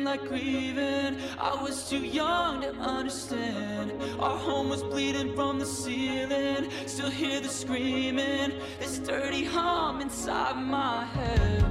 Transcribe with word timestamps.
feeling 0.00 0.04
like 0.04 0.28
grieving. 0.28 1.18
I 1.38 1.62
was 1.62 1.88
too 1.88 2.04
young 2.04 2.62
to 2.62 2.72
understand. 2.74 3.92
Our 4.18 4.38
home 4.38 4.68
was 4.68 4.82
bleeding 4.82 5.34
from 5.34 5.58
the 5.58 5.66
ceiling. 5.66 6.70
Still 6.86 7.10
hear 7.10 7.40
the 7.40 7.48
screaming, 7.48 8.52
this 8.78 8.98
dirty 8.98 9.44
hum 9.44 10.00
inside 10.00 10.56
my 10.56 11.04
head. 11.04 11.64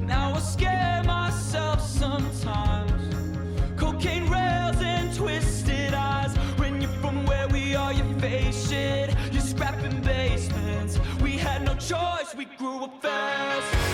Now 0.00 0.34
I 0.34 0.40
scare 0.40 1.02
myself 1.04 1.80
sometimes. 1.80 3.14
Cocaine 3.76 4.28
rails 4.28 4.80
and 4.82 5.14
twisted 5.14 5.94
eyes. 5.94 6.36
When 6.58 6.80
you're 6.80 7.00
from 7.00 7.26
where 7.26 7.48
we 7.48 7.74
are, 7.74 7.92
you 7.92 8.04
face 8.18 8.68
shit. 8.68 9.14
You're 9.32 9.42
scrapping 9.42 10.00
basements. 10.02 10.98
We 11.22 11.32
had 11.32 11.64
no 11.64 11.74
choice, 11.74 12.34
we 12.36 12.46
grew 12.58 12.84
up 12.84 13.02
fast. 13.02 13.89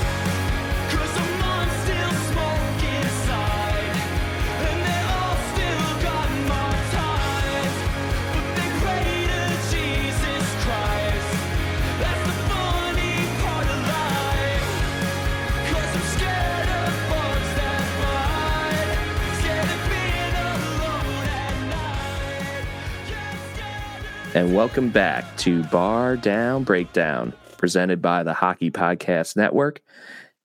And 24.36 24.54
welcome 24.54 24.90
back 24.90 25.34
to 25.38 25.62
Bar 25.62 26.18
Down 26.18 26.62
Breakdown, 26.62 27.32
presented 27.56 28.02
by 28.02 28.22
the 28.22 28.34
Hockey 28.34 28.70
Podcast 28.70 29.34
Network. 29.34 29.80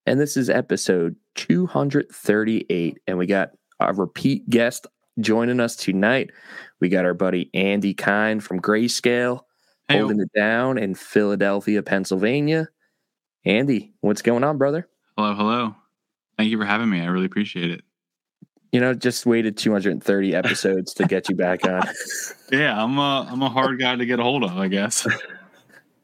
And 0.06 0.18
this 0.18 0.38
is 0.38 0.50
episode 0.50 1.18
238. 1.36 3.00
And 3.06 3.18
we 3.18 3.26
got 3.26 3.50
a 3.82 3.94
repeat 3.94 4.50
guest 4.50 4.88
joining 5.20 5.60
us 5.60 5.76
tonight. 5.76 6.32
We 6.80 6.88
got 6.88 7.04
our 7.04 7.14
buddy 7.14 7.50
Andy 7.54 7.94
Kyne 7.94 8.40
from 8.40 8.62
Grayscale 8.62 9.42
Hey, 9.90 9.98
holding 9.98 10.22
it 10.22 10.32
down 10.34 10.78
in 10.78 10.96
Philadelphia, 10.96 11.84
Pennsylvania. 11.84 12.70
Andy, 13.44 13.94
what's 14.00 14.22
going 14.22 14.46
on, 14.46 14.58
brother? 14.58 14.88
hello, 15.18 15.36
hello. 15.36 15.76
Thank 16.38 16.50
you 16.50 16.58
for 16.58 16.64
having 16.64 16.90
me. 16.90 17.02
I 17.02 17.08
really 17.08 17.26
appreciate 17.26 17.72
it. 17.72 17.82
You 18.72 18.80
know, 18.80 18.94
just 18.94 19.26
waited 19.26 19.58
230 19.58 20.34
episodes 20.34 20.94
to 20.94 21.04
get 21.06 21.28
you 21.30 21.36
back 21.36 21.66
on. 21.68 21.82
Yeah, 22.52 22.84
I'm 22.84 22.98
a 22.98 23.26
I'm 23.32 23.42
a 23.42 23.48
hard 23.48 23.80
guy 23.80 23.96
to 23.96 24.06
get 24.06 24.20
a 24.20 24.24
hold 24.24 24.44
of, 24.44 24.58
I 24.58 24.68
guess. 24.68 25.08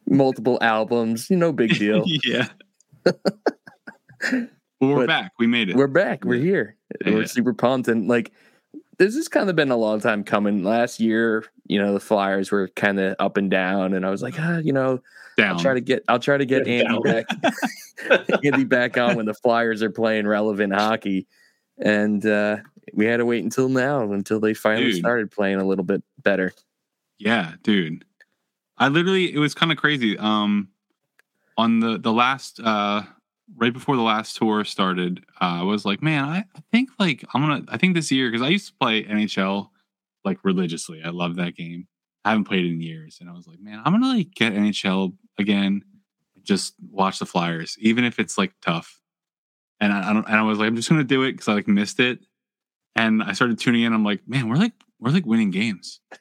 Multiple 0.10 0.58
albums, 0.62 1.30
no 1.30 1.52
big 1.52 1.78
deal. 1.78 2.04
yeah. 2.24 2.48
well, 3.04 3.16
we're 4.80 4.96
But 4.96 5.08
back. 5.08 5.32
We 5.38 5.46
made 5.46 5.70
it. 5.70 5.76
We're 5.76 5.88
back. 5.88 6.24
We're 6.24 6.40
here. 6.40 6.78
Yeah. 7.06 7.16
We're 7.16 7.26
super 7.26 7.54
pumped. 7.54 7.90
And 7.90 8.08
like, 8.08 8.32
this 8.98 9.14
has 9.16 9.28
kind 9.28 9.50
of 9.50 9.58
been 9.58 9.72
a 9.72 9.76
long 9.76 10.00
time 10.00 10.24
coming. 10.24 10.64
Last 10.64 11.02
year, 11.02 11.44
you 11.66 11.80
know, 11.80 11.92
the 11.94 12.00
Flyers 12.00 12.50
were 12.50 12.70
kind 12.70 12.98
of 12.98 13.18
up 13.20 13.36
and 13.36 13.52
down, 13.52 13.94
and 13.94 14.06
I 14.06 14.10
was 14.10 14.22
like, 14.24 14.36
ah, 14.40 14.60
you 14.60 14.72
know, 14.72 15.02
down. 15.36 15.58
I'll 15.58 15.60
try 15.60 15.74
to 15.74 15.82
get, 15.82 16.04
I'll 16.08 16.20
try 16.20 16.38
to 16.38 16.46
get 16.46 16.66
Yeah, 16.66 16.76
Andy 16.86 16.94
down. 16.94 17.26
back, 18.10 18.40
Andy 18.46 18.64
back 18.64 18.98
on 18.98 19.18
when 19.18 19.26
the 19.26 19.34
Flyers 19.34 19.84
are 19.84 19.92
playing 19.92 20.26
relevant 20.28 20.74
hockey. 20.74 21.28
And 21.80 22.26
uh, 22.26 22.58
we 22.94 23.06
had 23.06 23.18
to 23.18 23.26
wait 23.26 23.44
until 23.44 23.70
now, 23.70 24.12
until 24.12 24.40
they 24.40 24.54
finally 24.54 24.92
Dude. 24.92 25.00
started 25.00 25.32
playing 25.32 25.60
a 25.60 25.66
little 25.66 25.86
bit 25.86 26.04
better. 26.24 26.54
yeah, 27.20 27.54
dude. 27.64 28.04
I 28.80 28.90
literally 28.90 29.34
it 29.34 29.40
was 29.40 29.56
kind 29.56 29.72
of 29.72 29.78
crazy. 29.78 30.18
Um 30.20 30.70
on 31.58 31.80
the 31.80 31.98
the 31.98 32.12
last 32.14 32.60
uh 32.64 33.02
right 33.56 33.74
before 33.74 33.96
the 33.96 34.04
last 34.04 34.38
tour 34.38 34.64
started, 34.66 35.24
uh, 35.42 35.62
I 35.62 35.64
was 35.64 35.84
like, 35.86 36.04
man, 36.04 36.26
I, 36.26 36.38
I 36.40 36.60
think 36.72 36.90
like 37.00 37.24
I'm 37.34 37.42
gonna 37.42 37.64
I 37.70 37.78
think 37.78 37.96
this 37.96 38.12
year 38.12 38.30
because 38.30 38.46
I 38.46 38.50
used 38.50 38.68
to 38.68 38.74
play 38.80 39.04
NHL 39.04 39.70
like 40.24 40.38
religiously. 40.44 41.02
I 41.04 41.10
love 41.10 41.36
that 41.38 41.56
game. 41.56 41.88
I 42.24 42.32
haven't 42.32 42.46
played 42.46 42.66
it 42.66 42.70
in 42.70 42.82
years, 42.82 43.18
and 43.22 43.30
I 43.30 43.34
was 43.34 43.48
like, 43.48 43.60
man, 43.60 43.82
I'm 43.84 43.94
gonna 43.94 44.14
like 44.14 44.32
get 44.36 44.54
NHL 44.54 45.14
again. 45.40 45.82
Just 46.44 46.76
watch 46.92 47.20
the 47.20 47.26
Flyers, 47.26 47.78
even 47.80 48.04
if 48.04 48.20
it's 48.20 48.38
like 48.38 48.54
tough. 48.62 49.00
And 49.80 49.94
I, 49.94 50.10
I 50.10 50.14
don't. 50.14 50.26
And 50.28 50.36
I 50.36 50.42
was 50.44 50.58
like, 50.60 50.68
I'm 50.68 50.76
just 50.76 50.90
gonna 50.90 51.04
do 51.04 51.24
it 51.24 51.34
because 51.34 51.48
I 51.48 51.54
like 51.54 51.68
missed 51.68 52.00
it. 52.00 52.20
And 52.96 53.22
I 53.22 53.34
started 53.34 53.60
tuning 53.60 53.84
in. 53.84 53.94
I'm 53.94 54.04
like, 54.04 54.28
man, 54.28 54.50
we're 54.50 54.56
like 54.56 54.74
we're 55.00 55.12
like 55.12 55.26
winning 55.26 55.52
games. 55.52 56.00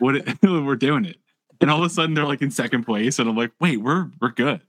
What 0.00 0.16
it- 0.16 0.38
we're 0.42 0.76
doing 0.76 1.06
it. 1.06 1.16
And 1.62 1.70
all 1.70 1.78
of 1.78 1.84
a 1.84 1.88
sudden 1.88 2.14
they're 2.14 2.26
like 2.26 2.42
in 2.42 2.50
second 2.50 2.84
place, 2.84 3.18
and 3.18 3.26
I'm 3.28 3.36
like, 3.36 3.52
wait, 3.60 3.78
we're 3.78 4.10
we're 4.20 4.30
good. 4.32 4.60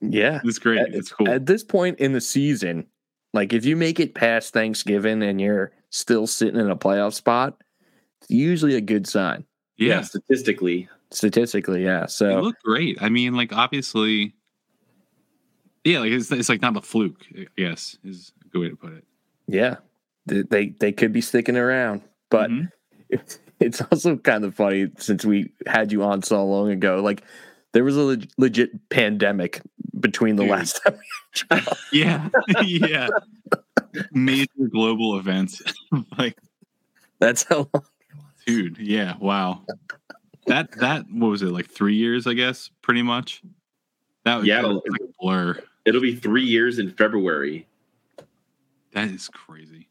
Yeah. 0.00 0.40
It's 0.44 0.58
great. 0.58 0.80
At- 0.80 0.94
It's 0.94 1.12
cool. 1.12 1.28
At 1.28 1.46
this 1.46 1.62
point 1.62 2.00
in 2.00 2.12
the 2.12 2.20
season, 2.20 2.86
like 3.34 3.52
if 3.52 3.64
you 3.64 3.76
make 3.76 4.00
it 4.00 4.14
past 4.16 4.52
Thanksgiving 4.52 5.22
and 5.22 5.40
you're 5.40 5.70
still 5.90 6.26
sitting 6.26 6.58
in 6.58 6.70
a 6.70 6.76
playoff 6.76 7.14
spot, 7.14 7.62
it's 8.20 8.30
usually 8.30 8.74
a 8.74 8.80
good 8.80 9.06
sign. 9.06 9.44
yeah, 9.76 10.00
statistically. 10.00 10.88
Statistically, 11.12 11.84
yeah. 11.84 12.00
they 12.00 12.06
So 12.08 12.40
look 12.40 12.56
great. 12.64 12.98
I 13.00 13.10
mean, 13.10 13.34
like 13.34 13.52
obviously, 13.52 14.34
yeah, 15.84 16.00
like 16.00 16.12
it's 16.12 16.30
it's 16.32 16.48
like 16.48 16.62
not 16.62 16.76
a 16.76 16.80
fluke. 16.82 17.24
I 17.36 17.46
guess 17.56 17.98
is 18.04 18.32
a 18.44 18.48
good 18.48 18.60
way 18.60 18.68
to 18.70 18.76
put 18.76 18.92
it. 18.94 19.04
yeah, 19.48 19.76
they 20.26 20.42
they, 20.42 20.66
they 20.78 20.92
could 20.92 21.12
be 21.12 21.20
sticking 21.20 21.56
around, 21.56 22.02
but 22.30 22.50
Mhm. 22.50 22.70
it's 23.60 23.80
also 23.90 24.16
kind 24.16 24.44
of 24.44 24.54
funny 24.54 24.88
since 24.98 25.24
we 25.24 25.52
had 25.66 25.92
you 25.92 26.02
on 26.02 26.22
so 26.22 26.44
long 26.44 26.70
ago. 26.70 27.00
Like 27.02 27.22
there 27.72 27.84
was 27.84 27.96
a 27.96 28.02
leg- 28.02 28.30
legit 28.38 28.88
pandemic 28.90 29.60
between 30.00 30.36
the 30.36 30.42
Dude. 30.42 30.50
last 30.50 30.80
time. 30.84 31.64
yeah, 31.92 32.28
yeah, 32.62 33.08
major 34.12 34.48
global 34.70 35.18
events. 35.18 35.62
like, 36.18 36.36
That's 37.18 37.44
how 37.44 37.68
long. 37.72 37.84
dude, 38.46 38.78
yeah, 38.78 39.14
wow. 39.20 39.62
That 40.46 40.72
that 40.80 41.04
what 41.10 41.28
was 41.28 41.42
it 41.42 41.50
like 41.50 41.70
three 41.70 41.94
years? 41.94 42.26
I 42.26 42.34
guess 42.34 42.70
pretty 42.82 43.02
much. 43.02 43.42
That 44.24 44.36
was 44.38 44.46
Yeah, 44.46 44.62
that 44.62 44.68
was 44.68 44.82
like 44.88 45.00
a 45.00 45.12
blur. 45.20 45.62
It'll 45.84 46.00
be 46.00 46.14
three 46.14 46.44
years 46.44 46.78
in 46.78 46.90
February. 46.92 47.66
That 48.92 49.08
is 49.08 49.28
crazy. 49.28 49.88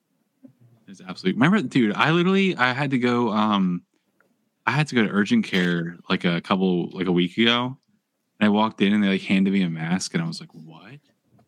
It's 0.88 1.02
absolutely. 1.02 1.40
Remember, 1.42 1.62
dude, 1.68 1.94
I 1.96 2.12
literally 2.12 2.56
I 2.56 2.74
had 2.74 2.92
to 2.92 3.00
go. 3.00 3.30
Um, 3.32 3.84
I 4.68 4.72
had 4.72 4.88
to 4.90 4.96
go 4.96 5.04
to 5.04 5.10
urgent 5.10 5.46
care 5.46 5.98
like 6.10 6.24
a 6.26 6.40
couple 6.42 6.90
like 6.92 7.08
a 7.08 7.12
week 7.12 7.38
ago, 7.38 7.78
and 8.40 8.46
I 8.46 8.50
walked 8.50 8.82
in 8.82 8.94
and 8.94 9.04
they 9.04 9.08
like 9.10 9.22
handed 9.22 9.54
me 9.54 9.64
a 9.64 9.70
mask, 9.70 10.14
and 10.14 10.24
I 10.24 10.28
was 10.28 10.40
like, 10.40 10.50
"What?" 10.54 11.00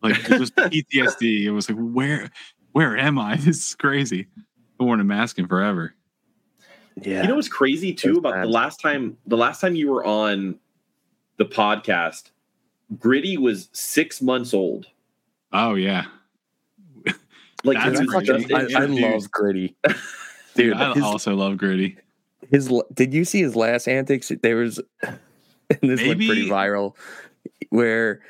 Like 0.02 0.30
it 0.30 0.40
was 0.40 0.50
PTSD. 0.52 1.44
It 1.44 1.50
was 1.50 1.68
like, 1.70 1.78
"Where, 1.78 2.30
where 2.72 2.96
am 2.96 3.18
I?" 3.18 3.36
This 3.40 3.68
is 3.68 3.74
crazy. 3.74 4.26
I've 4.80 4.86
worn 4.86 5.00
a 5.00 5.04
mask 5.04 5.38
in 5.38 5.46
forever. 5.46 5.94
Yeah, 7.02 7.22
You 7.22 7.28
know 7.28 7.34
what's 7.36 7.48
crazy 7.48 7.92
too 7.92 8.08
That's 8.08 8.18
about 8.18 8.34
bad. 8.34 8.44
the 8.44 8.48
last 8.50 8.80
time 8.80 9.16
the 9.26 9.36
last 9.36 9.60
time 9.60 9.74
you 9.76 9.90
were 9.90 10.04
on 10.04 10.58
the 11.36 11.44
podcast, 11.44 12.30
Gritty 12.98 13.36
was 13.36 13.68
six 13.72 14.20
months 14.22 14.52
old. 14.54 14.86
Oh 15.52 15.74
yeah, 15.74 16.04
Like 17.64 17.78
I, 17.78 17.88
was 17.90 18.00
crazy. 18.00 18.26
just 18.26 18.48
fucking- 18.50 18.76
I, 18.76 18.80
I 18.82 18.84
love 18.86 19.30
gritty. 19.30 19.76
dude. 20.54 20.74
I 20.74 20.92
his- 20.94 21.02
also 21.02 21.34
love 21.34 21.56
gritty. 21.56 21.96
his 22.50 22.70
did 22.92 23.14
you 23.14 23.24
see 23.24 23.40
his 23.40 23.56
last 23.56 23.88
antics 23.88 24.30
there 24.42 24.56
was 24.56 24.80
and 25.02 25.18
this 25.80 26.00
went 26.06 26.18
pretty 26.24 26.48
viral 26.48 26.94
where 27.70 28.20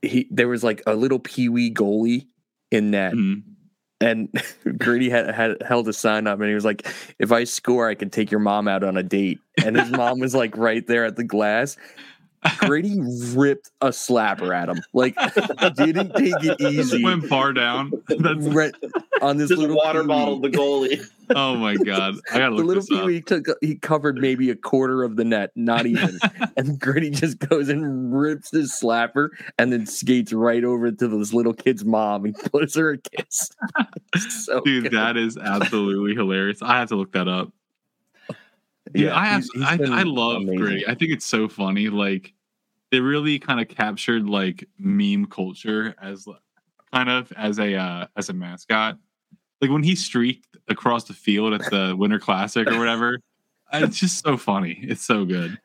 he 0.00 0.26
there 0.30 0.48
was 0.48 0.62
like 0.62 0.82
a 0.86 0.94
little 0.94 1.18
pee-wee 1.18 1.72
goalie 1.72 2.26
in 2.70 2.90
net 2.92 3.12
Mhm. 3.14 3.42
and 4.00 4.28
Gritty 4.78 5.10
had, 5.10 5.34
had 5.34 5.62
held 5.62 5.88
a 5.88 5.92
sign 5.92 6.26
up 6.28 6.38
and 6.40 6.48
he 6.48 6.54
was 6.54 6.64
like 6.64 6.86
if 7.18 7.32
i 7.32 7.42
score 7.44 7.88
i 7.88 7.94
can 7.96 8.10
take 8.10 8.30
your 8.30 8.40
mom 8.40 8.68
out 8.68 8.84
on 8.84 8.96
a 8.96 9.02
date 9.02 9.40
and 9.64 9.76
his 9.76 9.90
mom 9.90 10.20
was 10.20 10.34
like 10.36 10.56
right 10.56 10.86
there 10.86 11.04
at 11.04 11.16
the 11.16 11.24
glass 11.24 11.76
Gritty 12.58 12.98
ripped 13.34 13.70
a 13.80 13.88
slapper 13.88 14.54
at 14.54 14.68
him 14.68 14.80
like 14.92 15.14
didn't 15.76 16.14
take 16.14 16.34
it 16.42 16.58
Just 16.60 16.94
easy 16.94 17.04
went 17.04 17.24
far 17.26 17.52
down. 17.52 17.92
That's 18.08 18.46
right 18.48 18.74
on 19.20 19.36
this 19.36 19.48
Just 19.50 19.60
little 19.60 19.76
water 19.76 20.00
pee-wee. 20.00 20.08
bottled 20.08 20.42
the 20.42 20.48
goalie. 20.50 21.04
oh 21.36 21.56
my 21.56 21.76
god. 21.76 22.16
I 22.32 22.38
gotta 22.38 22.56
the 22.56 22.62
little 22.62 22.82
this 22.82 22.90
up. 22.90 23.00
Pee-wee 23.06 23.20
took 23.20 23.46
he 23.60 23.76
covered 23.76 24.16
maybe 24.18 24.50
a 24.50 24.56
quarter 24.56 25.02
of 25.04 25.16
the 25.16 25.24
net, 25.24 25.50
not 25.54 25.86
even. 25.86 26.18
and 26.56 26.78
Gritty 26.80 27.10
just 27.10 27.38
goes 27.38 27.68
and 27.68 28.12
rips 28.18 28.50
his 28.50 28.72
slapper 28.72 29.28
and 29.58 29.72
then 29.72 29.86
skates 29.86 30.32
right 30.32 30.64
over 30.64 30.90
to 30.90 31.08
this 31.08 31.32
little 31.32 31.54
kid's 31.54 31.84
mom 31.84 32.24
and 32.24 32.36
gives 32.52 32.74
her 32.74 32.90
a 32.92 32.98
kiss. 32.98 33.50
so 34.44 34.60
Dude, 34.62 34.84
good. 34.84 34.92
that 34.92 35.16
is 35.16 35.36
absolutely 35.36 36.14
hilarious. 36.14 36.60
I 36.62 36.78
have 36.80 36.88
to 36.88 36.96
look 36.96 37.12
that 37.12 37.28
up. 37.28 37.52
Dude, 38.92 39.08
I 39.08 39.26
have 39.26 39.44
he's- 39.54 39.78
he's 39.78 39.90
I, 39.90 40.00
I 40.00 40.02
love 40.02 40.42
amazing. 40.42 40.84
I 40.88 40.94
think 40.94 41.12
it's 41.12 41.26
so 41.26 41.48
funny. 41.48 41.88
Like 41.88 42.32
they 42.90 43.00
really 43.00 43.38
kind 43.38 43.60
of 43.60 43.68
captured 43.68 44.28
like 44.28 44.68
meme 44.78 45.26
culture 45.26 45.94
as 46.00 46.26
kind 46.92 47.08
of 47.08 47.32
as 47.32 47.58
a 47.58 47.74
uh, 47.74 48.06
as 48.16 48.28
a 48.28 48.32
mascot. 48.32 48.98
Like 49.60 49.70
when 49.70 49.82
he 49.82 49.94
streaked 49.94 50.56
across 50.68 51.04
the 51.04 51.14
field 51.14 51.54
at 51.54 51.70
the 51.70 51.94
Winter 51.98 52.18
Classic 52.18 52.66
or 52.66 52.78
whatever. 52.78 53.20
It's 53.74 53.98
just 53.98 54.22
so 54.22 54.36
funny. 54.36 54.78
It's 54.82 55.02
so 55.02 55.24
good. 55.24 55.58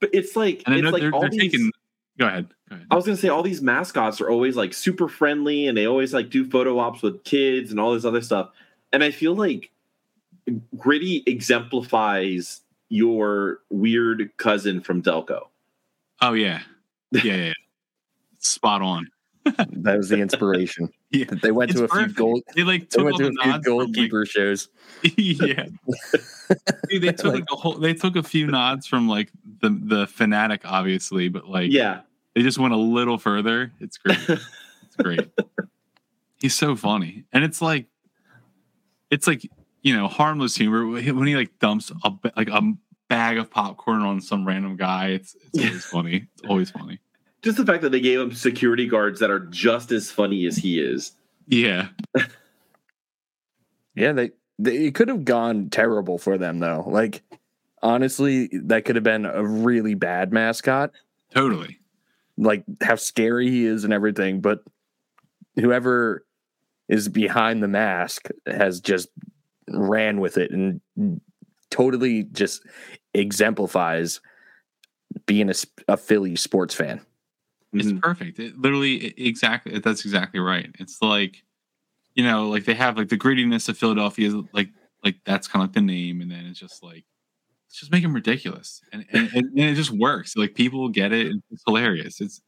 But 0.00 0.10
it's 0.12 0.36
like 0.36 0.62
And 0.66 0.74
I 0.74 0.80
know 0.80 0.90
like 0.90 1.00
they're, 1.00 1.14
all 1.14 1.22
they're 1.22 1.30
these, 1.30 1.40
taking 1.40 1.70
Go 2.18 2.26
ahead. 2.26 2.48
Go 2.68 2.74
ahead. 2.74 2.86
I 2.90 2.96
was 2.96 3.06
gonna 3.06 3.16
say 3.16 3.28
all 3.28 3.42
these 3.42 3.62
mascots 3.62 4.20
are 4.20 4.28
always 4.28 4.56
like 4.56 4.74
super 4.74 5.08
friendly 5.08 5.66
and 5.68 5.78
they 5.78 5.86
always 5.86 6.12
like 6.12 6.30
do 6.30 6.48
photo 6.48 6.78
ops 6.78 7.00
with 7.00 7.24
kids 7.24 7.70
and 7.70 7.78
all 7.78 7.94
this 7.94 8.04
other 8.04 8.20
stuff. 8.20 8.50
And 8.92 9.04
I 9.04 9.12
feel 9.12 9.34
like 9.34 9.70
Gritty 10.76 11.22
exemplifies 11.26 12.60
your 12.88 13.58
weird 13.70 14.30
cousin 14.38 14.80
from 14.80 15.02
Delco. 15.02 15.48
Oh 16.20 16.32
yeah, 16.32 16.60
yeah, 17.12 17.22
yeah. 17.24 17.36
yeah. 17.46 17.52
Spot 18.38 18.82
on. 18.82 19.08
That 19.72 19.96
was 19.96 20.08
the 20.10 20.18
inspiration. 20.18 20.88
Yeah. 21.10 21.24
They 21.42 21.52
went 21.52 21.70
to 21.70 21.80
a 21.80 21.84
It's 21.84 21.92
few 21.94 22.00
perfect. 22.02 22.18
goal. 22.18 22.42
They 22.54 22.64
like 22.64 22.90
They 22.90 22.98
took 22.98 23.04
went 23.06 23.12
all 23.14 23.18
to 23.20 23.24
the 23.24 23.30
a 23.30 23.42
few 23.42 23.50
nods 23.50 23.64
from, 23.66 24.10
like- 24.18 24.28
shows. 24.28 24.68
yeah. 25.16 25.66
Dude, 26.90 27.02
they 27.02 27.12
took 27.12 27.32
like 27.32 27.44
a 27.50 27.56
whole. 27.56 27.78
They 27.78 27.94
took 27.94 28.14
a 28.16 28.22
few 28.22 28.46
nods 28.46 28.86
from 28.86 29.08
like 29.08 29.30
the 29.62 29.70
the 29.70 30.04
Phanatic, 30.06 30.60
obviously, 30.66 31.28
but 31.30 31.48
like 31.48 31.72
Yeah. 31.72 32.00
they 32.34 32.42
just 32.42 32.58
went 32.58 32.74
a 32.74 32.76
little 32.76 33.16
further. 33.16 33.72
It's 33.80 33.96
great. 33.96 34.18
It's 34.28 34.96
great. 34.98 35.30
He's 36.42 36.54
so 36.54 36.76
funny, 36.76 37.24
and 37.32 37.42
it's 37.42 37.62
like, 37.62 37.86
it's 39.10 39.26
like 39.26 39.50
you 39.88 39.96
know 39.96 40.06
harmless 40.06 40.54
humor 40.54 40.86
when 40.86 41.26
he 41.26 41.34
like 41.34 41.58
dumps 41.60 41.90
a 42.04 42.12
like 42.36 42.48
a 42.50 42.60
bag 43.08 43.38
of 43.38 43.50
popcorn 43.50 44.02
on 44.02 44.20
some 44.20 44.46
random 44.46 44.76
guy. 44.76 45.08
It's 45.08 45.34
it's 45.54 45.56
always 45.64 45.84
funny. 45.86 46.26
It's 46.34 46.46
always 46.46 46.70
funny. 46.70 46.98
Just 47.40 47.56
the 47.56 47.64
fact 47.64 47.80
that 47.82 47.90
they 47.90 48.00
gave 48.00 48.20
him 48.20 48.34
security 48.34 48.86
guards 48.86 49.18
that 49.20 49.30
are 49.30 49.38
just 49.40 49.90
as 49.92 50.10
funny 50.10 50.44
as 50.44 50.56
he 50.58 50.78
is. 50.78 51.12
Yeah, 51.46 51.88
Yeah, 53.94 54.12
they, 54.12 54.30
they 54.58 54.86
it 54.88 54.94
could 54.94 55.08
have 55.08 55.24
gone 55.24 55.70
terrible 55.70 56.18
for 56.18 56.36
them 56.38 56.58
though. 56.58 56.84
Like 56.86 57.22
honestly, 57.82 58.48
that 58.52 58.84
could 58.84 58.96
have 58.96 59.04
been 59.04 59.24
a 59.24 59.44
really 59.44 59.94
bad 59.94 60.32
mascot. 60.32 60.92
totally. 61.32 61.78
Like 62.36 62.64
how 62.82 62.96
scary 62.96 63.50
he 63.50 63.64
is 63.64 63.84
and 63.84 63.92
everything, 63.92 64.40
but 64.40 64.62
whoever 65.56 66.24
is 66.88 67.08
behind 67.08 67.62
the 67.62 67.68
mask 67.68 68.28
has 68.46 68.80
just 68.80 69.08
ran 69.72 70.20
with 70.20 70.36
it 70.38 70.50
and 70.50 70.80
totally 71.70 72.24
just 72.24 72.62
exemplifies 73.14 74.20
being 75.26 75.50
a, 75.50 75.54
a 75.88 75.96
Philly 75.96 76.36
sports 76.36 76.74
fan. 76.74 77.00
It's 77.72 77.88
Mhm. 77.88 78.00
perfect. 78.00 78.38
It 78.38 78.58
literally 78.58 79.08
exactly 79.18 79.78
that's 79.78 80.04
exactly 80.04 80.40
right. 80.40 80.70
It's 80.78 81.02
like 81.02 81.42
you 82.14 82.24
know, 82.24 82.48
like 82.48 82.64
they 82.64 82.74
have 82.74 82.98
like 82.98 83.08
the 83.08 83.18
grittiness 83.18 83.68
of 83.68 83.78
Philadelphia, 83.78 84.32
like 84.52 84.70
like 85.04 85.16
that's 85.24 85.48
kind 85.48 85.62
of 85.62 85.68
like 85.70 85.74
the 85.74 85.80
name, 85.82 86.20
and 86.20 86.30
then 86.30 86.46
it's 86.46 86.58
just 86.58 86.82
like 86.82 87.04
let's 87.68 87.80
just 87.80 87.92
make 87.92 88.02
them 88.02 88.14
ridiculous, 88.14 88.82
and 88.92 89.04
and, 89.12 89.28
and, 89.34 89.46
and 89.50 89.60
it 89.60 89.74
just 89.74 89.92
works. 89.92 90.36
Like 90.36 90.54
people 90.54 90.88
get 90.88 91.12
it, 91.12 91.28
and 91.28 91.42
it's 91.50 91.62
hilarious. 91.66 92.20
It's 92.20 92.40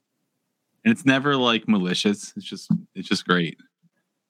and 0.84 0.93
it's 0.93 1.05
never 1.06 1.37
like 1.37 1.69
malicious. 1.69 2.32
It's 2.37 2.46
just 2.46 2.70
it's 2.94 3.08
just 3.08 3.26
great. 3.26 3.58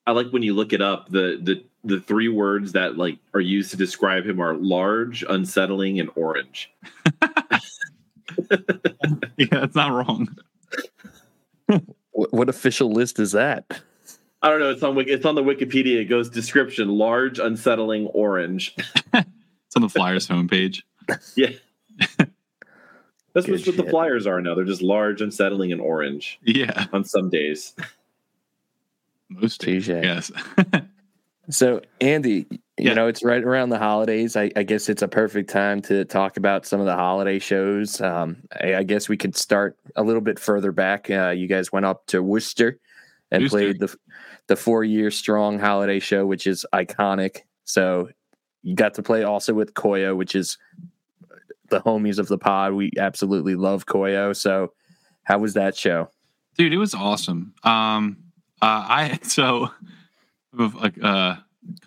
I 0.07 0.13
like 0.13 0.31
when 0.31 0.43
you 0.43 0.55
look 0.55 0.73
it 0.73 0.83
up, 0.83 1.09
the 1.11 1.39
the 1.43 1.65
the 1.85 2.01
three 2.01 2.29
words 2.29 2.73
that 2.73 2.97
like 2.99 3.19
are 3.35 3.41
used 3.41 3.71
to 3.73 3.77
describe 3.77 4.25
him 4.27 4.41
are 4.41 4.55
large, 4.55 5.25
unsettling, 5.29 6.01
and 6.01 6.11
orange. 6.17 6.71
Yeah, 9.37 9.47
that's 9.51 9.75
not 9.75 9.91
wrong. 9.93 10.29
What, 12.13 12.33
what 12.33 12.49
official 12.49 12.93
list 12.93 13.19
is 13.19 13.33
that? 13.33 13.81
I 14.43 14.49
don't 14.51 14.61
know. 14.61 14.71
It's 14.71 14.83
on 14.83 14.99
it's 14.99 15.25
on 15.27 15.35
the 15.35 15.43
Wikipedia. 15.43 15.97
It 16.01 16.05
goes 16.07 16.29
description: 16.31 16.89
large, 16.89 17.39
unsettling, 17.39 18.07
orange. 18.09 18.75
It's 19.15 19.77
on 19.77 19.83
the 19.83 19.89
Flyers 19.89 20.27
homepage. 20.27 20.83
Yeah, 21.37 21.51
that's 22.19 23.47
Good 23.47 23.51
what 23.51 23.67
what 23.67 23.77
the. 23.77 23.87
Flyers 23.89 24.27
are 24.27 24.41
now. 24.41 24.55
They're 24.57 24.65
just 24.65 24.83
large, 24.83 25.21
unsettling, 25.23 25.71
and 25.73 25.81
orange 25.81 26.41
Yeah, 26.43 26.87
on 26.93 27.05
some 27.05 27.31
days. 27.31 27.75
most 29.29 29.61
Touche. 29.61 29.87
yes. 29.89 30.33
So, 31.51 31.81
Andy, 32.01 32.47
you 32.51 32.59
Yeah. 32.79 32.95
know, 32.95 33.07
it's 33.09 33.23
right 33.25 33.43
around 33.43 33.71
the 33.71 33.79
holidays. 33.79 34.37
I, 34.37 34.51
I 34.57 34.63
guess 34.63 34.89
it's 34.89 35.03
a 35.03 35.09
perfect 35.09 35.51
time 35.51 35.83
to 35.83 36.05
talk 36.05 36.37
about 36.37 36.65
some 36.67 36.81
of 36.81 36.87
the 36.87 36.95
holiday 36.95 37.39
shows. 37.39 38.01
Um, 38.01 38.39
I, 38.61 38.77
I 38.77 38.83
guess 38.85 39.09
we 39.09 39.17
could 39.17 39.37
start 39.37 39.77
a 39.97 40.03
little 40.03 40.21
bit 40.23 40.39
further 40.39 40.73
back. 40.73 41.11
Uh, 41.11 41.31
you 41.31 41.47
guys 41.49 41.73
went 41.73 41.87
up 41.87 42.07
to 42.07 42.23
Worcester 42.23 42.79
and 43.31 43.43
Worcester. 43.45 43.57
played 43.59 43.81
the 43.81 43.97
the 44.47 44.57
four 44.57 44.83
year 44.85 45.11
strong 45.11 45.59
holiday 45.59 46.01
show, 46.01 46.27
which 46.27 46.47
is 46.47 46.65
iconic. 46.73 47.41
So, 47.65 48.09
you 48.63 48.75
got 48.75 48.95
to 48.95 49.03
play 49.03 49.23
also 49.25 49.55
with 49.55 49.75
Koyo, 49.75 50.17
which 50.17 50.35
is 50.35 50.59
the 51.69 51.81
homies 51.81 52.19
of 52.19 52.29
the 52.29 52.39
pod. 52.39 52.73
We 52.75 52.91
absolutely 52.99 53.55
love 53.55 53.87
Koyo. 53.87 54.35
So, 54.37 54.73
how 55.25 55.39
was 55.39 55.55
that 55.55 55.77
show? 55.77 56.09
dude 56.59 56.73
it 56.75 56.79
was 56.79 56.95
awesome 56.95 57.55
um 57.63 58.19
uh 58.61 58.85
i 58.89 59.19
so 59.23 59.71
like 60.53 61.03
uh 61.03 61.37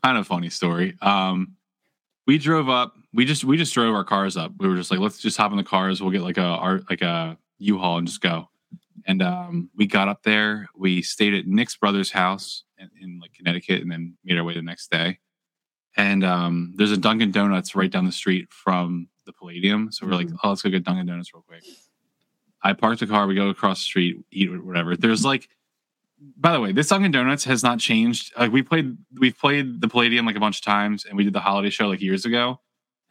kind 0.03 0.17
of 0.17 0.27
funny 0.27 0.49
story. 0.49 0.95
Um 1.01 1.55
we 2.25 2.37
drove 2.37 2.69
up 2.69 2.95
we 3.13 3.25
just 3.25 3.43
we 3.43 3.57
just 3.57 3.73
drove 3.73 3.93
our 3.93 4.03
cars 4.03 4.37
up. 4.37 4.51
We 4.57 4.67
were 4.67 4.75
just 4.75 4.91
like 4.91 4.99
let's 4.99 5.19
just 5.19 5.37
hop 5.37 5.51
in 5.51 5.57
the 5.57 5.63
cars. 5.63 6.01
We'll 6.01 6.11
get 6.11 6.21
like 6.21 6.37
a 6.37 6.41
our 6.41 6.81
like 6.89 7.01
a 7.01 7.37
u-haul 7.59 7.97
and 7.97 8.07
just 8.07 8.21
go. 8.21 8.49
And 9.05 9.21
um 9.21 9.69
we 9.75 9.85
got 9.87 10.07
up 10.07 10.23
there. 10.23 10.67
We 10.75 11.01
stayed 11.01 11.33
at 11.33 11.47
nick's 11.47 11.75
brother's 11.75 12.11
house 12.11 12.63
in, 12.77 12.89
in 13.01 13.19
like 13.19 13.33
connecticut 13.33 13.81
and 13.81 13.91
then 13.91 14.17
made 14.23 14.37
our 14.37 14.43
way 14.43 14.53
the 14.53 14.61
next 14.61 14.91
day. 14.91 15.19
And 15.95 16.23
um 16.23 16.73
there's 16.75 16.91
a 16.91 16.97
dunkin 16.97 17.31
donuts 17.31 17.75
right 17.75 17.91
down 17.91 18.05
the 18.05 18.11
street 18.11 18.51
from 18.51 19.07
the 19.25 19.33
palladium. 19.33 19.91
So 19.91 20.05
we're 20.05 20.15
like 20.15 20.29
oh 20.43 20.49
let's 20.49 20.61
go 20.61 20.69
get 20.69 20.83
dunkin 20.83 21.05
donuts 21.05 21.33
real 21.33 21.43
quick. 21.47 21.63
I 22.63 22.73
parked 22.73 23.01
the 23.01 23.07
car. 23.07 23.27
We 23.27 23.35
go 23.35 23.49
across 23.49 23.79
the 23.79 23.85
street, 23.85 24.23
eat 24.31 24.49
whatever. 24.63 24.95
There's 24.95 25.25
like, 25.25 25.49
by 26.37 26.51
the 26.53 26.59
way, 26.59 26.71
this 26.71 26.87
Dunkin' 26.87 27.11
Donuts 27.11 27.43
has 27.45 27.63
not 27.63 27.79
changed. 27.79 28.33
Like 28.37 28.51
we 28.51 28.61
played, 28.61 28.97
we've 29.19 29.37
played 29.37 29.81
the 29.81 29.87
Palladium 29.87 30.25
like 30.25 30.35
a 30.35 30.39
bunch 30.39 30.59
of 30.59 30.63
times, 30.63 31.05
and 31.05 31.17
we 31.17 31.23
did 31.23 31.33
the 31.33 31.39
holiday 31.39 31.69
show 31.69 31.87
like 31.87 32.01
years 32.01 32.25
ago, 32.25 32.59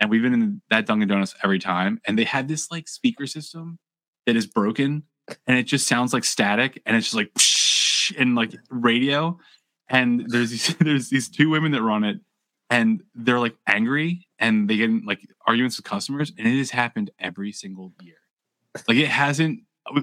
and 0.00 0.10
we've 0.10 0.22
been 0.22 0.34
in 0.34 0.62
that 0.70 0.86
Dunkin' 0.86 1.08
Donuts 1.08 1.34
every 1.42 1.58
time. 1.58 2.00
And 2.06 2.18
they 2.18 2.24
had 2.24 2.48
this 2.48 2.70
like 2.70 2.88
speaker 2.88 3.26
system 3.26 3.78
that 4.26 4.36
is 4.36 4.46
broken, 4.46 5.04
and 5.46 5.58
it 5.58 5.64
just 5.64 5.86
sounds 5.86 6.12
like 6.12 6.24
static, 6.24 6.80
and 6.86 6.96
it's 6.96 7.06
just 7.06 7.16
like 7.16 7.32
psh, 7.34 8.12
and 8.18 8.34
like 8.34 8.54
radio. 8.70 9.38
And 9.88 10.24
there's 10.28 10.50
these 10.50 10.76
there's 10.80 11.10
these 11.10 11.28
two 11.28 11.50
women 11.50 11.72
that 11.72 11.82
run 11.82 12.04
it, 12.04 12.18
and 12.70 13.02
they're 13.14 13.40
like 13.40 13.56
angry, 13.66 14.26
and 14.38 14.68
they 14.68 14.76
get 14.76 14.90
in 14.90 15.02
like 15.06 15.20
arguments 15.46 15.76
with 15.76 15.84
customers, 15.84 16.32
and 16.38 16.46
it 16.46 16.58
has 16.58 16.70
happened 16.70 17.10
every 17.18 17.52
single 17.52 17.92
year. 18.00 18.16
Like 18.88 18.96
it 18.96 19.08
hasn't. 19.08 19.60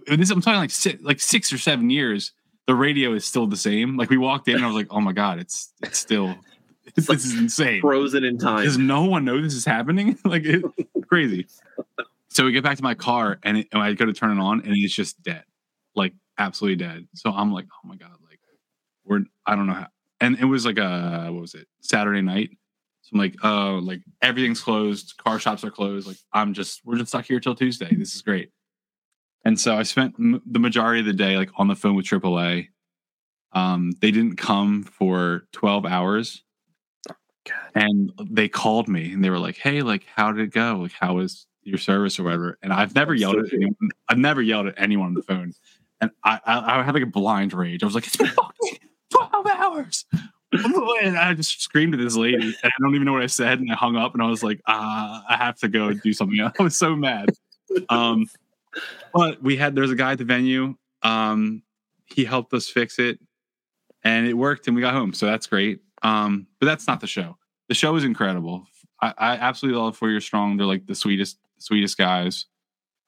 This 0.07 0.29
I'm 0.29 0.41
talking 0.41 0.59
like 0.59 0.71
six, 0.71 1.01
like 1.01 1.19
six 1.19 1.53
or 1.53 1.57
seven 1.57 1.89
years. 1.89 2.33
The 2.69 2.75
radio 2.75 3.13
is 3.13 3.25
still 3.25 3.47
the 3.47 3.57
same. 3.57 3.97
Like 3.97 4.11
we 4.11 4.17
walked 4.17 4.47
in 4.47 4.57
and 4.57 4.63
I 4.63 4.67
was 4.67 4.75
like, 4.75 4.85
oh 4.91 5.01
my 5.01 5.11
god, 5.11 5.39
it's 5.39 5.73
it's 5.81 5.97
still 5.97 6.35
this 6.95 7.09
is 7.09 7.35
insane. 7.35 7.81
Frozen 7.81 8.23
in 8.23 8.38
time. 8.38 8.63
Does 8.63 8.77
no 8.77 9.05
one 9.05 9.25
know 9.25 9.41
this 9.41 9.55
is 9.55 9.65
happening? 9.65 10.19
like 10.23 10.43
it's 10.45 10.63
crazy. 11.07 11.47
So 12.27 12.45
we 12.45 12.51
get 12.51 12.63
back 12.63 12.77
to 12.77 12.83
my 12.83 12.93
car 12.93 13.39
and, 13.41 13.57
it, 13.57 13.69
and 13.71 13.81
I 13.81 13.93
go 13.93 14.05
to 14.05 14.13
turn 14.13 14.38
it 14.38 14.39
on 14.39 14.61
and 14.61 14.75
it's 14.75 14.93
just 14.93 15.19
dead, 15.23 15.45
like 15.95 16.13
absolutely 16.38 16.75
dead. 16.75 17.07
So 17.15 17.31
I'm 17.31 17.51
like, 17.51 17.65
oh 17.73 17.88
my 17.88 17.95
god, 17.95 18.11
like 18.29 18.39
we're 19.03 19.21
I 19.47 19.55
don't 19.55 19.65
know 19.65 19.73
how. 19.73 19.88
And 20.21 20.38
it 20.38 20.45
was 20.45 20.63
like 20.63 20.77
a 20.77 21.29
what 21.31 21.41
was 21.41 21.55
it 21.55 21.67
Saturday 21.81 22.21
night. 22.21 22.51
So 23.01 23.09
I'm 23.13 23.19
like, 23.19 23.33
oh, 23.41 23.79
like 23.81 24.01
everything's 24.21 24.61
closed, 24.61 25.17
car 25.17 25.39
shops 25.39 25.63
are 25.63 25.71
closed. 25.71 26.05
Like 26.05 26.17
I'm 26.33 26.53
just 26.53 26.81
we're 26.85 26.97
just 26.97 27.09
stuck 27.09 27.25
here 27.25 27.39
till 27.39 27.55
Tuesday. 27.55 27.95
This 27.95 28.13
is 28.13 28.21
great. 28.21 28.51
And 29.46 29.60
so 29.60 29.77
I 29.77 29.84
spent 29.84 30.15
m- 30.19 30.41
the 30.46 30.60
majority 30.60 31.00
of 31.00 31.05
the 31.05 31.13
day 31.13 31.38
like 31.38 31.50
on 31.58 31.67
the 31.67 31.75
phone 31.75 31.96
with 31.96 32.05
AAA. 32.05 32.67
Um, 33.53 33.93
they 34.00 34.12
didn't 34.12 34.36
come 34.36 34.84
for 34.84 35.48
12 35.53 35.86
hours 35.86 36.43
and 37.75 38.12
they 38.29 38.48
called 38.48 38.88
me 38.88 39.13
and 39.13 39.24
they 39.24 39.29
were 39.29 39.39
like, 39.39 39.58
"Hey, 39.58 39.81
like, 39.81 40.05
how 40.15 40.31
did 40.31 40.41
it 40.43 40.53
go? 40.53 40.79
Like, 40.81 40.91
how 40.91 41.15
was 41.15 41.48
your 41.63 41.77
service 41.77 42.19
or 42.19 42.24
whatever?" 42.24 42.58
And 42.62 42.74
I've 42.74 42.96
never 42.96 43.13
That's 43.13 43.22
yelled 43.22 43.36
so 43.36 43.46
at 43.46 43.53
anyone. 43.53 43.89
I've 44.08 44.17
never 44.17 44.41
yelled 44.41 44.67
at 44.67 44.75
anyone 44.77 45.08
on 45.08 45.13
the 45.13 45.24
phone, 45.24 45.53
and 46.01 46.12
I 46.24 46.39
I, 46.46 46.79
I 46.79 46.84
had 46.84 46.93
like 46.93 47.03
a 47.03 47.08
blind 47.08 47.53
rage. 47.53 47.84
I 47.84 47.86
was 47.86 47.96
like, 47.96 48.08
"It's 48.08 48.17
been 48.17 48.27
fucking 48.27 48.79
twelve 49.10 49.48
hours." 49.48 50.05
And 50.51 51.15
I 51.15 51.36
just 51.36 51.62
screamed 51.62 51.93
at 51.93 52.00
this 52.00 52.15
lady, 52.15 52.36
and 52.43 52.55
I 52.63 52.72
don't 52.81 52.96
even 52.96 53.05
know 53.05 53.13
what 53.13 53.22
I 53.22 53.27
said. 53.27 53.60
And 53.60 53.72
I 53.72 53.75
hung 53.75 53.96
up, 53.96 54.15
and 54.15 54.24
I 54.24 54.25
was 54.25 54.41
like, 54.41 54.60
uh, 54.65 55.22
"I 55.29 55.36
have 55.38 55.60
to 55.60 55.67
go 55.67 55.93
do 55.93 56.12
something." 56.12 56.39
I 56.60 56.63
was 56.63 56.75
so 56.75 56.96
mad. 56.96 57.29
Um, 57.88 58.25
but 59.13 59.41
we 59.41 59.57
had 59.57 59.75
there's 59.75 59.91
a 59.91 59.95
guy 59.95 60.13
at 60.13 60.17
the 60.17 60.25
venue. 60.25 60.75
Um, 61.01 61.63
he 62.05 62.25
helped 62.25 62.53
us 62.53 62.67
fix 62.67 62.99
it, 62.99 63.19
and 64.03 64.27
it 64.27 64.33
worked, 64.33 64.67
and 64.67 64.75
we 64.75 64.81
got 64.81 64.93
home. 64.93 65.13
So 65.13 65.25
that's 65.25 65.47
great. 65.47 65.79
Um, 66.01 66.47
but 66.59 66.65
that's 66.65 66.88
not 66.88 67.01
the 67.01 67.07
show. 67.07 67.38
The 67.67 67.75
show 67.75 67.95
is 67.95 68.03
incredible. 68.03 68.65
I, 69.01 69.13
I 69.17 69.31
absolutely 69.35 69.79
love 69.79 69.97
Four 69.97 70.09
Year 70.09 70.21
Strong. 70.21 70.57
They're 70.57 70.65
like 70.67 70.85
the 70.85 70.95
sweetest, 70.95 71.38
sweetest 71.59 71.97
guys. 71.97 72.45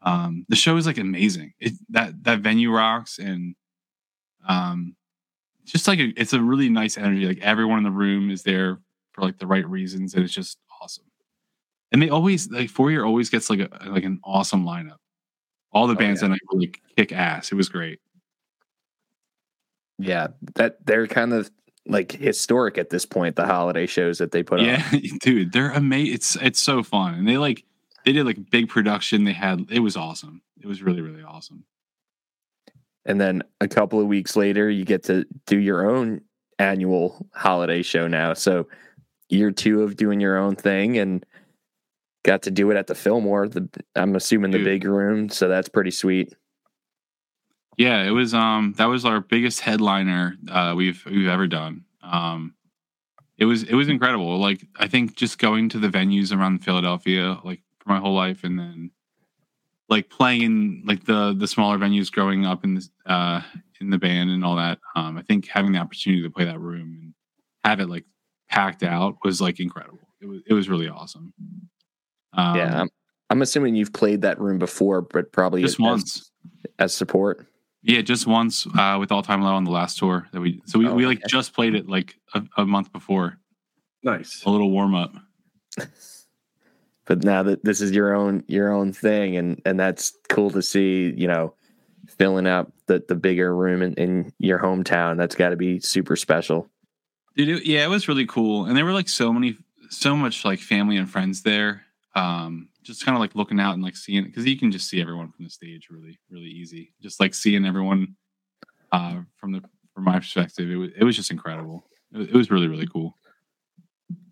Um, 0.04 0.46
the 0.50 0.56
show 0.56 0.78
is 0.78 0.86
like 0.86 0.98
amazing. 0.98 1.54
It, 1.60 1.74
that 1.90 2.24
that 2.24 2.40
venue 2.40 2.72
rocks, 2.72 3.20
and 3.20 3.56
um, 4.48 4.96
just 5.66 5.88
like 5.88 6.00
a, 6.00 6.14
it's 6.18 6.34
a 6.34 6.42
really 6.42 6.70
nice 6.70 6.98
energy. 6.98 7.26
Like 7.26 7.40
everyone 7.42 7.80
in 7.80 7.84
the 7.84 7.92
room 7.92 8.30
is 8.32 8.44
there 8.44 8.80
for 9.12 9.22
like 9.22 9.40
the 9.40 9.48
right 9.48 9.68
reasons, 9.68 10.14
and 10.14 10.24
it's 10.24 10.34
just 10.34 10.58
awesome. 10.82 11.06
And 11.92 12.02
they 12.02 12.10
always 12.10 12.50
like 12.50 12.70
Four 12.70 12.92
Year 12.92 13.06
always 13.06 13.30
gets 13.30 13.50
like 13.50 13.60
a 13.60 13.70
like 13.90 14.04
an 14.04 14.20
awesome 14.24 14.66
lineup. 14.66 14.98
All 15.74 15.88
the 15.88 15.94
Oh, 15.94 15.98
bands 15.98 16.22
yeah. 16.22 16.28
that 16.28 16.32
night 16.34 16.42
were 16.52 16.60
like 16.60 16.82
kick 16.98 17.12
ass. 17.14 17.52
It 17.52 17.56
was 17.56 17.70
great. 17.70 18.00
Yeah, 19.98 20.28
that 20.56 20.86
they're 20.86 21.08
kind 21.08 21.34
of 21.34 21.52
like 21.86 22.12
historic 22.12 22.78
at 22.78 22.90
this 22.90 23.06
point. 23.06 23.36
The 23.36 23.46
holiday 23.46 23.86
shows 23.86 24.18
that 24.18 24.32
they 24.32 24.44
put 24.44 24.60
on. 24.60 24.66
yeah, 24.66 24.92
dude, 25.22 25.52
they're 25.52 25.72
amazing. 25.72 26.14
It's 26.16 26.36
it's 26.38 26.60
so 26.60 26.84
fun, 26.84 27.14
and 27.16 27.28
they 27.28 27.38
like 27.38 27.64
they 28.06 28.12
did 28.12 28.26
like 28.26 28.50
big 28.50 28.70
production. 28.70 29.24
They 29.26 29.34
had 29.34 29.68
it 29.70 29.80
was 29.80 29.96
awesome. 29.96 30.42
It 30.60 30.66
was 30.68 30.82
really 30.82 31.02
really 31.02 31.24
awesome. 31.24 31.66
And 33.06 33.20
then 33.20 33.44
a 33.60 33.68
couple 33.68 34.00
of 34.00 34.08
weeks 34.08 34.36
later, 34.36 34.70
you 34.70 34.86
get 34.86 35.04
to 35.06 35.26
do 35.48 35.58
your 35.58 35.90
own 35.90 36.22
annual 36.60 37.26
holiday 37.34 37.82
show 37.82 38.08
now. 38.08 38.34
So 38.34 38.68
year 39.30 39.50
two 39.52 39.82
of 39.82 39.96
doing 39.96 40.20
your 40.20 40.38
own 40.38 40.56
thing 40.56 40.98
and 41.00 41.26
got 42.24 42.44
to 42.44 42.52
do 42.52 42.70
it 42.72 42.78
at 42.78 42.88
the 42.88 42.96
Fillmore. 42.96 43.48
The 43.48 43.70
I'm 43.96 44.16
assuming 44.16 44.52
the 44.52 44.64
big 44.64 44.84
room. 44.86 45.30
So 45.30 45.48
that's 45.48 45.70
pretty 45.70 45.92
sweet. 45.92 46.34
Yeah, 47.78 48.04
it 48.04 48.12
was 48.12 48.34
um 48.34 48.74
that 48.78 48.86
was 48.86 49.06
our 49.06 49.22
biggest 49.22 49.62
headliner 49.62 50.36
uh 50.50 50.74
we've 50.76 51.04
we've 51.06 51.28
ever 51.28 51.48
done. 51.48 51.86
Um 52.04 52.56
it 53.38 53.46
was 53.46 53.64
it 53.64 53.74
was 53.74 53.90
incredible. 53.90 54.38
Like 54.38 54.68
I 54.78 54.88
think 54.88 55.16
just 55.16 55.40
going 55.40 55.70
to 55.70 55.80
the 55.80 55.90
venues 55.90 56.36
around 56.36 56.64
Philadelphia 56.64 57.40
like 57.44 57.62
for 57.80 57.90
my 57.90 58.00
whole 58.00 58.14
life 58.14 58.44
and 58.44 58.60
then 58.60 58.92
like 59.90 60.10
playing 60.10 60.42
in 60.42 60.84
like 60.86 61.06
the 61.06 61.34
the 61.38 61.48
smaller 61.48 61.78
venues 61.78 62.12
growing 62.12 62.46
up 62.46 62.64
in 62.64 62.76
the 62.76 62.88
uh 63.06 63.42
in 63.80 63.90
the 63.90 63.98
band 63.98 64.30
and 64.30 64.46
all 64.46 64.58
that. 64.58 64.80
Um 64.96 65.18
I 65.18 65.24
think 65.24 65.48
having 65.48 65.72
the 65.72 65.80
opportunity 65.80 66.22
to 66.22 66.30
play 66.30 66.46
that 66.46 66.60
room 66.60 66.98
and 67.02 67.14
have 67.64 67.80
it 67.80 67.90
like 67.90 68.06
packed 68.50 68.84
out 68.84 69.16
was 69.24 69.42
like 69.42 69.60
incredible. 69.60 70.00
It 70.22 70.28
was 70.28 70.42
it 70.46 70.54
was 70.54 70.70
really 70.70 70.88
awesome. 70.88 71.34
Um, 72.34 72.56
yeah. 72.56 72.82
I'm, 72.82 72.90
I'm 73.30 73.42
assuming 73.42 73.76
you've 73.76 73.94
played 73.94 74.22
that 74.22 74.40
room 74.40 74.60
before, 74.60 75.02
but 75.02 75.32
probably 75.32 75.62
just 75.62 75.76
as, 75.76 75.80
once. 75.80 76.32
as 76.80 76.94
support. 76.94 77.46
Yeah, 77.84 78.02
just 78.02 78.28
once 78.28 78.68
uh, 78.78 78.98
with 79.00 79.12
All 79.12 79.24
Time 79.24 79.42
Low 79.42 79.56
on 79.56 79.64
the 79.64 79.72
last 79.72 79.98
tour 79.98 80.28
that 80.34 80.42
we. 80.42 80.62
So 80.66 80.78
we, 80.80 80.88
Oh, 80.88 80.94
we 80.94 81.06
like 81.06 81.18
okay. 81.20 81.28
just 81.28 81.54
played 81.54 81.74
it 81.76 81.90
like 81.90 82.16
a, 82.36 82.44
a 82.58 82.66
month 82.66 82.92
before, 82.92 83.38
Nice. 84.04 84.44
a 84.46 84.50
little 84.50 84.70
warm 84.72 84.94
up. 84.96 85.14
But 87.06 87.24
now 87.24 87.44
that 87.44 87.64
this 87.66 87.82
is 87.82 87.92
your 87.92 88.14
own 88.16 88.44
your 88.48 88.72
own 88.72 88.94
thing 88.94 89.36
and 89.36 89.62
and 89.66 89.78
that's 89.80 90.14
cool 90.30 90.50
to 90.52 90.62
see, 90.62 91.12
you 91.18 91.28
know, 91.28 91.54
filling 92.08 92.48
up 92.48 92.72
the 92.86 93.04
the 93.08 93.16
bigger 93.16 93.54
room 93.56 93.82
in, 93.82 93.94
in 93.96 94.34
your 94.38 94.60
hometown. 94.60 95.18
That's 95.18 95.36
got 95.36 95.50
to 95.50 95.58
be 95.58 95.80
super 95.80 96.16
special. 96.16 96.70
Dude, 97.36 97.50
it, 97.50 97.66
yeah, 97.66 97.84
it 97.84 97.90
was 97.90 98.08
really 98.08 98.26
cool, 98.28 98.66
and 98.66 98.78
there 98.78 98.86
were 98.86 98.94
like 98.94 99.10
so 99.10 99.34
many, 99.34 99.58
so 99.90 100.16
much 100.16 100.46
like 100.46 100.60
family 100.60 100.96
and 100.96 101.10
friends 101.10 101.42
there. 101.42 101.84
Um, 102.14 102.70
just 102.84 103.06
kind 103.06 103.16
of 103.16 103.22
like 103.22 103.36
looking 103.36 103.60
out 103.60 103.74
and 103.74 103.84
like 103.84 103.96
seeing 103.96 104.26
because 104.26 104.46
you 104.46 104.58
can 104.58 104.72
just 104.72 104.90
see 104.90 105.02
everyone 105.02 105.32
from 105.32 105.46
the 105.46 105.50
stage 105.50 105.88
really, 105.90 106.20
really 106.30 106.50
easy. 106.50 106.94
Just 107.02 107.20
like 107.20 107.34
seeing 107.34 107.66
everyone 107.66 108.16
uh, 108.92 109.22
from 109.38 109.54
the 109.54 109.62
from 109.94 110.04
my 110.06 110.20
perspective, 110.20 110.70
it 110.70 110.76
was 110.76 110.90
it 110.98 111.04
was 111.04 111.16
just 111.16 111.32
incredible. 111.32 111.88
It 112.14 112.18
was, 112.18 112.28
it 112.28 112.34
was 112.34 112.52
really, 112.52 112.68
really 112.68 112.88
cool. 112.88 113.18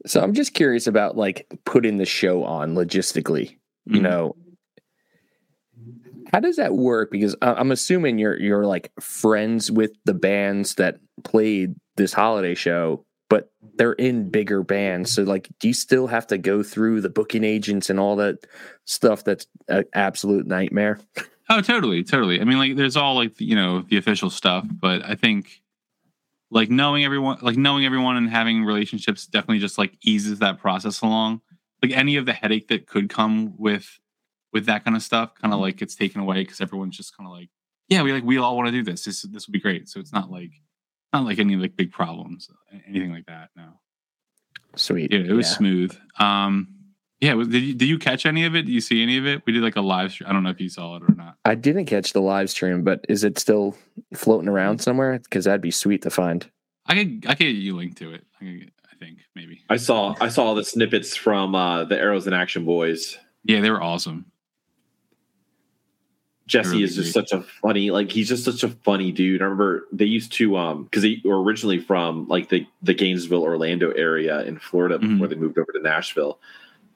So 0.06 0.22
I'm 0.22 0.34
just 0.34 0.54
curious 0.54 0.88
about 0.88 1.16
like 1.18 1.48
putting 1.66 1.98
the 1.98 2.06
show 2.06 2.44
on 2.44 2.74
logistically. 2.76 3.58
You 3.86 4.00
Mhm. 4.00 4.04
know, 4.04 4.36
how 6.34 6.40
does 6.40 6.58
that 6.58 6.74
work? 6.74 7.12
Because 7.12 7.36
I'm 7.42 7.72
assuming 7.72 8.20
you're 8.20 8.40
you're 8.40 8.66
like 8.66 8.92
friends 9.00 9.72
with 9.72 9.92
the 10.06 10.14
bands 10.14 10.76
that 10.76 11.00
played 11.24 11.76
this 11.98 12.14
holiday 12.14 12.56
show, 12.56 13.06
but 13.30 13.52
they're 13.76 13.94
in 13.94 14.30
bigger 14.30 14.64
bands. 14.64 15.12
So 15.12 15.24
like, 15.24 15.48
do 15.60 15.68
you 15.68 15.74
still 15.74 16.08
have 16.08 16.28
to 16.28 16.38
go 16.38 16.64
through 16.64 17.02
the 17.02 17.10
booking 17.10 17.44
agents 17.44 17.90
and 17.90 18.00
all 18.00 18.16
that 18.18 18.46
stuff? 18.86 19.24
That's 19.24 19.48
an 19.68 19.86
absolute 19.94 20.48
nightmare. 20.48 21.00
Oh, 21.52 21.62
totally, 21.62 22.04
totally. 22.04 22.40
I 22.40 22.44
mean, 22.44 22.60
like, 22.60 22.76
there's 22.76 22.96
all 22.96 23.16
like 23.16 23.40
you 23.42 23.56
know 23.56 23.82
the 23.82 23.98
official 23.98 24.30
stuff, 24.30 24.66
but 24.70 25.04
I 25.04 25.16
think 25.16 25.62
like 26.52 26.70
knowing 26.70 27.06
everyone, 27.06 27.40
like 27.42 27.58
knowing 27.58 27.86
everyone 27.86 28.18
and 28.18 28.30
having 28.30 28.64
relationships 28.64 29.26
definitely 29.26 29.60
just 29.60 29.78
like 29.78 29.94
eases 30.02 30.40
that 30.40 30.60
process 30.60 31.02
along. 31.02 31.42
Like 31.82 31.92
any 31.92 32.18
of 32.18 32.26
the 32.26 32.34
headache 32.34 32.68
that 32.68 32.88
could 32.88 33.10
come 33.10 33.56
with 33.58 34.00
with 34.52 34.66
that 34.66 34.84
kind 34.84 34.96
of 34.96 35.04
stuff, 35.04 35.34
kind 35.36 35.54
of 35.54 35.60
like 35.60 35.78
gets 35.78 35.96
taken 35.96 36.22
away 36.22 36.42
because 36.44 36.60
everyone's 36.62 36.98
just 36.98 37.16
kind 37.16 37.28
of 37.28 37.34
like, 37.34 37.50
yeah, 37.88 38.02
we 38.02 38.12
like 38.12 38.24
we 38.24 38.38
all 38.38 38.56
want 38.56 38.68
to 38.68 38.72
do 38.72 38.84
this. 38.84 39.06
This 39.06 39.22
this 39.24 39.48
would 39.48 39.54
be 39.54 39.60
great. 39.60 39.88
So 39.88 40.00
it's 40.00 40.14
not 40.14 40.32
like 40.32 40.52
not 41.14 41.26
like 41.26 41.40
any 41.40 41.56
like 41.56 41.76
big 41.76 41.92
problems, 41.92 42.50
anything 42.88 43.12
like 43.12 43.26
that. 43.28 43.50
No, 43.56 43.80
Sweet. 44.76 45.12
yeah, 45.12 45.20
it 45.20 45.32
was 45.34 45.50
Yeah. 45.52 45.58
smooth. 45.58 45.98
Um, 46.20 46.68
yeah, 47.22 47.34
was, 47.34 47.48
did 47.50 47.64
you 47.64 47.74
did 47.74 47.86
you 47.90 47.98
catch 48.00 48.26
any 48.26 48.46
of 48.46 48.56
it? 48.56 48.64
Did 48.64 48.72
you 48.72 48.82
see 48.82 49.02
any 49.04 49.18
of 49.18 49.26
it? 49.26 49.42
We 49.46 49.54
did 49.54 49.64
like 49.64 49.76
a 49.76 49.82
live 49.82 50.12
stream. 50.12 50.30
I 50.30 50.34
don't 50.34 50.44
know 50.44 50.52
if 50.52 50.62
you 50.62 50.70
saw 50.70 50.96
it 50.96 51.04
or 51.04 51.14
not. 51.16 51.36
I 51.46 51.56
didn't 51.56 51.86
catch 51.86 52.14
the 52.14 52.22
live 52.22 52.50
stream, 52.50 52.84
but 52.84 53.04
is 53.10 53.24
it 53.24 53.38
still 53.40 53.76
floating 54.14 54.48
around 54.48 54.80
somewhere? 54.80 55.20
Because 55.20 55.46
that'd 55.46 55.62
be 55.62 55.72
sweet 55.72 56.02
to 56.04 56.10
find. 56.10 56.50
I 56.86 56.96
could 56.96 57.26
I 57.28 57.32
could 57.36 57.40
get 57.40 57.56
you 57.56 57.76
link 57.76 57.98
to 57.98 58.14
it. 58.14 58.26
I, 58.40 58.46
could, 58.46 58.72
I 58.92 58.96
think 58.96 59.20
maybe. 59.36 59.64
I 59.70 59.76
saw 59.78 60.16
I 60.22 60.30
saw 60.30 60.46
all 60.46 60.56
the 60.56 60.64
snippets 60.64 61.16
from 61.16 61.56
uh, 61.56 61.84
the 61.86 61.98
Arrows 62.00 62.26
in 62.28 62.34
Action 62.34 62.64
boys. 62.66 63.18
Yeah, 63.44 63.60
they 63.62 63.70
were 63.72 63.82
awesome. 63.84 64.26
Jesse 66.50 66.72
Really 66.72 66.84
is 66.84 66.96
just 66.96 67.14
great. 67.14 67.30
such 67.30 67.40
a 67.40 67.44
funny, 67.44 67.92
like 67.92 68.12
he's 68.12 68.28
just 68.28 68.44
such 68.44 68.64
a 68.64 68.70
funny 68.70 69.12
dude. 69.12 69.42
I 69.42 69.46
remember 69.46 69.86
they 69.92 70.06
used 70.06 70.34
to, 70.34 70.58
um, 70.58 70.84
because 70.84 71.04
they 71.04 71.22
were 71.24 71.42
originally 71.42 71.80
from 71.80 72.28
like 72.28 72.50
the 72.50 72.66
the 72.82 72.94
Gainesville, 72.94 73.44
Orlando 73.44 73.92
area 73.92 74.42
in 74.44 74.58
Florida 74.60 74.98
Mhm. 74.98 75.12
before 75.12 75.28
they 75.28 75.36
moved 75.36 75.58
over 75.58 75.72
to 75.72 75.80
Nashville. 75.82 76.40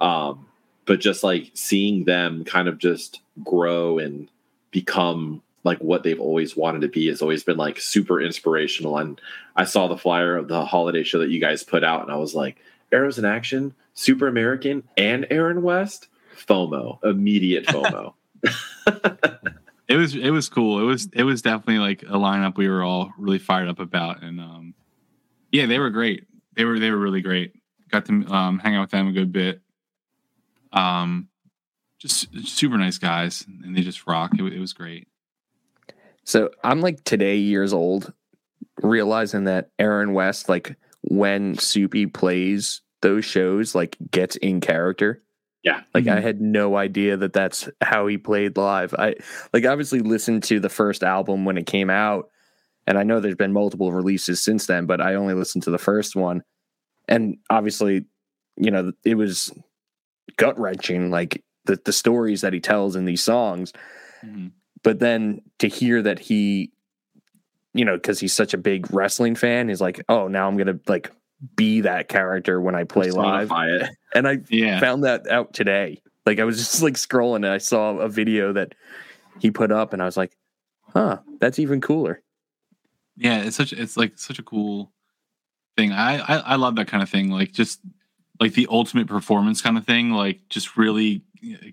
Um, 0.02 0.48
but 0.86 1.00
just 1.00 1.24
like 1.24 1.52
seeing 1.54 2.04
them 2.04 2.44
kind 2.44 2.68
of 2.68 2.78
just 2.80 3.22
grow 3.44 4.00
and 4.00 4.28
become 4.72 5.42
like 5.64 5.78
what 5.80 6.04
they've 6.04 6.20
always 6.20 6.58
wanted 6.58 6.82
to 6.82 6.90
be 6.90 7.08
has 7.08 7.22
always 7.22 7.44
been 7.44 7.56
like 7.58 7.80
super 7.80 8.20
inspirational. 8.20 8.98
And 8.98 9.22
I 9.56 9.64
saw 9.64 9.88
the 9.88 9.98
flyer 9.98 10.36
of 10.36 10.50
the 10.50 10.66
holiday 10.66 11.04
show 11.04 11.20
that 11.20 11.30
you 11.30 11.40
guys 11.40 11.64
put 11.64 11.84
out, 11.86 12.02
and 12.02 12.12
I 12.12 12.16
was 12.18 12.36
like, 12.36 12.58
Arrows 12.92 13.18
in 13.18 13.24
Action, 13.26 13.74
Super 13.94 14.28
American, 14.28 14.84
and 14.98 15.26
Aaron 15.30 15.62
West, 15.62 16.08
FOMO, 16.36 17.02
immediate 17.04 17.66
FOMO. 17.68 18.14
It 19.88 19.98
was 19.98 20.16
it 20.16 20.30
was 20.30 20.50
cool. 20.50 20.80
It 20.80 20.86
was 20.86 21.10
it 21.14 21.24
was 21.24 21.42
definitely 21.42 21.80
like 21.80 22.04
a 22.04 22.18
lineup 22.18 22.58
we 22.58 22.70
were 22.70 22.84
all 22.84 23.12
really 23.18 23.40
fired 23.40 23.68
up 23.68 23.80
about, 23.80 24.24
and 24.24 24.40
um, 24.40 24.74
yeah, 25.52 25.66
they 25.66 25.78
were 25.78 25.90
great. 25.90 26.26
They 26.56 26.64
were 26.64 26.80
they 26.80 26.90
were 26.90 26.98
really 26.98 27.22
great. 27.22 27.54
Got 27.92 28.06
to 28.06 28.26
um, 28.34 28.60
hang 28.60 28.76
out 28.76 28.82
with 28.82 28.92
them 28.92 29.08
a 29.08 29.12
good 29.12 29.32
bit. 29.32 29.62
Um, 30.72 31.28
just 32.00 32.28
super 32.48 32.78
nice 32.78 32.98
guys, 32.98 33.46
and 33.48 33.76
they 33.76 33.82
just 33.82 34.08
rock. 34.08 34.32
It, 34.40 34.44
it 34.54 34.60
was 34.60 34.74
great. 34.74 35.08
So 36.24 36.50
I'm 36.64 36.80
like 36.80 37.04
today 37.04 37.38
years 37.38 37.74
old, 37.74 38.14
realizing 38.82 39.44
that 39.44 39.70
Aaron 39.78 40.14
West, 40.14 40.48
like 40.48 40.78
when 41.02 41.56
Soupy 41.56 42.08
plays 42.08 42.82
those 43.02 43.26
shows, 43.26 43.76
like 43.76 43.98
gets 44.12 44.38
in 44.38 44.62
character. 44.62 45.22
Yeah. 45.64 45.82
Like 45.94 46.08
I 46.08 46.18
Mhm. 46.20 46.24
had 46.24 46.42
no 46.42 46.76
idea 46.76 47.16
that 47.18 47.34
that's 47.34 47.70
how 47.82 48.08
he 48.08 48.18
played 48.18 48.58
live. 48.58 48.94
I 49.00 49.16
like 49.54 49.66
obviously 49.66 50.00
listened 50.00 50.44
to 50.44 50.60
the 50.60 50.70
first 50.70 51.04
album 51.04 51.46
when 51.46 51.58
it 51.58 51.66
came 51.66 51.90
out, 51.90 52.30
and 52.86 52.98
I 52.98 53.04
know 53.04 53.20
there's 53.20 53.36
been 53.36 53.54
multiple 53.54 53.92
releases 53.94 54.44
since 54.44 54.66
then, 54.68 54.86
but 54.86 55.00
I 55.02 55.16
only 55.16 55.34
listened 55.34 55.64
to 55.64 55.72
the 55.72 55.78
first 55.78 56.16
one, 56.16 56.44
and 57.08 57.38
obviously, 57.50 58.06
you 58.58 58.72
know, 58.72 58.92
it 59.06 59.16
was 59.16 59.52
gut 60.38 60.60
wrenching. 60.60 61.12
Like 61.12 61.44
the 61.66 61.80
the 61.86 61.94
stories 61.94 62.42
that 62.42 62.54
he 62.54 62.60
tells 62.60 62.96
in 62.96 63.06
these 63.06 63.24
songs, 63.24 63.74
Mhm. 64.26 64.52
but 64.84 65.00
then 65.00 65.42
to 65.60 65.68
hear 65.68 66.02
that 66.02 66.20
he 66.20 66.72
you 67.74 67.86
know 67.86 67.96
because 67.98 68.20
he's 68.20 68.34
such 68.34 68.54
a 68.54 68.58
big 68.58 68.94
wrestling 68.94 69.36
fan 69.36 69.68
he's 69.70 69.82
like 69.82 70.04
oh 70.10 70.28
now 70.28 70.48
i'm 70.48 70.58
gonna 70.58 70.80
like 70.88 71.12
be 71.56 71.82
that 71.82 72.08
character 72.08 72.60
when 72.62 72.76
i 72.76 72.84
play 72.84 73.12
live 73.12 73.52
it. 73.52 73.90
and 74.16 74.28
i 74.28 74.38
Yeah, 74.50 74.80
found 74.80 75.04
that 75.04 75.28
out 75.30 75.54
today 75.54 76.02
like 76.26 76.40
i 76.40 76.44
was 76.44 76.58
just 76.58 76.82
like 76.82 76.94
scrolling 76.94 77.38
and 77.38 77.48
i 77.48 77.58
saw 77.58 77.98
a 77.98 78.08
video 78.10 78.54
that 78.54 78.74
he 79.40 79.52
put 79.52 79.72
up 79.72 79.94
and 79.94 80.02
i 80.02 80.06
was 80.06 80.16
like 80.18 80.36
huh 80.94 81.18
that's 81.40 81.60
even 81.60 81.82
cooler 81.82 82.22
yeah. 83.16 83.44
It's 83.44 83.56
such 83.56 83.74
it's 83.74 83.96
like 83.96 84.18
such 84.18 84.40
a 84.40 84.44
cool 84.44 84.92
thing. 85.78 85.92
I, 85.92 86.18
I 86.18 86.38
I 86.38 86.56
love 86.56 86.76
that 86.78 86.88
kind 86.88 87.04
of 87.04 87.10
thing. 87.10 87.30
Like 87.30 87.52
just 87.52 87.80
like 88.40 88.54
the 88.54 88.68
ultimate 88.72 89.08
performance 89.08 89.62
kind 89.62 89.78
of 89.78 89.86
thing. 89.86 90.10
Like 90.12 90.40
just 90.50 90.78
really 90.78 91.22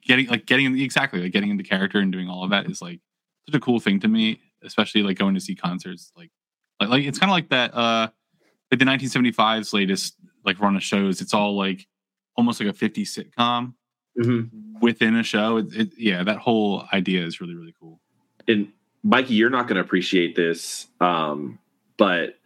getting 0.06 0.26
like 0.26 0.44
getting 0.46 0.78
exactly 0.78 1.22
like 1.22 1.32
getting 1.32 1.48
into 1.50 1.64
character 1.64 1.98
and 1.98 2.12
doing 2.12 2.28
all 2.28 2.44
of 2.44 2.50
that 2.50 2.66
is 2.70 2.82
like 2.82 3.00
such 3.46 3.54
a 3.54 3.60
cool 3.60 3.80
thing 3.80 4.00
to 4.00 4.08
me. 4.08 4.40
Especially 4.62 5.02
like 5.02 5.18
going 5.18 5.34
to 5.34 5.40
see 5.40 5.54
concerts. 5.54 6.12
Like 6.14 6.30
like 6.78 6.90
like 6.90 7.04
it's 7.04 7.18
kind 7.18 7.30
of 7.30 7.34
like 7.34 7.48
that. 7.48 7.74
uh 7.74 8.08
Like 8.70 8.78
the 8.78 8.84
1975's 8.84 9.72
latest 9.72 10.14
like 10.44 10.60
run 10.60 10.76
of 10.76 10.82
shows. 10.82 11.20
It's 11.20 11.34
all 11.34 11.56
like 11.56 11.86
almost 12.36 12.60
like 12.60 12.68
a 12.68 12.72
50 12.72 13.04
sitcom 13.04 13.74
Mhm. 14.18 14.48
within 14.80 15.16
a 15.16 15.22
show. 15.22 15.58
It, 15.58 15.74
it, 15.74 15.90
yeah, 15.98 16.22
that 16.24 16.38
whole 16.38 16.84
idea 16.92 17.24
is 17.24 17.40
really 17.40 17.54
really 17.54 17.74
cool. 17.80 18.00
And 18.48 18.68
Mikey, 19.02 19.34
you're 19.34 19.50
not 19.50 19.66
going 19.66 19.76
to 19.76 19.80
appreciate 19.82 20.36
this, 20.36 20.86
um, 21.00 21.58
but 21.96 22.38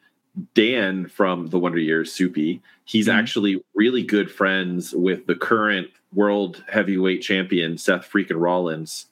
Dan 0.54 1.06
from 1.08 1.48
the 1.48 1.58
Wonder 1.58 1.78
Years, 1.78 2.12
Soupy, 2.12 2.60
he's 2.84 3.06
Mhm. 3.08 3.14
actually 3.14 3.64
really 3.74 4.02
good 4.02 4.30
friends 4.30 4.92
with 4.94 5.26
the 5.26 5.34
current 5.36 5.88
world 6.12 6.62
heavyweight 6.68 7.22
champion 7.22 7.76
Seth 7.78 8.10
freaking 8.10 8.40
Rollins. 8.40 9.06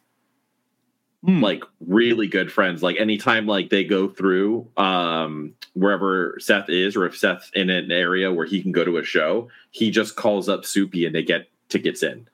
Hmm. 1.24 1.40
like 1.40 1.62
really 1.86 2.26
good 2.26 2.50
friends. 2.50 2.82
Like 2.82 2.96
anytime 2.98 3.46
like 3.46 3.70
they 3.70 3.84
go 3.84 4.08
through 4.08 4.66
um 4.76 5.54
wherever 5.74 6.36
Seth 6.40 6.68
is, 6.68 6.96
or 6.96 7.06
if 7.06 7.16
Seth's 7.16 7.50
in 7.54 7.70
an 7.70 7.92
area 7.92 8.32
where 8.32 8.44
he 8.46 8.60
can 8.60 8.72
go 8.72 8.84
to 8.84 8.96
a 8.98 9.04
show, 9.04 9.48
he 9.70 9.90
just 9.92 10.16
calls 10.16 10.48
up 10.48 10.64
Soupy 10.64 11.06
and 11.06 11.14
they 11.14 11.22
get 11.22 11.48
tickets 11.68 12.02
in. 12.02 12.28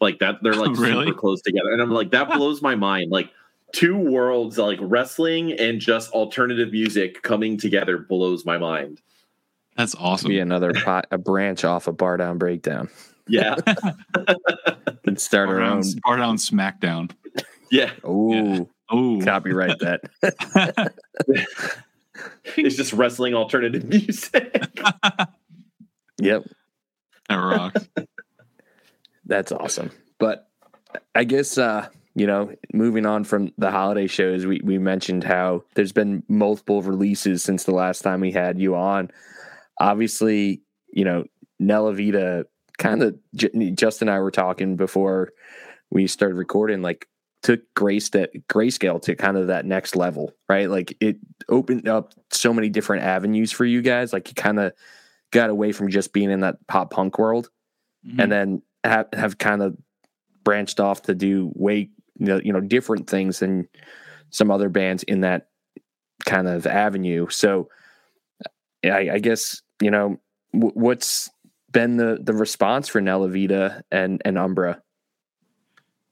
Like 0.00 0.18
that, 0.20 0.36
they're 0.42 0.54
like 0.54 0.70
Really? 0.78 1.06
super 1.06 1.18
close 1.18 1.42
together. 1.42 1.72
And 1.72 1.82
I'm 1.82 1.90
like, 1.90 2.10
that 2.12 2.28
blows 2.32 2.62
my 2.62 2.74
mind. 2.74 3.10
Like 3.10 3.30
two 3.72 3.96
worlds, 3.98 4.56
like 4.56 4.78
wrestling 4.80 5.52
and 5.52 5.78
just 5.78 6.10
alternative 6.12 6.72
music 6.72 7.22
coming 7.22 7.58
together 7.58 7.98
blows 7.98 8.46
my 8.46 8.56
mind. 8.56 9.00
That's 9.76 9.94
awesome. 9.96 10.30
Be 10.30 10.38
another 10.38 10.72
pot, 10.72 11.06
a 11.10 11.18
branch 11.18 11.64
off 11.64 11.86
of 11.86 11.96
Bar 11.98 12.16
Down 12.16 12.38
Breakdown. 12.38 12.88
Yeah. 13.28 13.56
And 15.04 15.20
start 15.20 15.48
Bar 15.48 15.56
our 15.56 15.60
down, 15.68 15.78
own. 15.78 15.84
bar 16.04 16.16
down 16.16 16.36
SmackDown. 16.36 17.10
Yeah. 17.72 17.90
Ooh, 18.06 18.68
Oh, 18.88 19.20
copyright 19.24 19.78
that. 19.80 20.02
It's 22.56 22.76
just 22.76 22.92
wrestling 22.92 23.34
alternative 23.34 23.84
music. 23.88 24.78
Yep, 26.20 26.44
that 27.28 27.34
rocks. 27.34 27.88
that's 29.24 29.50
awesome. 29.50 29.90
But 30.18 30.46
I 31.14 31.24
guess 31.24 31.56
uh, 31.56 31.88
you 32.14 32.26
know, 32.26 32.54
moving 32.72 33.06
on 33.06 33.24
from 33.24 33.52
the 33.56 33.70
holiday 33.70 34.06
shows, 34.06 34.44
we 34.46 34.60
we 34.62 34.78
mentioned 34.78 35.24
how 35.24 35.64
there's 35.74 35.92
been 35.92 36.22
multiple 36.28 36.82
releases 36.82 37.42
since 37.42 37.64
the 37.64 37.74
last 37.74 38.02
time 38.02 38.20
we 38.20 38.30
had 38.30 38.60
you 38.60 38.76
on. 38.76 39.10
Obviously, 39.80 40.60
you 40.92 41.04
know, 41.04 41.24
Nella 41.58 41.94
Vita 41.94 42.46
kind 42.78 43.02
of 43.02 43.18
Justin 43.34 44.08
and 44.08 44.16
I 44.16 44.20
were 44.20 44.30
talking 44.30 44.76
before 44.76 45.32
we 45.90 46.06
started 46.06 46.36
recording, 46.36 46.82
like 46.82 47.08
took 47.42 47.60
grace 47.74 48.08
that 48.10 48.30
grayscale 48.48 49.02
to 49.02 49.14
kind 49.16 49.36
of 49.36 49.48
that 49.48 49.66
next 49.66 49.96
level, 49.96 50.32
right? 50.48 50.70
Like 50.70 50.96
it 51.00 51.16
opened 51.48 51.88
up 51.88 52.12
so 52.30 52.52
many 52.54 52.68
different 52.68 53.02
avenues 53.04 53.50
for 53.52 53.64
you 53.64 53.82
guys. 53.82 54.12
Like 54.12 54.28
you 54.28 54.34
kind 54.34 54.60
of 54.60 54.72
got 55.32 55.50
away 55.50 55.72
from 55.72 55.90
just 55.90 56.12
being 56.12 56.30
in 56.30 56.40
that 56.40 56.64
pop 56.68 56.90
punk 56.92 57.18
world 57.18 57.50
Mhm. 58.06 58.22
and 58.22 58.32
then 58.32 58.62
have, 58.84 59.06
have 59.12 59.38
kind 59.38 59.62
of 59.62 59.76
branched 60.44 60.80
off 60.80 61.02
to 61.02 61.14
do 61.14 61.50
way 61.54 61.88
you 62.18 62.26
know, 62.26 62.40
you 62.44 62.52
know 62.52 62.60
different 62.60 63.08
things 63.08 63.38
than 63.40 63.66
some 64.30 64.50
other 64.50 64.68
bands 64.68 65.02
in 65.04 65.20
that 65.22 65.48
kind 66.26 66.46
of 66.48 66.66
avenue. 66.66 67.28
So 67.30 67.68
I, 68.84 69.10
I 69.14 69.18
guess 69.18 69.62
you 69.80 69.90
know 69.90 70.20
w- 70.52 70.72
what's 70.74 71.30
been 71.70 71.96
the 71.96 72.18
the 72.20 72.34
response 72.34 72.88
for 72.88 73.00
Nella 73.00 73.28
Vita 73.28 73.82
and 73.90 74.20
and 74.24 74.36
Umbra. 74.38 74.82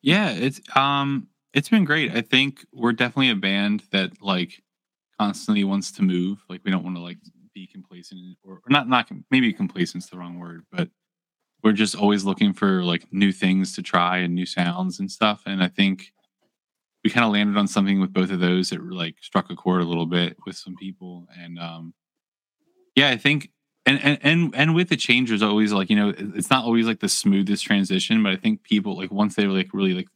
Yeah, 0.02 0.30
it's 0.30 0.60
um 0.76 1.28
it's 1.52 1.68
been 1.68 1.84
great. 1.84 2.12
I 2.12 2.20
think 2.20 2.64
we're 2.72 2.92
definitely 2.92 3.30
a 3.30 3.34
band 3.36 3.82
that 3.92 4.22
like 4.22 4.62
constantly 5.20 5.64
wants 5.64 5.92
to 5.92 6.02
move. 6.02 6.44
Like 6.48 6.62
we 6.64 6.70
don't 6.70 6.84
want 6.84 6.96
to 6.96 7.02
like 7.02 7.18
be 7.54 7.66
complacent 7.66 8.36
or, 8.44 8.54
or 8.56 8.70
not 8.70 8.88
not 8.88 9.10
maybe 9.30 9.52
complacent's 9.52 10.08
the 10.10 10.18
wrong 10.18 10.38
word, 10.38 10.64
but 10.72 10.88
we're 11.64 11.72
just 11.72 11.96
always 11.96 12.24
looking 12.24 12.52
for 12.54 12.84
like 12.84 13.06
new 13.12 13.32
things 13.32 13.74
to 13.76 13.82
try 13.82 14.18
and 14.18 14.34
new 14.34 14.46
sounds 14.46 15.00
and 15.00 15.10
stuff. 15.10 15.42
And 15.46 15.62
I 15.62 15.68
think 15.68 16.12
we 17.04 17.10
kind 17.10 17.24
of 17.26 17.32
landed 17.32 17.58
on 17.58 17.68
something 17.68 18.00
with 18.00 18.12
both 18.12 18.30
of 18.30 18.40
those 18.40 18.70
that 18.70 18.82
like 18.84 19.16
struck 19.22 19.50
a 19.50 19.56
chord 19.56 19.82
a 19.82 19.86
little 19.86 20.06
bit 20.06 20.36
with 20.46 20.56
some 20.56 20.76
people. 20.76 21.26
And 21.38 21.58
um 21.58 21.94
yeah, 22.96 23.10
I 23.10 23.16
think 23.16 23.50
and 23.90 24.04
and 24.04 24.18
and, 24.22 24.54
and 24.54 24.74
with 24.74 24.88
the 24.88 24.96
change 24.96 25.28
there's 25.28 25.42
always 25.42 25.72
like, 25.72 25.90
you 25.90 25.96
know, 25.96 26.12
it's 26.16 26.50
not 26.50 26.64
always 26.64 26.86
like 26.86 27.00
the 27.00 27.08
smoothest 27.08 27.64
transition, 27.64 28.22
but 28.22 28.32
I 28.32 28.36
think 28.36 28.62
people 28.62 28.96
like 28.96 29.10
once 29.10 29.34
they 29.34 29.46
like 29.46 29.72
really 29.72 29.94
like 29.94 30.08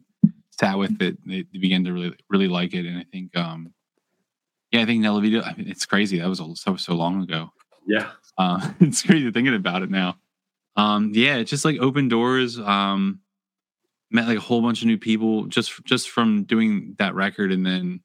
sat 0.51 0.79
with 0.79 1.01
it, 1.03 1.19
they, 1.27 1.45
they 1.53 1.59
begin 1.59 1.85
to 1.85 1.93
really 1.93 2.15
really 2.29 2.49
like 2.49 2.75
it. 2.75 2.87
And 2.87 2.99
I 2.99 3.05
think 3.05 3.37
um 3.37 3.73
yeah, 4.71 4.83
I 4.83 4.87
think 4.87 5.03
Nella 5.03 5.21
I 5.21 5.55
mean, 5.55 5.69
it's 5.69 5.87
crazy. 5.87 6.19
That 6.19 6.29
was 6.29 6.43
so 6.61 6.77
so 6.77 6.95
long 6.95 7.23
ago. 7.23 7.51
yeah. 7.87 8.11
Uh, 8.37 8.71
it's 8.81 9.03
crazy 9.03 9.31
thinking 9.31 9.55
about 9.55 9.83
it 9.83 9.91
now. 9.91 10.17
Um, 10.77 11.13
yeah, 11.15 11.37
it 11.37 11.45
just 11.45 11.65
like 11.65 11.79
opened 11.79 12.11
doors. 12.11 12.59
Um, 12.59 13.21
met 14.11 14.27
like 14.27 14.39
a 14.39 14.41
whole 14.41 14.63
bunch 14.63 14.81
of 14.81 14.87
new 14.87 14.99
people 14.99 15.47
just 15.47 15.85
just 15.85 16.11
from 16.11 16.45
doing 16.45 16.95
that 16.99 17.15
record, 17.15 17.53
and 17.53 17.65
then 17.65 18.01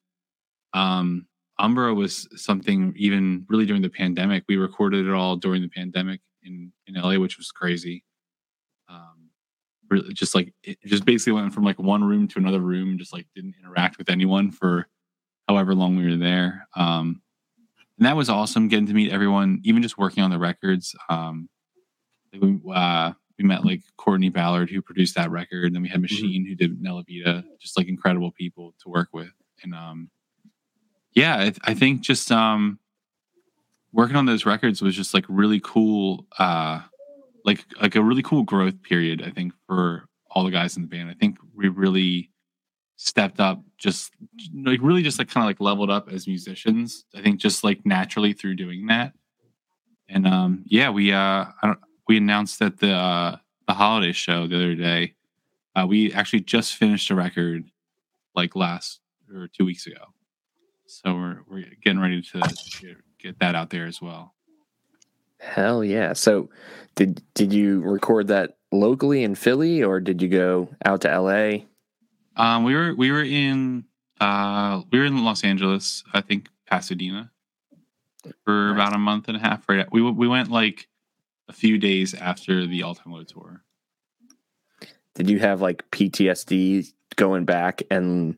um, 0.74 1.26
Umbra 1.60 1.93
was 1.93 2.28
something 2.36 2.93
even 2.95 3.45
really 3.50 3.65
during 3.65 3.82
the 3.82 3.89
pandemic. 3.89 4.45
We 4.48 4.58
recorded 4.58 5.06
it 5.06 5.13
all 5.13 5.36
during 5.36 5.62
the 5.62 5.69
pandemic 5.69 6.22
in 6.43 6.72
in 6.88 6.95
LA, 6.95 7.19
which 7.19 7.38
was 7.38 7.52
crazy. 7.52 8.04
Um, 8.88 9.30
really, 9.89 10.13
just 10.13 10.34
like 10.34 10.54
it 10.63 10.78
just 10.86 11.06
basically 11.06 11.34
went 11.34 11.54
from 11.54 11.63
like 11.63 11.78
one 11.78 12.04
room 12.04 12.28
to 12.30 12.39
another 12.39 12.62
room, 12.62 12.98
just 12.98 13.13
like 13.13 13.28
didn't 13.36 13.56
interact 13.62 13.98
with 13.98 14.10
anyone 14.10 14.52
for 14.52 14.88
however 15.48 15.76
long 15.76 15.98
we 15.98 16.10
were 16.10 16.17
there. 16.17 16.67
Um, 16.76 17.22
and 17.98 18.06
that 18.06 18.15
was 18.15 18.30
awesome 18.30 18.69
getting 18.69 18.88
to 18.88 18.93
meet 18.93 19.12
everyone, 19.12 19.60
even 19.63 19.82
just 19.82 19.98
working 19.98 20.24
on 20.24 20.32
the 20.32 20.39
records. 20.39 20.95
Um, 21.10 21.50
we, 22.39 22.58
uh, 22.74 23.12
we 23.38 23.43
met 23.43 23.65
like 23.65 23.82
Courtney 23.98 24.30
Ballard 24.30 24.69
who 24.69 24.82
produced 24.82 25.15
that 25.15 25.32
record, 25.32 25.65
and 25.65 25.76
then 25.76 25.82
we 25.82 25.89
had 25.89 26.02
Machine 26.02 26.45
who 26.45 26.56
did 26.56 26.82
Nella 26.82 27.04
Vita, 27.08 27.43
just 27.60 27.78
like 27.78 27.88
incredible 27.88 28.32
people 28.32 28.74
to 28.84 28.89
work 28.89 29.10
with. 29.12 29.32
And 29.63 29.74
um, 29.74 30.10
yeah, 31.13 31.36
I, 31.36 31.54
I 31.72 31.74
think 31.74 32.02
just 32.02 32.32
um, 32.32 32.80
working 33.91 34.15
on 34.15 34.26
those 34.26 34.45
records 34.45 34.82
was 34.82 34.95
just 34.95 35.13
like 35.13 35.26
really 35.28 35.60
cool, 35.63 36.26
uh, 36.38 36.82
like 37.45 37.65
like 37.82 37.95
a 37.95 38.04
really 38.04 38.24
cool 38.24 38.43
growth 38.43 38.82
period. 38.84 39.24
I 39.26 39.32
think 39.32 39.54
for 39.67 40.06
all 40.32 40.43
the 40.43 40.52
guys 40.52 40.76
in 40.76 40.84
the 40.84 40.88
band, 40.88 41.10
I 41.10 41.13
think 41.13 41.38
we 41.56 41.67
really 41.67 42.30
stepped 43.00 43.39
up 43.39 43.63
just 43.78 44.12
like 44.54 44.82
really 44.82 45.02
just 45.02 45.17
like 45.19 45.30
kind 45.30 45.45
of 45.45 45.48
like 45.48 45.62
leveled 45.62 45.89
up 45.89 46.10
as 46.12 46.28
musicians 46.28 47.06
i 47.15 47.22
think 47.22 47.39
just 47.39 47.63
like 47.63 47.86
naturally 47.86 48.34
through 48.34 48.54
doing 48.54 48.88
that 48.88 49.13
and 50.10 50.28
um 50.28 50.65
yeah 50.65 50.89
we 50.89 51.13
uh 51.13 51.45
we 52.10 52.17
announced 52.17 52.62
at 52.62 52.78
the 52.80 52.91
uh 52.91 53.38
the 53.69 53.74
holiday 53.74 54.12
show 54.12 54.48
the 54.48 54.56
other 54.58 54.76
day 54.76 55.13
uh 55.78 55.88
we 55.88 56.12
actually 56.12 56.41
just 56.41 56.76
finished 56.76 57.10
a 57.10 57.15
record 57.15 57.72
like 58.36 58.54
last 58.54 59.00
or 59.34 59.48
two 59.48 59.63
weeks 59.63 59.88
ago 59.88 60.04
so 60.89 61.13
we're 61.13 61.39
we're 61.47 61.65
getting 61.84 61.99
ready 61.99 62.21
to 62.21 62.39
get, 62.82 62.97
get 63.19 63.39
that 63.39 63.54
out 63.56 63.69
there 63.69 63.86
as 63.86 64.02
well 64.02 64.34
Hell 65.41 65.86
yeah! 65.86 66.12
So 66.12 66.49
did 66.95 67.21
did 67.34 67.54
you 67.54 67.80
record 67.82 68.28
that 68.28 68.58
locally 68.73 69.23
in 69.23 69.36
Philly 69.36 69.82
or 69.82 70.02
did 70.02 70.21
you 70.21 70.28
go 70.28 70.67
out 70.84 71.02
to 71.02 71.08
LA? 71.19 71.60
um 72.36 72.63
we 72.65 72.75
were 72.75 72.93
we 72.95 73.10
were 73.10 73.23
in 73.23 73.86
uh 74.19 74.82
we 74.91 74.99
were 74.99 75.06
in 75.06 75.23
los 75.23 75.43
angeles 75.45 76.04
i 76.13 76.19
think 76.21 76.47
pasadena 76.67 77.32
for 78.43 78.67
Nice. 78.73 78.75
about 78.75 78.93
a 78.95 78.97
month 78.99 79.28
and 79.30 79.38
a 79.38 79.39
half 79.39 79.67
right 79.69 79.89
we 79.93 80.02
we 80.02 80.28
went 80.28 80.52
like 80.52 80.88
a 81.47 81.54
few 81.54 81.78
days 81.78 82.13
after 82.13 82.67
the 82.67 82.84
all 82.84 82.93
time 82.95 83.13
low 83.13 83.23
tour 83.23 83.63
Did 85.15 85.30
you 85.30 85.39
have 85.39 85.62
like 85.62 85.89
PTSD 85.91 86.91
going 87.15 87.45
back 87.45 87.82
and 87.89 88.38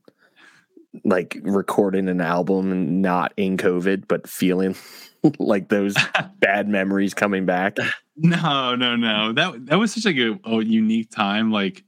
like 1.03 1.37
recording 1.43 2.09
an 2.09 2.21
album 2.21 2.71
and 2.71 3.01
not 3.01 3.33
in 3.37 3.57
COVID, 3.57 4.07
but 4.07 4.27
feeling 4.27 4.75
like 5.39 5.69
those 5.69 5.95
bad 6.39 6.67
memories 6.67 7.13
coming 7.13 7.45
back? 7.45 7.77
no 8.17 8.75
no 8.75 8.95
no. 8.95 9.33
That 9.33 9.65
that 9.67 9.79
was 9.79 9.93
such 9.93 10.05
like 10.05 10.17
a, 10.17 10.39
a 10.45 10.63
unique 10.63 11.11
time. 11.11 11.51
Like 11.51 11.83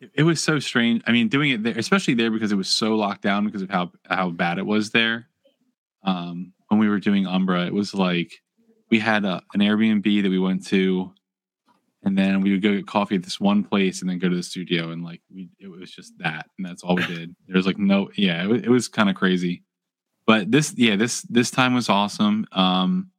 it, 0.00 0.10
it 0.14 0.22
was 0.22 0.40
so 0.40 0.58
strange. 0.58 1.02
I 1.06 1.12
mean 1.12 1.28
doing 1.28 1.50
it 1.50 1.62
there 1.62 1.78
especially 1.78 2.14
there 2.14 2.30
because 2.30 2.52
it 2.52 2.56
was 2.56 2.68
so 2.68 2.94
locked 2.94 3.22
down 3.22 3.44
because 3.44 3.62
of 3.62 3.70
how 3.70 3.92
how 4.08 4.30
bad 4.30 4.58
it 4.58 4.66
was 4.66 4.90
there. 4.90 5.28
Um 6.02 6.52
when 6.68 6.78
we 6.78 6.88
were 6.88 7.00
doing 7.00 7.26
umbra 7.26 7.66
it 7.66 7.74
was 7.74 7.94
like 7.94 8.42
we 8.90 8.98
had 8.98 9.24
a, 9.24 9.42
an 9.54 9.60
airbnb 9.60 10.22
that 10.22 10.30
we 10.30 10.38
went 10.38 10.66
to 10.66 11.12
and 12.02 12.16
then 12.16 12.40
we 12.40 12.50
would 12.52 12.62
go 12.62 12.74
get 12.74 12.86
coffee 12.86 13.16
at 13.16 13.22
this 13.22 13.38
one 13.38 13.62
place 13.62 14.00
and 14.00 14.08
then 14.10 14.18
go 14.18 14.28
to 14.28 14.36
the 14.36 14.42
studio 14.42 14.90
and 14.90 15.04
like 15.04 15.20
we 15.32 15.50
it 15.58 15.68
was 15.68 15.90
just 15.90 16.16
that 16.18 16.46
and 16.56 16.66
that's 16.66 16.82
all 16.82 16.96
we 16.96 17.06
did. 17.06 17.34
There 17.46 17.56
was 17.56 17.66
like 17.66 17.78
no 17.78 18.10
yeah 18.16 18.42
it 18.42 18.46
was, 18.48 18.62
it 18.62 18.68
was 18.70 18.88
kind 18.88 19.10
of 19.10 19.16
crazy. 19.16 19.62
But 20.26 20.50
this 20.50 20.74
yeah 20.76 20.96
this 20.96 21.22
this 21.22 21.50
time 21.50 21.74
was 21.74 21.88
awesome. 21.88 22.46
Um 22.52 23.10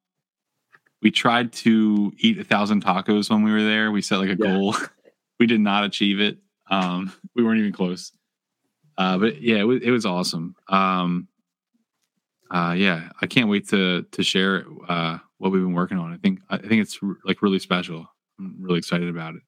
we 1.01 1.11
tried 1.11 1.51
to 1.53 2.11
eat 2.19 2.37
a 2.39 2.43
thousand 2.43 2.83
tacos 2.85 3.29
when 3.29 3.43
we 3.43 3.51
were 3.51 3.63
there. 3.63 3.91
We 3.91 4.01
set 4.01 4.17
like 4.19 4.29
a 4.29 4.37
Yeah. 4.39 4.53
goal. 4.53 4.75
We 5.39 5.47
did 5.47 5.59
not 5.61 5.83
achieve 5.83 6.19
it. 6.19 6.37
Um 6.69 7.11
we 7.35 7.43
weren't 7.43 7.59
even 7.59 7.71
close. 7.73 8.11
Uh 8.97 9.17
but 9.17 9.41
yeah 9.41 9.57
it 9.57 9.63
was, 9.63 9.81
it 9.81 9.91
was 9.91 10.05
awesome. 10.05 10.55
Um 10.67 11.27
uh 12.51 12.73
yeah 12.77 13.09
i 13.21 13.27
can't 13.27 13.47
wait 13.49 13.69
to 13.69 14.01
to 14.11 14.23
share 14.23 14.65
uh 14.89 15.17
what 15.37 15.51
we've 15.51 15.61
been 15.61 15.73
working 15.73 15.97
on. 15.97 16.11
I 16.13 16.17
think 16.17 16.41
i 16.49 16.57
think 16.57 16.81
it's 16.81 16.99
like 17.23 17.41
really 17.41 17.59
special 17.59 18.07
i'm 18.41 18.55
really 18.59 18.79
excited 18.79 19.09
about 19.09 19.35
it 19.35 19.41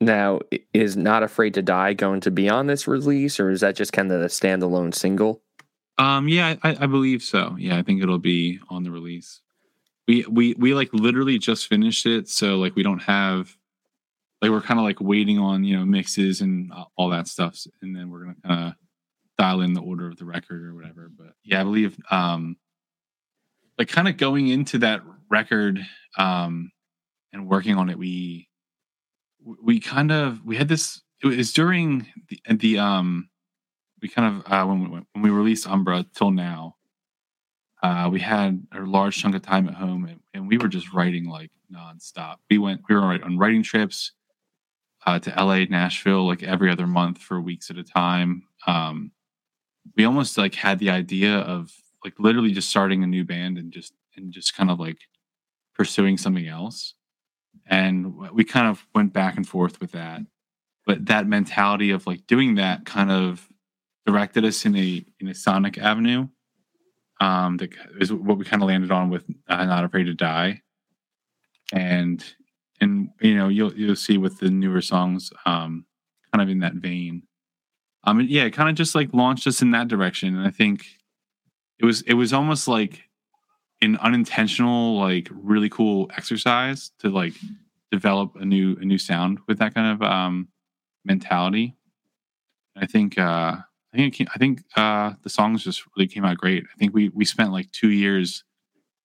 Now, 0.00 0.40
is 0.74 0.96
Not 0.96 1.22
Afraid 1.22 1.54
to 1.54 1.62
Die 1.62 1.94
going 1.94 2.20
to 2.22 2.30
be 2.30 2.48
on 2.50 2.66
this 2.66 2.86
release, 2.86 3.40
or 3.40 3.48
is 3.50 3.60
that 3.60 3.76
just 3.76 3.92
kind 3.92 4.10
of 4.12 4.20
a 4.20 4.26
standalone 4.26 4.92
single? 4.94 5.40
Um, 5.96 6.28
yeah, 6.28 6.56
I, 6.62 6.76
I 6.80 6.86
believe 6.86 7.22
so. 7.22 7.54
Yeah, 7.58 7.78
I 7.78 7.82
think 7.82 8.02
it'll 8.02 8.18
be 8.18 8.58
on 8.68 8.82
the 8.82 8.90
release. 8.90 9.40
We 10.08 10.26
we 10.28 10.54
we 10.58 10.74
like 10.74 10.92
literally 10.92 11.38
just 11.38 11.68
finished 11.68 12.04
it, 12.04 12.28
so 12.28 12.56
like 12.58 12.74
we 12.74 12.82
don't 12.82 13.02
have 13.04 13.56
like 14.42 14.50
we're 14.50 14.60
kind 14.60 14.80
of 14.80 14.84
like 14.84 15.00
waiting 15.00 15.38
on 15.38 15.64
you 15.64 15.78
know 15.78 15.84
mixes 15.86 16.40
and 16.42 16.70
uh, 16.72 16.84
all 16.98 17.08
that 17.10 17.28
stuff, 17.28 17.56
and 17.80 17.94
then 17.96 18.10
we're 18.10 18.24
gonna 18.24 18.36
kind 18.44 18.68
of 18.68 18.74
dial 19.38 19.60
in 19.62 19.72
the 19.72 19.80
order 19.80 20.08
of 20.08 20.16
the 20.18 20.24
record 20.26 20.62
or 20.66 20.74
whatever. 20.74 21.08
But 21.16 21.32
yeah, 21.44 21.60
I 21.60 21.64
believe 21.64 21.96
um 22.10 22.56
like 23.78 23.88
kind 23.88 24.08
of 24.08 24.16
going 24.18 24.48
into 24.48 24.78
that 24.78 25.00
record 25.30 25.78
um 26.18 26.70
and 27.34 27.48
working 27.48 27.76
on 27.76 27.90
it, 27.90 27.98
we 27.98 28.48
we 29.62 29.78
kind 29.78 30.10
of 30.10 30.42
we 30.44 30.56
had 30.56 30.68
this 30.68 31.02
it 31.22 31.26
was 31.26 31.52
during 31.52 32.06
the, 32.28 32.40
the 32.56 32.78
um 32.78 33.28
we 34.00 34.08
kind 34.08 34.36
of 34.36 34.52
uh 34.52 34.64
when 34.66 34.80
we 34.80 34.88
when 35.12 35.22
we 35.22 35.30
released 35.30 35.68
Umbra 35.68 36.06
till 36.14 36.30
now 36.30 36.76
uh, 37.84 38.08
we 38.08 38.18
had 38.18 38.66
a 38.72 38.80
large 38.80 39.20
chunk 39.20 39.34
of 39.34 39.42
time 39.42 39.68
at 39.68 39.74
home 39.74 40.06
and, 40.06 40.18
and, 40.32 40.48
we 40.48 40.56
were 40.56 40.68
just 40.68 40.94
writing 40.94 41.28
like 41.28 41.50
nonstop. 41.70 42.36
We 42.48 42.56
went, 42.56 42.80
we 42.88 42.94
were 42.94 43.02
on 43.02 43.36
writing 43.36 43.62
trips 43.62 44.12
uh, 45.04 45.18
to 45.18 45.30
LA, 45.30 45.64
Nashville, 45.68 46.26
like 46.26 46.42
every 46.42 46.70
other 46.70 46.86
month 46.86 47.18
for 47.18 47.42
weeks 47.42 47.68
at 47.68 47.76
a 47.76 47.84
time. 47.84 48.44
Um, 48.66 49.12
we 49.98 50.06
almost 50.06 50.38
like 50.38 50.54
had 50.54 50.78
the 50.78 50.88
idea 50.88 51.36
of 51.36 51.70
like 52.02 52.14
literally 52.18 52.52
just 52.52 52.70
starting 52.70 53.04
a 53.04 53.06
new 53.06 53.22
band 53.22 53.58
and 53.58 53.70
just 53.70 53.92
and 54.16 54.32
just 54.32 54.56
kind 54.56 54.70
of 54.70 54.80
like 54.80 55.00
pursuing 55.74 56.16
something 56.16 56.48
else. 56.48 56.94
And 57.66 58.18
we 58.32 58.44
kind 58.44 58.68
of 58.68 58.86
went 58.94 59.12
back 59.12 59.36
and 59.36 59.48
forth 59.48 59.80
with 59.80 59.92
that. 59.92 60.20
But 60.86 61.06
that 61.06 61.26
mentality 61.26 61.90
of 61.90 62.06
like 62.06 62.26
doing 62.26 62.56
that 62.56 62.84
kind 62.84 63.10
of 63.10 63.48
directed 64.06 64.44
us 64.44 64.66
in 64.66 64.76
a 64.76 65.04
in 65.18 65.28
a 65.28 65.34
sonic 65.34 65.78
avenue 65.78 66.28
um, 67.20 67.56
that 67.58 67.70
is 68.00 68.12
what 68.12 68.38
we 68.38 68.44
kind 68.44 68.62
of 68.62 68.68
landed 68.68 68.90
on 68.90 69.10
with 69.10 69.24
uh, 69.48 69.64
"Not 69.64 69.84
Afraid 69.84 70.04
to 70.04 70.14
Die," 70.14 70.60
and 71.72 72.24
and 72.80 73.10
you 73.20 73.36
know 73.36 73.48
you'll 73.48 73.74
you'll 73.74 73.96
see 73.96 74.18
with 74.18 74.38
the 74.40 74.50
newer 74.50 74.80
songs, 74.80 75.30
um, 75.46 75.86
kind 76.32 76.42
of 76.42 76.48
in 76.48 76.60
that 76.60 76.74
vein. 76.74 77.22
Um, 78.04 78.20
yeah, 78.20 78.44
it 78.44 78.50
kind 78.50 78.68
of 78.68 78.74
just 78.74 78.94
like 78.94 79.14
launched 79.14 79.46
us 79.46 79.62
in 79.62 79.70
that 79.70 79.88
direction, 79.88 80.36
and 80.36 80.46
I 80.46 80.50
think 80.50 80.84
it 81.78 81.84
was 81.84 82.02
it 82.02 82.14
was 82.14 82.32
almost 82.32 82.68
like 82.68 83.03
an 83.84 83.96
unintentional, 83.98 84.98
like 84.98 85.28
really 85.30 85.68
cool 85.68 86.10
exercise 86.16 86.90
to 87.00 87.10
like 87.10 87.34
develop 87.90 88.36
a 88.36 88.44
new 88.44 88.76
a 88.80 88.84
new 88.84 88.98
sound 88.98 89.38
with 89.46 89.58
that 89.58 89.74
kind 89.74 89.92
of 89.92 90.02
um 90.02 90.48
mentality. 91.04 91.76
I 92.76 92.86
think 92.86 93.18
uh 93.18 93.56
I 93.94 93.96
think 93.96 94.14
came, 94.14 94.26
I 94.34 94.38
think 94.38 94.62
uh, 94.76 95.12
the 95.22 95.30
songs 95.30 95.62
just 95.62 95.84
really 95.96 96.08
came 96.08 96.24
out 96.24 96.36
great. 96.36 96.64
I 96.64 96.76
think 96.76 96.92
we 96.92 97.10
we 97.10 97.24
spent 97.24 97.52
like 97.52 97.70
two 97.70 97.90
years 97.90 98.42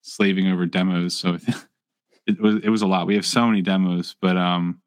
slaving 0.01 0.47
over 0.47 0.65
demos, 0.65 1.15
so 1.15 1.37
it 2.27 2.41
was 2.41 2.55
it 2.63 2.69
was 2.69 2.81
a 2.81 2.87
lot. 2.87 3.05
We 3.05 3.15
have 3.15 3.25
so 3.25 3.45
many 3.45 3.61
demos, 3.61 4.15
but 4.19 4.35
um, 4.35 4.81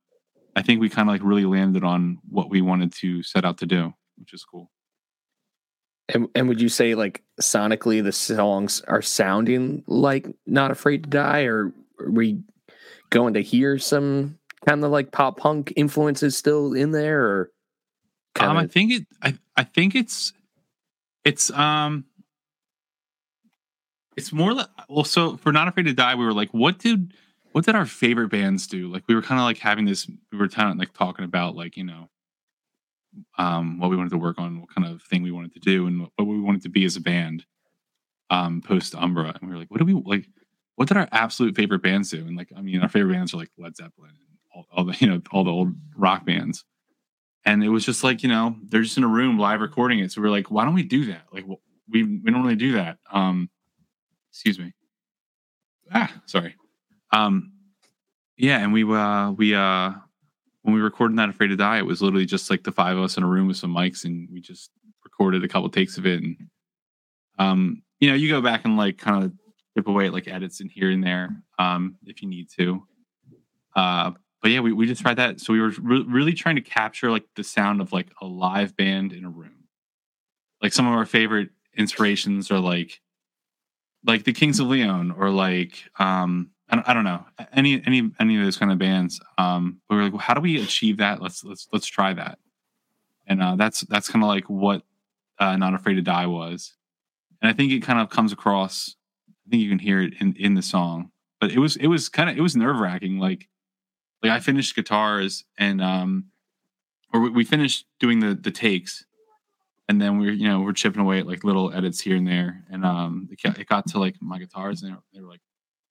I 0.57 0.63
think 0.63 0.81
we 0.81 0.89
kind 0.89 1.09
of 1.09 1.13
like 1.13 1.23
really 1.23 1.45
landed 1.45 1.85
on 1.85 2.19
what 2.29 2.51
we 2.51 2.63
wanted 2.63 2.93
to 2.95 3.23
set 3.23 3.45
out 3.45 3.59
to 3.59 3.67
do, 3.67 3.95
which 4.17 4.35
is 4.35 4.45
cool. 4.45 4.73
And, 6.13 6.29
and 6.35 6.49
would 6.49 6.61
you 6.61 6.69
say 6.69 6.95
like 6.95 7.23
sonically 7.41 8.03
the 8.03 8.13
songs 8.13 8.83
are 8.87 9.03
sounding 9.03 9.83
like 9.87 10.29
"Not 10.47 10.71
Afraid 10.71 11.05
to 11.05 11.11
Die," 11.11 11.45
or 11.45 11.73
are 11.99 12.11
we 12.11 12.43
going 13.11 13.35
to 13.35 13.43
hear 13.43 13.79
some 13.79 14.39
kind 14.67 14.85
of 14.85 14.91
like 14.91 15.11
pop 15.11 15.39
punk 15.39 15.73
influences 15.75 16.37
still 16.37 16.75
in 16.75 16.93
there, 16.93 17.23
or 17.23 17.51
um, 18.41 18.57
I 18.57 18.67
think 18.67 18.93
it. 18.93 19.07
I 19.23 19.39
I 19.57 19.65
think 19.65 19.95
it's 19.95 20.35
it's 21.25 21.51
um 21.51 22.05
it's 24.17 24.33
more 24.33 24.53
like 24.55 24.69
well. 24.89 25.05
So 25.05 25.37
for 25.39 25.51
not 25.53 25.69
afraid 25.69 25.85
to 25.85 25.95
die, 25.95 26.15
we 26.15 26.25
were 26.25 26.35
like, 26.35 26.51
what 26.51 26.79
did 26.79 27.15
what 27.53 27.65
did 27.65 27.75
our 27.75 27.87
favorite 27.87 28.29
bands 28.29 28.67
do? 28.67 28.89
Like 28.89 29.05
we 29.09 29.15
were 29.15 29.23
kind 29.23 29.41
of 29.41 29.45
like 29.45 29.59
having 29.59 29.85
this. 29.85 30.07
We 30.31 30.39
were 30.39 30.49
kind 30.49 30.71
of 30.71 30.77
like 30.77 30.93
talking 30.93 31.25
about 31.25 31.57
like 31.57 31.77
you 31.77 31.85
know 31.85 32.09
um 33.39 33.79
what 33.79 33.91
we 33.91 33.97
wanted 33.97 34.11
to 34.11 34.19
work 34.19 34.39
on, 34.39 34.61
what 34.61 34.75
kind 34.75 34.87
of 34.87 35.03
thing 35.03 35.23
we 35.23 35.31
wanted 35.31 35.53
to 35.55 35.61
do, 35.61 35.87
and 35.87 36.01
what 36.01 36.27
we 36.27 36.41
wanted 36.41 36.63
to 36.63 36.71
be 36.71 36.85
as 36.85 36.97
a 36.97 37.01
band. 37.01 37.45
Um, 38.31 38.63
post 38.63 38.95
Umbra, 38.95 39.37
and 39.39 39.43
we 39.43 39.55
were 39.55 39.59
like, 39.59 39.71
what 39.71 39.79
do 39.79 39.85
we 39.85 39.93
like? 39.93 40.27
What 40.77 40.89
did 40.89 40.97
our 40.97 41.09
absolute 41.13 41.55
favorite 41.55 41.83
bands 41.83 42.11
do? 42.11 42.27
And 42.27 42.35
like, 42.35 42.49
I 42.57 42.63
mean, 42.63 42.81
our 42.81 42.89
favorite 42.89 43.13
bands 43.13 43.35
are 43.35 43.37
like 43.37 43.51
Led 43.59 43.77
Zeppelin 43.77 44.09
and 44.09 44.39
all, 44.55 44.67
all 44.73 44.85
the 44.85 44.97
you 45.01 45.07
know 45.07 45.21
all 45.33 45.45
the 45.45 45.51
old 45.51 45.75
rock 45.97 46.25
bands 46.25 46.65
and 47.45 47.63
it 47.63 47.69
was 47.69 47.85
just 47.85 48.05
like 48.05 48.23
you 48.23 48.29
know 48.29 48.57
they're 48.69 48.83
just 48.83 48.97
in 48.99 49.05
a 49.05 49.09
room 49.09 49.39
live 49.39 49.61
recording 49.61 49.99
it 49.99 50.11
so 50.13 50.21
we 50.21 50.29
are 50.29 50.31
like 50.31 50.51
why 50.51 50.65
don't 50.65 50.75
we 50.75 50.83
do 50.83 51.07
that 51.07 51.23
like 51.33 51.45
we 51.89 52.05
we 52.05 52.31
don't 52.31 52.43
really 52.43 52.57
do 52.57 52.73
that 52.73 52.99
um 53.11 53.49
excuse 54.31 54.59
me 54.59 54.73
ah 55.93 56.13
sorry 56.27 56.55
um 57.13 57.53
yeah 58.37 58.59
and 58.59 58.73
we 58.73 58.85
uh 58.85 59.31
we 59.33 59.55
uh 59.55 59.93
when 60.63 60.75
we 60.75 60.81
recorded 60.81 61.15
not 61.15 61.29
afraid 61.29 61.49
to 61.49 61.57
die 61.57 61.79
it 61.79 61.87
was 61.87 62.03
literally 62.03 62.27
just 62.27 62.51
like 62.51 62.63
the 62.63 62.73
five 62.73 62.97
of 62.97 63.03
us 63.03 63.17
in 63.17 63.23
a 63.23 63.29
room 63.29 63.49
with 63.49 63.57
some 63.57 63.75
mics 63.75 64.05
and 64.05 64.29
we 64.33 64.41
just 64.41 64.71
recorded 65.05 65.45
a 65.45 65.49
couple 65.49 65.69
takes 65.69 65.99
of 65.99 66.07
it 66.07 66.23
and 66.23 66.37
um 67.39 67.83
you 68.01 68.09
know 68.09 68.15
you 68.15 68.29
go 68.29 68.41
back 68.41 68.65
and 68.65 68.77
like 68.77 68.99
kind 68.99 69.25
of 69.25 69.33
chip 69.77 69.89
away 69.89 70.07
at 70.07 70.13
like 70.13 70.29
edits 70.29 70.61
in 70.61 70.69
here 70.69 70.91
and 70.91 71.03
there 71.03 71.31
um 71.59 71.97
if 72.07 72.23
you 72.23 72.29
need 72.29 72.49
to 72.51 72.83
uh 73.77 74.11
but 74.43 74.51
yeah, 74.51 74.61
we, 74.61 74.73
we 74.73 74.87
just 74.87 75.01
tried 75.01 75.19
that. 75.19 75.41
So 75.41 75.53
we 75.53 75.61
were 75.61 75.73
re- 75.81 76.05
really 76.07 76.33
trying 76.33 76.57
to 76.57 76.63
capture 76.63 77.11
like 77.11 77.25
the 77.37 77.45
sound 77.45 77.81
of 77.81 77.93
like 77.93 78.09
a 78.21 78.27
live 78.27 78.77
band 78.77 79.13
in 79.13 79.25
a 79.25 79.31
room. 79.31 79.69
Like 80.61 80.73
some 80.73 80.87
of 80.87 80.95
our 80.95 81.07
favorite 81.07 81.51
inspirations 81.77 82.51
are 82.51 82.59
like 82.59 83.01
like 84.05 84.25
the 84.25 84.33
Kings 84.33 84.59
of 84.59 84.67
Leon 84.67 85.13
or 85.13 85.31
like 85.31 85.85
um 85.99 86.51
I 86.73 86.77
don't, 86.77 86.89
I 86.89 86.95
don't 86.95 87.05
know 87.05 87.27
any 87.53 87.83
any 87.87 88.11
any 88.19 88.39
of 88.39 88.45
those 88.45 88.57
kind 88.57 88.73
of 88.73 88.79
bands. 88.79 89.21
Um, 89.37 89.81
but 89.89 89.97
we're 89.97 90.05
like, 90.05 90.13
well, 90.13 90.21
how 90.21 90.33
do 90.33 90.41
we 90.41 90.61
achieve 90.61 90.97
that? 90.97 91.21
Let's 91.21 91.45
let's 91.45 91.69
let's 91.73 91.87
try 91.87 92.15
that. 92.15 92.39
And 93.27 93.43
uh, 93.43 93.57
that's 93.57 93.83
that's 93.83 94.09
kind 94.09 94.25
of 94.25 94.29
like 94.29 94.49
what 94.49 94.83
uh, 95.39 95.57
Not 95.57 95.75
Afraid 95.75 95.95
to 95.95 96.03
Die 96.03 96.27
was. 96.27 96.75
And 97.43 97.51
I 97.51 97.53
think 97.53 97.73
it 97.73 97.83
kind 97.83 98.01
of 98.01 98.09
comes 98.09 98.33
across. 98.33 98.97
I 99.47 99.51
think 99.51 99.63
you 99.63 99.69
can 99.69 99.79
hear 99.79 100.01
it 100.01 100.15
in 100.19 100.35
in 100.39 100.55
the 100.55 100.63
song. 100.63 101.11
But 101.41 101.51
it 101.53 101.59
was 101.59 101.77
it 101.77 101.89
was 101.89 102.09
kind 102.09 102.31
of 102.31 102.39
it 102.39 102.41
was 102.41 102.57
nerve 102.57 102.79
wracking. 102.79 103.19
Like 103.19 103.49
like 104.23 104.33
I 104.33 104.41
finished 104.41 104.75
guitars 104.75 105.45
and 105.59 105.83
um 105.83 106.27
or 107.13 107.21
we, 107.21 107.31
we 107.31 107.45
finished 107.45 107.85
doing 108.01 108.21
the 108.21 108.35
the 108.35 108.51
takes 108.51 109.05
and 109.89 110.01
then 110.01 110.19
we 110.19 110.29
are 110.29 110.33
you 110.33 110.49
know 110.49 110.61
we're 110.61 110.73
chipping 110.73 111.03
away 111.03 111.19
at 111.19 111.27
like 111.27 111.45
little 111.45 111.73
edits 111.75 112.01
here 112.01 112.17
and 112.17 112.27
there 112.27 112.65
and 112.71 112.85
um 112.85 113.29
it 113.31 113.43
got, 113.43 113.59
it 113.59 113.69
got 113.69 113.87
to 113.89 113.99
like 113.99 114.15
my 114.21 114.39
guitars 114.39 114.83
and 114.83 114.97
they 115.13 115.21
were 115.21 115.29
like 115.29 115.41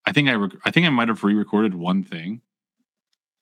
I 0.06 0.12
think 0.12 0.30
I 0.30 0.34
rec- 0.34 0.60
I 0.66 0.72
think 0.72 0.86
I 0.86 0.90
might 0.90 1.08
have 1.08 1.24
re-recorded 1.24 1.76
one 1.76 2.04
thing 2.04 2.42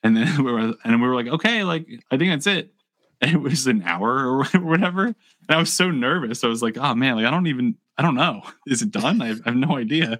and 0.04 0.16
then 0.16 0.44
we 0.44 0.52
were 0.52 0.74
and 0.84 1.02
we 1.02 1.08
were 1.08 1.16
like 1.16 1.28
okay 1.28 1.64
like 1.64 1.88
I 2.12 2.18
think 2.18 2.32
that's 2.32 2.48
it 2.48 2.74
and 3.22 3.32
it 3.32 3.42
was 3.42 3.68
an 3.68 3.84
hour 3.84 4.26
or 4.26 4.44
whatever 4.60 5.06
and 5.06 5.16
I 5.50 5.58
was 5.58 5.74
so 5.74 5.92
nervous 5.92 6.44
I 6.44 6.48
was 6.48 6.62
like 6.62 6.78
oh 6.78 6.96
man 6.96 7.16
like 7.16 7.26
I 7.26 7.32
don't 7.32 7.48
even 7.48 7.76
I 7.98 8.02
don't 8.02 8.16
know 8.16 8.42
is 8.68 8.82
it 8.82 8.92
done 8.92 9.22
I 9.22 9.28
have, 9.28 9.42
I 9.46 9.50
have 9.50 9.58
no 9.58 9.78
idea 9.78 10.20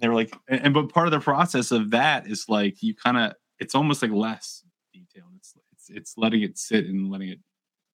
they 0.00 0.08
were 0.08 0.14
like 0.14 0.34
and, 0.48 0.60
and 0.66 0.74
but 0.74 0.92
part 0.92 1.06
of 1.06 1.12
the 1.12 1.20
process 1.20 1.70
of 1.70 1.90
that 1.90 2.26
is 2.26 2.46
like 2.48 2.82
you 2.82 2.94
kind 2.94 3.16
of 3.16 3.34
it's 3.60 3.74
almost 3.74 4.02
like 4.02 4.10
less 4.10 4.64
detailed. 4.92 5.32
It's 5.36 5.54
it's 5.72 5.90
it's 5.90 6.14
letting 6.16 6.42
it 6.42 6.58
sit 6.58 6.86
and 6.86 7.10
letting 7.10 7.28
it 7.28 7.38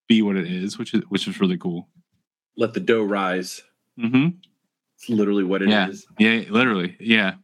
be 0.09 0.23
what 0.23 0.37
it 0.37 0.47
is, 0.47 0.79
which 0.79 0.95
is 0.95 1.03
which 1.09 1.29
is 1.29 1.41
really 1.41 1.59
cool. 1.59 1.89
Let 2.57 2.73
the 2.73 2.81
dough 2.81 3.03
rise. 3.03 3.63
Mm-hmm. 3.99 4.39
It's 4.97 5.09
literally 5.09 5.45
what 5.45 5.63
it 5.63 5.69
yeah. 5.69 5.89
is. 5.89 6.07
yeah. 6.19 6.45
literally. 6.49 6.97
Yeah. 6.99 7.35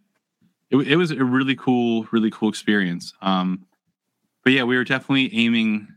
It, 0.71 0.77
it 0.77 0.97
was 0.97 1.11
a 1.11 1.25
really 1.25 1.55
cool, 1.55 2.07
really 2.11 2.31
cool 2.31 2.49
experience. 2.49 3.13
Um, 3.21 3.67
but 4.43 4.53
yeah, 4.53 4.65
we 4.65 4.77
were 4.77 4.85
definitely 4.85 5.35
aiming, 5.35 5.89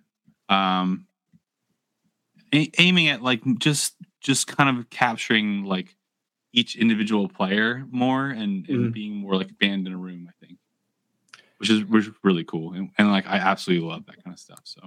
um, 0.50 1.08
a- 2.54 2.72
aiming 2.78 3.08
at 3.08 3.22
like 3.22 3.41
just 3.58 3.96
just 4.22 4.48
kind 4.48 4.78
of 4.78 4.89
capturing 4.89 5.63
like 5.65 5.96
each 6.52 6.76
individual 6.76 7.30
player 7.30 7.86
more 7.91 8.30
and, 8.30 8.68
and 8.68 8.80
mm-hmm. 8.80 8.89
being 8.91 9.15
more 9.15 9.36
like 9.36 9.50
a 9.50 9.54
band 9.54 9.88
in 9.88 9.94
a 9.94 9.98
room. 9.98 10.28
I 10.30 10.46
think 10.46 10.58
which 11.58 11.70
is 11.70 11.84
which 11.86 12.08
is 12.08 12.13
really 12.24 12.44
cool. 12.44 12.74
And, 12.74 12.91
and 12.98 13.12
like 13.12 13.28
I 13.28 13.38
absolutely 13.38 13.88
love 13.88 14.06
that 14.08 14.24
kind 14.24 14.34
of 14.34 14.39
stuff. 14.39 14.62
So, 14.63 14.82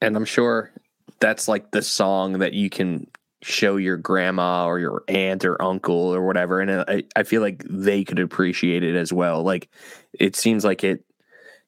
and 0.00 0.16
I'm 0.16 0.24
sure 0.24 0.72
that's 1.20 1.48
like 1.48 1.70
the 1.70 1.82
song 1.82 2.38
that 2.38 2.52
you 2.52 2.70
can 2.70 3.08
show 3.42 3.76
your 3.76 3.96
grandma 3.96 4.66
or 4.66 4.78
your 4.78 5.04
aunt 5.08 5.44
or 5.44 5.60
uncle 5.62 6.14
or 6.14 6.26
whatever 6.26 6.60
and 6.60 6.70
I, 6.88 7.04
I 7.14 7.22
feel 7.22 7.40
like 7.40 7.62
they 7.68 8.02
could 8.02 8.18
appreciate 8.18 8.82
it 8.82 8.96
as 8.96 9.12
well 9.12 9.42
like 9.42 9.68
it 10.12 10.34
seems 10.34 10.64
like 10.64 10.82
it 10.82 11.04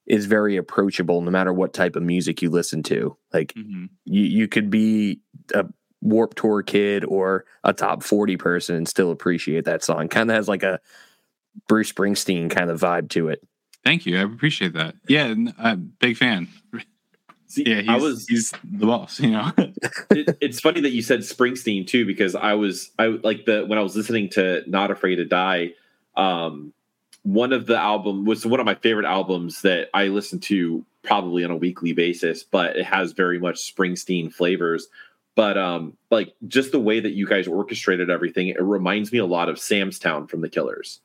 is 0.07 0.27
very 0.27 0.57
approachable 0.57 1.21
no 1.21 1.31
matter 1.31 1.53
what 1.53 1.73
type 1.73 1.95
of 1.95 2.03
music 2.03 2.43
you 2.43 2.51
listen 2.51 2.83
to 2.85 3.17
like 3.33 3.55
mm-hmm. 3.55 3.87
you, 4.05 4.23
you 4.23 4.49
could 4.49 4.69
be 4.69 5.21
a 5.55 5.65
warp 6.01 6.35
tour 6.35 6.63
kid 6.63 7.05
or 7.05 7.45
a 7.63 7.73
top 7.73 8.03
40 8.03 8.37
person 8.37 8.75
and 8.75 8.89
still 8.89 9.13
appreciate 9.13 9.65
that 9.67 9.85
song 9.85 10.09
kind 10.09 10.29
of 10.29 10.35
has 10.35 10.49
like 10.49 10.65
a 10.65 10.81
bruce 11.69 11.93
springsteen 11.93 12.51
kind 12.51 12.71
of 12.71 12.81
vibe 12.81 13.11
to 13.11 13.29
it 13.29 13.47
Thank 13.85 14.07
you. 14.07 14.19
I 14.19 14.23
appreciate 14.23 14.75
that. 14.75 14.95
Yeah, 15.09 15.35
uh, 15.59 15.77
big 15.77 16.17
fan. 16.17 16.49
See, 17.51 17.65
yeah, 17.69 17.81
he's, 17.81 17.89
I 17.89 17.97
was 17.97 18.27
he's 18.29 18.53
the 18.63 18.87
boss. 18.87 19.19
You 19.19 19.31
know, 19.33 19.51
it, 19.59 20.39
it's 20.41 20.61
funny 20.61 20.81
that 20.83 20.91
you 20.91 21.03
said 21.03 21.21
Springsteen 21.21 21.85
too, 21.87 22.07
because 22.07 22.35
I 22.37 22.55
was 22.55 22.93
I 22.99 23.07
like 23.09 23.45
the 23.45 23.65
when 23.67 23.77
I 23.79 23.83
was 23.83 23.97
listening 23.97 24.29
to 24.31 24.63
Not 24.69 24.91
Afraid 24.93 25.17
to 25.17 25.25
Die. 25.25 25.73
Um, 26.17 26.73
one 27.25 27.53
of 27.53 27.67
the 27.67 27.77
album 27.77 28.25
was 28.25 28.47
one 28.47 28.61
of 28.61 28.67
my 28.67 28.77
favorite 28.77 29.05
albums 29.07 29.63
that 29.63 29.89
I 29.93 30.07
listen 30.07 30.39
to 30.41 30.85
probably 31.03 31.45
on 31.45 31.51
a 31.51 31.57
weekly 31.57 31.93
basis, 31.93 32.45
but 32.45 32.77
it 32.77 32.85
has 32.85 33.13
very 33.13 33.39
much 33.41 33.75
Springsteen 33.75 34.33
flavors. 34.33 34.87
but 35.35 35.57
um 35.59 35.97
like 36.11 36.35
just 36.49 36.73
the 36.73 36.81
way 36.81 37.01
that 37.01 37.13
you 37.13 37.27
guys 37.27 37.47
orchestrated 37.49 38.11
everything 38.11 38.49
it 38.49 38.61
reminds 38.63 39.13
me 39.13 39.19
a 39.19 39.27
lot 39.27 39.49
of 39.49 39.59
sam's 39.59 39.99
town 39.99 40.27
from 40.27 40.41
the 40.41 40.49
killers 40.49 41.01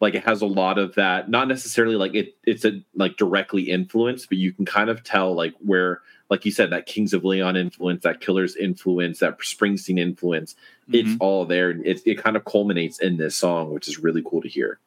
like 0.00 0.14
it 0.14 0.24
has 0.24 0.40
a 0.42 0.46
lot 0.46 0.78
of 0.78 0.94
that 0.94 1.28
not 1.28 1.46
necessarily 1.48 1.94
like 1.96 2.14
it 2.14 2.36
it's 2.44 2.64
a 2.64 2.80
like 2.94 3.16
directly 3.16 3.64
influenced 3.70 4.28
but 4.28 4.38
you 4.38 4.52
can 4.52 4.64
kind 4.64 4.88
of 4.90 5.02
tell 5.04 5.34
like 5.34 5.54
where 5.58 6.00
like 6.30 6.44
you 6.44 6.50
said 6.50 6.70
that 6.70 6.86
kings 6.86 7.12
of 7.12 7.24
leon 7.24 7.56
influence 7.56 8.02
that 8.02 8.20
killers 8.20 8.56
influence 8.56 9.18
that 9.20 9.38
springsteen 9.40 9.98
influence 9.98 10.54
it's 10.92 11.08
Mhm. 11.10 11.16
all 11.20 11.44
there 11.44 11.70
and 11.70 11.86
it, 11.86 12.00
it 12.06 12.16
kind 12.16 12.36
of 12.36 12.44
culminates 12.44 12.98
in 12.98 13.16
this 13.18 13.36
song 13.36 13.72
which 13.72 13.86
is 13.88 13.98
really 13.98 14.22
cool 14.24 14.40
to 14.42 14.48
hear 14.48 14.78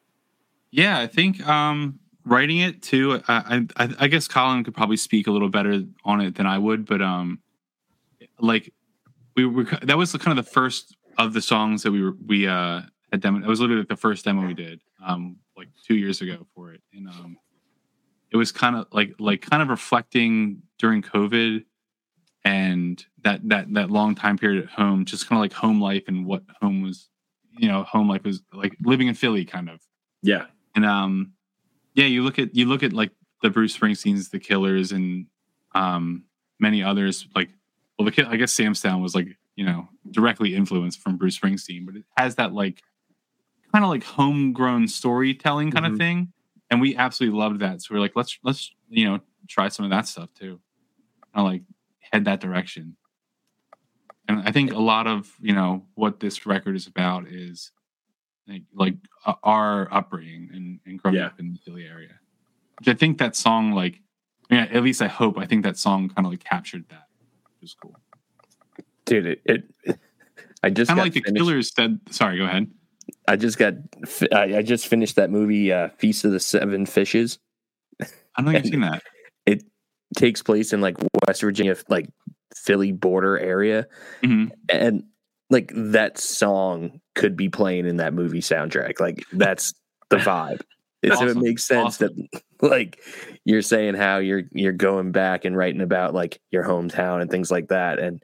Yeah, 0.70 0.98
I 0.98 1.06
think 1.06 1.46
um, 1.46 2.00
writing 2.24 2.58
it 2.58 2.82
too. 2.82 3.22
I, 3.28 3.64
I 3.76 3.94
I 4.00 4.08
guess 4.08 4.26
Collin 4.26 4.64
could 4.64 4.74
probably 4.74 4.96
speak 4.96 5.28
a 5.28 5.30
little 5.30 5.48
better 5.50 5.84
on 6.04 6.20
it 6.20 6.34
than 6.34 6.46
I 6.46 6.58
would, 6.58 6.84
but 6.84 7.00
um, 7.00 7.38
like 8.40 8.72
we 9.36 9.44
were 9.46 9.64
that 9.82 9.96
was 9.96 10.12
kind 10.14 10.36
of 10.36 10.44
the 10.44 10.50
first 10.50 10.96
of 11.16 11.32
the 11.32 11.40
songs 11.40 11.82
that 11.84 11.92
we 11.92 12.02
were 12.02 12.16
we 12.26 12.48
uh 12.48 12.82
had 13.14 13.20
demo. 13.20 13.38
It 13.38 13.46
was 13.46 13.60
literally 13.60 13.80
like 13.80 13.88
the 13.88 13.96
first 13.96 14.24
demo 14.24 14.46
we 14.46 14.54
did 14.54 14.80
um 15.04 15.36
like 15.56 15.68
two 15.86 15.94
years 15.94 16.20
ago 16.20 16.46
for 16.54 16.72
it, 16.72 16.80
and 16.92 17.08
um, 17.08 17.38
it 18.30 18.36
was 18.36 18.52
kind 18.52 18.76
of 18.76 18.86
like 18.92 19.14
like 19.18 19.42
kind 19.42 19.62
of 19.62 19.68
reflecting 19.68 20.62
during 20.78 21.02
COVID 21.02 21.64
and 22.44 23.04
that 23.22 23.48
that 23.48 23.72
that 23.74 23.90
long 23.90 24.14
time 24.14 24.36
period 24.36 24.64
at 24.64 24.70
home, 24.70 25.04
just 25.04 25.28
kind 25.28 25.38
of 25.38 25.40
like 25.40 25.52
home 25.52 25.80
life 25.80 26.04
and 26.08 26.26
what 26.26 26.42
home 26.60 26.82
was, 26.82 27.08
you 27.56 27.68
know, 27.68 27.84
home 27.84 28.08
life 28.08 28.24
was 28.24 28.42
like 28.52 28.76
living 28.82 29.08
in 29.08 29.14
Philly, 29.14 29.44
kind 29.44 29.70
of. 29.70 29.80
yeah 30.22 30.46
And 30.74 30.84
um, 30.84 31.32
yeah, 31.94 32.06
you 32.06 32.22
look 32.22 32.38
at 32.38 32.54
you 32.54 32.66
look 32.66 32.82
at 32.82 32.92
like 32.92 33.12
the 33.42 33.50
Bruce 33.50 33.76
Springsteens, 33.76 34.30
the 34.30 34.40
Killers, 34.40 34.92
and 34.92 35.26
um, 35.74 36.24
many 36.58 36.82
others. 36.82 37.26
Like, 37.34 37.50
well, 37.98 38.10
the 38.10 38.26
I 38.28 38.36
guess 38.36 38.52
Sam's 38.52 38.80
Town 38.80 39.00
was 39.00 39.14
like 39.14 39.28
you 39.56 39.64
know 39.64 39.88
directly 40.10 40.54
influenced 40.54 41.00
from 41.00 41.16
Bruce 41.16 41.38
Springsteen, 41.38 41.86
but 41.86 41.96
it 41.96 42.04
has 42.16 42.34
that 42.34 42.52
like 42.52 42.82
kind 43.74 43.84
of 43.84 43.90
like 43.90 44.04
homegrown 44.04 44.86
storytelling 44.86 45.72
kind 45.72 45.84
Mhm. 45.84 45.92
of 45.92 45.98
thing, 45.98 46.32
and 46.70 46.80
we 46.80 46.94
absolutely 46.96 47.36
loved 47.36 47.58
that. 47.58 47.82
So 47.82 47.92
we're 47.92 48.00
like, 48.00 48.14
let's 48.14 48.38
let's 48.44 48.72
you 48.88 49.04
know 49.06 49.18
try 49.48 49.66
some 49.68 49.84
of 49.84 49.90
that 49.90 50.06
stuff 50.06 50.32
too, 50.34 50.60
kind 51.34 51.44
of 51.46 51.52
like 51.52 51.62
head 51.98 52.24
that 52.26 52.40
direction. 52.40 52.96
And 54.28 54.40
I 54.48 54.52
think 54.52 54.72
a 54.72 54.78
lot 54.78 55.06
of 55.08 55.36
you 55.40 55.52
know 55.54 55.86
what 55.94 56.20
this 56.20 56.46
record 56.46 56.76
is 56.76 56.86
about 56.86 57.26
is 57.26 57.72
like, 58.46 58.62
like 58.72 58.94
uh, 59.26 59.34
our 59.42 59.92
upbringing 59.92 60.50
and, 60.52 60.78
and 60.86 60.98
growing 61.02 61.16
Yeah. 61.16 61.26
up 61.26 61.40
in 61.40 61.52
the 61.54 61.58
Philly 61.58 61.84
area. 61.86 62.20
Which 62.78 62.88
I 62.88 62.94
think 62.94 63.18
that 63.18 63.34
song, 63.34 63.72
like, 63.72 64.00
yeah, 64.50 64.66
at 64.70 64.82
least 64.82 65.00
I 65.02 65.06
hope. 65.08 65.38
I 65.38 65.46
think 65.46 65.64
that 65.64 65.78
song 65.78 66.08
kind 66.10 66.26
of 66.26 66.32
like 66.32 66.44
captured 66.44 66.84
that, 66.90 67.08
which 67.60 67.70
is 67.70 67.74
cool. 67.74 67.96
dude. 69.06 69.26
It, 69.26 69.42
it 69.44 69.98
I 70.62 70.70
just 70.70 70.88
Kind 70.88 71.00
of 71.00 71.04
like 71.06 71.12
the 71.14 71.22
Killers 71.32 71.72
said. 71.74 71.98
Sorry, 72.10 72.38
go 72.38 72.44
ahead. 72.44 72.70
I 73.26 73.36
just 73.36 73.58
got. 73.58 73.74
I 74.32 74.58
I 74.58 74.62
just 74.62 74.86
finished 74.86 75.16
that 75.16 75.30
movie, 75.30 75.72
uh, 75.72 75.88
Feast 75.98 76.24
of 76.24 76.32
the 76.32 76.40
Seven 76.40 76.86
Fishes. 76.86 77.38
I 78.00 78.06
don't 78.42 78.46
think 78.52 78.64
I've 78.64 78.70
seen 78.70 78.80
that. 78.80 79.02
It 79.46 79.62
takes 80.16 80.42
place 80.42 80.72
in 80.72 80.80
like 80.80 80.96
West 81.26 81.40
Virginia, 81.40 81.76
like 81.88 82.08
Philly 82.56 82.92
border 82.92 83.38
area, 83.38 83.86
Mhm. 84.22 84.50
and 84.68 85.04
like 85.50 85.70
that 85.74 86.18
song 86.18 87.00
could 87.14 87.36
be 87.36 87.48
playing 87.48 87.86
in 87.86 87.96
that 87.96 88.12
movie 88.14 88.40
soundtrack. 88.40 89.00
Like 89.00 89.24
that's 89.32 89.72
the 90.10 90.16
vibe. 90.16 90.60
It's, 91.02 91.14
Awesome. 91.16 91.28
It 91.28 91.36
makes 91.36 91.66
sense 91.66 91.98
that 91.98 92.12
like 92.62 92.98
you're 93.44 93.62
saying 93.62 93.94
how 93.94 94.18
you're 94.18 94.42
you're 94.52 94.72
going 94.72 95.12
back 95.12 95.44
and 95.44 95.56
writing 95.56 95.82
about 95.82 96.14
like 96.14 96.40
your 96.50 96.64
hometown 96.64 97.20
and 97.20 97.30
things 97.30 97.50
like 97.50 97.68
that, 97.68 97.98
and 97.98 98.22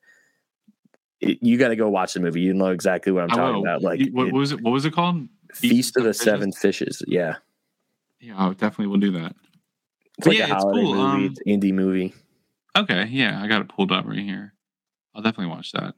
you 1.21 1.59
got 1.59 1.69
to 1.69 1.77
go 1.77 1.89
watch 1.89 2.15
the 2.15 2.21
movie. 2.21 2.41
You 2.41 2.55
know 2.55 2.67
exactly 2.71 3.13
what 3.13 3.25
I'm 3.25 3.31
I 3.33 3.37
talking 3.37 3.55
will. 3.57 3.63
about. 3.63 3.83
Like 3.83 4.01
what, 4.11 4.27
what 4.27 4.35
was 4.35 4.53
it? 4.53 4.61
What 4.63 4.71
was 4.73 4.85
it 4.85 4.93
called? 4.93 5.29
Feast 5.55 5.97
of 5.97 6.05
the? 6.05 6.15
Seven 6.15 6.53
Fishes. 6.53 7.03
Yeah, 7.07 7.37
Yeah, 8.21 8.35
I 8.39 8.49
definitely 8.51 8.87
will 8.87 8.99
do 8.99 9.11
that. 9.13 9.35
it's 10.19 10.27
like 10.27 10.39
yeah, 10.39 10.45
a 10.47 10.55
holiday 10.55 10.81
cool, 10.83 10.95
movie. 10.95 11.03
um, 11.03 11.25
it's 11.27 11.41
an 11.41 11.47
indie 11.61 11.73
movie. 11.75 12.15
Okay, 12.77 13.07
yeah, 13.07 13.43
I 13.43 13.49
got 13.49 13.61
it 13.61 13.69
pulled 13.69 13.91
up 13.93 14.07
right 14.07 14.19
here. 14.19 14.55
I'll 15.15 15.23
definitely 15.23 15.53
watch 15.55 15.73
that. 15.73 15.95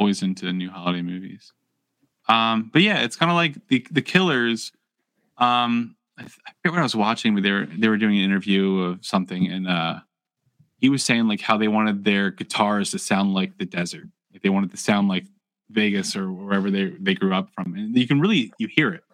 Always 0.00 0.22
into 0.22 0.50
new 0.52 0.70
holiday 0.70 1.02
movies. 1.02 1.52
Um, 2.28 2.70
but 2.72 2.80
yeah, 2.82 3.00
it's 3.02 3.16
kind 3.16 3.30
of 3.30 3.36
like 3.36 3.68
the 3.68 3.86
the 3.90 4.00
Killers. 4.02 4.72
Um, 5.36 5.96
I, 6.16 6.22
th- 6.22 6.38
I 6.46 6.52
forget 6.62 6.72
what 6.72 6.78
I 6.80 6.82
was 6.84 6.96
watching, 6.96 7.34
but 7.34 7.42
they 7.42 7.50
were 7.52 7.66
they 7.66 7.88
were 7.88 7.98
doing 7.98 8.16
an 8.16 8.24
interview 8.24 8.78
of 8.80 9.04
something, 9.04 9.46
and 9.50 9.68
uh, 9.68 10.00
he 10.78 10.88
was 10.88 11.02
saying 11.04 11.28
like 11.28 11.42
how 11.42 11.58
they 11.58 11.68
wanted 11.68 12.04
their 12.04 12.30
guitars 12.30 12.92
to 12.92 12.98
sound 12.98 13.34
like 13.34 13.58
the 13.58 13.66
desert, 13.66 14.08
like 14.34 14.42
they 14.42 14.50
wanted 14.50 14.70
to 14.72 14.76
sound 14.76 15.08
like 15.08 15.24
Vegas 15.70 16.14
or 16.16 16.30
wherever 16.30 16.70
they 16.70 16.90
they 17.00 17.14
grew 17.14 17.32
up 17.34 17.48
from, 17.54 17.74
and 17.74 17.96
you 17.96 18.06
can 18.06 18.20
really 18.20 18.52
you 18.58 18.68
hear 18.68 18.92
it, 18.92 19.04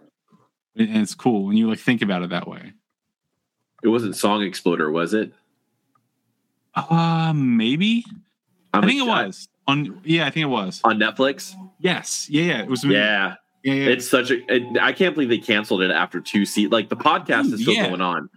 and 0.76 0.96
it's 0.96 1.14
cool 1.14 1.44
when 1.46 1.56
you 1.56 1.68
like 1.70 1.78
think 1.78 2.02
about 2.02 2.22
it 2.22 2.30
that 2.30 2.48
way. 2.48 2.72
it 3.84 3.88
wasn't 3.88 4.16
song 4.16 4.42
exploder 4.42 4.90
was 4.90 5.14
it 5.14 5.32
Uh 6.74 7.32
maybe 7.34 8.04
I'm 8.72 8.84
I 8.84 8.86
think 8.86 9.00
it 9.00 9.06
was 9.06 9.48
on. 9.66 10.00
Yeah, 10.04 10.26
I 10.26 10.30
think 10.30 10.44
it 10.44 10.48
was. 10.48 10.80
on 10.84 10.98
netflix 10.98 11.54
Yes. 11.78 12.28
Yeah. 12.28 12.42
Yeah. 12.42 12.62
It 12.62 12.68
was. 12.68 12.84
yeah 12.84 13.34
Yeah. 13.62 13.72
yeah. 13.74 13.88
It's 13.90 14.08
such 14.08 14.30
a. 14.30 14.54
It, 14.54 14.78
I 14.80 14.92
can't 14.92 15.14
believe 15.14 15.30
they 15.30 15.38
canceled 15.38 15.80
it 15.82 15.90
after 15.90 16.20
two 16.20 16.44
seasons. 16.44 16.72
Like 16.72 16.88
the 16.90 16.96
podcast 16.96 17.52
is 17.54 17.62
still 17.62 17.74
Yeah. 17.74 17.88
going 17.88 18.00
on. 18.02 18.28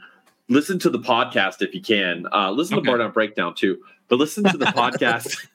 Listen 0.49 0.79
to 0.79 0.89
the 0.89 0.99
podcast 0.99 1.61
if 1.61 1.73
you 1.75 1.81
can. 1.81 2.25
Uh, 2.31 2.51
listen 2.51 2.77
Okay. 2.77 2.85
to 2.85 2.91
Bar 2.91 2.97
Down 2.99 3.11
Breakdown 3.11 3.53
too, 3.55 3.79
but 4.07 4.17
listen 4.17 4.43
to 4.45 4.57
the 4.57 4.65
podcast. 4.81 5.45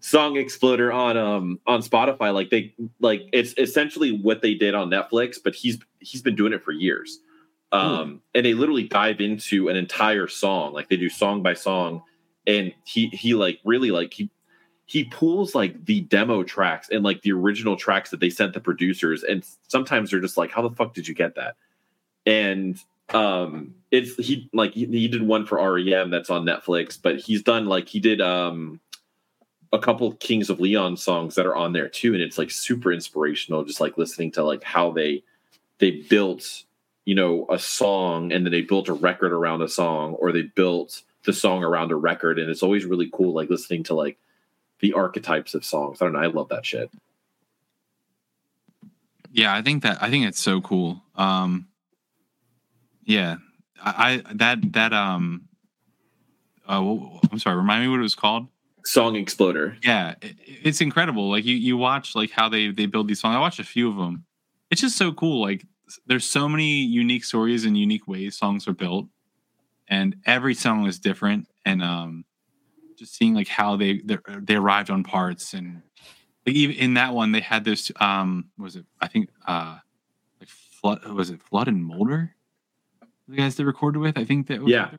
Song 0.00 0.36
Exploder 0.36 0.92
on 0.92 1.16
um 1.16 1.60
on 1.66 1.82
Spotify. 1.82 2.32
Like 2.32 2.50
they 2.50 2.74
like 3.00 3.22
it's 3.32 3.54
essentially 3.58 4.12
what 4.12 4.42
they 4.42 4.54
did 4.54 4.74
on 4.74 4.90
Netflix, 4.90 5.36
but 5.42 5.54
he's 5.54 5.78
he's 6.00 6.22
been 6.22 6.36
doing 6.36 6.52
it 6.52 6.64
for 6.64 6.72
years. 6.72 7.18
Um, 7.70 8.22
and 8.34 8.46
they 8.46 8.54
literally 8.54 8.84
dive 8.84 9.20
into 9.20 9.68
an 9.68 9.76
entire 9.76 10.26
song. 10.26 10.72
Like 10.72 10.88
they 10.88 10.96
do 10.96 11.10
song 11.10 11.42
by 11.42 11.54
song, 11.54 12.02
and 12.46 12.72
he 12.84 13.08
he 13.08 13.34
like 13.34 13.58
really 13.64 13.90
like 13.90 14.14
he 14.14 14.30
he 14.88 15.04
pulls 15.04 15.54
like 15.54 15.84
the 15.84 16.00
demo 16.00 16.42
tracks 16.42 16.88
and 16.90 17.04
like 17.04 17.20
the 17.20 17.32
original 17.32 17.76
tracks 17.76 18.10
that 18.10 18.20
they 18.20 18.30
sent 18.30 18.54
the 18.54 18.60
producers 18.60 19.22
and 19.22 19.44
sometimes 19.68 20.10
they're 20.10 20.20
just 20.20 20.38
like 20.38 20.50
how 20.50 20.62
the 20.66 20.74
fuck 20.74 20.94
did 20.94 21.06
you 21.06 21.14
get 21.14 21.34
that 21.34 21.56
and 22.24 22.78
um 23.10 23.74
it's 23.90 24.16
he 24.16 24.48
like 24.54 24.72
he, 24.72 24.86
he 24.86 25.06
did 25.06 25.22
one 25.22 25.44
for 25.44 25.58
rem 25.72 26.10
that's 26.10 26.30
on 26.30 26.44
netflix 26.44 26.98
but 27.00 27.20
he's 27.20 27.42
done 27.42 27.66
like 27.66 27.86
he 27.86 28.00
did 28.00 28.22
um 28.22 28.80
a 29.72 29.78
couple 29.78 30.12
kings 30.14 30.50
of 30.50 30.60
leon 30.60 30.96
songs 30.96 31.34
that 31.34 31.46
are 31.46 31.56
on 31.56 31.72
there 31.72 31.88
too 31.88 32.14
and 32.14 32.22
it's 32.22 32.38
like 32.38 32.50
super 32.50 32.92
inspirational 32.92 33.64
just 33.64 33.80
like 33.80 33.98
listening 33.98 34.30
to 34.30 34.42
like 34.42 34.62
how 34.62 34.90
they 34.90 35.22
they 35.78 35.90
built 35.90 36.64
you 37.04 37.14
know 37.14 37.46
a 37.50 37.58
song 37.58 38.32
and 38.32 38.44
then 38.44 38.52
they 38.52 38.62
built 38.62 38.88
a 38.88 38.92
record 38.92 39.32
around 39.32 39.62
a 39.62 39.68
song 39.68 40.14
or 40.14 40.32
they 40.32 40.42
built 40.42 41.02
the 41.24 41.32
song 41.32 41.62
around 41.62 41.90
a 41.90 41.96
record 41.96 42.38
and 42.38 42.50
it's 42.50 42.62
always 42.62 42.84
really 42.84 43.10
cool 43.12 43.32
like 43.32 43.50
listening 43.50 43.82
to 43.82 43.94
like 43.94 44.18
the 44.80 44.92
archetypes 44.92 45.54
of 45.54 45.64
songs. 45.64 46.00
I 46.00 46.04
don't 46.04 46.14
know. 46.14 46.20
I 46.20 46.26
love 46.26 46.48
that 46.50 46.64
shit. 46.64 46.90
Yeah, 49.30 49.54
I 49.54 49.62
think 49.62 49.82
that 49.82 50.02
I 50.02 50.10
think 50.10 50.26
it's 50.26 50.40
so 50.40 50.60
cool. 50.60 51.02
Um 51.16 51.68
yeah. 53.04 53.36
I, 53.82 54.22
I 54.28 54.34
that 54.34 54.72
that 54.72 54.92
um 54.92 55.48
uh 56.68 56.80
I'm 57.30 57.38
sorry, 57.38 57.56
remind 57.56 57.82
me 57.82 57.88
what 57.88 58.00
it 58.00 58.02
was 58.02 58.14
called? 58.14 58.46
Song 58.84 59.16
Exploder. 59.16 59.76
Yeah, 59.82 60.14
it, 60.22 60.36
it's 60.46 60.80
incredible. 60.80 61.30
Like 61.30 61.44
you 61.44 61.54
you 61.56 61.76
watch 61.76 62.14
like 62.14 62.30
how 62.30 62.48
they 62.48 62.70
they 62.70 62.86
build 62.86 63.08
these 63.08 63.20
songs. 63.20 63.36
I 63.36 63.40
watched 63.40 63.60
a 63.60 63.64
few 63.64 63.90
of 63.90 63.96
them. 63.96 64.24
It's 64.70 64.80
just 64.80 64.96
so 64.96 65.12
cool. 65.12 65.40
Like 65.42 65.64
there's 66.06 66.24
so 66.24 66.48
many 66.48 66.82
unique 66.82 67.24
stories 67.24 67.64
and 67.64 67.76
unique 67.76 68.06
ways 68.06 68.36
songs 68.36 68.68
are 68.68 68.74
built 68.74 69.06
and 69.88 70.16
every 70.26 70.54
song 70.54 70.86
is 70.86 70.98
different 70.98 71.46
and 71.64 71.82
um 71.82 72.24
just 72.98 73.14
seeing 73.16 73.34
like 73.34 73.48
how 73.48 73.76
they 73.76 74.02
they, 74.04 74.54
arrived 74.54 74.90
on 74.90 75.02
parts 75.02 75.54
and 75.54 75.82
like 76.46 76.54
even 76.54 76.76
in 76.76 76.94
that 76.94 77.14
one 77.14 77.32
they 77.32 77.40
had 77.40 77.64
this 77.64 77.90
um 78.00 78.50
what 78.56 78.64
was 78.64 78.76
it 78.76 78.84
i 79.00 79.06
think 79.08 79.30
uh 79.46 79.78
like 80.40 80.48
flood 80.48 81.02
was 81.06 81.30
it 81.30 81.40
flood 81.42 81.68
and 81.68 81.82
moulder 81.82 82.34
the 83.28 83.36
guys 83.36 83.56
they 83.56 83.64
recorded 83.64 83.98
with 84.00 84.18
i 84.18 84.24
think 84.24 84.46
that 84.48 84.60
was 84.60 84.70
Yeah. 84.70 84.90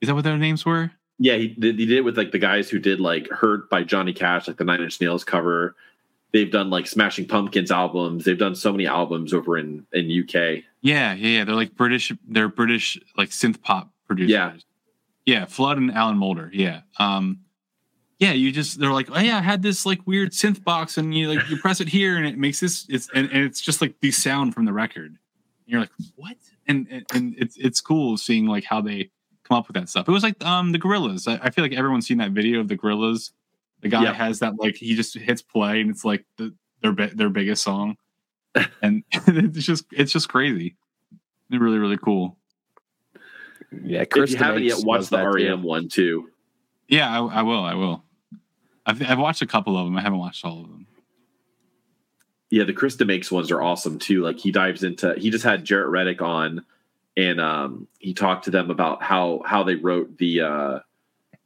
is 0.00 0.08
that 0.08 0.14
what 0.14 0.24
their 0.24 0.36
names 0.38 0.64
were 0.66 0.90
Yeah, 1.24 1.36
he 1.36 1.48
did, 1.48 1.78
he 1.78 1.86
did 1.86 1.98
it 1.98 2.00
with 2.02 2.16
like 2.16 2.32
the 2.32 2.38
guys 2.38 2.68
who 2.68 2.78
did 2.78 2.98
like 3.00 3.28
Hurt 3.30 3.70
by 3.70 3.84
Johnny 3.84 4.12
Cash, 4.12 4.48
like 4.48 4.56
the 4.56 4.64
Nine 4.64 4.82
Inch 4.82 5.00
Nails 5.00 5.22
cover. 5.24 5.76
They've 6.32 6.50
done 6.50 6.68
like 6.70 6.86
Smashing 6.86 7.28
Pumpkins 7.28 7.70
albums. 7.70 8.24
They've 8.24 8.38
done 8.38 8.54
so 8.54 8.72
many 8.72 8.86
albums 8.86 9.32
over 9.32 9.56
in 9.58 9.86
in 9.92 10.06
UK. 10.22 10.34
yeah 10.80 11.12
yeah 11.12 11.14
yeah 11.14 11.44
they're 11.44 11.54
like 11.54 11.76
british 11.76 12.10
they're 12.26 12.48
british 12.48 12.98
like 13.16 13.28
synth 13.30 13.60
pop 13.62 13.90
producers 14.06 14.30
Yeah. 14.32 14.52
yeah 15.26 15.44
flood 15.44 15.78
and 15.78 15.92
alan 15.92 16.18
moulder 16.18 16.50
yeah 16.52 16.80
um 16.98 17.38
yeah 18.18 18.32
you 18.32 18.50
just 18.50 18.80
they're 18.80 18.92
like 18.92 19.08
oh 19.12 19.18
yeah 19.20 19.38
i 19.38 19.42
had 19.42 19.62
this 19.62 19.86
like 19.86 20.00
weird 20.06 20.32
synth 20.32 20.64
box 20.64 20.98
and 20.98 21.14
you 21.16 21.28
like 21.32 21.48
you 21.50 21.56
press 21.58 21.80
it 21.80 21.88
here 21.88 22.16
and 22.16 22.26
it 22.26 22.36
makes 22.38 22.58
this 22.60 22.84
it's 22.88 23.08
and, 23.14 23.30
and 23.30 23.44
it's 23.44 23.60
just 23.60 23.80
like 23.80 23.94
the 24.00 24.10
sound 24.10 24.54
from 24.54 24.64
the 24.64 24.72
record 24.72 25.06
and 25.10 25.18
you're 25.66 25.80
like 25.80 25.90
what 26.16 26.36
and, 26.66 26.88
and 26.90 27.04
and 27.14 27.34
it's 27.38 27.56
it's 27.58 27.80
cool 27.80 28.16
seeing 28.16 28.46
like 28.46 28.64
how 28.64 28.80
they 28.80 29.08
come 29.48 29.56
up 29.58 29.66
with 29.68 29.74
that 29.74 29.88
stuff 29.88 30.08
it 30.08 30.12
was 30.12 30.22
like 30.22 30.42
um 30.44 30.72
the 30.72 30.78
gorillaz 30.78 31.26
i, 31.26 31.38
I 31.46 31.50
feel 31.50 31.64
like 31.64 31.72
everyone's 31.72 32.06
seen 32.06 32.18
that 32.18 32.30
video 32.32 32.60
of 32.60 32.68
the 32.68 32.76
gorillaz 32.76 33.32
The 33.80 33.88
guy 33.88 34.04
Yeah. 34.04 34.12
has 34.14 34.38
that 34.40 34.54
like 34.58 34.76
he 34.76 34.94
just 34.94 35.16
hits 35.18 35.42
play 35.42 35.80
and 35.80 35.90
it's 35.90 36.04
like 36.04 36.24
the, 36.36 36.54
their 36.82 36.92
their 36.92 37.28
biggest 37.30 37.62
song, 37.64 37.96
and 38.54 38.64
it's 38.64 38.70
like 38.70 38.70
the, 38.70 38.70
their 38.70 38.70
bi- 38.70 38.72
their 38.72 38.72
biggest 38.72 38.72
song, 38.72 38.76
and 38.82 39.02
it's 39.56 39.66
just 39.66 39.84
it's 39.92 40.12
just 40.12 40.28
crazy. 40.28 40.76
They're 41.48 41.60
really 41.60 41.78
really 41.78 41.96
cool. 41.98 42.36
Yeah, 43.84 44.02
if 44.02 44.10
Chris 44.10 44.32
you 44.32 44.36
haven't 44.38 44.64
yet 44.64 44.78
watched 44.84 45.10
the 45.10 45.16
that 45.18 45.22
too. 45.32 45.48
REM 45.48 45.62
one 45.62 45.88
too, 45.88 46.28
Yeah, 46.88 47.08
I, 47.10 47.40
I 47.40 47.42
will. 47.42 47.64
I 47.64 47.74
will. 47.74 48.04
I've 48.86 49.02
I've 49.02 49.18
watched 49.18 49.42
a 49.42 49.46
couple 49.46 49.76
of 49.78 49.84
them. 49.86 49.96
I 49.96 50.00
haven't 50.02 50.18
watched 50.18 50.44
all 50.44 50.60
of 50.62 50.68
them. 50.68 50.86
yeah, 52.50 52.64
the 52.64 52.72
Chris 52.72 52.98
makes 53.00 53.30
ones 53.32 53.50
are 53.50 53.62
awesome 53.62 53.98
too. 53.98 54.22
Like 54.22 54.38
he 54.38 54.50
dives 54.52 54.82
into 54.84 55.14
he 55.16 55.30
just 55.30 55.44
had 55.44 55.64
Jaret 55.64 55.90
Reddick 55.90 56.20
on 56.20 56.64
and 57.16 57.40
um 57.40 57.86
he 57.98 58.14
talked 58.14 58.44
to 58.44 58.50
them 58.50 58.70
about 58.70 59.02
how 59.02 59.42
how 59.44 59.62
they 59.62 59.74
wrote 59.74 60.18
the 60.18 60.40
uh 60.40 60.78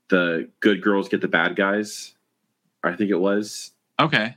the 0.09 0.49
good 0.61 0.83
girls 0.83 1.09
get 1.09 1.21
the 1.21 1.29
bad 1.29 1.57
guys. 1.57 2.15
I 2.85 2.95
think 2.95 3.11
it 3.11 3.19
was. 3.19 3.73
Okay. 3.99 4.37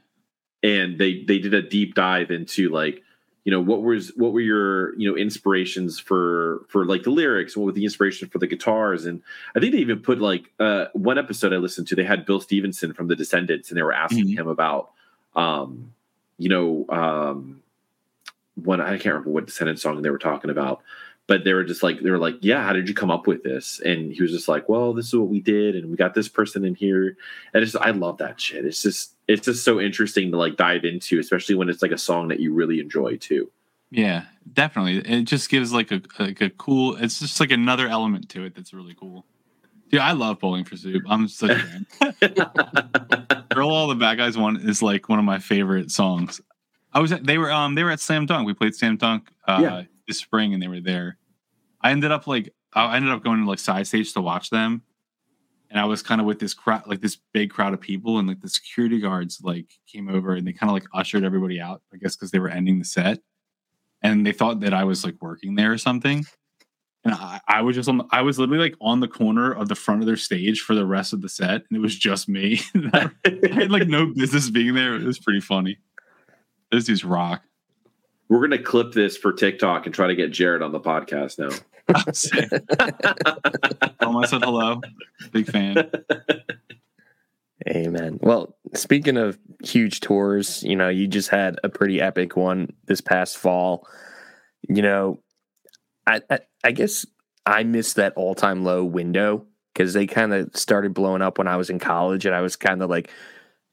and 0.64 0.98
they 0.98 1.24
they 1.24 1.38
did 1.40 1.54
a 1.54 1.62
deep 1.62 1.94
dive 1.96 2.32
into 2.32 2.70
like 2.70 3.04
you 3.46 3.52
know 3.52 3.62
what 3.62 3.82
was 3.84 4.12
what 4.16 4.34
were 4.34 4.42
your 4.42 4.96
you 4.98 5.10
know 5.10 5.16
inspirations 5.18 6.00
for 6.00 6.66
for 6.68 6.86
like 6.86 7.04
the 7.04 7.10
lyrics 7.10 7.56
what 7.56 7.66
were 7.66 7.72
the 7.72 7.84
inspiration 7.84 8.28
for 8.30 8.38
the 8.40 8.48
guitars 8.48 9.06
and 9.06 9.22
i 9.56 9.60
think 9.60 9.72
they 9.74 9.80
even 9.80 10.00
put 10.00 10.20
like 10.20 10.52
uh 10.60 10.86
one 10.94 11.18
episode 11.18 11.54
i 11.54 11.58
listened 11.58 11.88
to 11.88 11.96
they 11.96 12.04
had 12.04 12.26
bill 12.26 12.40
stevenson 12.42 12.94
from 12.94 13.08
the 13.08 13.16
Descendents 13.16 13.70
and 13.70 13.78
they 13.78 13.82
were 13.84 13.94
asking 13.94 14.28
Mhm. 14.28 14.38
him 14.40 14.48
about 14.48 14.92
um 15.36 15.94
you 16.38 16.50
know 16.50 16.86
um 16.90 17.62
one 18.56 18.82
i 18.82 18.92
can't 18.98 19.06
remember 19.16 19.30
what 19.30 19.46
descendant 19.46 19.80
song 19.80 20.02
they 20.02 20.10
were 20.10 20.18
talking 20.20 20.50
about 20.50 20.82
but 21.30 21.46
they 21.46 21.54
were 21.54 21.64
just 21.64 21.82
like 21.84 22.02
they 22.02 22.10
were 22.10 22.18
like 22.18 22.36
yeah 22.42 22.62
how 22.62 22.74
did 22.74 22.90
you 22.90 22.94
come 22.94 23.12
up 23.12 23.26
with 23.28 23.44
this 23.44 23.80
and 23.86 24.12
he 24.12 24.22
was 24.22 24.32
just 24.32 24.50
like 24.50 24.68
well 24.68 24.94
this 24.94 25.08
is 25.08 25.16
what 25.16 25.30
we 25.30 25.40
did 25.40 25.76
and 25.76 25.90
we 25.90 25.96
got 25.96 26.14
this 26.14 26.28
person 26.28 26.66
in 26.66 26.76
here 26.76 27.16
and 27.54 27.64
it's 27.64 27.76
i 27.78 27.92
love 27.92 28.18
that 28.18 28.42
shit 28.42 28.66
it's 28.66 28.82
just 28.82 29.14
it's 29.28 29.46
just 29.46 29.64
so 29.64 29.80
interesting 29.80 30.32
to 30.32 30.38
like 30.38 30.58
dive 30.58 30.84
into 30.84 31.20
especially 31.20 31.56
when 31.56 31.70
it's 31.70 31.82
like 31.82 31.92
a 31.92 31.98
song 31.98 32.28
that 32.28 32.40
you 32.42 32.54
really 32.54 32.82
enjoy 32.82 33.16
too 33.16 33.50
Yeah, 33.92 34.26
definitely. 34.54 34.98
It 35.00 35.24
just 35.24 35.50
gives 35.50 35.74
like 35.74 35.92
a 35.92 36.02
like 36.20 36.42
a 36.42 36.52
cool. 36.52 36.96
It's 36.98 37.20
just 37.20 37.40
like 37.40 37.50
another 37.52 37.88
element 37.88 38.30
to 38.30 38.44
it 38.46 38.54
that's 38.54 38.72
really 38.72 38.94
cool. 38.94 39.26
Dude, 39.90 40.00
I 40.00 40.12
love 40.12 40.38
Bowling 40.40 40.64
for 40.64 40.78
Soup. 40.78 41.02
I'm 41.10 41.28
such 41.28 41.58
a 41.58 41.60
fan. 41.60 41.86
Girl, 43.56 43.70
all 43.70 43.88
the 43.88 43.96
bad 43.96 44.20
guys 44.20 44.38
one 44.38 44.58
is 44.58 44.84
like 44.84 45.10
one 45.10 45.18
of 45.18 45.26
my 45.26 45.40
favorite 45.40 45.90
songs. 45.90 46.40
I 46.94 47.00
was 47.00 47.12
at, 47.12 47.26
they 47.26 47.40
were 47.40 47.52
um 47.52 47.74
they 47.74 47.84
were 47.84 47.90
at 47.90 48.00
Slam 48.00 48.28
Dunk. 48.28 48.46
We 48.46 48.54
played 48.54 48.76
Slam 48.76 48.98
Dunk 48.98 49.28
uh 49.48 49.60
Yeah. 49.64 49.84
This 50.10 50.18
spring 50.18 50.54
and 50.54 50.62
they 50.62 50.68
were 50.68 50.82
there. 50.82 51.18
I 51.82 51.92
ended 51.92 52.12
up 52.12 52.28
like 52.28 52.54
I 52.74 52.98
ended 52.98 53.14
up 53.14 53.24
going 53.24 53.42
to 53.42 53.50
like 53.50 53.60
side 53.60 53.88
stage 53.88 54.12
to 54.14 54.22
watch 54.22 54.50
them. 54.50 54.84
And 55.70 55.80
I 55.80 55.86
was 55.86 56.02
kind 56.02 56.20
of 56.20 56.26
with 56.26 56.40
this 56.40 56.54
crowd 56.54 56.84
like 56.88 57.00
this 57.00 57.18
big 57.34 57.52
crowd 57.52 57.74
of 57.74 57.80
people 57.80 58.18
and 58.18 58.28
like 58.28 58.42
the 58.42 58.50
security 58.50 59.00
guards 59.00 59.40
like 59.42 59.68
came 59.88 60.10
over 60.10 60.34
and 60.34 60.46
they 60.46 60.52
kind 60.52 60.70
of 60.70 60.74
like 60.74 60.88
ushered 60.94 61.24
everybody 61.24 61.62
out, 61.62 61.82
I 61.94 61.98
guess 61.98 62.16
because 62.16 62.32
they 62.32 62.40
were 62.40 62.50
ending 62.50 62.80
the 62.80 62.86
set. 62.86 63.20
And 64.02 64.26
they 64.26 64.32
thought 64.32 64.62
that 64.62 64.74
I 64.74 64.84
was 64.84 65.06
like 65.06 65.16
working 65.22 65.56
there 65.56 65.72
or 65.72 65.78
something. 65.78 66.26
And 67.06 67.14
I, 67.14 67.40
I 67.48 67.62
was 67.62 67.76
just 67.76 67.88
on 67.88 68.00
the, 68.00 68.06
I 68.12 68.22
was 68.22 68.40
literally 68.40 68.62
like 68.62 68.76
on 68.82 69.00
the 69.00 69.08
corner 69.08 69.54
of 69.54 69.70
the 69.70 69.76
front 69.76 70.02
of 70.02 70.08
their 70.08 70.18
stage 70.18 70.62
for 70.62 70.76
the 70.76 70.86
rest 70.86 71.14
of 71.14 71.22
the 71.22 71.30
set. 71.30 71.64
And 71.70 71.78
it 71.78 71.80
was 71.80 71.98
just 71.98 72.28
me. 72.28 72.60
I 72.94 73.10
had 73.26 73.72
like 73.72 73.88
no 73.88 74.08
business 74.08 74.50
being 74.50 74.74
there. 74.74 74.96
It 74.96 75.04
was 75.04 75.20
pretty 75.20 75.40
funny. 75.40 75.78
Those 76.72 76.86
dudes 76.86 77.06
rock. 77.06 77.44
We're 78.30 78.42
gonna 78.42 78.62
clip 78.62 78.94
this 78.94 79.18
for 79.18 79.34
tiktok 79.34 79.86
and 79.86 79.94
try 79.94 80.08
to 80.08 80.16
get 80.16 80.32
Jaret 80.32 80.64
on 80.64 80.72
the 80.72 80.80
podcast 80.80 81.40
now 81.40 81.50
Tell 84.00 84.10
him 84.10 84.18
I 84.18 84.26
said 84.28 84.44
hello. 84.44 84.82
Big 85.32 85.48
fan. 85.48 85.90
Amen. 87.68 88.20
Well, 88.22 88.56
speaking 88.74 89.18
of 89.18 89.38
huge 89.64 90.00
tours, 90.00 90.64
you 90.64 90.76
know, 90.76 90.90
you 90.90 91.08
just 91.08 91.30
had 91.30 91.60
a 91.64 91.70
pretty 91.70 92.00
epic 92.00 92.36
one 92.36 92.74
this 92.86 93.02
past 93.02 93.38
fall. 93.38 93.88
You 94.68 94.82
know, 94.82 95.20
I 96.08 96.22
I, 96.30 96.40
I 96.64 96.72
guess 96.72 97.06
I 97.46 97.64
missed 97.64 97.96
that 97.96 98.14
all 98.16 98.36
time 98.36 98.64
low 98.64 98.84
window 98.84 99.46
because 99.74 99.94
they 99.94 100.08
kind 100.08 100.34
of 100.34 100.56
started 100.56 100.94
blowing 100.94 101.22
up 101.22 101.38
when 101.38 101.48
I 101.48 101.58
was 101.58 101.70
in 101.70 101.80
college, 101.80 102.26
and 102.26 102.36
I 102.36 102.42
was 102.42 102.56
kind 102.56 102.82
of 102.82 102.90
like, 102.90 103.12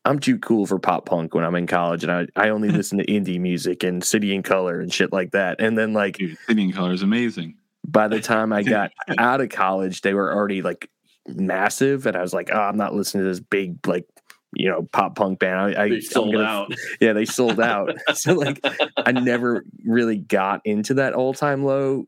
I'm 0.06 0.18
too 0.18 0.38
cool 0.38 0.66
for 0.66 0.78
pop 0.78 1.04
punk 1.06 1.34
when 1.34 1.44
I'm 1.44 1.54
in 1.56 1.66
college, 1.66 2.02
and 2.04 2.12
I 2.12 2.26
I 2.36 2.48
only 2.50 2.68
listen 2.78 2.98
to 2.98 3.06
indie 3.06 3.40
music 3.40 3.82
and 3.82 4.02
City 4.04 4.34
and 4.34 4.44
Color 4.44 4.80
and 4.80 4.92
shit 4.92 5.12
like 5.12 5.32
that. 5.32 5.60
And 5.60 5.76
then 5.76 5.92
like 5.92 6.16
Dude, 6.18 6.38
City 6.46 6.62
and 6.64 6.74
Color 6.74 6.92
is 6.92 7.02
amazing. 7.02 7.56
by 7.86 8.08
the 8.08 8.20
time 8.20 8.52
I 8.52 8.62
got 8.62 8.92
out 9.18 9.40
of 9.40 9.48
college, 9.50 10.00
they 10.02 10.14
were 10.14 10.32
already 10.34 10.62
like 10.62 10.88
massive, 11.28 12.06
and 12.06 12.16
I 12.16 12.22
was 12.22 12.32
like, 12.32 12.50
oh, 12.52 12.58
I'm 12.60 12.76
not 12.76 12.94
listening 12.94 13.24
to 13.24 13.28
this 13.30 13.40
big 13.40 13.86
like 13.86 14.06
you 14.54 14.68
know 14.70 14.88
pop 14.92 15.16
punk 15.16 15.40
band. 15.40 15.76
I, 15.76 15.84
I 15.84 15.88
they 15.88 15.94
I'm 15.96 16.00
sold 16.02 16.32
gonna- 16.32 16.44
out 16.44 16.72
Yeah, 17.00 17.12
they 17.12 17.24
sold 17.24 17.60
out. 17.60 17.90
so 18.14 18.32
like, 18.34 18.60
I 18.96 19.12
never 19.12 19.64
really 19.84 20.16
got 20.18 20.60
into 20.64 20.94
that 20.94 21.12
all 21.14 21.34
time 21.34 21.64
low 21.64 22.04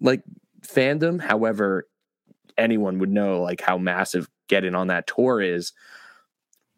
like 0.00 0.22
fandom. 0.66 1.20
However, 1.20 1.88
anyone 2.56 2.98
would 3.00 3.10
know 3.10 3.42
like 3.42 3.60
how 3.60 3.76
massive 3.76 4.28
getting 4.48 4.74
on 4.74 4.86
that 4.86 5.06
tour 5.08 5.40
is. 5.40 5.72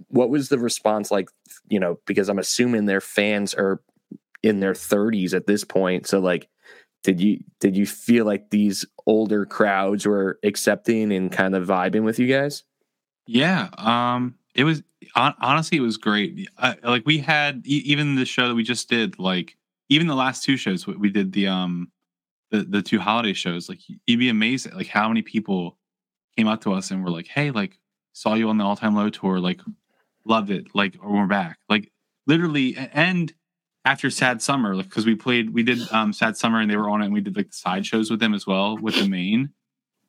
What 0.08 0.30
was 0.30 0.48
the 0.48 0.58
response 0.58 1.10
like? 1.10 1.28
You 1.68 1.80
know, 1.80 1.98
because 2.06 2.28
I'm 2.28 2.38
assuming 2.38 2.86
their 2.86 3.00
fans 3.00 3.54
are 3.54 3.80
in 4.42 4.60
their 4.60 4.74
30s 4.74 5.34
at 5.34 5.46
this 5.46 5.64
point. 5.64 6.06
So 6.06 6.20
like, 6.20 6.48
did 7.02 7.20
you 7.20 7.40
did 7.60 7.76
you 7.76 7.86
feel 7.86 8.24
like 8.24 8.50
these 8.50 8.84
older 9.06 9.46
crowds 9.46 10.06
were 10.06 10.38
accepting 10.42 11.12
and 11.12 11.30
kind 11.30 11.54
of 11.54 11.66
vibing 11.66 12.02
with 12.02 12.18
you 12.18 12.26
guys? 12.26 12.64
Yeah, 13.26 13.68
um, 13.78 14.36
it 14.54 14.64
was 14.64 14.82
honestly 15.14 15.78
it 15.78 15.82
was 15.82 15.96
great. 15.96 16.48
I, 16.58 16.76
like 16.82 17.04
we 17.06 17.18
had 17.18 17.62
even 17.64 18.14
the 18.16 18.24
show 18.24 18.48
that 18.48 18.54
we 18.54 18.62
just 18.62 18.88
did, 18.88 19.18
like 19.18 19.56
even 19.88 20.06
the 20.06 20.14
last 20.14 20.42
two 20.44 20.56
shows 20.56 20.86
we- 20.86 20.96
we 20.96 21.10
did 21.10 21.32
the 21.32 21.46
um 21.48 21.90
the 22.50 22.62
the 22.64 22.82
two 22.82 22.98
holiday 22.98 23.32
shows. 23.32 23.68
Like 23.68 23.80
you'd 24.06 24.18
be 24.18 24.28
amazed 24.28 24.66
at 24.66 24.76
like 24.76 24.88
how 24.88 25.08
many 25.08 25.22
people 25.22 25.78
came 26.36 26.48
up 26.48 26.60
to 26.62 26.72
us 26.72 26.90
and 26.90 27.04
were 27.04 27.10
like, 27.10 27.28
"Hey, 27.28 27.50
like 27.50 27.78
saw 28.12 28.34
you 28.34 28.48
on 28.48 28.58
the 28.58 28.64
all 28.64 28.76
time 28.76 28.94
low 28.96 29.10
tour, 29.10 29.38
like 29.38 29.60
loved 30.26 30.50
it, 30.50 30.68
like 30.74 30.96
or 31.02 31.12
we're 31.12 31.26
back." 31.26 31.58
Like 31.68 31.90
literally, 32.26 32.76
and 32.76 33.32
after 33.84 34.10
Sad 34.10 34.42
Summer, 34.42 34.74
like 34.74 34.88
because 34.88 35.06
we 35.06 35.14
played, 35.14 35.50
we 35.54 35.62
did 35.62 35.80
um 35.92 36.12
Sad 36.12 36.36
Summer 36.36 36.60
and 36.60 36.70
they 36.70 36.76
were 36.76 36.90
on 36.90 37.02
it, 37.02 37.06
and 37.06 37.14
we 37.14 37.20
did 37.20 37.36
like 37.36 37.48
the 37.48 37.56
side 37.56 37.86
shows 37.86 38.10
with 38.10 38.20
them 38.20 38.34
as 38.34 38.46
well 38.46 38.76
with 38.76 38.96
the 38.96 39.08
main. 39.08 39.50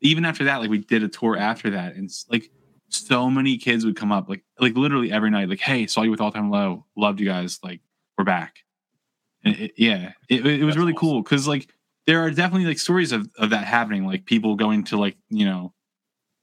Even 0.02 0.26
after 0.26 0.44
that, 0.44 0.58
like 0.58 0.70
we 0.70 0.80
did 0.80 1.04
a 1.04 1.08
tour 1.08 1.36
after 1.38 1.70
that, 1.72 1.96
and 1.96 2.10
like 2.30 2.52
so 2.90 3.30
many 3.30 3.58
kids 3.58 3.86
would 3.86 3.96
come 3.96 4.12
up 4.12 4.30
like 4.30 4.44
like 4.60 4.76
literally 4.76 5.12
every 5.12 5.30
night 5.30 5.50
like 5.50 5.60
hey 5.60 5.86
saw 5.88 6.04
you 6.04 6.12
with 6.12 6.22
all 6.22 6.32
time 6.32 6.50
low 6.50 6.86
loved 6.96 7.20
you 7.20 7.26
guys 7.26 7.60
like 7.64 7.82
we're 8.18 8.24
back 8.24 8.60
and 9.44 9.56
it, 9.56 9.74
yeah 9.78 10.14
it, 10.30 10.46
it 10.46 10.64
was 10.64 10.76
That's 10.76 10.78
really 10.78 10.94
awesome. 10.94 11.00
cool 11.00 11.22
because 11.22 11.48
like 11.48 11.68
there 12.06 12.22
are 12.24 12.32
definitely 12.32 12.66
like 12.66 12.80
stories 12.80 13.12
of, 13.12 13.30
of 13.38 13.50
that 13.50 13.66
happening 13.66 14.06
like 14.06 14.26
people 14.26 14.56
going 14.56 14.86
to 14.86 14.98
like 14.98 15.18
you 15.30 15.46
know 15.46 15.74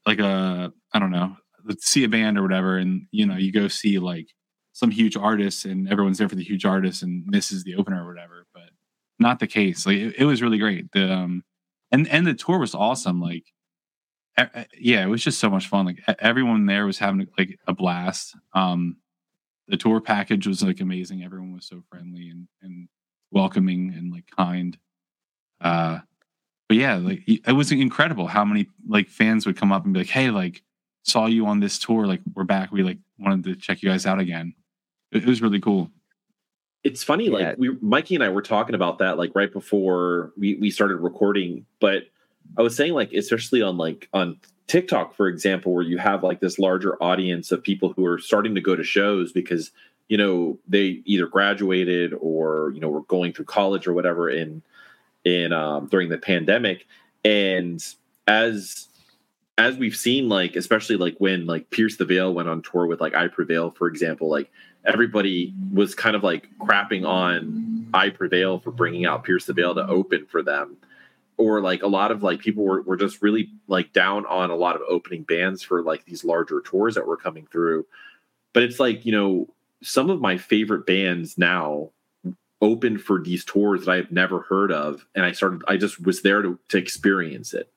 like 0.06 0.18
a 0.18 0.72
i 0.92 0.98
don't 0.98 1.10
know 1.10 1.34
see 1.78 2.04
a 2.04 2.08
band 2.08 2.38
or 2.38 2.42
whatever 2.42 2.76
and 2.76 3.06
you 3.10 3.26
know 3.26 3.36
you 3.36 3.52
go 3.52 3.68
see 3.68 3.98
like 3.98 4.28
some 4.72 4.90
huge 4.90 5.16
artist 5.16 5.64
and 5.64 5.88
everyone's 5.88 6.18
there 6.18 6.28
for 6.28 6.34
the 6.34 6.44
huge 6.44 6.64
artist 6.64 7.02
and 7.02 7.24
misses 7.26 7.64
the 7.64 7.74
opener 7.76 8.04
or 8.04 8.08
whatever 8.08 8.46
but 8.52 8.70
not 9.18 9.38
the 9.38 9.46
case 9.46 9.86
like 9.86 9.96
it, 9.96 10.14
it 10.18 10.24
was 10.24 10.42
really 10.42 10.58
great 10.58 10.90
the 10.92 11.12
um 11.12 11.42
and 11.90 12.08
and 12.08 12.26
the 12.26 12.34
tour 12.34 12.58
was 12.58 12.74
awesome 12.74 13.20
like 13.20 13.44
yeah, 14.78 15.04
it 15.04 15.08
was 15.08 15.22
just 15.22 15.38
so 15.38 15.48
much 15.48 15.68
fun. 15.68 15.86
Like 15.86 16.02
everyone 16.18 16.66
there 16.66 16.86
was 16.86 16.98
having 16.98 17.28
like 17.38 17.58
a 17.66 17.74
blast. 17.74 18.36
Um, 18.52 18.96
the 19.68 19.76
tour 19.76 20.00
package 20.00 20.46
was 20.46 20.62
like 20.62 20.80
amazing. 20.80 21.22
Everyone 21.22 21.54
was 21.54 21.66
so 21.66 21.82
friendly 21.88 22.28
and 22.28 22.48
and 22.62 22.88
welcoming 23.30 23.94
and 23.96 24.12
like 24.12 24.26
kind. 24.36 24.76
Uh, 25.60 26.00
but 26.68 26.76
yeah, 26.76 26.96
like 26.96 27.22
it 27.26 27.52
was 27.52 27.70
incredible 27.70 28.26
how 28.26 28.44
many 28.44 28.66
like 28.88 29.08
fans 29.08 29.46
would 29.46 29.56
come 29.56 29.72
up 29.72 29.84
and 29.84 29.94
be 29.94 30.00
like, 30.00 30.08
"Hey, 30.08 30.30
like 30.30 30.62
saw 31.04 31.26
you 31.26 31.46
on 31.46 31.60
this 31.60 31.78
tour. 31.78 32.06
Like 32.06 32.20
we're 32.34 32.44
back. 32.44 32.72
We 32.72 32.82
like 32.82 32.98
wanted 33.18 33.44
to 33.44 33.56
check 33.56 33.82
you 33.82 33.88
guys 33.88 34.04
out 34.06 34.18
again." 34.18 34.52
It, 35.12 35.22
it 35.22 35.26
was 35.26 35.40
really 35.40 35.60
cool. 35.60 35.90
it's 36.82 37.02
funny 37.04 37.26
Yeah. 37.26 37.32
like 37.50 37.58
we 37.58 37.70
mikey 37.80 38.14
and 38.14 38.22
i 38.24 38.28
were 38.28 38.42
talking 38.42 38.74
about 38.74 38.98
that 38.98 39.16
like 39.16 39.30
right 39.34 39.50
before 39.52 40.32
we, 40.36 40.56
we 40.56 40.70
started 40.70 40.96
recording 40.96 41.64
but 41.80 42.02
i 42.58 42.62
was 42.62 42.76
saying 42.76 42.92
like 42.92 43.10
especially 43.14 43.62
on 43.62 43.76
like 43.78 44.08
on 44.12 44.38
tiktok 44.66 45.14
for 45.14 45.28
example 45.28 45.72
where 45.72 45.82
you 45.84 45.96
have 45.98 46.22
like 46.22 46.40
this 46.40 46.58
larger 46.58 47.02
audience 47.02 47.50
of 47.52 47.62
people 47.62 47.92
who 47.94 48.04
are 48.04 48.18
starting 48.18 48.54
to 48.54 48.60
go 48.60 48.74
to 48.76 48.82
shows 48.84 49.32
because 49.32 49.70
you 50.08 50.16
know 50.18 50.58
they 50.68 51.00
either 51.06 51.26
graduated 51.26 52.12
or 52.20 52.72
you 52.74 52.80
know 52.80 52.88
were 52.90 53.02
going 53.04 53.32
through 53.32 53.46
college 53.46 53.86
or 53.86 53.94
whatever 53.94 54.28
in 54.28 54.60
in 55.24 55.52
um, 55.54 55.86
during 55.86 56.08
the 56.10 56.18
pandemic 56.18 56.86
and 57.24 57.94
as 58.26 58.88
as 59.56 59.76
we've 59.76 59.96
seen 59.96 60.28
like 60.28 60.56
especially 60.56 60.96
like 60.96 61.16
when 61.18 61.46
like 61.46 61.70
pierce 61.70 61.96
the 61.96 62.04
veil 62.04 62.34
went 62.34 62.48
on 62.48 62.60
tour 62.62 62.86
with 62.86 63.00
like 63.00 63.14
i 63.14 63.28
prevail 63.28 63.70
for 63.70 63.86
example 63.86 64.28
like 64.28 64.50
everybody 64.84 65.54
was 65.72 65.94
kind 65.94 66.16
of 66.16 66.22
like 66.22 66.48
crapping 66.60 67.06
on 67.06 67.74
I 67.94 68.10
Prevail 68.10 68.58
for 68.58 68.72
bringing 68.72 69.06
out 69.06 69.24
Pierce 69.24 69.46
the 69.46 69.52
Veil 69.52 69.74
to 69.76 69.86
open 69.86 70.26
for 70.26 70.42
them. 70.42 70.76
Or 71.36 71.60
like 71.60 71.82
a 71.82 71.88
lot 71.88 72.10
of 72.10 72.22
like 72.22 72.40
people 72.40 72.64
were, 72.64 72.82
were 72.82 72.96
just 72.96 73.22
really 73.22 73.50
like 73.66 73.92
down 73.92 74.26
on 74.26 74.50
a 74.50 74.56
lot 74.56 74.76
of 74.76 74.82
opening 74.88 75.22
bands 75.22 75.62
for 75.62 75.82
like 75.82 76.04
these 76.04 76.24
larger 76.24 76.60
tours 76.60 76.94
that 76.96 77.06
were 77.06 77.16
coming 77.16 77.46
through. 77.46 77.86
but 78.52 78.62
it's 78.62 78.78
like 78.78 79.04
you 79.04 79.10
know 79.10 79.48
some 79.82 80.10
of 80.10 80.20
my 80.20 80.38
favorite 80.38 80.86
bands 80.86 81.36
now 81.36 81.90
open 82.62 82.98
for 82.98 83.20
these 83.20 83.44
tours 83.44 83.84
that 83.84 83.90
I've 83.90 84.12
never 84.12 84.42
heard 84.42 84.70
of, 84.70 85.06
and 85.14 85.24
I 85.24 85.32
started. 85.32 85.62
I 85.66 85.76
just 85.76 86.00
was 86.04 86.22
there 86.22 86.40
to 86.40 86.58
to 86.68 86.78
experience 86.78 87.52
it, 87.52 87.68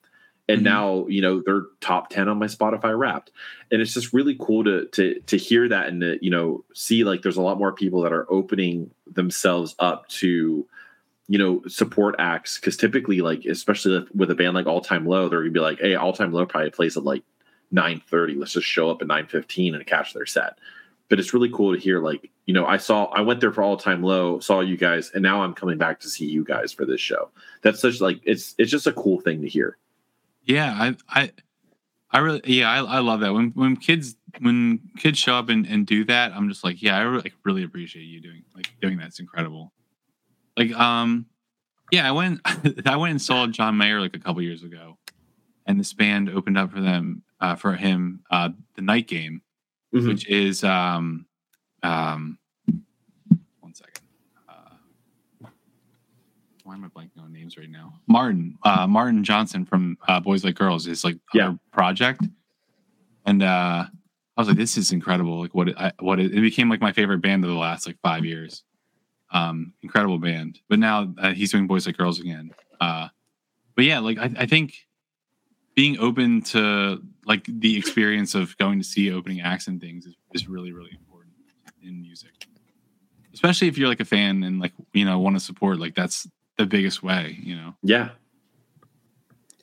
and 0.50 0.62
Mhm. 0.62 0.64
now 0.66 1.08
you 1.08 1.22
know 1.22 1.42
they're 1.46 1.64
top 1.82 2.10
ten 2.10 2.28
on 2.30 2.40
my 2.40 2.46
Spotify 2.48 2.98
Wrapped, 2.98 3.32
and 3.72 3.82
it's 3.82 3.94
just 3.94 4.14
really 4.14 4.36
cool 4.40 4.64
to 4.64 4.86
to 4.94 5.20
to 5.22 5.38
hear 5.38 5.68
that 5.70 5.88
and 5.88 6.02
to 6.02 6.18
you 6.24 6.30
know 6.32 6.64
see 6.74 7.04
like 7.04 7.22
there's 7.22 7.38
a 7.38 7.42
lot 7.42 7.58
more 7.58 7.74
people 7.74 8.02
that 8.02 8.14
are 8.14 8.32
opening 8.32 8.92
themselves 9.12 9.76
up 9.80 10.08
to 10.10 10.66
you 11.28 11.38
know 11.38 11.62
support 11.68 12.16
acts. 12.20 12.58
Because 12.60 12.78
typically 12.78 13.22
like 13.22 13.46
especially 13.46 14.06
with 14.16 14.32
a 14.32 14.36
band 14.36 14.54
like 14.56 14.68
All 14.68 14.82
Time 14.82 15.06
Low, 15.06 15.28
they're 15.30 15.42
gonna 15.42 15.52
be 15.52 15.60
like, 15.60 15.80
hey, 15.80 15.96
All 15.96 16.14
Time 16.14 16.32
Low 16.32 16.46
probably 16.46 16.70
plays 16.72 16.96
at 16.98 17.04
like 17.04 17.24
nine 17.72 18.02
thirty. 18.10 18.36
Let's 18.36 18.54
just 18.54 18.68
show 18.68 18.90
up 18.90 19.02
at 19.02 19.08
nine 19.08 19.28
fifteen 19.28 19.76
and 19.76 19.86
catch 19.86 20.14
their 20.14 20.26
set. 20.26 20.58
But 21.10 21.20
it's 21.20 21.34
really 21.34 21.50
cool 21.50 21.74
to 21.74 21.80
hear 21.80 22.00
like 22.02 22.30
you 22.46 22.54
know 22.54 22.66
i 22.66 22.78
saw 22.78 23.06
i 23.08 23.20
went 23.22 23.42
there 23.42 23.52
for 23.52 23.62
all 23.62 23.76
time 23.76 24.02
low 24.04 24.40
saw 24.40 24.62
you 24.62 24.78
guys 24.78 25.12
and 25.14 25.22
now 25.22 25.42
i'm 25.42 25.54
coming 25.54 25.78
back 25.78 26.00
to 26.00 26.08
see 26.10 26.26
you 26.26 26.46
guys 26.46 26.72
for 26.72 26.86
this 26.86 27.02
show. 27.02 27.30
That's 27.62 27.80
such 27.82 28.00
like 28.00 28.20
it's 28.24 28.56
it's 28.58 28.72
just 28.72 28.88
a 28.88 28.94
cool 28.94 29.20
thing 29.20 29.42
to 29.42 29.50
hear 29.50 29.76
Yeah, 30.48 30.74
I, 30.74 30.96
I, 31.22 31.32
I 32.12 32.20
really, 32.20 32.42
yeah, 32.46 32.72
I, 32.72 32.78
I 32.84 33.00
love 33.00 33.20
that 33.20 33.34
when 33.34 33.50
when 33.52 33.76
kids 33.76 34.16
when 34.40 34.80
kids 34.98 35.20
show 35.20 35.36
up 35.36 35.50
and, 35.50 35.66
and 35.68 35.86
do 35.86 36.06
that. 36.06 36.32
I'm 36.32 36.48
just 36.48 36.64
like, 36.64 36.82
yeah, 36.82 36.98
I 36.98 37.02
really, 37.02 37.34
really 37.44 37.64
appreciate 37.64 38.04
you 38.04 38.22
doing 38.22 38.44
like 38.56 38.70
doing 38.82 38.98
that. 39.00 39.08
It's 39.08 39.20
incredible. 39.20 39.74
Like, 40.56 40.72
um, 40.74 41.26
yeah, 41.92 42.08
I 42.08 42.12
went, 42.12 42.40
I 42.86 42.96
went 42.96 43.12
and 43.12 43.22
saw 43.22 43.46
John 43.48 43.78
Mayer 43.78 44.00
like 44.00 44.16
a 44.16 44.20
couple 44.20 44.42
years 44.42 44.64
ago, 44.64 44.98
and 45.66 45.80
this 45.80 45.94
band 45.94 46.30
opened 46.30 46.58
up 46.58 46.72
for 46.72 46.80
them, 46.82 47.24
uh, 47.42 47.56
for 47.56 47.74
him, 47.76 48.22
uh, 48.32 48.50
the 48.76 48.82
Night 48.82 49.08
Game, 49.08 49.42
Mhm. 49.94 50.08
which 50.08 50.28
is, 50.28 50.64
um, 50.64 51.26
um, 51.84 52.38
one 53.60 53.74
second. 53.74 54.02
Uh, 54.50 55.48
why 56.68 56.76
am 56.76 56.84
I 56.84 56.90
blanking 56.90 57.24
on 57.24 57.32
names 57.32 57.58
right 57.58 57.70
now? 57.70 57.94
Martin, 58.08 58.58
uh, 58.64 58.86
Martin 58.86 59.24
Johnson 59.24 59.66
from 59.66 59.98
uh, 60.08 60.20
Boys 60.20 60.44
Like 60.44 60.56
Girls 60.56 60.86
is 60.86 61.04
like 61.04 61.18
Yeah. 61.34 61.54
project, 61.72 62.26
and 63.26 63.42
uh, 63.42 63.86
I 63.86 64.42
was 64.42 64.50
like, 64.50 64.58
this 64.58 64.78
is 64.78 64.92
incredible. 64.92 65.40
Like 65.40 65.56
what 65.56 65.70
it, 65.70 65.78
I, 65.78 65.94
what 66.00 66.20
it, 66.20 66.34
it 66.34 66.42
became 66.42 66.70
like 66.70 66.82
my 66.82 66.92
favorite 66.92 67.20
band 67.20 67.46
of 67.46 67.50
the 67.50 67.56
last 67.56 67.88
like 67.88 67.98
five 68.04 68.26
years. 68.26 68.64
Um, 69.32 69.74
incredible 69.82 70.20
band. 70.20 70.60
But 70.70 70.80
now 70.80 71.14
uh, 71.18 71.34
he's 71.34 71.52
doing 71.52 71.68
Boys 71.68 71.86
Like 71.86 71.98
Girls 71.98 72.20
again. 72.20 72.52
Uh, 72.82 73.08
but 73.76 73.86
yeah, 73.86 74.00
like 74.00 74.18
I, 74.18 74.32
I 74.38 74.46
think 74.46 74.74
being 75.74 75.98
open 76.00 76.42
to 76.42 77.02
like 77.26 77.46
the 77.48 77.78
experience 77.78 78.36
of 78.36 78.58
going 78.58 78.80
to 78.80 78.86
see 78.86 79.12
opening 79.12 79.40
acts 79.40 79.68
and 79.68 79.80
things 79.80 80.06
is, 80.06 80.16
is 80.34 80.48
really 80.50 80.72
really 80.74 80.92
important 80.92 81.34
in 81.82 82.02
music 82.02 82.32
especially 83.34 83.68
if 83.68 83.78
you're 83.78 83.88
like 83.88 84.00
a 84.00 84.06
fan 84.06 84.44
and 84.44 84.60
like 84.60 84.74
you 84.94 85.06
know 85.06 85.20
want 85.20 85.36
to 85.36 85.40
support 85.40 85.78
like 85.80 85.94
that's 85.94 86.28
the 86.58 86.66
biggest 86.66 87.04
way 87.04 87.38
you 87.42 87.56
know 87.56 87.76
yeah 87.84 88.10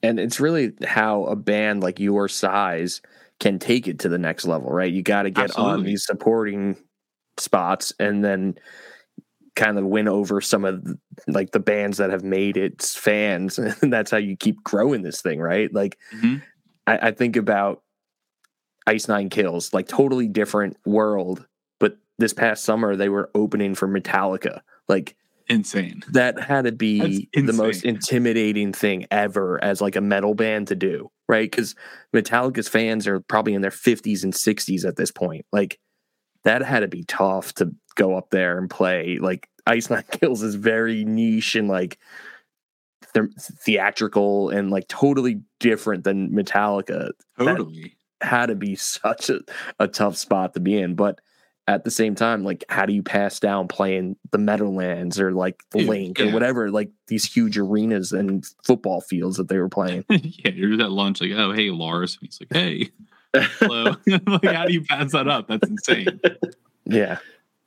and 0.05 0.21
it's 0.21 0.39
really 0.39 0.73
how 0.87 1.25
a 1.25 1.35
band 1.35 1.83
like 1.83 1.99
your 1.99 2.29
size 2.29 3.01
can 3.41 3.59
take 3.59 3.89
it 3.89 3.99
to 4.01 4.09
the 4.09 4.19
next 4.19 4.45
level, 4.45 4.71
right? 4.71 4.93
You 4.93 5.03
got 5.03 5.23
to 5.23 5.31
get 5.31 5.57
on 5.59 5.83
these 5.83 6.05
supporting 6.05 6.77
spots 7.39 7.93
and 7.99 8.25
then 8.25 8.55
kind 9.57 9.79
of 9.79 9.85
win 9.85 10.09
over 10.09 10.41
some 10.41 10.65
of 10.65 10.85
the, 10.85 10.99
like 11.27 11.53
the 11.53 11.61
bands 11.61 11.99
that 11.99 12.11
have 12.11 12.23
made 12.23 12.57
its 12.57 12.95
fans, 12.95 13.59
and 13.83 13.93
that's 13.93 14.11
how 14.11 14.19
you 14.19 14.37
keep 14.37 14.63
growing 14.63 15.03
this 15.03 15.23
thing, 15.23 15.41
right? 15.41 15.73
Like 15.73 15.99
Mhm. 16.15 16.43
I, 16.87 17.09
I 17.09 17.11
think 17.13 17.37
about 17.37 17.83
Ice 18.87 19.09
Nine 19.09 19.31
Kills, 19.31 19.73
like 19.73 19.89
totally 19.89 20.29
different 20.29 20.77
world, 20.85 21.47
but 21.81 21.97
this 22.19 22.35
past 22.35 22.65
summer 22.65 22.95
they 22.95 23.09
were 23.09 23.31
opening 23.35 23.75
for 23.75 23.89
Metallica, 23.89 24.61
like 24.87 25.17
insane 25.49 26.03
that 26.13 26.41
had 26.41 26.65
to 26.65 26.73
be 26.73 27.29
the 27.35 27.53
most 27.53 27.85
intimidating 27.85 28.73
thing 28.73 29.07
ever 29.11 29.63
as 29.63 29.81
like 29.81 29.97
a 29.97 30.01
metal 30.01 30.35
band 30.35 30.69
to 30.69 30.75
do, 30.75 31.11
right? 31.29 31.51
Because 31.51 31.75
Metallica's 32.15 32.69
fans 32.69 33.07
are 33.07 33.21
probably 33.21 33.55
in 33.55 33.63
their 33.63 33.71
50s 33.71 34.25
and 34.25 34.33
60s 34.33 34.87
at 34.87 34.97
this 34.97 35.11
point. 35.11 35.45
Like 35.53 35.79
that 36.45 36.63
had 36.63 36.81
to 36.81 36.89
be 36.89 37.05
tough 37.05 37.53
to 37.55 37.73
go 37.95 38.17
up 38.17 38.31
there 38.31 38.59
and 38.59 38.71
play. 38.71 39.19
Like 39.21 39.49
Ice 39.67 39.91
Nine 39.91 40.05
Kills 40.13 40.43
is 40.43 40.55
very 40.55 41.05
niche 41.05 41.55
and 41.55 41.69
like 41.69 41.99
the- 43.13 43.33
theatrical 43.39 44.51
and 44.51 44.71
like 44.71 44.89
totally 44.89 45.41
different 45.61 46.05
than 46.05 46.31
Metallica. 46.31 47.11
totally 47.39 47.97
Had 48.21 48.47
to 48.47 48.55
be 48.55 48.77
such 48.77 49.31
a, 49.31 49.41
a 49.79 49.89
tough 49.89 50.17
spot 50.17 50.55
to 50.55 50.61
be 50.61 50.79
in, 50.79 50.95
but. 50.95 51.21
At 51.67 51.85
the 51.85 51.91
same 51.91 52.15
time, 52.15 52.45
like, 52.45 52.63
how 52.69 52.85
do 52.85 52.93
you 52.93 53.03
pass 53.03 53.41
down 53.41 53.69
playing 53.69 54.17
the 54.33 54.39
Meadowlands 54.39 55.19
or 55.19 55.33
like 55.33 55.63
the 55.71 55.79
Dude, 55.79 55.89
Link 55.89 56.21
or 56.21 56.25
yeah. 56.25 56.35
whatever, 56.35 56.71
like 56.71 56.91
these 57.07 57.25
huge 57.25 57.57
arenas 57.57 58.13
and 58.13 58.45
football 58.65 59.01
fields 59.01 59.39
that 59.39 59.49
they 59.49 59.59
were 59.59 59.71
playing? 59.71 60.05
yeah 60.11 60.51
you're 60.55 60.81
at 60.81 60.91
lunch 60.91 61.21
like 61.21 61.33
oh 61.33 61.53
hey 61.53 61.71
lars 61.71 62.19
and 62.21 62.29
he's 62.29 62.41
like 62.41 62.53
hey 62.53 62.91
hello 63.59 63.97
like 64.27 64.45
how 64.45 64.67
do 64.67 64.73
you 64.73 64.83
pass 64.83 65.13
that 65.13 65.29
up 65.29 65.49
that's 65.49 65.69
insane 65.69 66.21
yeah. 66.87 67.19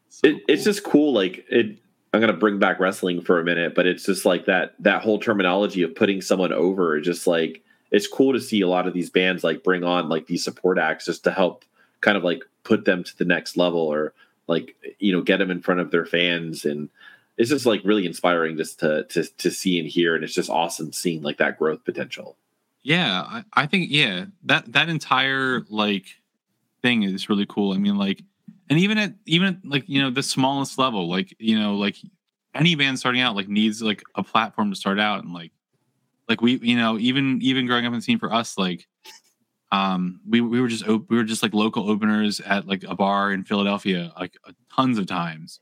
So 0.09 0.27
it, 0.27 0.41
it's 0.47 0.63
just 0.63 0.83
cool 0.83 1.13
like 1.13 1.45
it 1.49 1.77
i'm 2.13 2.21
gonna 2.21 2.33
bring 2.33 2.59
back 2.59 2.79
wrestling 2.79 3.21
for 3.21 3.39
a 3.39 3.43
minute 3.43 3.75
but 3.75 3.85
it's 3.85 4.05
just 4.05 4.25
like 4.25 4.45
that 4.45 4.75
that 4.79 5.01
whole 5.01 5.19
terminology 5.19 5.83
of 5.83 5.95
putting 5.95 6.21
someone 6.21 6.53
over 6.53 6.99
just 7.01 7.27
like 7.27 7.63
it's 7.91 8.07
cool 8.07 8.33
to 8.33 8.39
see 8.39 8.61
a 8.61 8.67
lot 8.67 8.87
of 8.87 8.93
these 8.93 9.09
bands 9.09 9.43
like 9.43 9.63
bring 9.63 9.83
on 9.83 10.09
like 10.09 10.27
these 10.27 10.43
support 10.43 10.77
acts 10.77 11.05
just 11.05 11.23
to 11.25 11.31
help 11.31 11.65
kind 12.01 12.17
of 12.17 12.23
like 12.23 12.43
put 12.63 12.85
them 12.85 13.03
to 13.03 13.17
the 13.17 13.25
next 13.25 13.57
level 13.57 13.79
or 13.79 14.13
like 14.47 14.75
you 14.99 15.11
know 15.11 15.21
get 15.21 15.37
them 15.37 15.51
in 15.51 15.61
front 15.61 15.79
of 15.79 15.91
their 15.91 16.05
fans. 16.05 16.65
And 16.65 16.89
it's 17.37 17.49
just 17.49 17.65
like 17.65 17.81
really 17.83 18.05
inspiring 18.05 18.57
just 18.57 18.79
to 18.79 19.03
to 19.05 19.23
to 19.23 19.51
see 19.51 19.79
and 19.79 19.87
hear. 19.87 20.15
And 20.15 20.23
it's 20.23 20.33
just 20.33 20.49
awesome 20.49 20.91
seeing 20.91 21.21
like 21.21 21.37
that 21.37 21.57
growth 21.57 21.83
potential. 21.85 22.37
Yeah 22.83 23.23
I, 23.27 23.43
I 23.53 23.65
think 23.65 23.87
yeah 23.89 24.25
that 24.43 24.71
that 24.73 24.89
entire 24.89 25.65
like 25.69 26.05
thing 26.81 27.03
is 27.03 27.29
really 27.29 27.45
cool. 27.47 27.73
I 27.73 27.77
mean 27.77 27.97
like 27.97 28.23
and 28.69 28.79
even 28.79 28.97
at 28.97 29.13
even 29.25 29.47
at 29.47 29.57
like 29.65 29.87
you 29.87 30.01
know 30.01 30.09
the 30.09 30.23
smallest 30.23 30.77
level 30.77 31.09
like 31.09 31.35
you 31.39 31.59
know 31.59 31.75
like 31.75 31.97
any 32.55 32.75
band 32.75 32.97
starting 32.97 33.21
out 33.21 33.35
like 33.35 33.47
needs 33.47 33.81
like 33.81 34.01
a 34.15 34.23
platform 34.23 34.69
to 34.69 34.75
start 34.75 34.99
out. 34.99 35.23
And 35.23 35.33
like 35.33 35.51
like 36.27 36.41
we 36.41 36.57
you 36.57 36.77
know 36.77 36.97
even 36.97 37.39
even 37.41 37.67
growing 37.67 37.85
up 37.85 37.93
in 37.93 37.99
the 37.99 38.01
scene 38.01 38.19
for 38.19 38.33
us 38.33 38.57
like 38.57 38.87
um 39.71 40.21
we, 40.27 40.39
we 40.41 40.61
were 40.61 40.67
just 40.67 40.87
op- 40.87 41.09
we 41.09 41.17
were 41.17 41.23
just 41.23 41.43
like 41.43 41.53
local 41.53 41.89
openers 41.89 42.39
at 42.41 42.67
like 42.67 42.83
a 42.87 42.95
bar 42.95 43.31
in 43.31 43.43
philadelphia 43.43 44.13
like 44.17 44.35
tons 44.73 44.97
of 44.97 45.05
times. 45.07 45.59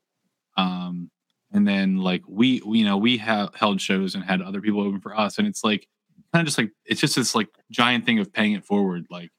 Um 0.58 1.10
and 1.52 1.68
then 1.68 1.98
like 1.98 2.24
we, 2.28 2.62
we 2.66 2.80
you 2.80 2.86
know 2.86 2.98
we 2.98 3.18
have 3.18 3.56
held 3.56 3.80
shows 3.82 4.16
and 4.16 4.24
had 4.24 4.42
other 4.42 4.62
people 4.62 4.82
open 4.82 5.00
for 5.00 5.18
us. 5.18 5.38
And 5.38 5.48
it's 5.48 5.64
like 5.64 5.88
kind 6.34 6.42
of 6.42 6.48
just 6.48 6.58
like 6.58 6.72
it's 6.86 7.02
just 7.02 7.16
this 7.16 7.34
like 7.34 7.48
giant 7.72 8.06
thing 8.06 8.20
of 8.20 8.32
paying 8.32 8.54
it 8.54 8.66
forward. 8.66 9.06
Like 9.10 9.32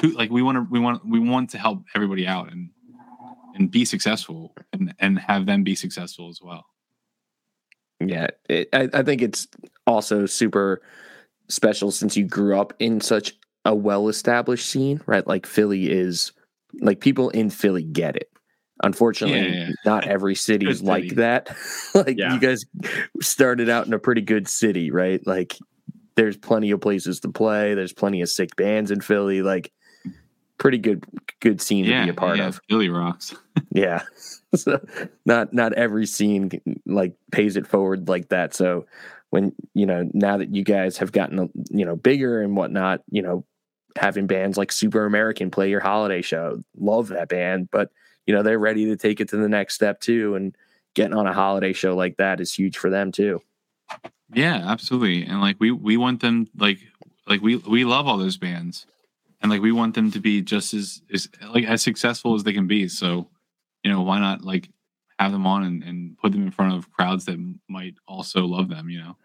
who 0.00 0.08
like 0.12 0.30
we 0.30 0.42
want 0.42 0.56
to 0.56 0.66
we 0.70 0.78
want 0.78 1.06
we 1.06 1.18
want 1.18 1.50
to 1.50 1.58
help 1.58 1.82
everybody 1.94 2.26
out 2.26 2.52
and 2.52 2.70
and 3.54 3.70
be 3.70 3.84
successful 3.84 4.54
and 4.72 4.94
and 4.98 5.18
have 5.18 5.46
them 5.46 5.64
be 5.64 5.74
successful 5.74 6.28
as 6.28 6.40
well. 6.40 6.66
Yeah. 8.00 8.28
It, 8.48 8.68
I, 8.72 8.88
I 8.92 9.02
think 9.02 9.22
it's 9.22 9.48
also 9.86 10.26
super 10.26 10.82
special 11.48 11.90
since 11.90 12.16
you 12.16 12.24
grew 12.24 12.58
up 12.58 12.74
in 12.78 13.00
such 13.00 13.34
a 13.66 13.74
well 13.74 14.08
established 14.08 14.66
scene, 14.68 15.00
right? 15.06 15.26
Like 15.26 15.44
Philly 15.44 15.90
is 15.90 16.32
like 16.80 17.00
people 17.00 17.28
in 17.30 17.50
Philly 17.50 17.82
get 17.82 18.16
it. 18.16 18.30
Unfortunately, 18.82 19.38
Yeah, 19.40 19.66
yeah. 19.68 19.72
not 19.84 20.06
every 20.08 20.34
city 20.34 20.68
is 20.68 20.82
like 20.82 21.04
city. 21.04 21.14
that. 21.16 21.54
like 21.94 22.16
Yeah. 22.18 22.32
you 22.34 22.40
guys 22.40 22.64
started 23.20 23.68
out 23.68 23.86
in 23.86 23.92
a 23.92 23.98
pretty 23.98 24.20
good 24.22 24.48
city, 24.48 24.90
right? 24.90 25.26
Like 25.26 25.56
there's 26.14 26.36
plenty 26.36 26.70
of 26.70 26.80
places 26.80 27.20
to 27.20 27.28
play. 27.28 27.74
There's 27.74 27.92
plenty 27.92 28.22
of 28.22 28.28
sick 28.30 28.56
bands 28.56 28.90
in 28.90 29.00
Philly. 29.00 29.42
Like 29.42 29.72
pretty 30.58 30.78
good 30.78 31.04
good 31.40 31.60
scene 31.60 31.84
to 31.84 32.04
be 32.04 32.08
a 32.10 32.14
part 32.14 32.38
yeah, 32.38 32.46
of. 32.48 32.60
Philly 32.70 32.88
rocks 32.88 33.34
Yeah. 33.72 34.02
so 34.54 34.80
not 35.26 35.52
not 35.52 35.72
every 35.74 36.06
scene 36.06 36.50
like 36.86 37.14
pays 37.32 37.56
it 37.56 37.66
forward 37.66 38.08
like 38.08 38.28
that. 38.30 38.54
So 38.54 38.86
when 39.30 39.52
you 39.74 39.86
know 39.86 40.08
now 40.14 40.36
that 40.38 40.54
you 40.54 40.64
guys 40.64 40.98
have 40.98 41.12
gotten 41.12 41.50
you 41.70 41.84
know 41.84 41.96
bigger 41.96 42.40
and 42.42 42.56
whatnot, 42.56 43.02
you 43.10 43.22
know 43.22 43.44
having 43.96 44.26
bands 44.26 44.56
like 44.56 44.72
Super 44.72 45.04
American 45.04 45.50
play 45.50 45.70
your 45.70 45.80
holiday 45.80 46.22
show, 46.22 46.62
love 46.76 47.08
that 47.08 47.28
band, 47.28 47.68
but 47.70 47.90
you 48.26 48.34
know 48.34 48.42
they're 48.42 48.58
ready 48.58 48.86
to 48.86 48.96
take 48.96 49.20
it 49.20 49.28
to 49.30 49.36
the 49.36 49.48
next 49.48 49.74
step 49.74 50.00
too, 50.00 50.34
and 50.34 50.56
getting 50.94 51.14
on 51.14 51.26
a 51.26 51.32
holiday 51.32 51.72
show 51.72 51.94
like 51.94 52.16
that 52.16 52.40
is 52.40 52.52
huge 52.52 52.78
for 52.78 52.90
them 52.90 53.12
too. 53.12 53.40
Yeah, 54.32 54.62
absolutely. 54.66 55.24
And 55.24 55.40
like 55.40 55.56
we 55.60 55.70
we 55.70 55.96
want 55.96 56.20
them 56.20 56.48
like 56.56 56.78
like 57.26 57.40
we 57.40 57.56
we 57.56 57.84
love 57.84 58.06
all 58.06 58.18
those 58.18 58.36
bands. 58.36 58.86
And 59.42 59.50
like 59.50 59.60
we 59.60 59.70
want 59.70 59.94
them 59.94 60.10
to 60.12 60.18
be 60.18 60.42
just 60.42 60.74
as 60.74 61.02
as 61.12 61.28
like 61.52 61.64
as 61.64 61.82
successful 61.82 62.34
as 62.34 62.42
they 62.42 62.52
can 62.52 62.66
be. 62.66 62.88
So, 62.88 63.28
you 63.84 63.90
know, 63.90 64.02
why 64.02 64.18
not 64.18 64.42
like 64.42 64.70
have 65.18 65.32
them 65.32 65.46
on 65.46 65.62
and, 65.62 65.82
and 65.82 66.18
put 66.18 66.32
them 66.32 66.42
in 66.42 66.50
front 66.50 66.74
of 66.74 66.90
crowds 66.90 67.26
that 67.26 67.38
might 67.68 67.94
also 68.06 68.44
love 68.44 68.68
them, 68.68 68.90
you 68.90 68.98
know? 68.98 69.16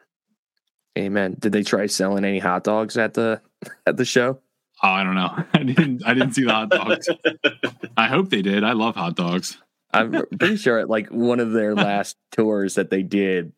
Amen. 0.97 1.35
Did 1.39 1.51
they 1.51 1.63
try 1.63 1.85
selling 1.87 2.25
any 2.25 2.39
hot 2.39 2.63
dogs 2.63 2.97
at 2.97 3.13
the 3.13 3.41
at 3.87 3.97
the 3.97 4.05
show? 4.05 4.39
Oh, 4.83 4.89
I 4.89 5.03
don't 5.03 5.15
know. 5.15 5.43
I 5.53 5.63
didn't. 5.63 6.05
I 6.05 6.13
didn't 6.13 6.33
see 6.33 6.43
the 6.43 6.53
hot 6.53 6.69
dogs. 6.69 7.07
I 7.97 8.07
hope 8.07 8.29
they 8.29 8.41
did. 8.41 8.63
I 8.63 8.73
love 8.73 8.95
hot 8.95 9.15
dogs. 9.15 9.57
I'm 9.93 10.11
pretty 10.39 10.55
sure 10.55 10.79
at 10.79 10.89
like 10.89 11.09
one 11.09 11.39
of 11.39 11.51
their 11.51 11.75
last 11.87 12.17
tours 12.31 12.75
that 12.75 12.89
they 12.89 13.03
did, 13.03 13.51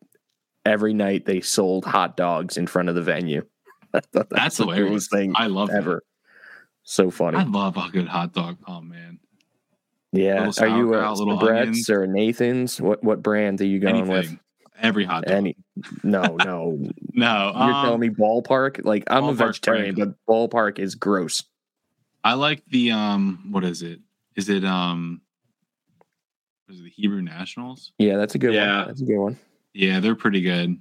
every 0.66 0.92
night 0.92 1.24
they 1.26 1.40
sold 1.40 1.84
hot 1.84 2.16
dogs 2.16 2.56
in 2.56 2.66
front 2.66 2.88
of 2.88 2.94
the 2.94 3.02
venue. 3.02 3.44
I 3.92 4.00
thought 4.00 4.28
That's 4.30 4.56
the 4.56 4.64
hilarious. 4.64 4.88
coolest 4.88 5.10
thing 5.12 5.32
I 5.36 5.46
love 5.46 5.68
that. 5.68 5.76
ever. 5.78 6.02
So 6.82 7.10
funny. 7.10 7.38
I 7.38 7.44
love 7.44 7.76
a 7.76 7.88
good 7.90 8.08
hot 8.08 8.32
dog. 8.34 8.58
Oh 8.66 8.80
man, 8.80 9.20
yeah. 10.12 10.40
Are 10.60 10.66
you 10.66 10.92
a 10.92 10.98
sauerkraut, 10.98 11.18
little 11.18 11.38
Brett's 11.38 11.60
onions. 11.68 11.90
or 11.90 12.06
Nathan's? 12.06 12.80
What 12.80 13.02
what 13.04 13.22
brand 13.22 13.60
are 13.60 13.66
you 13.66 13.78
going 13.78 14.08
with? 14.08 14.36
Anything. 14.84 14.88
Every 14.88 15.04
hot 15.04 15.24
dog. 15.24 15.36
Any? 15.36 15.56
No, 16.02 16.36
no. 16.36 16.78
no, 17.12 17.52
You're 17.54 17.74
um, 17.74 17.84
telling 17.84 18.00
me 18.00 18.08
ballpark? 18.10 18.84
Like 18.84 19.04
I'm 19.08 19.24
a 19.24 19.32
vegetarian, 19.32 19.94
brand. 19.94 20.16
but 20.26 20.32
ballpark 20.32 20.78
is 20.78 20.94
gross. 20.94 21.42
I 22.22 22.34
like 22.34 22.64
the 22.66 22.92
um. 22.92 23.48
What 23.50 23.64
is 23.64 23.82
it? 23.82 24.00
Is 24.36 24.48
it 24.48 24.64
um? 24.64 25.20
Was 26.68 26.80
it 26.80 26.84
the 26.84 26.90
Hebrew 26.90 27.20
Nationals? 27.22 27.92
Yeah, 27.98 28.16
that's 28.16 28.34
a 28.34 28.38
good 28.38 28.54
Yeah. 28.54 28.78
one. 28.78 28.86
That's 28.88 29.00
a 29.02 29.04
good 29.04 29.18
one. 29.18 29.36
Yeah, 29.74 30.00
they're 30.00 30.14
pretty 30.14 30.40
good. 30.40 30.78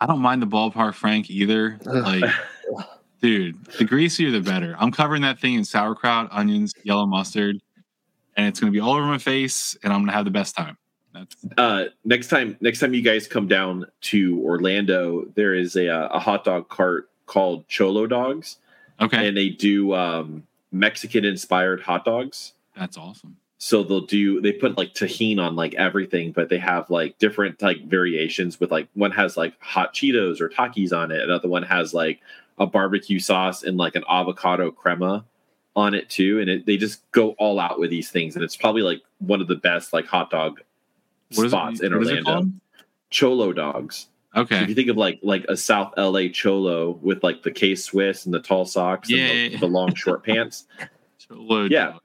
I 0.00 0.06
don't 0.06 0.20
mind 0.20 0.42
the 0.42 0.46
ballpark 0.46 0.94
Frank 0.94 1.30
either. 1.30 1.78
Like, 1.84 2.24
dude, 3.22 3.64
the 3.78 3.84
greasier 3.84 4.30
the 4.30 4.40
better. 4.40 4.76
I'm 4.78 4.90
covering 4.90 5.22
that 5.22 5.38
thing 5.38 5.54
in 5.54 5.64
sauerkraut, 5.64 6.28
onions, 6.30 6.72
yellow 6.82 7.06
mustard, 7.06 7.56
and 8.36 8.46
it's 8.46 8.60
gonna 8.60 8.72
be 8.72 8.80
all 8.80 8.92
over 8.94 9.06
my 9.06 9.16
face, 9.18 9.76
and 9.82 9.92
I'm 9.92 10.00
gonna 10.02 10.12
have 10.12 10.26
the 10.26 10.30
best 10.30 10.54
time. 10.56 10.76
That's 11.14 11.36
uh, 11.56 11.84
next 12.04 12.28
time, 12.28 12.56
next 12.60 12.80
time 12.80 12.92
you 12.92 13.02
guys 13.02 13.28
come 13.28 13.46
down 13.46 13.86
to 14.02 14.42
Orlando, 14.44 15.26
there 15.36 15.54
is 15.54 15.76
a, 15.76 15.88
uh, 15.88 16.08
a 16.08 16.18
hot 16.18 16.44
dog 16.44 16.68
cart 16.68 17.08
called 17.26 17.66
Cholo 17.68 18.06
Dogs, 18.06 18.58
okay. 19.00 19.28
and 19.28 19.36
they 19.36 19.48
do 19.48 19.94
um, 19.94 20.42
Mexican 20.72 21.24
inspired 21.24 21.80
hot 21.80 22.04
dogs. 22.04 22.54
That's 22.76 22.98
awesome. 22.98 23.36
So 23.58 23.82
they'll 23.82 24.00
do 24.00 24.40
they 24.40 24.52
put 24.52 24.76
like 24.76 24.92
Tajín 24.92 25.38
on 25.38 25.56
like 25.56 25.74
everything, 25.74 26.32
but 26.32 26.48
they 26.48 26.58
have 26.58 26.90
like 26.90 27.16
different 27.18 27.62
like 27.62 27.86
variations 27.86 28.58
with 28.58 28.70
like 28.70 28.88
one 28.94 29.12
has 29.12 29.36
like 29.36 29.54
hot 29.60 29.94
Cheetos 29.94 30.40
or 30.40 30.48
Takis 30.48 30.92
on 30.92 31.12
it, 31.12 31.22
another 31.22 31.48
one 31.48 31.62
has 31.62 31.94
like 31.94 32.20
a 32.58 32.66
barbecue 32.66 33.20
sauce 33.20 33.62
and 33.62 33.76
like 33.76 33.94
an 33.94 34.04
avocado 34.08 34.70
crema 34.70 35.24
on 35.76 35.94
it 35.94 36.10
too, 36.10 36.40
and 36.40 36.50
it, 36.50 36.66
they 36.66 36.76
just 36.76 37.10
go 37.12 37.30
all 37.32 37.58
out 37.58 37.78
with 37.78 37.90
these 37.90 38.10
things, 38.10 38.34
and 38.34 38.44
it's 38.44 38.56
probably 38.56 38.82
like 38.82 39.00
one 39.18 39.40
of 39.40 39.48
the 39.48 39.56
best 39.56 39.92
like 39.92 40.06
hot 40.06 40.30
dog 40.30 40.60
What 41.36 41.48
spots 41.50 41.80
it, 41.80 41.86
in 41.86 41.94
Orlando. 41.94 42.50
Cholo 43.10 43.52
dogs. 43.52 44.08
Okay. 44.36 44.62
If 44.62 44.68
you 44.68 44.74
think 44.74 44.88
of 44.88 44.96
like 44.96 45.20
like 45.22 45.44
a 45.48 45.56
South 45.56 45.94
LA 45.96 46.28
cholo 46.32 46.98
with 47.02 47.22
like 47.22 47.42
the 47.42 47.50
K 47.50 47.74
Swiss 47.74 48.24
and 48.24 48.34
the 48.34 48.40
tall 48.40 48.64
socks 48.64 49.08
and 49.08 49.18
the, 49.18 49.22
yeah, 49.22 49.32
yeah. 49.50 49.58
the 49.60 49.66
long 49.66 49.94
short 49.94 50.24
pants, 50.24 50.66
Cholo 51.18 51.64
Yeah. 51.64 51.98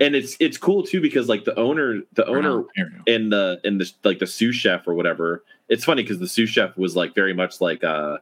and 0.00 0.14
it's 0.14 0.36
it's 0.40 0.56
cool 0.56 0.82
too 0.82 1.00
because 1.02 1.28
like 1.28 1.44
the 1.44 1.54
owner 1.58 2.00
the 2.14 2.26
owner 2.26 2.64
and 3.06 3.30
the 3.32 3.60
and 3.64 3.80
the 3.80 3.92
like 4.04 4.18
the 4.18 4.26
sous 4.26 4.54
chef 4.56 4.86
or 4.88 4.94
whatever. 4.94 5.44
It's 5.68 5.84
funny 5.84 6.02
because 6.02 6.18
the 6.18 6.28
sous 6.28 6.48
chef 6.48 6.76
was 6.78 6.96
like 6.96 7.14
very 7.14 7.34
much 7.34 7.60
like 7.60 7.84
uh 7.84 8.18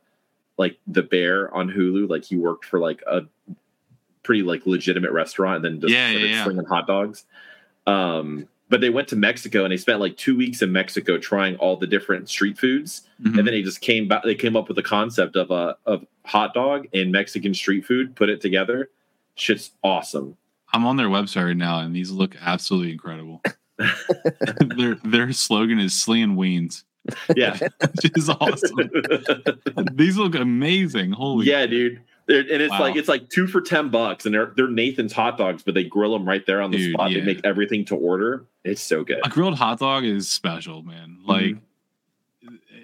like 0.58 0.78
the 0.88 1.02
bear 1.02 1.52
on 1.54 1.68
Hulu. 1.68 2.08
Like 2.10 2.24
he 2.24 2.36
worked 2.36 2.64
for 2.64 2.80
like 2.80 3.02
a 3.06 3.22
pretty 4.24 4.42
like 4.42 4.66
legitimate 4.66 5.12
restaurant 5.12 5.56
and 5.56 5.64
then 5.64 5.80
just 5.80 5.92
Yeah, 5.92 6.10
yeah, 6.10 6.26
yeah. 6.26 6.44
slinging 6.44 6.64
hot 6.64 6.86
dogs. 6.88 7.24
Um, 7.86 8.48
but 8.72 8.80
they 8.80 8.88
went 8.90 9.06
to 9.08 9.16
Mexico 9.16 9.64
and 9.64 9.70
they 9.72 9.76
spent 9.76 10.00
like 10.00 10.16
two 10.16 10.34
weeks 10.34 10.62
in 10.62 10.72
Mexico 10.72 11.18
trying 11.18 11.56
all 11.56 11.76
the 11.76 11.86
different 11.86 12.28
street 12.30 12.56
foods, 12.58 13.02
Mhm. 13.22 13.26
and 13.26 13.46
then 13.46 13.54
they 13.54 13.62
just 13.62 13.82
came 13.82 14.08
back. 14.08 14.22
They 14.24 14.34
came 14.34 14.56
up 14.56 14.66
with 14.68 14.76
the 14.76 14.82
concept 14.82 15.36
of 15.36 15.50
a 15.50 15.76
of 15.86 16.06
hot 16.24 16.54
dog 16.54 16.88
and 16.94 17.12
Mexican 17.12 17.52
street 17.52 17.84
food, 17.84 18.16
put 18.16 18.30
it 18.30 18.40
together. 18.40 18.88
Shit's 19.34 19.72
awesome. 19.84 20.36
I'm 20.72 20.86
on 20.86 20.96
their 20.96 21.08
website 21.08 21.44
right 21.44 21.56
now, 21.56 21.80
and 21.80 21.94
these 21.94 22.10
look 22.10 22.34
absolutely 22.40 22.92
incredible. 22.92 23.42
their 24.76 24.94
their 25.04 25.32
slogan 25.32 25.78
is 25.78 25.92
"Slinging 25.92 26.36
Weens," 26.36 26.84
Yeah, 27.36 27.58
which 27.80 28.10
is 28.16 28.28
awesome. 28.30 28.78
these 29.92 30.16
look 30.16 30.34
amazing. 30.34 31.12
Holy 31.12 31.46
yeah, 31.46 31.66
dude. 31.66 32.00
They're, 32.26 32.40
and 32.40 32.62
it's 32.62 32.70
Wow. 32.70 32.80
like 32.80 32.96
it's 32.96 33.08
like 33.08 33.28
two 33.30 33.46
for 33.46 33.60
ten 33.60 33.88
bucks, 33.88 34.24
and 34.26 34.34
they're 34.34 34.52
they're 34.56 34.68
Nathan's 34.68 35.12
hot 35.12 35.36
dogs, 35.38 35.62
but 35.62 35.74
they 35.74 35.84
grill 35.84 36.12
them 36.12 36.26
right 36.26 36.44
there 36.46 36.60
on 36.62 36.70
the 36.70 36.76
Dude, 36.78 36.92
spot. 36.94 37.10
yeah. 37.10 37.18
They 37.20 37.26
make 37.26 37.40
everything 37.44 37.84
to 37.86 37.96
order. 37.96 38.46
It's 38.64 38.80
so 38.80 39.02
good. 39.04 39.18
a 39.24 39.28
grilled 39.28 39.56
hot 39.58 39.80
dog 39.80 40.04
is 40.04 40.28
special, 40.28 40.82
man. 40.82 41.16
Mm-hmm. 41.20 41.30
Like, 41.30 41.56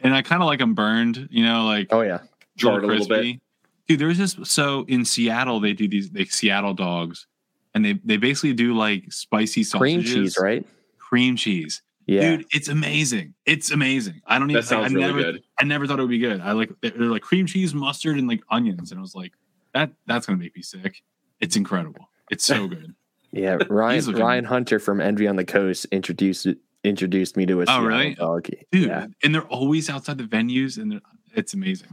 and 0.02 0.14
I 0.14 0.22
kind 0.22 0.42
of 0.42 0.46
like 0.46 0.58
them 0.58 0.74
burned. 0.74 1.28
You 1.30 1.44
know, 1.44 1.64
like 1.66 1.88
Oh 1.90 2.00
yeah. 2.02 2.20
Charred 2.56 2.84
a 2.84 2.86
little 2.86 3.06
bit. 3.06 3.40
Dude, 3.86 3.98
there's 4.00 4.18
this. 4.18 4.36
So 4.44 4.84
in 4.88 5.04
Seattle, 5.04 5.60
they 5.60 5.72
do 5.72 5.88
these 5.88 6.12
like 6.12 6.30
Seattle 6.32 6.74
dogs, 6.74 7.26
and 7.74 7.84
they 7.84 7.94
they 8.04 8.16
basically 8.16 8.52
do 8.54 8.74
like 8.74 9.12
spicy 9.12 9.62
sausages, 9.64 10.12
Cream 10.12 10.24
cheese, 10.24 10.38
right? 10.40 10.66
Cream 10.98 11.36
cheese, 11.36 11.82
Yeah. 12.08 12.36
dude. 12.36 12.46
It's 12.52 12.68
amazing. 12.68 13.34
It's 13.44 13.70
amazing. 13.70 14.22
I 14.26 14.38
don't 14.38 14.50
even. 14.50 14.62
That 14.62 14.66
sounds 14.66 14.92
I 14.92 14.94
really 14.94 15.06
never, 15.06 15.32
good. 15.32 15.42
I 15.60 15.64
never 15.64 15.86
thought 15.86 15.98
it 15.98 16.02
would 16.02 16.10
be 16.10 16.18
good. 16.18 16.40
I 16.40 16.52
like 16.52 16.70
they're 16.80 16.92
like 16.94 17.22
cream 17.22 17.46
cheese, 17.46 17.74
mustard, 17.74 18.18
and 18.18 18.26
like 18.26 18.40
onions, 18.50 18.90
and 18.90 18.98
I 18.98 19.02
was 19.02 19.14
like, 19.14 19.32
that 19.74 19.92
that's 20.06 20.26
gonna 20.26 20.38
make 20.38 20.56
me 20.56 20.62
sick. 20.62 21.02
It's 21.38 21.54
incredible. 21.54 22.08
It's 22.30 22.44
so 22.44 22.66
good. 22.68 22.94
Yeah. 23.30 23.58
Ryan 23.68 24.14
Ryan 24.14 24.44
Hunter 24.44 24.78
from 24.78 25.02
Envy 25.02 25.28
on 25.28 25.36
the 25.36 25.44
Coast 25.44 25.84
introduced 25.92 26.46
introduced 26.82 27.36
me 27.36 27.44
to 27.44 27.60
a 27.60 27.62
oh, 27.62 27.66
Seattle 27.66 27.86
really? 27.86 28.14
dog. 28.14 28.48
dude. 28.72 28.88
Yeah. 28.88 29.06
And 29.22 29.34
they're 29.34 29.42
always 29.42 29.90
outside 29.90 30.16
the 30.16 30.24
venues, 30.24 30.78
and 30.78 30.92
they're, 30.92 31.00
it's 31.34 31.52
amazing. 31.52 31.88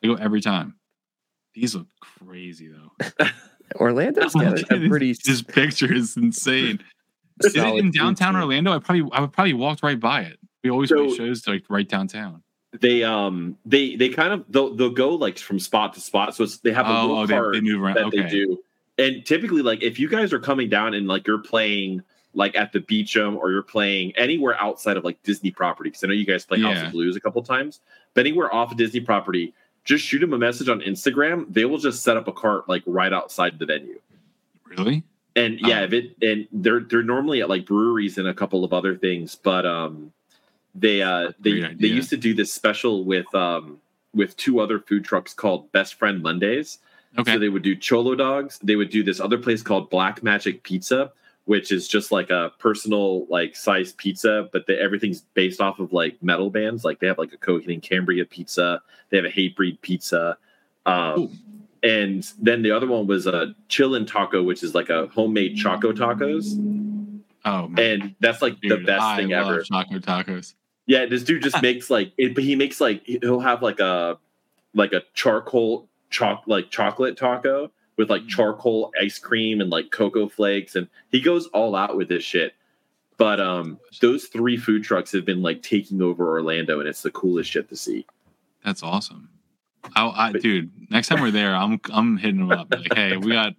They 0.00 0.08
go 0.08 0.14
every 0.14 0.40
time. 0.40 0.76
These 1.54 1.74
look 1.74 1.88
crazy 2.00 2.68
though. 2.68 3.26
Orlando's 3.76 4.34
got 4.34 4.70
a, 4.70 4.84
a 4.84 4.88
pretty 4.88 5.12
this 5.24 5.42
picture 5.42 5.92
is 5.92 6.16
insane. 6.16 6.84
Is 7.44 7.54
it 7.56 7.64
in 7.78 7.90
downtown. 7.90 8.36
Orlando? 8.36 8.72
I 8.72 8.78
probably 8.78 9.08
I 9.12 9.20
would 9.20 9.32
probably 9.32 9.54
walked 9.54 9.82
right 9.82 9.98
by 9.98 10.22
it. 10.22 10.38
We 10.62 10.70
always 10.70 10.90
play 10.90 11.08
So- 11.10 11.14
shows 11.16 11.46
like 11.46 11.64
right 11.68 11.88
downtown. 11.88 12.42
They 12.78 13.02
um 13.02 13.56
they 13.66 13.96
they 13.96 14.10
kind 14.10 14.32
of 14.32 14.44
they'll 14.48 14.74
they'll 14.76 14.90
go 14.90 15.16
like 15.16 15.38
from 15.38 15.58
spot 15.58 15.94
to 15.94 16.00
spot. 16.00 16.36
So 16.36 16.44
it's, 16.44 16.58
they 16.58 16.72
have 16.72 16.86
a 16.86 16.90
Oh, 16.90 17.00
little 17.02 17.18
oh, 17.18 17.26
they, 17.26 17.34
cart 17.34 17.52
they 17.54 17.60
move 17.60 17.82
around. 17.82 17.94
that 17.96 18.04
Okay. 18.06 18.22
they 18.22 18.28
do. 18.28 18.58
And 18.96 19.26
typically, 19.26 19.62
like 19.62 19.82
if 19.82 19.98
you 19.98 20.08
guys 20.08 20.32
are 20.32 20.38
coming 20.38 20.68
down 20.68 20.94
and 20.94 21.08
like 21.08 21.26
you're 21.26 21.42
playing 21.42 22.02
like 22.32 22.54
at 22.54 22.72
the 22.72 22.78
Beacham 22.78 23.36
or 23.36 23.50
you're 23.50 23.64
playing 23.64 24.12
anywhere 24.16 24.54
outside 24.60 24.96
of 24.96 25.02
like 25.02 25.20
Disney 25.24 25.50
property, 25.50 25.90
because 25.90 26.04
I 26.04 26.06
know 26.06 26.12
you 26.12 26.24
guys 26.26 26.44
play 26.46 26.60
House 26.60 26.80
of 26.86 26.92
Blues 26.92 27.16
a 27.16 27.20
couple 27.20 27.42
times, 27.42 27.80
but 28.14 28.20
anywhere 28.24 28.54
off 28.54 28.70
of 28.70 28.78
Disney 28.78 29.00
property, 29.00 29.52
just 29.84 30.04
shoot 30.04 30.20
them 30.20 30.32
a 30.32 30.38
message 30.38 30.68
on 30.68 30.80
Instagram. 30.80 31.46
They 31.52 31.64
will 31.64 31.78
just 31.78 32.04
set 32.04 32.16
up 32.16 32.28
a 32.28 32.32
cart 32.32 32.68
like 32.68 32.84
right 32.86 33.12
outside 33.12 33.58
the 33.58 33.66
venue. 33.66 33.98
Really? 34.64 35.02
And 35.36 35.60
yeah, 35.60 35.82
if 35.82 35.92
it 35.92 36.16
and 36.22 36.48
they're 36.52 36.80
they're 36.80 37.02
normally 37.02 37.40
at 37.40 37.48
like 37.48 37.66
breweries 37.66 38.18
and 38.18 38.26
a 38.26 38.34
couple 38.34 38.64
of 38.64 38.72
other 38.72 38.96
things, 38.96 39.34
but 39.36 39.64
um 39.64 40.12
they 40.74 41.02
uh 41.02 41.32
they 41.38 41.60
they 41.74 41.88
used 41.88 42.10
to 42.10 42.16
do 42.16 42.34
this 42.34 42.52
special 42.52 43.04
with 43.04 43.32
um 43.34 43.78
with 44.14 44.36
two 44.36 44.60
other 44.60 44.80
food 44.80 45.04
trucks 45.04 45.32
called 45.32 45.70
Best 45.72 45.94
Friend 45.94 46.20
Mondays. 46.22 46.78
Okay. 47.18 47.34
So 47.34 47.38
they 47.38 47.48
would 47.48 47.62
do 47.62 47.76
cholo 47.76 48.14
dogs. 48.14 48.58
They 48.62 48.76
would 48.76 48.90
do 48.90 49.02
this 49.02 49.20
other 49.20 49.38
place 49.38 49.62
called 49.62 49.90
Black 49.90 50.22
Magic 50.22 50.62
Pizza, 50.62 51.12
which 51.44 51.72
is 51.72 51.88
just 51.88 52.12
like 52.12 52.30
a 52.30 52.52
personal 52.58 53.26
like 53.26 53.54
size 53.56 53.92
pizza, 53.92 54.48
but 54.52 54.66
the, 54.66 54.80
everything's 54.80 55.22
based 55.34 55.60
off 55.60 55.78
of 55.78 55.92
like 55.92 56.20
metal 56.22 56.50
bands. 56.50 56.84
Like 56.84 56.98
they 56.98 57.06
have 57.06 57.18
like 57.18 57.32
a 57.32 57.36
Coheed 57.36 57.72
and 57.72 57.82
Cambria 57.82 58.24
pizza. 58.24 58.82
They 59.10 59.16
have 59.16 59.26
a 59.26 59.30
Hatebreed 59.30 59.80
pizza. 59.80 60.38
Um. 60.86 61.30
And 61.82 62.30
then 62.40 62.62
the 62.62 62.70
other 62.70 62.86
one 62.86 63.06
was 63.06 63.26
a 63.26 63.54
chillin' 63.68 64.06
taco, 64.06 64.42
which 64.42 64.62
is 64.62 64.74
like 64.74 64.90
a 64.90 65.06
homemade 65.08 65.56
choco 65.56 65.92
tacos, 65.92 66.54
oh 67.44 67.68
man. 67.68 67.78
and 68.02 68.14
that's 68.20 68.42
like 68.42 68.60
the 68.60 68.68
Dude, 68.76 68.86
best 68.86 69.02
I 69.02 69.16
thing 69.16 69.30
love 69.30 69.46
ever. 69.46 69.62
Choco 69.62 69.98
tacos. 69.98 70.54
Yeah, 70.86 71.06
this 71.06 71.22
dude 71.22 71.42
just 71.42 71.60
makes 71.62 71.88
like 71.90 72.12
it, 72.18 72.34
but 72.34 72.44
he 72.44 72.56
makes 72.56 72.80
like 72.80 73.02
he'll 73.04 73.40
have 73.40 73.62
like 73.62 73.80
a 73.80 74.18
like 74.74 74.92
a 74.92 75.02
charcoal 75.14 75.88
choc 76.10 76.42
like 76.46 76.70
chocolate 76.70 77.16
taco 77.16 77.70
with 77.96 78.08
like 78.10 78.22
Mm. 78.22 78.28
charcoal 78.28 78.92
ice 79.00 79.18
cream 79.18 79.60
and 79.60 79.70
like 79.70 79.90
cocoa 79.90 80.28
flakes, 80.28 80.74
and 80.76 80.88
he 81.10 81.20
goes 81.20 81.46
all 81.48 81.74
out 81.76 81.96
with 81.96 82.08
this 82.08 82.24
shit. 82.24 82.54
But 83.18 83.38
um, 83.40 83.78
those 84.00 84.24
three 84.26 84.56
food 84.56 84.82
trucks 84.82 85.12
have 85.12 85.26
been 85.26 85.42
like 85.42 85.62
taking 85.62 86.00
over 86.00 86.28
Orlando, 86.30 86.80
and 86.80 86.88
it's 86.88 87.02
the 87.02 87.10
coolest 87.10 87.50
shit 87.50 87.68
to 87.68 87.76
see. 87.76 88.06
That's 88.64 88.82
awesome. 88.82 89.28
I, 89.96 90.06
I 90.08 90.32
dude, 90.32 90.70
next 90.90 91.08
time 91.08 91.20
we're 91.20 91.30
there, 91.30 91.54
I'm 91.54 91.80
I'm 91.92 92.16
hitting 92.16 92.40
them 92.48 92.52
up. 92.58 92.68
Like, 92.70 92.94
hey, 92.94 93.16
we 93.16 93.32
got 93.32 93.54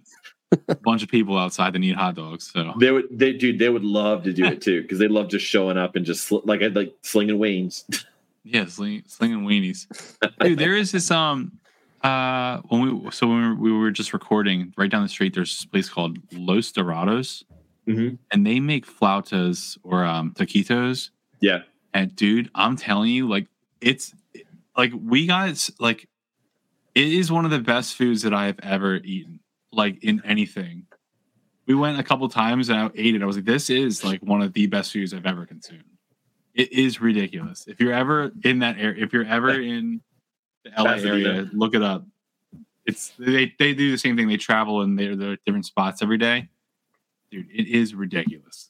a 0.70 0.76
bunch 0.84 1.04
of 1.04 1.10
people 1.10 1.38
outside 1.38 1.74
that 1.74 1.80
need 1.80 1.96
hot 1.96 2.16
dogs. 2.16 2.52
So 2.52 2.74
They 2.80 2.92
would, 2.92 3.06
they 3.12 3.34
dude, 3.34 3.60
they 3.60 3.70
would 3.70 3.84
love 3.84 4.24
to 4.24 4.34
do 4.34 4.46
it 4.46 4.62
too 4.62 4.82
because 4.82 5.00
they 5.00 5.08
love 5.08 5.30
just 5.30 5.46
showing 5.46 5.78
up 5.78 5.96
and 5.96 6.06
just 6.06 6.26
sl- 6.28 6.40
like 6.46 6.62
like 6.74 6.94
slinging 7.02 7.40
wings. 7.40 7.86
yeah, 8.44 8.66
sling, 8.66 9.04
slinging 9.08 9.42
weenies. 9.46 9.88
Dude, 10.40 10.60
there 10.60 10.76
is 10.76 10.92
this 10.92 11.10
um 11.12 11.54
uh 12.04 12.58
when 12.70 12.82
we 13.04 13.12
so 13.12 13.28
when 13.28 13.60
we 13.60 13.72
were, 13.72 13.92
just 13.92 14.14
recording 14.14 14.74
right 14.78 14.90
down 14.90 15.04
the 15.04 15.10
street, 15.10 15.34
there's 15.36 15.56
this 15.58 15.66
place 15.66 15.90
called 15.90 16.18
Los 16.32 16.72
Dorados, 16.72 17.44
Mhm. 17.88 18.18
and 18.32 18.46
they 18.46 18.60
make 18.60 18.86
flautas 18.86 19.78
or 19.84 20.04
um 20.06 20.34
taquitos. 20.34 21.10
Yeah, 21.40 21.64
And 21.94 22.16
dude, 22.16 22.50
I'm 22.54 22.76
telling 22.76 23.10
you, 23.12 23.28
like 23.28 23.48
it's 23.82 24.14
like 24.78 24.92
we 24.96 25.26
got 25.28 25.70
like 25.80 26.08
it 26.96 27.08
is 27.08 27.32
one 27.32 27.46
of 27.46 27.52
the 27.52 27.60
best 27.60 27.96
foods 27.96 28.22
that 28.24 28.34
I 28.34 28.46
have 28.46 28.60
ever 28.64 28.96
eaten. 28.96 29.40
like 29.72 30.04
in 30.04 30.22
anything. 30.26 30.86
We 31.66 31.76
went 31.76 32.00
a 32.00 32.04
couple 32.04 32.28
times 32.28 32.70
and 32.70 32.80
I 32.80 32.90
ate 32.96 33.16
it. 33.16 33.22
I 33.22 33.26
was 33.26 33.38
like, 33.38 33.46
this 33.46 33.70
is 33.70 34.04
like 34.04 34.22
one 34.22 34.42
of 34.42 34.52
the 34.52 34.68
best 34.68 34.92
foods 34.92 35.14
I've 35.14 35.26
ever 35.26 35.46
consumed. 35.46 35.86
It 36.54 36.72
is 36.74 37.00
ridiculous. 37.00 37.66
If 37.68 37.80
you're 37.80 37.94
ever 37.94 38.32
in 38.44 38.60
that 38.60 38.78
area, 38.78 39.04
if 39.04 39.14
you're 39.14 39.26
ever 39.26 39.52
in 39.52 40.02
the 40.66 40.72
LA 40.78 40.96
area, 40.96 41.50
look 41.54 41.74
it 41.74 41.82
up. 41.82 42.06
It's 42.86 43.14
they 43.18 43.54
they 43.58 43.74
do 43.74 43.92
the 43.92 43.98
same 43.98 44.18
thing. 44.18 44.28
They 44.28 44.38
travel 44.38 44.82
and 44.82 45.00
they're 45.00 45.16
they're 45.16 45.34
at 45.34 45.46
different 45.46 45.66
spots 45.66 46.02
every 46.02 46.18
day. 46.18 46.50
Dude, 47.30 47.48
it 47.50 47.68
is 47.68 47.96
ridiculous. 47.96 48.70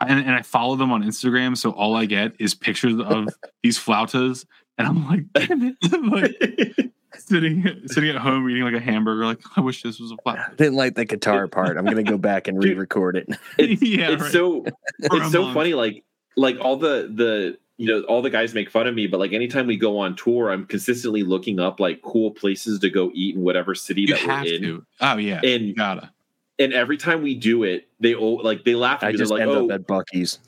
And, 0.00 0.20
and 0.20 0.32
I 0.32 0.42
follow 0.42 0.76
them 0.76 0.92
on 0.92 1.02
Instagram, 1.02 1.56
so 1.56 1.70
all 1.70 1.94
I 1.94 2.04
get 2.04 2.32
is 2.38 2.54
pictures 2.54 3.00
of 3.00 3.28
these 3.62 3.78
flautas, 3.78 4.44
and 4.76 4.86
I'm 4.86 5.06
like, 5.08 5.32
damn 5.32 5.62
it. 5.62 5.76
like 6.76 6.92
sitting 7.14 7.64
sitting 7.86 8.10
at 8.10 8.16
home 8.16 8.48
eating 8.50 8.62
like 8.64 8.74
a 8.74 8.80
hamburger, 8.80 9.24
like 9.26 9.40
I 9.56 9.60
wish 9.60 9.82
this 9.82 9.98
was 10.00 10.12
a 10.12 10.16
I 10.26 10.36
flauta. 10.36 10.56
didn't 10.56 10.74
like 10.74 10.94
the 10.94 11.04
guitar 11.04 11.48
part. 11.48 11.76
I'm 11.76 11.84
gonna 11.84 12.02
go 12.02 12.18
back 12.18 12.48
and 12.48 12.58
re-record 12.62 13.16
it. 13.16 13.28
It's, 13.58 13.82
yeah, 13.82 14.10
it's 14.10 14.22
right. 14.22 14.32
so 14.32 14.64
For 15.08 15.16
it's 15.22 15.32
so 15.32 15.42
month. 15.42 15.54
funny 15.54 15.74
like 15.74 16.04
like 16.36 16.56
all 16.60 16.76
the 16.76 17.10
the 17.14 17.58
you 17.78 17.86
know 17.88 18.02
all 18.02 18.22
the 18.22 18.30
guys 18.30 18.54
make 18.54 18.70
fun 18.70 18.86
of 18.86 18.94
me 18.94 19.06
but 19.06 19.20
like 19.20 19.32
anytime 19.32 19.66
we 19.66 19.76
go 19.76 19.98
on 19.98 20.16
tour 20.16 20.50
i'm 20.50 20.64
consistently 20.64 21.22
looking 21.22 21.60
up 21.60 21.78
like 21.78 22.00
cool 22.00 22.30
places 22.30 22.78
to 22.78 22.88
go 22.88 23.10
eat 23.12 23.34
in 23.36 23.42
whatever 23.42 23.74
city 23.74 24.02
You 24.02 24.14
that 24.14 24.24
we're 24.26 24.32
have 24.32 24.46
in 24.46 24.62
to. 24.62 24.86
Oh 25.02 25.16
yeah, 25.18 25.40
and 25.42 25.44
you 25.44 25.66
and 25.68 25.76
gotta. 25.76 26.10
and 26.58 26.72
every 26.72 26.96
time 26.96 27.22
we 27.22 27.34
do 27.34 27.64
it 27.64 27.88
they 28.00 28.14
all 28.14 28.42
like 28.42 28.64
they 28.64 28.74
laugh 28.74 29.02
at 29.02 29.10
I 29.10 29.12
just 29.12 29.30
like 29.30 29.42
end 29.42 29.50
oh 29.50 29.66
up 29.66 29.70
at 29.72 29.86
Buc-ee's. 29.86 30.38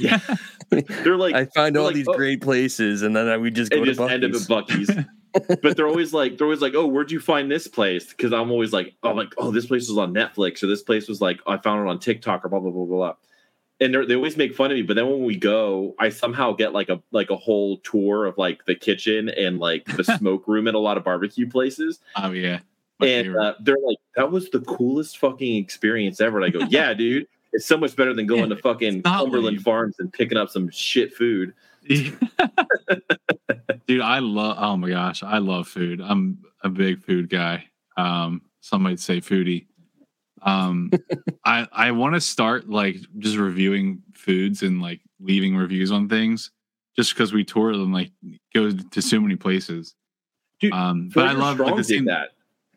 yeah 0.00 0.18
they're 0.70 1.18
like 1.18 1.34
I 1.34 1.44
find 1.46 1.76
all 1.76 1.84
like, 1.86 1.94
these 1.94 2.08
oh. 2.08 2.14
great 2.14 2.40
places, 2.40 3.02
and 3.02 3.14
then 3.14 3.28
I 3.28 3.36
would 3.36 3.54
just 3.54 3.70
go 3.70 3.76
and 3.76 3.84
to 3.86 3.92
just 3.92 4.00
end 4.10 4.24
up 4.24 4.30
at 4.32 4.40
Buc-ee's. 4.48 5.04
But 5.62 5.76
they're 5.76 5.88
always 5.88 6.12
like, 6.12 6.38
they're 6.38 6.46
always 6.46 6.60
like, 6.60 6.74
oh, 6.74 6.86
where'd 6.86 7.10
you 7.10 7.20
find 7.20 7.50
this 7.50 7.66
place? 7.66 8.06
Because 8.10 8.32
I'm 8.32 8.50
always 8.50 8.72
like, 8.72 8.94
oh, 9.02 9.12
like, 9.12 9.32
oh, 9.38 9.50
this 9.50 9.66
place 9.66 9.88
was 9.88 9.98
on 9.98 10.12
Netflix, 10.14 10.62
or 10.62 10.66
this 10.66 10.82
place 10.82 11.08
was 11.08 11.20
like, 11.20 11.40
I 11.46 11.56
found 11.56 11.86
it 11.86 11.90
on 11.90 11.98
TikTok, 11.98 12.44
or 12.44 12.48
blah 12.48 12.60
blah 12.60 12.70
blah 12.70 12.84
blah 12.84 12.96
blah. 12.96 13.14
And 13.80 13.92
they're- 13.92 14.14
always 14.16 14.36
make 14.36 14.54
fun 14.54 14.70
of 14.70 14.76
me, 14.76 14.82
but 14.82 14.94
then 14.94 15.10
when 15.10 15.24
we 15.24 15.34
go, 15.36 15.94
I 15.98 16.10
somehow 16.10 16.52
get 16.52 16.72
like 16.72 16.88
a 16.88 17.02
like 17.10 17.30
a 17.30 17.36
whole 17.36 17.78
tour 17.78 18.26
of 18.26 18.38
like 18.38 18.64
the 18.64 18.74
kitchen 18.74 19.28
and 19.28 19.58
like 19.58 19.84
the 19.96 20.04
smoke 20.18 20.46
room 20.46 20.68
at 20.68 20.74
a 20.74 20.78
lot 20.78 20.96
of 20.96 21.04
barbecue 21.04 21.48
places, 21.48 22.00
Oh 22.16 22.30
yeah. 22.30 22.60
My 22.98 23.06
and 23.08 23.36
uh, 23.36 23.54
they're 23.60 23.76
like, 23.84 23.98
that 24.16 24.30
was 24.30 24.50
the 24.50 24.60
coolest 24.60 25.18
fucking 25.18 25.56
experience 25.56 26.20
ever. 26.20 26.40
And 26.40 26.46
I 26.46 26.50
go, 26.50 26.64
yeah, 26.70 26.94
dude, 26.94 27.26
it's 27.52 27.66
so 27.66 27.76
much 27.76 27.96
better 27.96 28.14
than 28.14 28.26
going 28.26 28.50
to 28.50 28.56
fucking 28.56 29.02
Cumberland. 29.02 29.62
Farms 29.62 29.96
and 29.98 30.12
picking 30.12 30.38
up 30.38 30.50
some 30.50 30.70
shit 30.70 31.12
food. 31.12 31.52
Dude, 33.86 34.00
I 34.00 34.18
love. 34.20 34.56
Oh 34.58 34.76
my 34.76 34.88
gosh, 34.88 35.22
I 35.22 35.38
love 35.38 35.68
food. 35.68 36.00
I'm 36.00 36.38
a 36.62 36.68
big 36.68 37.02
food 37.02 37.28
guy. 37.28 37.66
Um, 37.96 38.42
some 38.60 38.82
might 38.82 39.00
say 39.00 39.20
foodie. 39.20 39.66
Um, 40.42 40.90
I 41.44 41.66
I 41.72 41.90
want 41.92 42.14
to 42.14 42.20
start 42.20 42.68
like 42.68 42.96
just 43.18 43.36
reviewing 43.36 44.02
foods 44.14 44.62
and 44.62 44.80
like 44.80 45.00
leaving 45.20 45.56
reviews 45.56 45.90
on 45.90 46.08
things, 46.08 46.50
just 46.96 47.14
because 47.14 47.32
we 47.32 47.44
tour 47.44 47.72
and 47.72 47.92
like 47.92 48.12
go 48.54 48.70
to 48.70 49.02
so 49.02 49.20
many 49.20 49.36
places. 49.36 49.94
Dude, 50.60 50.72
um, 50.72 51.10
but 51.12 51.26
I 51.26 51.32
love 51.32 51.58
like, 51.58 51.76
the 51.76 51.82
did 51.82 51.86
same. 51.86 52.04
that. 52.06 52.30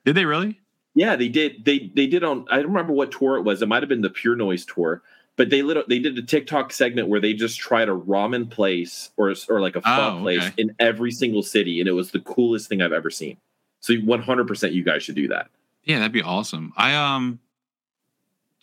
Did 0.04 0.16
they 0.16 0.26
really? 0.26 0.60
Yeah, 0.96 1.16
they 1.16 1.28
did. 1.28 1.66
They 1.66 1.92
they 1.94 2.08
did 2.08 2.24
on. 2.24 2.46
I 2.50 2.58
don't 2.58 2.68
remember 2.68 2.94
what 2.94 3.12
tour 3.12 3.38
it 3.38 3.44
was. 3.44 3.62
It 3.62 3.68
might 3.68 3.84
have 3.84 3.90
been 3.90 4.02
the 4.02 4.10
Pure 4.10 4.38
Noise 4.38 4.66
tour. 4.66 5.04
But 5.38 5.50
they 5.50 5.62
lit, 5.64 5.90
they 5.90 6.00
did 6.00 6.18
a 6.18 6.22
TikTok 6.22 6.72
segment 6.72 7.10
where 7.10 7.20
they 7.20 7.34
just 7.34 7.60
tried 7.60 7.90
a 7.90 7.94
ramen 7.96 8.50
place 8.50 9.12
or 9.18 9.34
or 9.50 9.60
like 9.60 9.76
a 9.76 9.82
pho 9.82 10.16
Oh, 10.18 10.20
place 10.22 10.44
okay. 10.44 10.54
in 10.58 10.74
every 10.80 11.12
single 11.12 11.44
city, 11.44 11.80
and 11.82 11.90
it 11.90 11.92
was 11.94 12.12
the 12.12 12.22
coolest 12.22 12.70
thing 12.70 12.82
I've 12.82 12.94
ever 12.94 13.10
seen. 13.10 13.38
So 13.82 13.96
one 13.96 14.22
hundred 14.22 14.48
percent, 14.48 14.74
you 14.74 14.84
guys 14.84 15.04
should 15.04 15.16
do 15.16 15.28
that. 15.28 15.50
Yeah, 15.84 16.00
that'd 16.00 16.12
be 16.14 16.22
awesome. 16.22 16.72
I 16.78 16.96
um, 16.96 17.40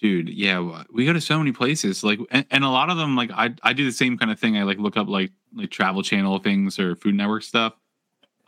dude, 0.01 0.29
yeah, 0.31 0.83
we 0.93 1.05
go 1.05 1.13
to 1.13 1.21
so 1.21 1.39
many 1.39 1.53
places. 1.53 2.03
Like, 2.03 2.19
and, 2.31 2.45
and 2.51 2.65
a 2.65 2.69
lot 2.71 2.91
of 2.91 2.97
them, 2.97 3.17
like, 3.17 3.31
I 3.31 3.55
I 3.63 3.73
do 3.75 3.85
the 3.85 3.93
same 3.93 4.17
kind 4.19 4.31
of 4.31 4.41
thing. 4.41 4.57
I 4.57 4.63
like 4.63 4.79
look 4.79 4.97
up 4.97 5.09
like 5.09 5.31
like 5.55 5.71
Travel 5.71 6.03
Channel 6.03 6.39
things 6.39 6.79
or 6.79 6.97
Food 6.97 7.15
Network 7.15 7.43
stuff. 7.43 7.75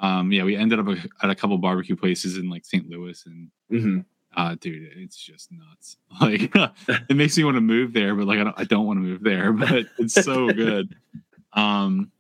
Um, 0.01 0.33
yeah, 0.33 0.45
we 0.45 0.57
ended 0.57 0.81
up 0.81 0.87
at 1.23 1.31
a 1.31 1.35
couple 1.35 1.57
barbecue 1.59 1.95
places 1.95 2.37
in 2.37 2.49
like 2.51 2.65
St. 2.65 2.89
Louis, 2.89 3.23
and 3.27 3.51
hmm 3.69 4.01
uh, 4.37 4.57
dude, 4.61 4.91
it's 4.97 5.17
just 5.17 5.51
nuts. 5.53 5.97
Like, 6.21 6.53
it 7.09 7.17
makes 7.17 7.37
me 7.37 7.45
want 7.45 7.57
to 7.57 7.61
move 7.61 7.93
there, 7.93 8.15
but 8.15 8.27
like, 8.27 8.39
I 8.39 8.45
don't, 8.45 8.61
I 8.61 8.65
don't 8.65 8.87
want 8.87 8.99
to 8.99 9.03
move 9.03 9.23
there, 9.23 9.53
but 9.53 9.87
it's 9.99 10.15
so 10.15 10.53
good. 10.53 10.95
Um, 11.53 12.11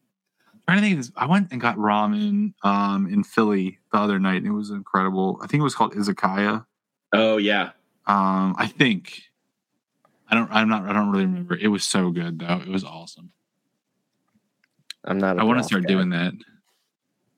trying 0.66 0.78
to 0.78 0.82
think 0.82 0.92
of 0.94 0.98
this. 0.98 1.12
I 1.16 1.26
went 1.26 1.52
and 1.52 1.60
got 1.60 1.76
ramen 1.76 2.54
um 2.62 3.06
in 3.06 3.22
Philly 3.24 3.78
the 3.92 3.98
other 3.98 4.18
night, 4.18 4.38
and 4.38 4.46
it 4.46 4.52
was 4.52 4.70
incredible. 4.70 5.38
I 5.42 5.46
think 5.46 5.60
it 5.60 5.64
was 5.64 5.74
called 5.74 5.94
Izakaya. 5.94 6.66
Oh 7.12 7.36
yeah, 7.36 7.70
Um, 8.06 8.54
I 8.58 8.66
think 8.66 9.22
I 10.28 10.34
don't. 10.34 10.50
I'm 10.50 10.68
not. 10.68 10.84
I 10.84 10.92
don't 10.92 11.10
really 11.10 11.26
remember. 11.26 11.56
It 11.56 11.68
was 11.68 11.84
so 11.84 12.10
good 12.10 12.40
though. 12.40 12.60
It 12.60 12.68
was 12.68 12.82
awesome. 12.84 13.30
I'm 15.04 15.18
not. 15.18 15.38
I 15.38 15.42
I 15.42 15.44
want 15.44 15.58
to 15.58 15.64
start 15.64 15.86
doing 15.86 16.10
that. 16.10 16.32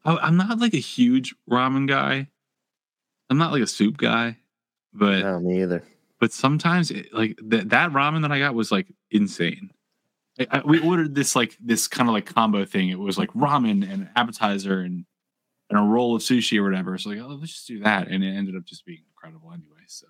I, 0.05 0.17
I'm 0.17 0.37
not 0.37 0.59
like 0.59 0.73
a 0.75 0.79
huge 0.79 1.35
ramen 1.51 1.89
guy. 1.89 2.29
I'm 3.29 3.39
not 3.39 3.53
like 3.53 3.63
a 3.63 3.67
soup 3.67 3.97
guy, 3.97 4.39
but 4.99 5.21
No, 5.21 5.41
me 5.41 5.63
either. 5.63 5.83
but 6.21 6.33
sometimes 6.33 6.91
it, 6.91 7.13
like 7.13 7.39
that 7.45 7.71
that 7.71 7.93
ramen 7.93 8.23
that 8.23 8.33
I 8.33 8.39
got 8.39 8.55
was 8.55 8.71
like 8.73 8.87
insane. 9.11 9.71
I, 10.39 10.47
I, 10.51 10.63
we 10.65 10.81
ordered 10.81 11.15
this 11.15 11.35
like 11.35 11.57
this 11.61 11.89
kind 11.89 12.09
of 12.09 12.15
like 12.15 12.27
combo 12.27 12.65
thing. 12.65 12.89
It 12.91 12.99
was 12.99 13.19
like 13.19 13.31
ramen 13.33 13.83
and 13.83 14.03
an 14.03 14.11
appetizer 14.17 14.81
and 14.81 15.05
and 15.71 15.79
a 15.79 15.83
roll 15.83 16.15
of 16.15 16.23
sushi 16.23 16.59
or 16.59 16.65
whatever. 16.65 16.97
So 16.99 17.11
like, 17.11 17.19
oh, 17.21 17.37
let's 17.41 17.53
just 17.53 17.67
do 17.67 17.81
that, 17.81 18.09
and 18.09 18.23
it 18.23 18.29
ended 18.31 18.57
up 18.57 18.65
just 18.65 18.85
being 18.87 19.03
incredible 19.11 19.53
anyway. 19.53 19.85
So 19.87 20.07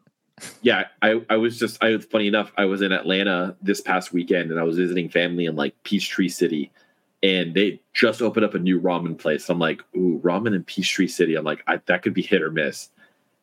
yeah. 0.63 0.85
I 1.03 1.23
I 1.31 1.37
was 1.37 1.59
just 1.59 1.83
I 1.83 1.99
funny 1.99 2.27
enough. 2.27 2.53
I 2.57 2.65
was 2.67 2.83
in 2.83 2.93
Atlanta 2.93 3.57
this 3.63 3.81
past 3.81 4.13
weekend, 4.13 4.51
and 4.51 4.61
I 4.61 4.65
was 4.65 4.77
visiting 4.77 5.09
family 5.09 5.47
in 5.47 5.57
like 5.57 5.75
Peachtree 5.85 6.29
City, 6.29 6.71
and 7.23 7.55
they 7.55 7.81
just 7.95 8.21
opened 8.21 8.45
up 8.45 8.55
a 8.55 8.59
new 8.59 8.81
ramen 8.81 9.17
place. 9.17 9.49
I'm 9.49 9.59
like, 9.59 9.81
ooh, 9.97 10.21
ramen 10.23 10.55
in 10.55 10.65
Peachtree 10.65 11.07
City. 11.09 11.37
I'm 11.37 11.45
like, 11.45 11.63
I, 11.67 11.81
that 11.87 12.03
could 12.03 12.15
be 12.15 12.23
hit 12.23 12.43
or 12.43 12.51
miss. 12.51 12.91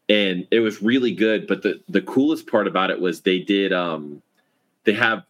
And 0.09 0.47
it 0.51 0.59
was 0.59 0.81
really 0.81 1.13
good. 1.13 1.47
But 1.47 1.63
the 1.63 1.81
the 1.87 2.01
coolest 2.01 2.47
part 2.47 2.67
about 2.67 2.91
it 2.91 2.99
was 2.99 3.21
they 3.21 3.39
did 3.39 3.71
um 3.71 4.21
they 4.83 4.93
have 4.93 5.23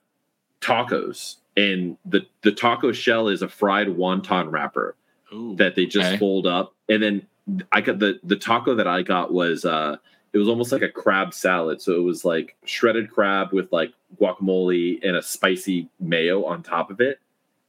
tacos, 0.62 1.36
and 1.56 1.98
the 2.06 2.26
the 2.42 2.52
taco 2.52 2.92
shell 2.92 3.28
is 3.28 3.42
a 3.42 3.48
fried 3.50 3.88
wonton 3.88 4.52
wrapper 4.52 4.96
Ooh, 5.32 5.56
that 5.58 5.76
they 5.76 5.86
just 5.86 6.08
okay. 6.08 6.18
fold 6.18 6.48
up, 6.48 6.74
and 6.90 7.04
then 7.04 7.28
I 7.72 7.82
got 7.82 8.00
the 8.00 8.20
the 8.24 8.36
taco 8.36 8.76
that 8.76 8.88
I 8.88 9.04
got 9.04 9.32
was 9.32 9.64
uh 9.64 9.98
it 10.34 10.38
was 10.40 10.48
almost 10.48 10.72
like 10.72 10.82
a 10.82 10.90
crab 10.90 11.34
salad. 11.34 11.80
So 11.80 11.94
it 11.94 12.02
was 12.02 12.26
like 12.26 12.56
shredded 12.66 13.12
crab 13.12 13.54
with 13.54 13.72
like 13.72 13.94
guacamole 14.20 15.00
and 15.04 15.16
a 15.16 15.22
spicy 15.22 15.90
mayo 16.00 16.44
on 16.46 16.64
top 16.64 16.90
of 16.92 17.00
it 17.00 17.20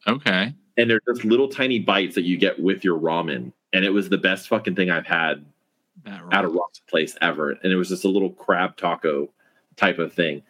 okay. 0.06 0.52
and 0.76 0.90
they're 0.90 1.00
just 1.08 1.24
little 1.24 1.48
tiny 1.48 1.78
bites 1.78 2.14
that 2.14 2.24
you 2.24 2.36
get 2.36 2.60
with 2.60 2.84
your 2.84 2.98
ramen 2.98 3.52
and 3.72 3.84
it 3.84 3.90
was 3.90 4.08
the 4.08 4.18
best 4.18 4.48
fucking 4.48 4.74
thing 4.74 4.90
i've 4.90 5.06
had 5.06 5.44
at 6.06 6.44
a 6.44 6.48
rocks. 6.48 6.80
place 6.88 7.16
ever 7.20 7.50
and 7.50 7.72
it 7.72 7.76
was 7.76 7.88
just 7.88 8.04
a 8.04 8.08
little 8.08 8.30
crab 8.30 8.76
taco 8.76 9.28
type 9.76 9.98
of 9.98 10.12
thing 10.12 10.42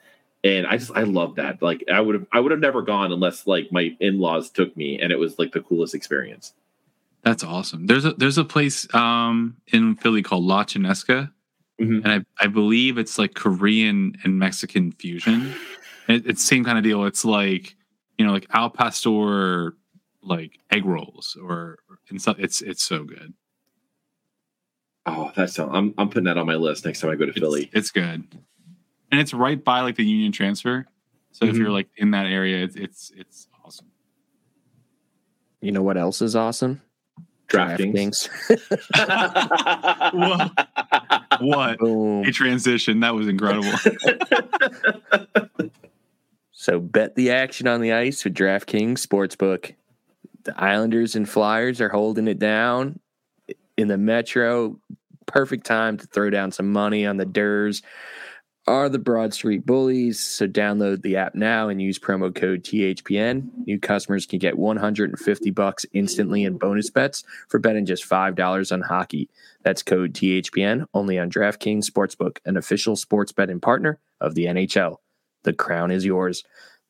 and 0.43 0.67
i 0.67 0.77
just 0.77 0.91
i 0.95 1.03
love 1.03 1.37
that 1.37 1.63
like 1.63 1.83
i 1.93 2.01
would 2.01 2.15
have 2.15 2.27
i 2.33 2.41
would 2.41 2.51
have 2.51 2.61
never 2.61 2.83
gone 2.83 3.13
unless 3.13 3.47
like 3.47 3.71
my 3.73 3.97
in-laws 4.01 4.51
took 4.51 4.77
me 4.77 4.99
and 5.01 5.13
it 5.13 5.19
was 5.19 5.39
like 5.39 5.53
the 5.53 5.61
coolest 5.61 5.95
experience 5.95 6.53
That's 7.23 7.43
awesome. 7.43 7.87
There's 7.87 8.05
a 8.05 8.13
there's 8.13 8.37
a 8.37 8.45
place 8.45 8.87
um 8.95 9.57
in 9.73 9.97
Philly 9.97 10.23
called 10.23 10.45
La 10.45 10.65
Chinesca, 10.65 11.33
Mhm. 11.81 12.05
and 12.05 12.09
I 12.13 12.45
I 12.45 12.49
believe 12.49 12.99
it's 12.99 13.19
like 13.19 13.33
Korean 13.35 14.15
and 14.23 14.39
Mexican 14.39 14.93
fusion. 14.93 15.55
It, 16.07 16.27
it's 16.27 16.43
the 16.43 16.47
same 16.47 16.65
kind 16.65 16.77
of 16.77 16.85
deal. 16.85 17.07
It's 17.07 17.25
like 17.25 17.77
you 18.19 18.27
know 18.27 18.33
like 18.33 18.47
al 18.53 18.69
pastor 18.69 19.75
like 20.23 20.59
egg 20.71 20.85
rolls 20.85 21.35
or 21.41 21.79
and 22.11 22.21
so 22.21 22.35
it's 22.39 22.61
it's 22.61 22.85
so 22.85 23.05
good. 23.05 23.33
Oh 25.07 25.31
that's 25.37 25.59
i'm, 25.59 25.93
I'm 25.99 26.09
putting 26.09 26.25
that 26.25 26.39
on 26.39 26.47
my 26.47 26.55
list 26.55 26.85
next 26.85 27.01
time 27.01 27.11
i 27.11 27.15
go 27.15 27.25
to 27.27 27.31
It's, 27.31 27.39
philly 27.41 27.71
it's 27.73 27.91
good, 27.91 28.25
and 29.11 29.21
it's 29.21 29.35
right 29.35 29.63
by 29.63 29.81
like 29.83 29.97
the 29.97 30.05
Union 30.05 30.33
Transfer. 30.33 30.87
So 31.33 31.45
if 31.47 31.55
Mhm. 31.55 31.59
you're 31.59 31.71
like 31.71 31.89
in 31.97 32.11
that 32.13 32.27
area, 32.27 32.65
it's 32.65 32.75
it's 32.77 33.13
it's 33.17 33.49
awesome. 33.65 33.87
You 35.61 35.73
know 35.73 35.83
what 35.83 35.97
else 35.97 36.21
is 36.23 36.35
awesome? 36.37 36.81
DraftKings. 37.49 38.29
Whoa. 40.15 40.49
What 41.47 41.79
Boom. 41.79 42.25
a 42.25 42.33
transition! 42.33 43.01
That 43.01 43.15
was 43.15 43.29
incredible. 43.29 43.71
So 46.57 46.81
bet 46.81 47.15
the 47.15 47.31
action 47.31 47.67
on 47.69 47.83
the 47.83 47.93
ice 47.93 48.25
with 48.25 48.33
DraftKings 48.35 48.95
Sportsbook. 49.07 49.75
The 50.45 50.59
Islanders 50.59 51.15
and 51.15 51.29
Flyers 51.29 51.79
are 51.83 51.91
holding 51.91 52.27
it 52.27 52.39
down 52.39 53.01
in 53.77 53.89
the 53.89 53.99
Metro. 53.99 54.79
Perfect 55.27 55.65
time 55.67 55.97
to 55.99 56.07
throw 56.07 56.31
down 56.31 56.53
some 56.53 56.73
money 56.73 57.07
on 57.07 57.17
the 57.17 57.27
Durs. 57.27 57.83
are 58.67 58.89
the 58.89 58.99
Broad 58.99 59.35
Street 59.35 59.67
Bullies. 59.67 60.19
So 60.21 60.47
download 60.47 61.03
the 61.03 61.17
app 61.17 61.35
now 61.35 61.69
and 61.69 61.83
use 61.83 61.99
promo 61.99 62.35
code 62.35 62.63
THPN. 62.63 63.51
New 63.67 63.79
customers 63.79 64.27
can 64.27 64.39
get 64.39 64.59
150 64.59 65.51
bucks 65.51 65.85
instantly 65.93 66.45
in 66.45 66.57
bonus 66.57 66.91
bets 66.91 67.25
for 67.49 67.59
betting 67.59 67.85
just 67.85 68.09
$5 68.09 68.73
on 68.73 68.81
hockey. 68.81 69.29
That's 69.63 69.83
code 69.83 70.15
THPN 70.15 70.87
only 70.95 71.19
on 71.19 71.31
DraftKings 71.31 71.91
Sportsbook, 71.91 72.39
an 72.45 72.57
official 72.57 72.97
sports 72.97 73.33
betting 73.33 73.61
partner 73.61 73.99
of 74.21 74.35
the 74.35 74.47
NHL. 74.47 74.97
The 75.43 75.53
crown 75.53 75.91
is 75.91 76.05
yours. 76.05 76.43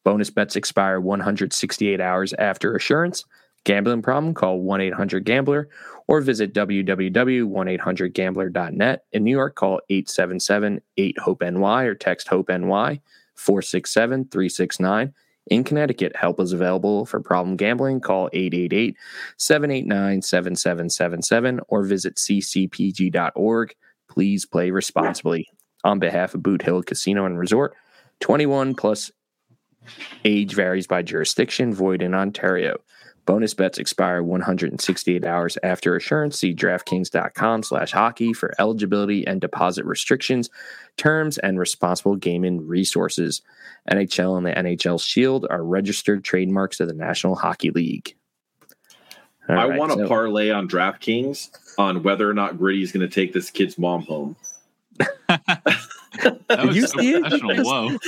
Bonus 0.04 0.30
bets 0.30 0.54
expire 0.54 1.00
168 1.00 2.00
hours 2.00 2.32
after 2.34 2.76
assurance. 2.76 3.24
Gambling 3.64 4.02
problem? 4.02 4.34
Call 4.34 4.60
1 4.60 4.82
800 4.82 5.24
Gambler 5.24 5.70
or 6.06 6.20
visit 6.20 6.52
www.1800Gambler.net. 6.52 9.04
In 9.12 9.24
New 9.24 9.30
York, 9.30 9.54
call 9.54 9.80
877 9.88 10.82
8 10.96 11.18
HOPE 11.18 11.42
NY 11.42 11.84
or 11.84 11.94
text 11.94 12.28
HOPE 12.28 12.50
NY 12.50 13.00
467 13.34 14.28
369. 14.30 15.14
In 15.48 15.62
Connecticut, 15.62 16.16
help 16.16 16.40
is 16.40 16.52
available 16.52 17.04
for 17.04 17.20
problem 17.20 17.56
gambling. 17.56 18.00
Call 18.00 18.30
888 18.32 18.96
789 19.36 20.22
7777 20.22 21.60
or 21.68 21.84
visit 21.84 22.16
ccpg.org. 22.16 23.74
Please 24.08 24.46
play 24.46 24.70
responsibly. 24.70 25.48
On 25.84 25.98
behalf 25.98 26.34
of 26.34 26.42
Boot 26.42 26.62
Hill 26.62 26.82
Casino 26.82 27.26
and 27.26 27.38
Resort, 27.38 27.74
21 28.20 28.74
plus 28.74 29.10
age 30.24 30.54
varies 30.54 30.86
by 30.86 31.02
jurisdiction, 31.02 31.74
void 31.74 32.00
in 32.00 32.14
Ontario. 32.14 32.78
Bonus 33.26 33.54
bets 33.54 33.78
expire 33.78 34.22
168 34.22 35.24
hours 35.24 35.56
after 35.62 35.96
assurance. 35.96 36.38
See 36.38 36.54
DraftKings.com 36.54 37.62
slash 37.62 37.92
hockey 37.92 38.32
for 38.32 38.52
eligibility 38.58 39.26
and 39.26 39.40
deposit 39.40 39.84
restrictions, 39.86 40.50
terms, 40.96 41.38
and 41.38 41.58
responsible 41.58 42.16
gaming 42.16 42.66
resources. 42.66 43.40
NHL 43.90 44.36
and 44.36 44.46
the 44.46 44.52
NHL 44.52 45.02
Shield 45.02 45.46
are 45.48 45.64
registered 45.64 46.22
trademarks 46.22 46.80
of 46.80 46.88
the 46.88 46.94
National 46.94 47.34
Hockey 47.34 47.70
League. 47.70 48.14
All 49.48 49.58
I 49.58 49.68
right, 49.68 49.78
want 49.78 49.92
to 49.92 49.98
so- 49.98 50.08
parlay 50.08 50.50
on 50.50 50.68
DraftKings 50.68 51.50
on 51.78 52.02
whether 52.02 52.28
or 52.28 52.34
not 52.34 52.58
Gritty 52.58 52.82
is 52.82 52.92
going 52.92 53.08
to 53.08 53.12
take 53.14 53.32
this 53.32 53.50
kid's 53.50 53.78
mom 53.78 54.02
home. 54.02 54.36
That 56.22 56.60
Did 56.62 56.76
you 56.76 56.86
so 56.86 57.00
see 57.00 57.12
it? 57.12 57.24
Whoa. 57.64 57.98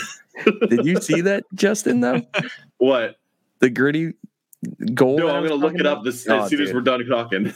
Did 0.68 0.86
you 0.86 1.00
see 1.00 1.22
that, 1.22 1.42
Justin, 1.54 2.00
though? 2.00 2.22
What? 2.78 3.16
The 3.58 3.70
gritty 3.70 4.12
goal? 4.94 5.18
No, 5.18 5.28
I 5.28 5.36
I'm 5.36 5.46
going 5.46 5.50
to 5.60 5.66
look 5.66 5.74
it 5.74 5.86
up 5.86 6.04
this, 6.04 6.26
Oh, 6.28 6.42
as 6.42 6.50
soon 6.50 6.60
as 6.62 6.72
we're 6.72 6.80
done 6.80 7.04
talking. 7.06 7.52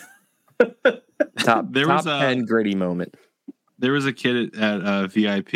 Top, 1.39 1.67
There 1.73 1.87
top 1.87 2.05
was 2.05 2.07
a- 2.07 2.19
10 2.21 2.45
gritty 2.45 2.75
moment. 2.75 3.15
there 3.79 3.93
was 3.93 4.05
a 4.07 4.13
kid 4.13 4.55
at 4.57 4.81
uh, 4.83 5.07
VIP 5.07 5.51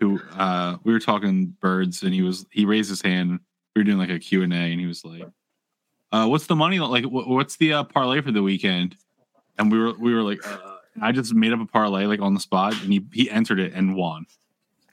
who 0.00 0.20
uh, 0.36 0.76
we 0.84 0.92
were 0.92 0.98
talking 1.00 1.46
birds, 1.60 2.02
and 2.02 2.12
he 2.12 2.22
was 2.22 2.44
he 2.50 2.64
raised 2.64 2.88
his 2.90 3.02
hand. 3.02 3.38
We 3.74 3.80
were 3.80 3.84
doing 3.84 3.98
like 3.98 4.10
a 4.10 4.18
Q 4.18 4.42
and 4.42 4.52
A, 4.52 4.56
and 4.56 4.80
he 4.80 4.86
was 4.86 5.04
like, 5.04 5.22
uh, 6.12 6.26
"What's 6.26 6.46
the 6.46 6.56
money 6.56 6.80
like? 6.80 7.04
wh- 7.04 7.28
What's 7.28 7.56
the 7.56 7.72
uh, 7.74 7.84
parlay 7.84 8.20
for 8.20 8.32
the 8.32 8.42
weekend?" 8.42 8.96
And 9.58 9.70
we 9.70 9.78
were 9.78 9.92
we 9.94 10.12
were 10.14 10.22
like, 10.22 10.44
uh, 10.46 10.58
I 11.00 11.12
just 11.12 11.32
made 11.34 11.52
up 11.52 11.60
a 11.60 11.66
parlay 11.66 12.06
like 12.06 12.20
on 12.20 12.34
the 12.34 12.40
spot, 12.40 12.74
and 12.82 12.92
he 12.92 13.04
he 13.12 13.30
entered 13.30 13.60
it 13.60 13.72
and 13.74 13.94
won. 13.94 14.26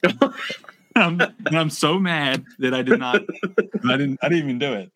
I'm, 0.96 1.20
and 1.20 1.58
I'm 1.58 1.70
so 1.70 1.98
mad 1.98 2.44
that 2.60 2.72
I 2.72 2.82
did 2.82 2.98
not. 3.00 3.22
I 3.88 3.96
didn't. 3.96 4.18
I 4.22 4.28
didn't 4.28 4.44
even 4.44 4.58
do 4.60 4.72
it. 4.74 4.92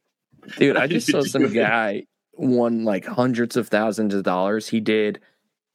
Dude, 0.57 0.77
I 0.77 0.87
just 0.89 1.11
saw 1.11 1.23
some 1.23 1.53
guy 1.53 2.07
won 2.35 2.85
like 2.85 3.05
hundreds 3.05 3.57
of 3.57 3.69
thousands 3.69 4.15
of 4.15 4.23
dollars. 4.23 4.69
He 4.69 4.81
did 4.81 5.21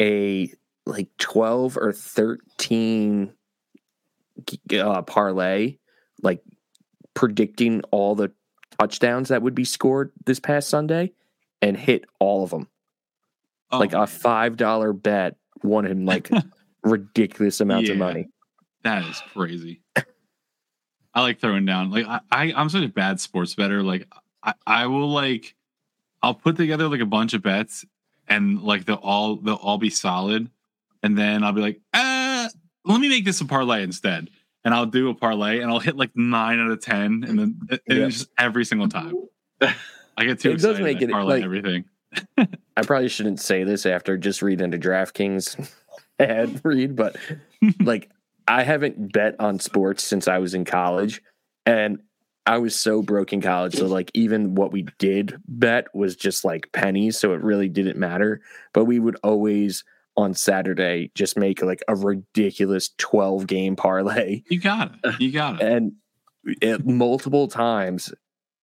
a 0.01 0.51
like 0.86 1.09
12 1.17 1.78
or 1.78 1.91
13 1.91 3.34
uh, 4.73 5.01
parlay, 5.03 5.78
like 6.21 6.43
predicting 7.13 7.82
all 7.91 8.15
the 8.15 8.32
touchdowns 8.80 9.30
that 9.30 9.41
would 9.41 9.55
be 9.55 9.65
scored 9.65 10.11
this 10.26 10.39
past 10.39 10.69
Sunday 10.69 11.13
and 11.61 11.78
hit 11.78 12.05
all 12.19 12.43
of 12.43 12.49
them. 12.49 12.67
Oh, 13.71 13.80
like 13.80 13.93
a 13.93 14.05
$5 14.05 15.01
bet 15.01 15.38
won 15.63 15.86
him 15.86 16.05
like 16.05 16.30
ridiculous 16.84 17.61
amounts 17.61 17.89
of 17.89 17.97
money. 17.97 18.30
That 18.84 19.03
is 19.05 19.19
crazy. 19.34 19.82
I 21.15 21.21
like 21.21 21.39
throwing 21.39 21.65
down. 21.65 21.89
Like 21.89 22.05
I, 22.05 22.19
I 22.30 22.53
I'm 22.53 22.69
such 22.69 22.84
a 22.84 22.89
bad 22.89 23.19
sports 23.19 23.55
better. 23.55 23.82
Like 23.82 24.07
I, 24.46 24.54
I 24.66 24.88
will 24.88 25.10
like 25.10 25.56
I'll 26.24 26.34
put 26.36 26.56
together 26.56 26.88
like 26.88 27.02
a 27.02 27.06
bunch 27.06 27.34
of 27.34 27.41
bets 27.43 27.84
and 28.28 28.62
like 28.64 28.86
they'll 28.86 28.96
all 28.96 29.36
they'll 29.38 29.56
all 29.56 29.78
be 29.78 29.89
solid. 29.89 30.50
And 31.04 31.18
then 31.18 31.43
I'll 31.43 31.52
be 31.54 31.62
like, 31.62 31.82
uh, 31.93 32.48
let 32.86 33.00
me 33.02 33.10
make 33.10 33.26
this 33.26 33.41
a 33.41 33.46
parlay 33.46 33.84
instead. 33.84 34.30
And 34.64 34.74
I'll 34.74 34.88
do 34.88 35.10
a 35.10 35.14
parlay 35.14 35.60
and 35.60 35.70
I'll 35.70 35.80
hit 35.80 35.96
like 35.98 36.12
nine 36.16 36.60
out 36.60 36.72
of 36.72 36.82
ten. 36.82 37.24
And 37.28 37.38
then 37.38 37.60
it, 37.70 37.82
Yeah. 37.88 38.06
it's 38.08 38.18
just 38.20 38.30
every 38.39 38.66
single 38.66 38.88
time. 38.89 39.14
I 39.62 40.24
get 40.26 40.39
too 40.39 40.52
It 40.52 40.60
does 40.62 40.80
make 40.80 41.02
it, 41.02 41.12
parlay 41.12 41.36
like- 41.38 41.43
everything. 41.43 41.86
I 42.78 42.82
probably 42.84 43.10
shouldn't 43.10 43.39
say 43.41 43.64
this 43.66 43.86
after 43.86 44.16
just 44.18 44.41
reading 44.41 44.70
the 44.72 44.80
DraftKings 44.80 45.70
ad 46.20 46.62
read, 46.64 46.96
but 46.96 47.18
like 47.82 48.10
I 48.48 48.64
haven't 48.64 49.12
bet 49.12 49.36
on 49.39 49.60
sports 49.60 50.04
since 50.04 50.28
I 50.28 50.38
was 50.38 50.54
in 50.54 50.64
college, 50.66 51.22
and 51.66 52.00
I 52.46 52.58
was 52.60 52.76
so 52.76 53.02
broke 53.02 53.34
in 53.34 53.41
college. 53.41 53.76
So 53.76 53.88
like 53.88 54.12
even 54.14 54.56
what 54.56 54.72
we 54.72 54.88
did 55.00 55.38
bet 55.48 55.88
was 55.93 56.16
just 56.16 56.46
like 56.46 56.70
pennies, 56.74 57.18
so 57.18 57.34
it 57.34 57.41
really 57.41 57.70
didn't 57.70 57.98
matter. 57.98 58.41
But 58.74 58.86
we 58.86 59.00
would 59.00 59.18
always 59.24 59.84
on 60.18 60.34
Saturday 60.34 61.12
just 61.16 61.38
make 61.38 61.62
like 61.62 61.84
a 61.88 61.96
ridiculous 61.96 62.91
twelve 62.98 63.48
game 63.48 63.76
parlay, 63.76 64.43
You 64.50 64.60
got 64.60 64.96
it. 65.04 65.22
You 65.22 65.32
got 65.32 65.62
it. 65.62 65.72
and 65.72 65.93
it, 66.46 66.86
multiple 66.86 67.48
times 67.48 68.14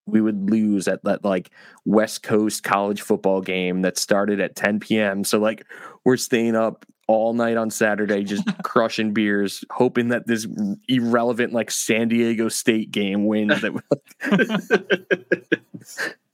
we 0.05 0.21
would 0.21 0.49
lose 0.49 0.87
at 0.87 1.03
that 1.03 1.23
like 1.23 1.51
West 1.85 2.23
Coast 2.23 2.63
college 2.63 3.01
football 3.01 3.41
game 3.41 3.81
that 3.83 3.97
started 3.97 4.39
at 4.39 4.55
10 4.55 4.79
p.m. 4.79 5.23
So 5.23 5.39
like 5.39 5.65
we're 6.03 6.17
staying 6.17 6.55
up 6.55 6.85
all 7.07 7.33
night 7.33 7.57
on 7.57 7.69
Saturday 7.69 8.23
just 8.23 8.43
crushing 8.63 9.13
beers, 9.13 9.63
hoping 9.71 10.09
that 10.09 10.27
this 10.27 10.47
irrelevant 10.87 11.53
like 11.53 11.71
San 11.71 12.07
Diego 12.07 12.49
State 12.49 12.91
game 12.91 13.25
wins. 13.25 13.61
That 13.61 13.73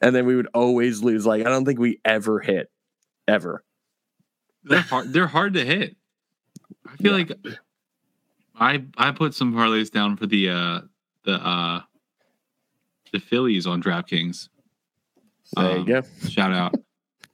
and 0.02 0.16
then 0.16 0.26
we 0.26 0.36
would 0.36 0.48
always 0.54 1.04
lose. 1.04 1.26
Like 1.26 1.46
I 1.46 1.50
don't 1.50 1.66
think 1.66 1.80
we 1.80 2.00
ever 2.06 2.40
hit, 2.40 2.70
ever. 3.28 3.64
they're 4.64 4.82
hard 4.82 5.14
they're 5.14 5.28
hard 5.28 5.54
to 5.54 5.64
hit 5.66 5.96
i 6.88 6.96
feel 6.98 7.14
like 7.14 7.32
i 8.60 8.84
i 8.98 9.10
put 9.12 9.34
some 9.34 9.54
parlays 9.54 9.90
down 9.90 10.18
for 10.18 10.28
the 10.28 10.50
uh 10.50 10.82
the 11.24 11.34
uh 11.34 11.82
the 13.14 13.20
phillies 13.20 13.66
on 13.66 13.82
draftkings 13.82 14.50
There 15.56 15.72
you 15.72 15.78
Um, 15.80 15.86
go. 15.86 16.02
shout 16.28 16.54
out 16.54 16.76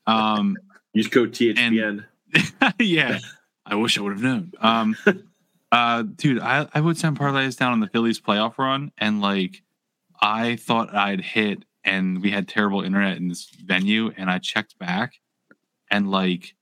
um 0.08 0.56
Use 0.94 1.08
code 1.08 1.34
THPN. 1.34 2.06
yeah. 2.80 3.20
I 3.66 3.76
wish 3.76 3.98
i 3.98 4.02
would 4.02 4.14
have 4.14 4.22
known. 4.22 4.52
Um 4.60 4.96
uh 5.72 6.04
dude 6.04 6.40
i 6.40 6.68
i 6.74 6.80
would 6.80 6.98
send 6.98 7.18
parlays 7.18 7.58
down 7.58 7.72
on 7.74 7.80
the 7.80 7.88
phillies 7.88 8.22
playoff 8.22 8.58
run 8.58 8.92
and 9.00 9.20
like 9.20 9.64
i 10.22 10.56
thought 10.58 10.94
i'd 10.94 11.20
hit 11.20 11.66
and 11.84 12.22
we 12.22 12.30
had 12.30 12.48
terrible 12.48 12.82
internet 12.84 13.18
in 13.18 13.28
this 13.28 13.50
venue 13.50 14.12
and 14.16 14.30
i 14.30 14.38
checked 14.38 14.78
back 14.78 15.16
and 15.90 16.12
like 16.12 16.56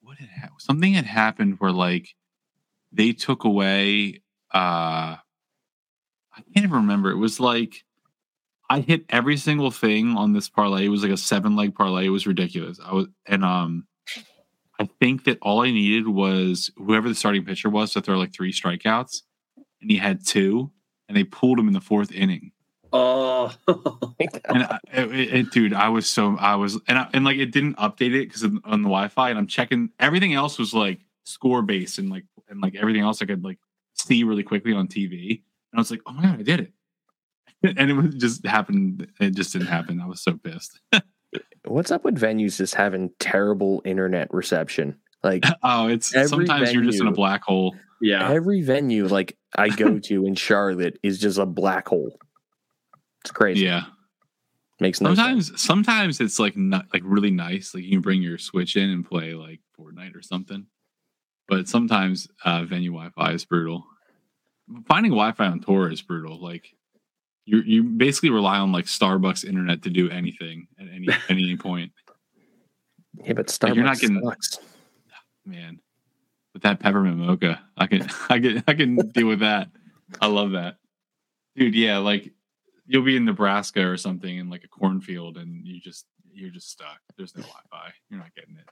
what 0.00 0.16
had 0.18 0.28
hap- 0.28 0.60
something 0.60 0.94
had 0.94 1.04
happened 1.06 1.56
where 1.58 1.72
like 1.72 2.14
they 2.92 3.12
took 3.12 3.42
away 3.44 4.22
uh 4.54 5.16
i 5.18 6.40
can't 6.54 6.64
even 6.64 6.70
remember. 6.70 7.10
It 7.10 7.16
was 7.16 7.40
like 7.40 7.84
i 8.70 8.80
hit 8.80 9.04
every 9.08 9.36
single 9.36 9.70
thing 9.70 10.16
on 10.16 10.32
this 10.32 10.48
parlay. 10.48 10.86
It 10.86 10.90
was 10.90 11.02
like 11.02 11.12
a 11.12 11.16
seven 11.16 11.56
leg 11.56 11.74
parlay. 11.74 12.06
It 12.06 12.10
was 12.10 12.26
ridiculous. 12.26 12.78
I 12.84 12.92
was 12.94 13.06
and 13.26 13.44
um 13.44 13.86
i 14.78 14.88
think 15.00 15.24
that 15.24 15.38
all 15.42 15.62
i 15.62 15.70
needed 15.70 16.08
was 16.08 16.70
whoever 16.76 17.08
the 17.08 17.14
starting 17.14 17.44
pitcher 17.44 17.68
was 17.70 17.92
to 17.92 18.00
throw 18.00 18.16
like 18.18 18.32
three 18.32 18.52
strikeouts 18.52 19.22
and 19.80 19.90
he 19.90 19.96
had 19.96 20.24
two 20.26 20.70
and 21.08 21.16
they 21.16 21.24
pulled 21.24 21.58
him 21.58 21.68
in 21.68 21.74
the 21.74 21.80
fourth 21.80 22.12
inning 22.12 22.52
Oh, 22.92 23.52
and 23.68 24.62
I, 24.62 24.78
it, 24.92 25.34
it- 25.34 25.50
dude, 25.50 25.74
I 25.74 25.88
was 25.88 26.08
so 26.08 26.36
I 26.38 26.54
was 26.54 26.80
and 26.88 26.96
I, 26.98 27.08
and 27.12 27.24
like 27.24 27.36
it 27.36 27.50
didn't 27.50 27.76
update 27.76 28.14
it 28.14 28.28
because 28.28 28.44
on 28.44 28.60
the 28.82 28.88
Wi-Fi, 28.88 29.28
and 29.28 29.38
I'm 29.38 29.48
checking 29.48 29.90
everything 29.98 30.34
else 30.34 30.56
was 30.56 30.72
like 30.72 31.00
score 31.24 31.62
based 31.62 31.98
and 31.98 32.08
like 32.08 32.24
and 32.48 32.60
like 32.62 32.76
everything 32.76 33.02
else 33.02 33.20
I 33.20 33.26
could 33.26 33.42
like 33.44 33.58
see 33.94 34.22
really 34.24 34.44
quickly 34.44 34.72
on 34.72 34.86
TV, 34.86 35.30
and 35.30 35.40
I 35.74 35.78
was 35.78 35.90
like, 35.90 36.00
oh 36.06 36.12
my 36.12 36.22
god, 36.22 36.38
I 36.38 36.42
did 36.42 36.60
it, 36.60 36.72
and 37.76 37.90
it 37.90 37.94
was 37.94 38.14
just 38.14 38.46
happened. 38.46 39.08
It 39.20 39.34
just 39.34 39.52
didn't 39.52 39.66
happen. 39.68 40.00
I 40.00 40.06
was 40.06 40.22
so 40.22 40.34
pissed. 40.36 40.80
What's 41.66 41.90
up 41.90 42.04
with 42.04 42.18
venues 42.18 42.56
just 42.56 42.74
having 42.74 43.10
terrible 43.18 43.82
internet 43.84 44.32
reception? 44.32 44.98
Like 45.22 45.44
oh, 45.62 45.88
it's 45.88 46.10
sometimes 46.28 46.72
you're 46.72 46.84
just 46.84 47.00
in 47.00 47.06
a 47.06 47.12
black 47.12 47.42
hole. 47.42 47.74
yeah. 48.00 48.30
every 48.30 48.62
venue 48.62 49.06
like 49.08 49.36
I 49.56 49.68
go 49.76 49.98
to 49.98 50.26
in 50.26 50.34
Charlotte 50.34 50.98
is 51.02 51.18
just 51.18 51.38
a 51.38 51.46
black 51.46 51.88
hole. 51.88 52.18
It's 53.22 53.30
crazy. 53.32 53.64
Yeah, 53.64 53.84
Makes 54.78 55.00
no 55.00 55.14
sense. 55.14 55.18
sometimes 55.48 55.62
sometimes 55.62 56.20
it's 56.20 56.38
like 56.38 56.56
not 56.56 56.86
like 56.92 57.02
really 57.04 57.30
nice. 57.32 57.74
Like 57.74 57.82
you 57.84 57.90
can 57.90 58.00
bring 58.02 58.22
your 58.22 58.38
Switch 58.38 58.76
in 58.76 58.88
and 58.90 59.04
play 59.04 59.34
like 59.34 59.60
Fortnite 59.78 60.14
or 60.14 60.22
something. 60.22 60.66
But 61.48 61.66
sometimes 61.68 62.28
uh, 62.44 62.64
venue 62.64 62.90
Wi-Fi 62.92 63.32
is 63.32 63.44
brutal. 63.44 63.84
finding 64.86 65.12
Wi-Fi 65.12 65.46
on 65.46 65.60
tour 65.60 65.90
is 65.90 66.02
brutal. 66.02 66.40
Like 66.42 66.74
you 67.46 67.62
you 67.64 67.82
basically 67.82 68.30
rely 68.30 68.58
on 68.58 68.72
like 68.72 68.84
Starbucks 68.84 69.44
internet 69.44 69.82
to 69.82 69.90
do 69.90 70.10
anything 70.10 70.66
at 70.78 70.86
any 70.92 71.08
any 71.28 71.56
point. 71.56 71.92
Yeah, 73.14 73.32
but 73.32 73.36
Like, 73.38 73.46
Starbucks 73.46 73.74
you're 73.76 73.84
not 73.84 73.98
getting- 73.98 74.22
sucks. 74.22 74.58
Ah, 75.12 75.22
man, 75.46 75.80
with 76.52 76.62
that 76.62 76.80
peppermint 76.80 77.16
mocha, 77.16 77.60
I 77.76 77.86
can 77.86 78.02
I 78.28 78.38
can 78.40 78.62
I 78.66 78.74
can 78.74 78.96
deal 79.12 79.26
with 79.28 79.40
that. 79.40 79.70
I 80.20 80.26
love 80.26 80.52
that, 80.52 80.76
dude. 81.56 81.74
Yeah, 81.74 81.98
like 81.98 82.32
you'll 82.86 83.02
be 83.04 83.16
in 83.16 83.24
Nebraska 83.24 83.84
or 83.86 83.96
something 83.96 84.36
in 84.36 84.50
like 84.50 84.64
a 84.64 84.68
cornfield, 84.68 85.36
and 85.38 85.66
you 85.66 85.80
just 85.80 86.04
you're 86.32 86.50
just 86.50 86.70
stuck. 86.70 86.98
There's 87.16 87.34
no 87.34 87.42
Wi-Fi. 87.42 87.92
You're 88.10 88.20
not 88.20 88.34
getting 88.34 88.56
it. 88.56 88.64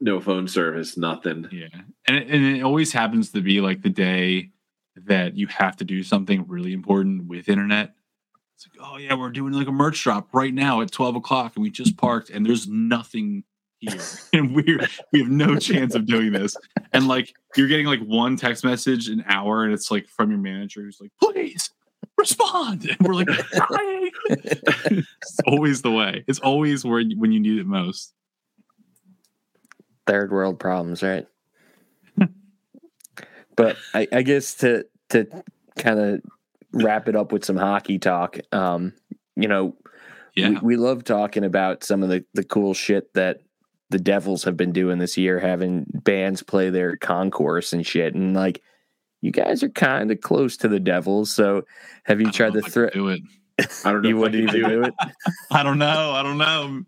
No 0.00 0.18
phone 0.18 0.48
service, 0.48 0.96
nothing. 0.96 1.46
Yeah, 1.52 1.66
and 2.06 2.16
it, 2.16 2.28
and 2.30 2.56
it 2.56 2.62
always 2.62 2.92
happens 2.92 3.32
to 3.32 3.42
be 3.42 3.60
like 3.60 3.82
the 3.82 3.90
day 3.90 4.50
that 4.96 5.36
you 5.36 5.46
have 5.48 5.76
to 5.76 5.84
do 5.84 6.02
something 6.02 6.44
really 6.48 6.72
important 6.72 7.26
with 7.28 7.48
internet. 7.50 7.94
It's 8.60 8.68
like, 8.76 8.86
oh 8.86 8.98
yeah, 8.98 9.14
we're 9.14 9.30
doing 9.30 9.54
like 9.54 9.68
a 9.68 9.72
merch 9.72 10.02
drop 10.02 10.28
right 10.34 10.52
now 10.52 10.82
at 10.82 10.90
twelve 10.90 11.16
o'clock, 11.16 11.56
and 11.56 11.62
we 11.62 11.70
just 11.70 11.96
parked, 11.96 12.28
and 12.28 12.44
there's 12.44 12.68
nothing 12.68 13.42
here, 13.78 13.98
and 14.34 14.54
we're 14.54 14.80
we 15.12 15.20
have 15.20 15.30
no 15.30 15.58
chance 15.58 15.94
of 15.94 16.04
doing 16.04 16.32
this. 16.32 16.54
And 16.92 17.08
like 17.08 17.32
you're 17.56 17.68
getting 17.68 17.86
like 17.86 18.00
one 18.00 18.36
text 18.36 18.62
message 18.62 19.08
an 19.08 19.24
hour, 19.26 19.64
and 19.64 19.72
it's 19.72 19.90
like 19.90 20.08
from 20.08 20.28
your 20.28 20.38
manager 20.38 20.82
who's 20.82 21.00
like, 21.00 21.10
please 21.22 21.70
respond, 22.18 22.84
and 22.86 22.98
we're 23.00 23.14
like, 23.14 23.28
trying. 23.28 24.10
it's 24.28 25.40
always 25.46 25.80
the 25.80 25.90
way. 25.90 26.22
It's 26.26 26.40
always 26.40 26.84
where 26.84 27.02
when 27.16 27.32
you 27.32 27.40
need 27.40 27.60
it 27.60 27.66
most. 27.66 28.12
Third 30.06 30.32
world 30.32 30.60
problems, 30.60 31.02
right? 31.02 31.26
but 33.56 33.78
I, 33.94 34.06
I 34.12 34.20
guess 34.20 34.52
to 34.56 34.84
to 35.10 35.44
kind 35.78 35.98
of 35.98 36.20
wrap 36.72 37.08
it 37.08 37.16
up 37.16 37.32
with 37.32 37.44
some 37.44 37.56
hockey 37.56 37.98
talk, 37.98 38.38
um, 38.52 38.92
you 39.36 39.48
know, 39.48 39.76
Yeah, 40.34 40.50
we, 40.50 40.58
we 40.58 40.76
love 40.76 41.04
talking 41.04 41.44
about 41.44 41.84
some 41.84 42.02
of 42.02 42.08
the, 42.08 42.24
the 42.34 42.44
cool 42.44 42.74
shit 42.74 43.12
that 43.14 43.40
the 43.90 43.98
Devils 43.98 44.44
have 44.44 44.56
been 44.56 44.72
doing 44.72 44.98
this 44.98 45.16
year, 45.18 45.38
having 45.40 45.84
bands 45.88 46.42
play 46.42 46.70
their 46.70 46.96
concourse 46.96 47.72
and 47.72 47.86
shit. 47.86 48.14
And 48.14 48.34
like, 48.34 48.62
you 49.20 49.32
guys 49.32 49.62
are 49.62 49.68
kind 49.68 50.10
of 50.10 50.20
close 50.20 50.56
to 50.58 50.68
the 50.68 50.80
Devils. 50.80 51.32
So 51.34 51.64
have 52.04 52.20
you 52.20 52.30
tried 52.30 52.54
to 52.54 52.62
throw? 52.62 52.88
do 52.90 53.08
it. 53.08 53.20
I 53.84 53.92
don't 53.92 54.02
know. 54.02 54.08
You 54.08 54.16
wouldn't 54.16 54.42
even 54.48 54.70
do 54.70 54.82
it. 54.84 54.94
I 55.50 55.62
don't 55.62 55.78
know. 55.78 56.12
I 56.12 56.22
don't 56.22 56.38
know. 56.38 56.82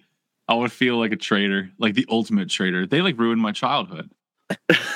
I 0.49 0.55
would 0.55 0.73
feel 0.73 0.99
like 0.99 1.13
a 1.13 1.17
traitor, 1.17 1.71
like 1.79 1.95
the 1.95 2.07
ultimate 2.09 2.49
traitor. 2.49 2.87
They 2.87 3.03
like 3.03 3.19
ruined 3.19 3.41
my 3.41 3.53
childhood. 3.53 4.11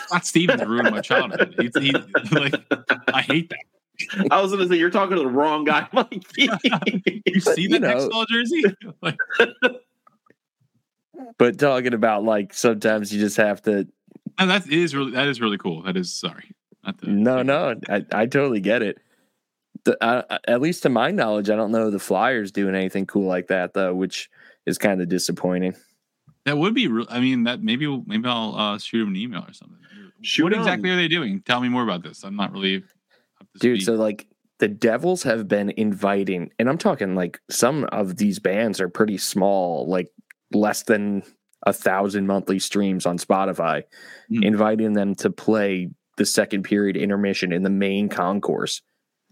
Scott 0.07 0.27
Stevens 0.27 0.65
ruined 0.65 0.91
my 0.91 1.01
childhood. 1.01 1.55
He, 1.59 1.71
he, 1.81 1.93
like, 2.33 2.55
I 3.13 3.23
hate 3.23 3.51
that. 3.51 3.65
I 4.31 4.41
was 4.41 4.51
gonna 4.53 4.69
say 4.69 4.77
you're 4.77 4.91
talking 4.91 5.17
to 5.17 5.23
the 5.23 5.29
wrong 5.29 5.65
guy, 5.65 5.89
Mikey. 5.93 6.49
You 7.27 7.41
see 7.41 7.67
the 7.67 7.79
know- 7.81 7.89
next 7.89 8.09
ball 8.09 8.25
jersey? 8.27 8.63
Like, 9.03 9.17
But 11.39 11.59
talking 11.59 11.95
about 11.95 12.25
like 12.25 12.53
sometimes 12.53 13.13
you 13.13 13.21
just 13.21 13.37
have 13.39 13.63
to. 13.63 13.87
no, 14.39 14.47
that 14.47 14.69
is 14.71 14.95
really 14.95 15.13
that 15.13 15.29
is 15.29 15.41
really 15.41 15.59
cool. 15.59 15.83
That 15.83 15.97
is 15.97 16.13
sorry. 16.13 16.51
Not 16.85 16.99
the- 17.01 17.07
No, 17.09 17.43
no, 17.43 17.75
I, 17.89 18.05
I 18.13 18.27
totally 18.27 18.61
get 18.61 18.83
it. 18.83 18.99
The, 19.85 20.03
uh, 20.03 20.39
at 20.49 20.61
least 20.61 20.83
to 20.83 20.89
my 20.89 21.11
knowledge, 21.11 21.49
I 21.49 21.57
don't 21.57 21.71
know 21.71 21.91
the 21.91 21.99
Flyers 21.99 22.51
doing 22.51 22.75
anything 22.75 23.07
cool 23.07 23.27
like 23.27 23.47
that 23.49 23.73
though, 23.75 23.95
which 23.95 24.29
is 24.67 24.79
kind 24.79 25.01
of 25.01 25.09
disappointing. 25.09 25.75
That 26.45 26.59
would 26.59 26.75
be. 26.75 26.87
Real, 26.89 27.07
I 27.09 27.21
mean, 27.21 27.45
that 27.45 27.63
maybe 27.63 27.87
maybe 28.07 28.29
I'll 28.29 28.55
uh, 28.57 28.79
shoot 28.79 29.03
him 29.03 29.09
an 29.09 29.17
email 29.17 29.41
or 29.49 29.53
something. 29.53 29.79
Shoot 30.23 30.45
what 30.45 30.53
'em. 30.55 30.61
exactly 30.61 30.91
are 30.91 30.97
they 30.97 31.09
doing? 31.09 31.41
Tell 31.43 31.61
me 31.61 31.69
more 31.69 31.83
about 31.83 32.03
this. 32.03 32.25
I'm 32.25 32.37
not 32.37 32.53
really. 32.53 32.85
Up 33.57 33.61
to 33.61 33.69
dude 33.69 33.79
speed. 33.83 33.87
so 33.87 33.95
like 33.95 34.27
the 34.59 34.69
devils 34.69 35.23
have 35.25 35.49
been 35.49 35.71
inviting 35.77 36.51
and 36.59 36.69
i'm 36.69 36.79
talking 36.79 37.15
like 37.15 37.41
some 37.51 37.85
of 37.93 38.17
these 38.17 38.39
bands 38.39 38.81
are 38.81 38.89
pretty 38.89 39.19
small 39.19 39.87
like 39.89 40.09
less 40.53 40.83
than 40.85 41.23
a 41.67 41.73
thousand 41.73 42.27
monthly 42.27 42.59
streams 42.59 43.07
on 43.07 43.19
spotify 43.19 43.83
Hmm. 44.29 44.43
inviting 44.43 44.93
them 44.95 45.15
to 45.17 45.31
play 45.31 45.91
the 46.17 46.25
second 46.27 46.63
period 46.65 46.97
intermission 46.97 47.53
in 47.53 47.63
the 47.63 47.71
main 47.71 48.09
concourse 48.09 48.83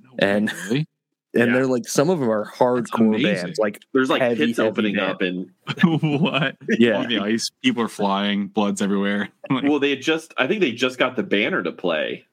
No 0.01 0.11
way, 0.11 0.17
and- 0.21 0.53
really? 0.69 0.87
and 1.37 1.49
Yeah. 1.49 1.53
they're 1.55 1.67
like 1.67 1.89
some 1.89 2.11
of 2.11 2.21
them 2.21 2.31
are 2.31 2.45
hardcore 2.49 3.21
bands 3.23 3.59
like 3.59 3.81
There's 3.93 4.09
like 4.11 4.23
Heavy, 4.23 4.47
pits 4.47 4.59
heavy 4.59 4.69
opening 4.69 4.95
band. 4.97 5.11
up, 5.11 5.21
and 5.23 5.51
what? 6.21 6.57
yeah 6.79 6.99
On 6.99 7.09
the 7.09 7.19
ice, 7.19 7.51
people 7.63 7.83
are 7.83 7.89
flying, 7.89 8.47
blood's 8.49 8.81
everywhere. 8.83 9.31
Like, 9.51 9.65
well, 9.65 9.81
they 9.81 9.91
had 9.91 10.01
just. 10.03 10.33
I 10.39 10.47
think 10.47 10.61
they 10.61 10.71
just 10.73 10.97
got 10.99 11.17
the 11.17 11.23
banner 11.25 11.63
to 11.65 11.73
play. 11.73 12.27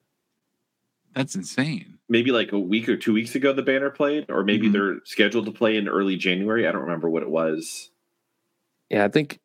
That's 1.15 1.35
insane. 1.35 1.97
Maybe 2.09 2.31
like 2.31 2.51
a 2.51 2.59
week 2.59 2.89
or 2.89 2.97
two 2.97 3.13
weeks 3.13 3.35
ago, 3.35 3.53
the 3.53 3.61
banner 3.63 3.89
played, 3.89 4.25
or 4.29 4.43
maybe 4.43 4.67
Mhm. 4.69 4.73
they're 4.73 4.99
scheduled 5.05 5.45
to 5.45 5.51
play 5.51 5.77
in 5.77 5.87
early 5.87 6.15
January. 6.17 6.67
I 6.67 6.71
don't 6.71 6.81
remember 6.81 7.09
what 7.09 7.23
it 7.23 7.29
was. 7.29 7.89
yeah 8.89 9.05
i 9.05 9.07
think 9.07 9.39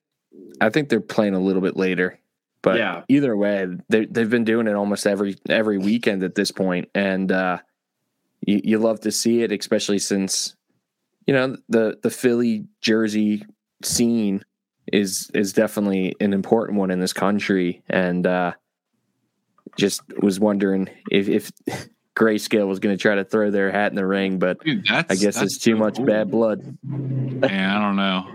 i 0.61 0.69
think 0.69 0.89
they're 0.89 1.01
playing 1.01 1.35
a 1.35 1.39
little 1.41 1.63
bit 1.63 1.77
later 1.77 2.19
but 2.63 2.79
Yeah. 2.79 3.05
either 3.09 3.37
way 3.37 3.65
they, 3.89 4.07
they've 4.07 4.29
been 4.29 4.43
doing 4.45 4.67
it 4.67 4.75
almost 4.75 5.07
every 5.07 5.37
every 5.49 5.79
weekend 5.79 6.25
at 6.25 6.35
this 6.35 6.51
point 6.51 6.89
and 6.97 7.31
uh 7.31 7.59
you, 8.45 8.61
you 8.65 8.79
love 8.79 8.99
to 9.03 9.13
see 9.13 9.43
it 9.43 9.53
especially 9.53 10.01
since 10.01 10.57
you 11.29 11.33
know 11.35 11.57
the 11.69 11.97
the 12.03 12.11
philly 12.11 12.67
jersey 12.81 13.45
scene 13.85 14.43
is 14.93 15.31
is 15.33 15.53
definitely 15.53 16.17
an 16.21 16.33
important 16.33 16.77
one 16.77 16.91
in 16.91 16.99
this 16.99 17.13
country 17.13 17.83
and 17.89 18.27
uh 18.27 18.53
just 19.77 20.03
was 20.21 20.39
wondering 20.41 20.89
if 21.11 21.29
if 21.29 21.51
grayscale 22.17 22.67
was 22.67 22.79
going 22.79 22.97
to 22.97 23.01
try 23.01 23.15
to 23.15 23.25
throw 23.25 23.51
their 23.51 23.71
hat 23.71 23.93
in 23.93 23.97
the 23.97 24.07
ring 24.07 24.39
but 24.39 24.59
Dude, 24.65 24.87
that's, 24.89 25.11
i 25.11 25.15
guess 25.15 25.35
that's 25.35 25.55
it's 25.55 25.59
too 25.59 25.73
so 25.73 25.77
much 25.79 25.97
cool. 25.97 26.07
bad 26.07 26.31
blood 26.31 26.79
Man, 26.83 27.71
I 27.71 27.79
don't 27.81 27.97
know. 27.97 28.33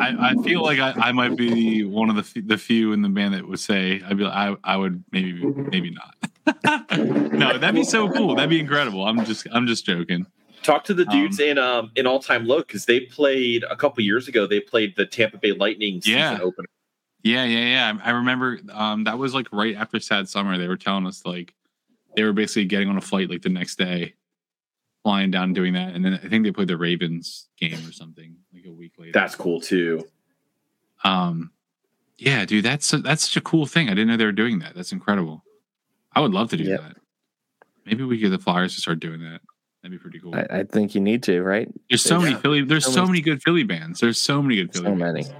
I, 0.00 0.30
I 0.38 0.42
feel 0.44 0.62
like 0.62 0.78
I, 0.78 0.92
I 1.08 1.12
might 1.12 1.36
be 1.36 1.82
one 1.84 2.08
of 2.08 2.14
the 2.14 2.20
f- 2.22 2.46
the 2.46 2.56
few 2.56 2.92
in 2.92 3.02
the 3.02 3.08
band 3.08 3.34
that 3.34 3.48
would 3.48 3.58
say 3.58 4.00
I'd 4.06 4.16
be 4.16 4.24
I 4.24 4.54
I 4.62 4.76
would 4.76 5.02
maybe 5.10 5.44
maybe 5.44 5.90
not. 5.90 6.88
no, 7.32 7.58
that'd 7.58 7.74
be 7.74 7.82
so 7.82 8.08
cool. 8.12 8.36
That'd 8.36 8.50
be 8.50 8.60
incredible. 8.60 9.04
I'm 9.04 9.24
just 9.24 9.48
I'm 9.50 9.66
just 9.66 9.84
joking. 9.84 10.26
Talk 10.62 10.84
to 10.84 10.94
the 10.94 11.04
dudes 11.06 11.40
Um, 11.40 11.46
in 11.46 11.58
um 11.58 11.90
in 11.96 12.06
all 12.06 12.20
time 12.20 12.46
low 12.46 12.58
because 12.58 12.84
they 12.86 13.00
played 13.00 13.64
a 13.68 13.74
couple 13.74 14.04
years 14.04 14.28
ago. 14.28 14.46
They 14.46 14.60
played 14.60 14.94
the 14.94 15.04
Tampa 15.06 15.38
Bay 15.38 15.52
Lightning 15.52 16.00
season 16.00 16.18
Yeah. 16.20 16.38
opener. 16.40 16.68
Yeah, 17.22 17.44
yeah, 17.44 17.64
yeah. 17.92 17.98
I 18.02 18.10
remember 18.10 18.58
um 18.72 19.04
that 19.04 19.18
was 19.18 19.34
like 19.34 19.46
right 19.52 19.76
after 19.76 20.00
Sad 20.00 20.28
Summer. 20.28 20.58
They 20.58 20.68
were 20.68 20.76
telling 20.76 21.06
us 21.06 21.24
like 21.24 21.54
they 22.16 22.24
were 22.24 22.32
basically 22.32 22.64
getting 22.66 22.88
on 22.88 22.96
a 22.96 23.00
flight 23.00 23.30
like 23.30 23.42
the 23.42 23.48
next 23.48 23.76
day, 23.76 24.14
flying 25.02 25.30
down 25.30 25.44
and 25.44 25.54
doing 25.54 25.72
that. 25.74 25.94
And 25.94 26.04
then 26.04 26.14
I 26.22 26.28
think 26.28 26.44
they 26.44 26.50
played 26.52 26.68
the 26.68 26.76
Ravens 26.76 27.48
game 27.58 27.78
or 27.86 27.92
something 27.92 28.36
like 28.52 28.64
a 28.66 28.72
week 28.72 28.92
later. 28.98 29.12
That's 29.12 29.34
cool 29.34 29.60
too. 29.60 30.06
Um, 31.04 31.50
yeah, 32.18 32.44
dude, 32.44 32.64
that's 32.64 32.90
that's 32.90 33.24
such 33.24 33.36
a 33.36 33.40
cool 33.40 33.66
thing. 33.66 33.88
I 33.88 33.92
didn't 33.92 34.08
know 34.08 34.16
they 34.16 34.24
were 34.24 34.32
doing 34.32 34.58
that. 34.60 34.74
That's 34.74 34.92
incredible. 34.92 35.44
I 36.14 36.20
would 36.20 36.32
love 36.32 36.50
to 36.50 36.56
do 36.56 36.64
Yep. 36.64 36.80
that. 36.80 36.96
Maybe 37.86 38.04
we 38.04 38.16
could 38.16 38.30
get 38.30 38.30
the 38.30 38.38
Flyers 38.38 38.74
to 38.76 38.80
start 38.80 39.00
doing 39.00 39.20
that. 39.20 39.40
That'd 39.82 39.98
be 39.98 40.00
pretty 40.00 40.20
cool. 40.20 40.34
I, 40.36 40.46
I 40.60 40.64
think 40.64 40.94
you 40.94 41.00
need 41.00 41.24
to 41.24 41.42
right 41.42 41.68
there's 41.88 42.02
so 42.02 42.20
many 42.20 42.36
Philly. 42.36 42.62
There's 42.62 42.84
So 42.84 42.90
so 42.92 43.00
many- 43.00 43.12
many 43.12 43.20
good 43.22 43.42
Philly 43.42 43.64
bands. 43.64 43.98
There's 44.00 44.18
so 44.18 44.40
many 44.40 44.56
good 44.56 44.72
Philly. 44.72 44.84
so 44.84 44.94
bands. 44.94 45.28
many 45.28 45.36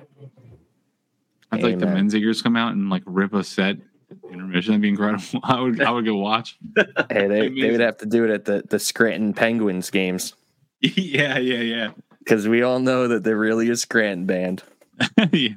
I'd 1.53 1.62
like 1.62 1.78
the 1.78 1.86
Amen. 1.86 2.09
Menzingers 2.09 2.42
come 2.42 2.57
out 2.57 2.72
and 2.72 2.90
like 2.90 3.03
rip 3.07 3.34
a 3.34 3.44
set 3.44 3.76
intermission. 4.30 4.72
That'd 4.72 4.82
be 4.82 4.88
incredible. 4.88 5.40
I 5.44 5.61
would 5.61 5.80
I 5.80 5.90
would 5.90 6.05
go 6.05 6.16
watch. 6.16 6.59
Hey, 7.11 7.28
they, 7.28 7.48
they 7.48 7.70
would 7.70 7.80
have 7.80 7.98
to 7.98 8.07
do 8.07 8.24
it 8.24 8.30
at 8.30 8.44
the, 8.44 8.64
the 8.68 8.78
Scranton 8.78 9.34
Penguins 9.34 9.90
games 9.90 10.34
yeah, 10.80 11.38
yeah, 11.38 11.61
yeah. 11.61 11.90
because 12.18 12.48
we 12.48 12.62
all 12.62 12.80
know 12.80 13.09
that 13.09 13.22
they're 13.22 13.36
really 13.36 13.70
a 13.70 13.76
Scranton 13.76 14.26
band. 14.26 14.62
yeah. 15.32 15.50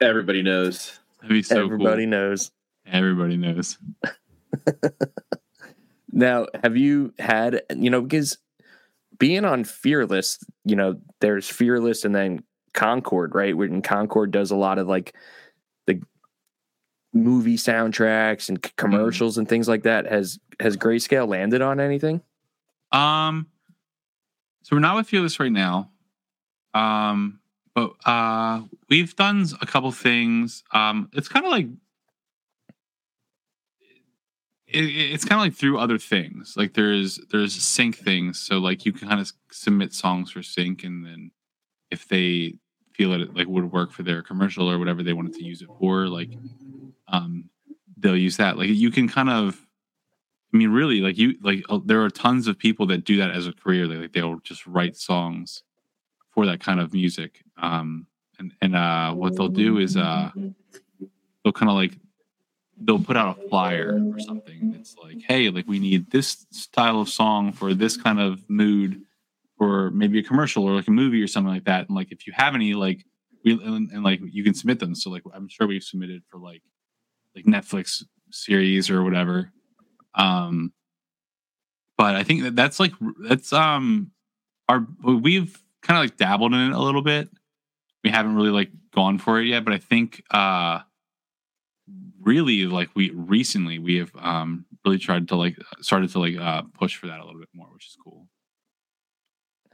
Everybody 0.00 0.42
knows. 0.42 0.98
That'd 1.20 1.34
be 1.34 1.42
so 1.42 1.56
cool. 1.56 1.64
Everybody 1.66 2.02
cool. 2.02 2.10
knows. 2.10 2.50
Everybody 2.86 3.36
knows. 3.36 3.78
Now, 6.16 6.46
have 6.64 6.78
you 6.78 7.12
had, 7.18 7.60
you 7.76 7.90
know, 7.90 8.00
because 8.00 8.38
being 9.18 9.44
on 9.44 9.64
Fearless, 9.64 10.38
you 10.64 10.74
know, 10.74 10.98
there's 11.20 11.46
Fearless 11.46 12.06
and 12.06 12.14
then 12.14 12.42
Concord, 12.76 13.34
right? 13.34 13.54
And 13.54 13.82
Concord 13.82 14.30
does 14.30 14.52
a 14.52 14.56
lot 14.56 14.78
of 14.78 14.86
like 14.86 15.14
the 15.86 16.00
movie 17.12 17.56
soundtracks 17.56 18.48
and 18.48 18.64
c- 18.64 18.70
commercials 18.76 19.38
and 19.38 19.48
things 19.48 19.66
like 19.66 19.82
that. 19.82 20.06
Has 20.06 20.38
has 20.60 20.76
Grayscale 20.76 21.26
landed 21.26 21.62
on 21.62 21.80
anything? 21.80 22.22
Um, 22.92 23.48
so 24.62 24.76
we're 24.76 24.80
not 24.80 24.96
with 24.96 25.08
Fearless 25.08 25.40
right 25.40 25.50
now. 25.50 25.90
Um, 26.74 27.40
but 27.74 27.92
uh, 28.04 28.62
we've 28.88 29.16
done 29.16 29.46
a 29.60 29.66
couple 29.66 29.90
things. 29.92 30.62
Um, 30.72 31.10
it's 31.12 31.28
kind 31.28 31.44
of 31.44 31.52
like 31.52 31.66
it, 34.66 34.84
it's 34.84 35.24
kind 35.24 35.40
of 35.40 35.44
like 35.44 35.54
through 35.54 35.78
other 35.78 35.98
things. 35.98 36.54
Like 36.56 36.74
there's 36.74 37.18
there's 37.30 37.54
sync 37.54 37.96
things. 37.96 38.38
So 38.38 38.58
like 38.58 38.84
you 38.84 38.92
can 38.92 39.08
kind 39.08 39.20
of 39.20 39.32
submit 39.50 39.92
songs 39.92 40.30
for 40.30 40.42
sync, 40.42 40.84
and 40.84 41.04
then 41.04 41.30
if 41.90 42.08
they 42.08 42.54
feel 42.96 43.10
that 43.10 43.20
it 43.20 43.34
like 43.34 43.46
would 43.46 43.72
work 43.72 43.92
for 43.92 44.02
their 44.02 44.22
commercial 44.22 44.70
or 44.70 44.78
whatever 44.78 45.02
they 45.02 45.12
wanted 45.12 45.34
to 45.34 45.44
use 45.44 45.62
it 45.62 45.68
for, 45.78 46.06
like 46.08 46.30
um, 47.08 47.50
they'll 47.96 48.16
use 48.16 48.36
that. 48.38 48.56
Like 48.56 48.68
you 48.68 48.90
can 48.90 49.08
kind 49.08 49.30
of 49.30 49.66
I 50.52 50.56
mean, 50.56 50.70
really, 50.70 51.00
like 51.00 51.18
you, 51.18 51.36
like 51.42 51.64
uh, 51.68 51.80
there 51.84 52.02
are 52.02 52.08
tons 52.10 52.46
of 52.46 52.58
people 52.58 52.86
that 52.86 53.04
do 53.04 53.16
that 53.18 53.30
as 53.30 53.46
a 53.46 53.52
career. 53.52 53.86
They 53.86 53.96
like 53.96 54.12
they'll 54.12 54.38
just 54.40 54.66
write 54.66 54.96
songs 54.96 55.62
for 56.30 56.46
that 56.46 56.60
kind 56.60 56.80
of 56.80 56.94
music. 56.94 57.42
Um, 57.58 58.06
and 58.38 58.52
and 58.62 58.76
uh, 58.76 59.12
what 59.12 59.36
they'll 59.36 59.48
do 59.48 59.78
is 59.78 59.96
uh, 59.96 60.30
they'll 61.44 61.52
kind 61.52 61.68
of 61.68 61.76
like 61.76 61.98
they'll 62.78 63.02
put 63.02 63.16
out 63.16 63.38
a 63.38 63.48
flyer 63.48 64.00
or 64.14 64.20
something. 64.20 64.76
It's 64.78 64.96
like, 64.96 65.20
hey, 65.26 65.50
like 65.50 65.66
we 65.66 65.78
need 65.78 66.10
this 66.10 66.46
style 66.50 67.00
of 67.00 67.08
song 67.08 67.52
for 67.52 67.74
this 67.74 67.96
kind 67.96 68.20
of 68.20 68.48
mood, 68.48 69.02
or 69.58 69.90
maybe 69.90 70.18
a 70.18 70.22
commercial 70.22 70.64
or 70.64 70.74
like 70.74 70.88
a 70.88 70.92
movie 70.92 71.22
or 71.22 71.26
something 71.26 71.52
like 71.52 71.64
that. 71.64 71.88
And 71.88 71.96
like 71.96 72.12
if 72.12 72.26
you 72.26 72.32
have 72.36 72.54
any, 72.54 72.74
like 72.74 73.04
we 73.44 73.52
and, 73.52 73.90
and 73.90 74.02
like 74.02 74.20
you 74.22 74.44
can 74.44 74.54
submit 74.54 74.80
them. 74.80 74.94
So 74.94 75.10
like 75.10 75.22
I'm 75.32 75.48
sure 75.48 75.66
we've 75.66 75.82
submitted 75.82 76.22
for 76.28 76.38
like 76.38 76.62
like 77.34 77.44
Netflix 77.44 78.02
series 78.30 78.90
or 78.90 79.02
whatever. 79.02 79.52
Um, 80.14 80.72
but 81.96 82.16
I 82.16 82.22
think 82.22 82.42
that 82.42 82.56
that's 82.56 82.80
like 82.80 82.92
that's 83.28 83.52
um 83.52 84.10
our 84.68 84.86
we've 85.04 85.62
kind 85.82 85.98
of 85.98 86.04
like 86.04 86.16
dabbled 86.16 86.52
in 86.52 86.60
it 86.60 86.72
a 86.72 86.80
little 86.80 87.02
bit. 87.02 87.28
We 88.04 88.10
haven't 88.10 88.34
really 88.36 88.50
like 88.50 88.70
gone 88.94 89.18
for 89.18 89.40
it 89.40 89.46
yet, 89.46 89.64
but 89.64 89.74
I 89.74 89.78
think 89.78 90.22
uh 90.30 90.80
really 92.20 92.66
like 92.66 92.90
we 92.94 93.10
recently 93.10 93.78
we 93.78 93.96
have 93.96 94.10
um 94.18 94.66
really 94.84 94.98
tried 94.98 95.28
to 95.28 95.36
like 95.36 95.56
started 95.80 96.10
to 96.10 96.18
like 96.18 96.36
uh 96.36 96.62
push 96.74 96.96
for 96.96 97.06
that 97.06 97.20
a 97.20 97.24
little 97.24 97.40
bit 97.40 97.48
more, 97.54 97.68
which 97.72 97.86
is 97.86 97.96
cool. 98.02 98.26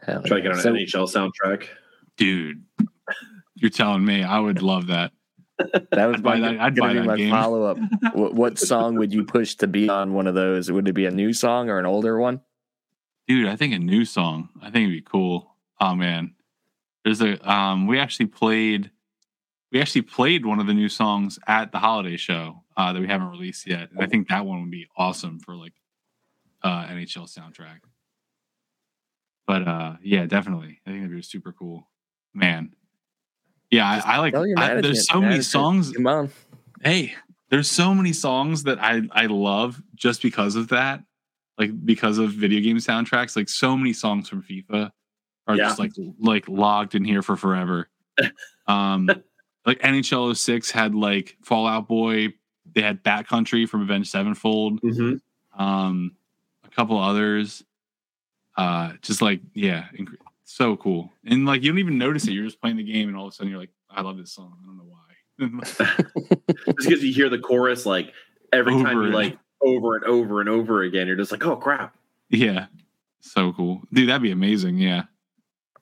Hell 0.02 0.22
Try 0.24 0.38
to 0.38 0.42
get 0.42 0.52
on 0.52 0.60
So- 0.60 0.70
an 0.70 0.76
NHL 0.76 1.06
soundtrack. 1.08 1.68
Dude, 2.16 2.62
you're 3.54 3.70
telling 3.70 4.04
me 4.04 4.22
I 4.22 4.38
would 4.38 4.62
love 4.62 4.88
that. 4.88 5.12
That 5.92 6.06
was 6.06 6.16
I'd 6.16 6.22
buy 6.22 6.40
that- 6.40 6.60
I'd 6.60 6.74
buy 6.76 6.92
be 6.92 6.98
that 6.98 7.04
my 7.06 7.16
game. 7.16 7.30
follow 7.30 7.64
up. 7.64 7.78
what, 8.14 8.34
what 8.34 8.58
song 8.58 8.96
would 8.96 9.12
you 9.12 9.24
push 9.24 9.54
to 9.56 9.66
be 9.66 9.88
on 9.88 10.12
one 10.12 10.26
of 10.26 10.34
those? 10.34 10.70
Would 10.70 10.88
it 10.88 10.92
be 10.92 11.06
a 11.06 11.10
new 11.10 11.32
song 11.32 11.70
or 11.70 11.78
an 11.78 11.86
older 11.86 12.18
one? 12.18 12.40
Dude, 13.28 13.46
I 13.46 13.54
think 13.56 13.72
a 13.74 13.78
new 13.78 14.04
song. 14.04 14.48
I 14.60 14.70
think 14.70 14.88
it'd 14.88 14.92
be 14.92 15.00
cool. 15.02 15.54
Oh 15.80 15.94
man. 15.94 16.34
There's 17.04 17.20
a 17.22 17.38
um 17.50 17.86
we 17.86 17.98
actually 17.98 18.26
played 18.26 18.90
we 19.70 19.80
actually 19.80 20.02
played 20.02 20.44
one 20.44 20.58
of 20.60 20.66
the 20.66 20.74
new 20.74 20.88
songs 20.88 21.38
at 21.46 21.70
the 21.72 21.78
holiday 21.78 22.16
show 22.16 22.62
uh 22.76 22.92
that 22.92 23.00
we 23.00 23.06
haven't 23.06 23.28
released 23.30 23.66
yet. 23.66 23.90
And 23.92 24.02
I 24.02 24.06
think 24.06 24.28
that 24.28 24.44
one 24.44 24.60
would 24.62 24.70
be 24.70 24.88
awesome 24.96 25.38
for 25.38 25.54
like 25.54 25.74
uh 26.62 26.86
NHL 26.86 27.28
soundtrack. 27.32 27.78
But 29.46 29.66
uh 29.66 29.96
yeah, 30.02 30.26
definitely. 30.26 30.80
I 30.86 30.90
think 30.90 31.02
that'd 31.02 31.16
be 31.16 31.22
super 31.22 31.52
cool. 31.52 31.88
Man. 32.34 32.74
Yeah, 33.70 33.88
I, 34.04 34.14
I 34.16 34.18
like 34.18 34.34
I- 34.34 34.80
there's 34.80 35.08
so 35.08 35.20
many 35.20 35.40
songs 35.42 35.92
Come 35.92 36.06
on. 36.06 36.30
hey, 36.82 37.14
there's 37.48 37.70
so 37.70 37.94
many 37.94 38.12
songs 38.12 38.62
that 38.64 38.82
I 38.82 39.02
I 39.10 39.26
love 39.26 39.82
just 39.94 40.22
because 40.22 40.56
of 40.56 40.68
that. 40.68 41.02
Like 41.58 41.84
because 41.84 42.18
of 42.18 42.32
video 42.32 42.60
game 42.60 42.78
soundtracks, 42.78 43.36
like 43.36 43.48
so 43.48 43.76
many 43.76 43.92
songs 43.92 44.28
from 44.28 44.42
FIFA 44.42 44.90
are 45.46 45.56
Yeah. 45.56 45.64
just 45.64 45.78
like 45.78 45.92
like 46.18 46.48
logged 46.48 46.94
in 46.94 47.04
here 47.04 47.22
for 47.22 47.36
forever. 47.36 47.88
um 48.66 49.08
like 49.66 49.78
NHL 49.80 50.36
06 50.36 50.70
had 50.70 50.94
like 50.94 51.36
Fall 51.42 51.66
Out 51.66 51.88
Boy, 51.88 52.28
they 52.74 52.82
had 52.82 53.02
Bat 53.02 53.26
Country 53.28 53.66
from 53.66 53.82
Avenged 53.82 54.10
Sevenfold, 54.10 54.80
hmm 54.82 55.14
um 55.56 56.12
a 56.64 56.68
couple 56.70 56.98
others. 56.98 57.62
Uh 58.56 58.92
just 59.02 59.22
like 59.22 59.40
yeah, 59.54 59.86
inc- 59.98 60.14
so 60.44 60.76
cool. 60.76 61.10
And 61.24 61.46
like 61.46 61.62
you 61.62 61.70
don't 61.70 61.78
even 61.78 61.98
notice 61.98 62.26
it. 62.26 62.32
You're 62.32 62.44
just 62.44 62.60
playing 62.60 62.76
the 62.76 62.82
game 62.84 63.08
and 63.08 63.16
all 63.16 63.26
of 63.26 63.32
a 63.32 63.34
sudden 63.34 63.50
you're 63.50 63.60
like, 63.60 63.70
I 63.90 64.02
love 64.02 64.16
this 64.18 64.32
song. 64.32 64.56
I 64.62 64.66
don't 64.66 64.76
know 64.76 64.84
why. 64.84 64.98
Just 66.66 66.76
because 66.76 67.02
you 67.02 67.12
hear 67.12 67.28
the 67.28 67.38
chorus 67.38 67.86
like 67.86 68.12
every 68.52 68.74
time 68.82 68.98
you 68.98 69.04
and- 69.04 69.14
like 69.14 69.38
over 69.62 69.96
and 69.96 70.04
over 70.04 70.40
and 70.40 70.48
over 70.48 70.82
again, 70.82 71.06
you're 71.06 71.16
just 71.16 71.30
like, 71.32 71.44
oh 71.46 71.56
crap. 71.56 71.96
Yeah. 72.28 72.66
So 73.20 73.52
cool. 73.52 73.80
Dude, 73.92 74.08
that'd 74.08 74.20
be 74.22 74.30
amazing. 74.32 74.78
Yeah. 74.78 75.04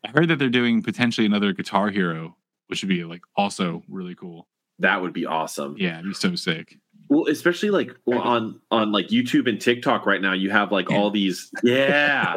I 0.04 0.08
heard 0.10 0.28
that 0.28 0.38
they're 0.38 0.48
doing 0.50 0.82
potentially 0.82 1.26
another 1.26 1.52
Guitar 1.52 1.90
Hero, 1.90 2.36
which 2.68 2.82
would 2.82 2.88
be 2.88 3.04
like 3.04 3.22
also 3.36 3.82
really 3.88 4.14
cool. 4.14 4.46
That 4.78 5.00
would 5.02 5.12
be 5.12 5.26
awesome. 5.26 5.76
Yeah, 5.78 5.94
it'd 5.98 6.06
be 6.10 6.14
so 6.14 6.34
sick. 6.36 6.78
Well, 7.10 7.26
especially 7.26 7.68
like 7.70 7.90
well, 8.06 8.20
on 8.22 8.60
on 8.70 8.92
like 8.92 9.08
YouTube 9.08 9.46
and 9.48 9.60
TikTok 9.60 10.06
right 10.06 10.22
now, 10.22 10.32
you 10.32 10.48
have 10.50 10.72
like 10.72 10.90
all 10.90 11.10
these 11.10 11.50
yeah, 11.62 12.36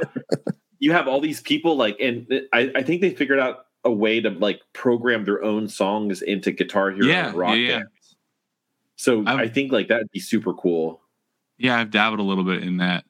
you 0.79 0.91
have 0.91 1.07
all 1.07 1.21
these 1.21 1.39
people 1.41 1.77
like, 1.77 1.95
and 2.01 2.27
I, 2.51 2.71
I 2.75 2.83
think 2.83 2.99
they 2.99 3.11
figured 3.11 3.39
out 3.39 3.67
a 3.85 3.91
way 3.91 4.19
to 4.19 4.29
like 4.31 4.59
program 4.73 5.23
their 5.25 5.41
own 5.43 5.67
songs 5.69 6.21
into 6.21 6.51
Guitar 6.51 6.91
Hero 6.91 7.05
Yeah, 7.07 7.31
Rock 7.35 7.55
yeah, 7.55 7.67
yeah. 7.67 7.81
So 8.95 9.19
I've- 9.27 9.41
i 9.43 9.47
think 9.47 9.71
like 9.71 9.87
that'd 9.89 10.09
be 10.11 10.19
super 10.19 10.53
cool. 10.53 11.01
Yeah, 11.57 11.77
I've 11.79 11.91
dabbled 11.91 12.19
a 12.19 12.23
little 12.23 12.43
bit 12.43 12.63
in 12.63 12.77
that. 12.77 13.05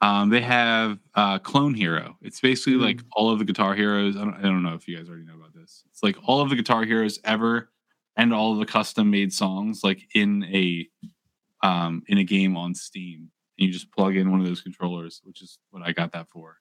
Um, 0.00 0.30
they 0.30 0.40
have 0.40 0.98
uh, 1.14 1.38
Clone 1.40 1.74
Hero. 1.74 2.16
It's 2.22 2.40
basically 2.40 2.74
Mhm. 2.74 2.82
like 2.82 3.00
all 3.12 3.30
of 3.30 3.38
the 3.40 3.44
Guitar 3.44 3.74
Heroes. 3.74 4.16
I 4.16 4.20
don't, 4.20 4.34
I 4.34 4.42
don't 4.42 4.62
know 4.62 4.74
if 4.74 4.86
you 4.88 4.96
guys 4.96 5.08
already 5.08 5.24
know 5.24 5.34
about 5.34 5.54
this. 5.54 5.82
It's 5.90 6.02
like 6.02 6.16
all 6.24 6.40
of 6.40 6.50
the 6.50 6.56
Guitar 6.56 6.84
Heroes 6.84 7.18
ever, 7.24 7.70
and 8.16 8.32
all 8.34 8.52
of 8.52 8.58
the 8.58 8.66
custom 8.66 9.10
made 9.10 9.32
songs 9.32 9.80
like 9.82 10.08
in 10.14 10.44
a 10.44 10.88
um, 11.66 12.02
in 12.08 12.18
a 12.18 12.24
game 12.24 12.56
on 12.56 12.74
Steam. 12.74 13.30
And 13.58 13.66
you 13.66 13.72
just 13.72 13.92
plug 13.92 14.16
in 14.16 14.30
one 14.30 14.40
of 14.40 14.46
those 14.46 14.62
controllers, 14.62 15.20
which 15.24 15.42
is 15.42 15.58
what 15.70 15.82
I 15.84 15.92
got 15.92 16.12
that 16.12 16.28
for. 16.28 16.56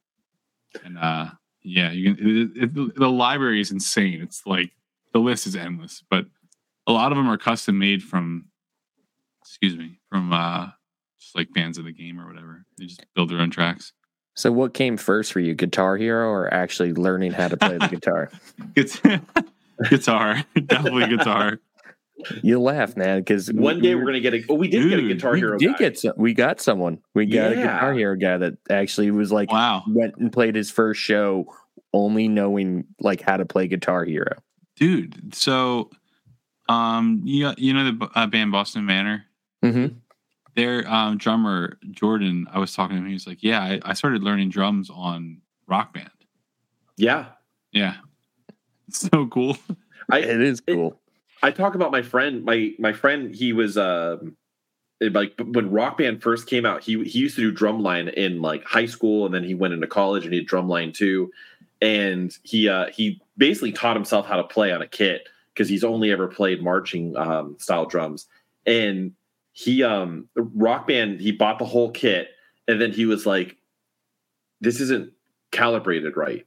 And 0.84 0.98
uh, 0.98 1.30
yeah, 1.64 1.92
you 1.92 2.14
can. 2.14 2.52
It, 2.56 2.64
it, 2.64 2.96
the 2.96 3.10
library 3.10 3.62
is 3.62 3.72
insane. 3.72 4.22
It's 4.22 4.44
like 4.46 4.72
the 5.14 5.20
list 5.20 5.48
is 5.48 5.56
endless, 5.56 6.04
but 6.10 6.26
a 6.88 6.92
lot 6.92 7.12
of 7.12 7.18
them 7.18 7.30
are 7.30 7.38
custom 7.38 7.78
made 7.78 8.04
from 8.04 8.46
excuse 9.42 9.76
me 9.78 10.00
from 10.10 10.32
uh 10.34 10.68
just 11.20 11.36
like 11.36 11.54
bands 11.54 11.78
of 11.78 11.86
the 11.86 11.92
game 11.92 12.20
or 12.20 12.28
whatever 12.28 12.64
they 12.78 12.86
just 12.86 13.04
build 13.16 13.30
their 13.30 13.40
own 13.40 13.50
tracks 13.50 13.94
So, 14.36 14.52
what 14.52 14.74
came 14.74 14.98
first 14.98 15.34
for 15.34 15.40
you, 15.40 15.54
Guitar 15.54 15.98
Hero 15.98 16.30
or 16.30 16.52
actually 16.54 16.94
learning 16.94 17.34
how 17.34 17.48
to 17.50 17.58
play 17.58 17.78
the 17.78 17.88
guitar? 17.92 18.32
Guitar, 18.76 19.22
guitar 19.90 20.44
definitely 20.66 21.08
guitar 21.08 21.60
You 22.44 22.60
laugh, 22.62 22.96
man, 22.96 23.20
because 23.22 23.52
One 23.52 23.82
day 23.82 23.96
we're 23.96 24.06
gonna 24.06 24.20
get 24.20 24.36
a. 24.36 24.44
Oh, 24.48 24.54
we 24.54 24.68
did 24.68 24.88
get 24.90 25.00
a 25.00 25.02
Dude, 25.02 25.18
Guitar 25.18 25.34
we 25.34 25.40
Hero. 25.40 25.58
did 25.58 25.72
guy. 25.72 25.78
get 25.80 25.98
some, 26.00 26.14
we 26.18 26.34
got 26.36 26.62
someone. 26.62 27.00
We 27.16 27.26
got 27.26 27.52
a 27.54 27.56
Guitar 27.56 27.94
Hero 27.94 28.16
guy 28.16 28.38
that 28.38 28.58
actually 28.70 29.10
was 29.10 29.32
like 29.32 29.52
wow 29.52 29.84
went 29.88 30.16
and 30.18 30.32
played 30.32 30.56
his 30.56 30.70
first 30.70 31.02
show 31.02 31.46
only 31.94 32.28
knowing 32.28 32.86
like 33.00 33.22
how 33.22 33.38
to 33.38 33.46
play 33.46 33.68
Guitar 33.68 34.06
Hero. 34.06 34.36
dude 34.76 35.34
so 35.34 35.90
um 36.70 37.22
you, 37.26 37.52
you 37.58 37.74
know 37.74 37.86
the 37.92 38.10
uh, 38.16 38.28
band 38.28 38.52
boston 38.52 38.86
manor 38.86 39.26
Mm-hmm. 39.64 39.96
their 40.56 40.88
um 40.92 41.18
drummer 41.18 41.78
jordan 41.92 42.48
i 42.52 42.58
was 42.60 42.74
talking 42.74 42.96
to 42.98 43.02
him 43.02 43.08
he 43.08 43.14
was 43.14 43.28
like 43.28 43.42
yeah 43.44 43.62
I, 43.62 43.80
I 43.84 43.94
started 43.94 44.24
learning 44.24 44.50
drums 44.50 44.90
on 44.90 45.42
rock 45.68 45.94
band 45.94 46.10
Yeah, 46.98 47.26
yeah 47.72 47.96
it's 48.06 48.11
so 49.00 49.28
cool 49.28 49.58
I 50.10 50.20
It 50.20 50.42
is 50.42 50.62
it- 50.68 50.74
cool. 50.76 51.00
I 51.44 51.50
talk 51.52 51.74
about 51.74 51.92
my 51.92 52.04
friend. 52.04 52.44
My 52.46 52.74
my 52.78 52.94
friend. 52.94 53.34
He 53.34 53.52
was 53.54 53.76
um 53.78 54.38
it, 55.00 55.14
like 55.14 55.34
when 55.44 55.72
Rock 55.72 55.98
Band 55.98 56.22
first 56.22 56.46
came 56.48 56.66
out. 56.68 56.84
He 56.84 57.04
he 57.04 57.18
used 57.20 57.36
to 57.38 57.42
do 57.42 57.58
drumline 57.66 58.14
in 58.14 58.42
like 58.42 58.64
high 58.64 58.86
school, 58.86 59.26
and 59.26 59.34
then 59.34 59.44
he 59.44 59.56
went 59.56 59.74
into 59.74 59.88
college 59.88 60.24
and 60.26 60.34
he 60.34 60.42
did 60.42 60.50
drumline 60.50 60.94
too. 60.94 61.32
And 61.82 62.38
he 62.44 62.70
uh 62.70 62.88
he 62.92 63.20
basically 63.38 63.72
taught 63.72 63.96
himself 63.96 64.28
how 64.28 64.36
to 64.38 64.44
play 64.44 64.72
on 64.72 64.84
a 64.84 64.88
kit 64.88 65.28
because 65.54 65.68
he's 65.68 65.84
only 65.84 66.12
ever 66.12 66.28
played 66.28 66.62
marching 66.62 67.18
um, 67.18 67.56
style 67.60 67.86
drums. 67.88 68.28
And 68.68 69.14
he 69.54 69.82
um 69.84 70.28
Rock 70.36 70.86
Band 70.88 71.20
he 71.22 71.32
bought 71.32 71.58
the 71.58 71.66
whole 71.66 71.90
kit, 71.90 72.28
and 72.68 72.80
then 72.80 72.92
he 72.92 73.06
was 73.08 73.26
like, 73.26 73.58
"This 74.60 74.80
isn't 74.80 75.12
calibrated 75.52 76.16
right." 76.18 76.46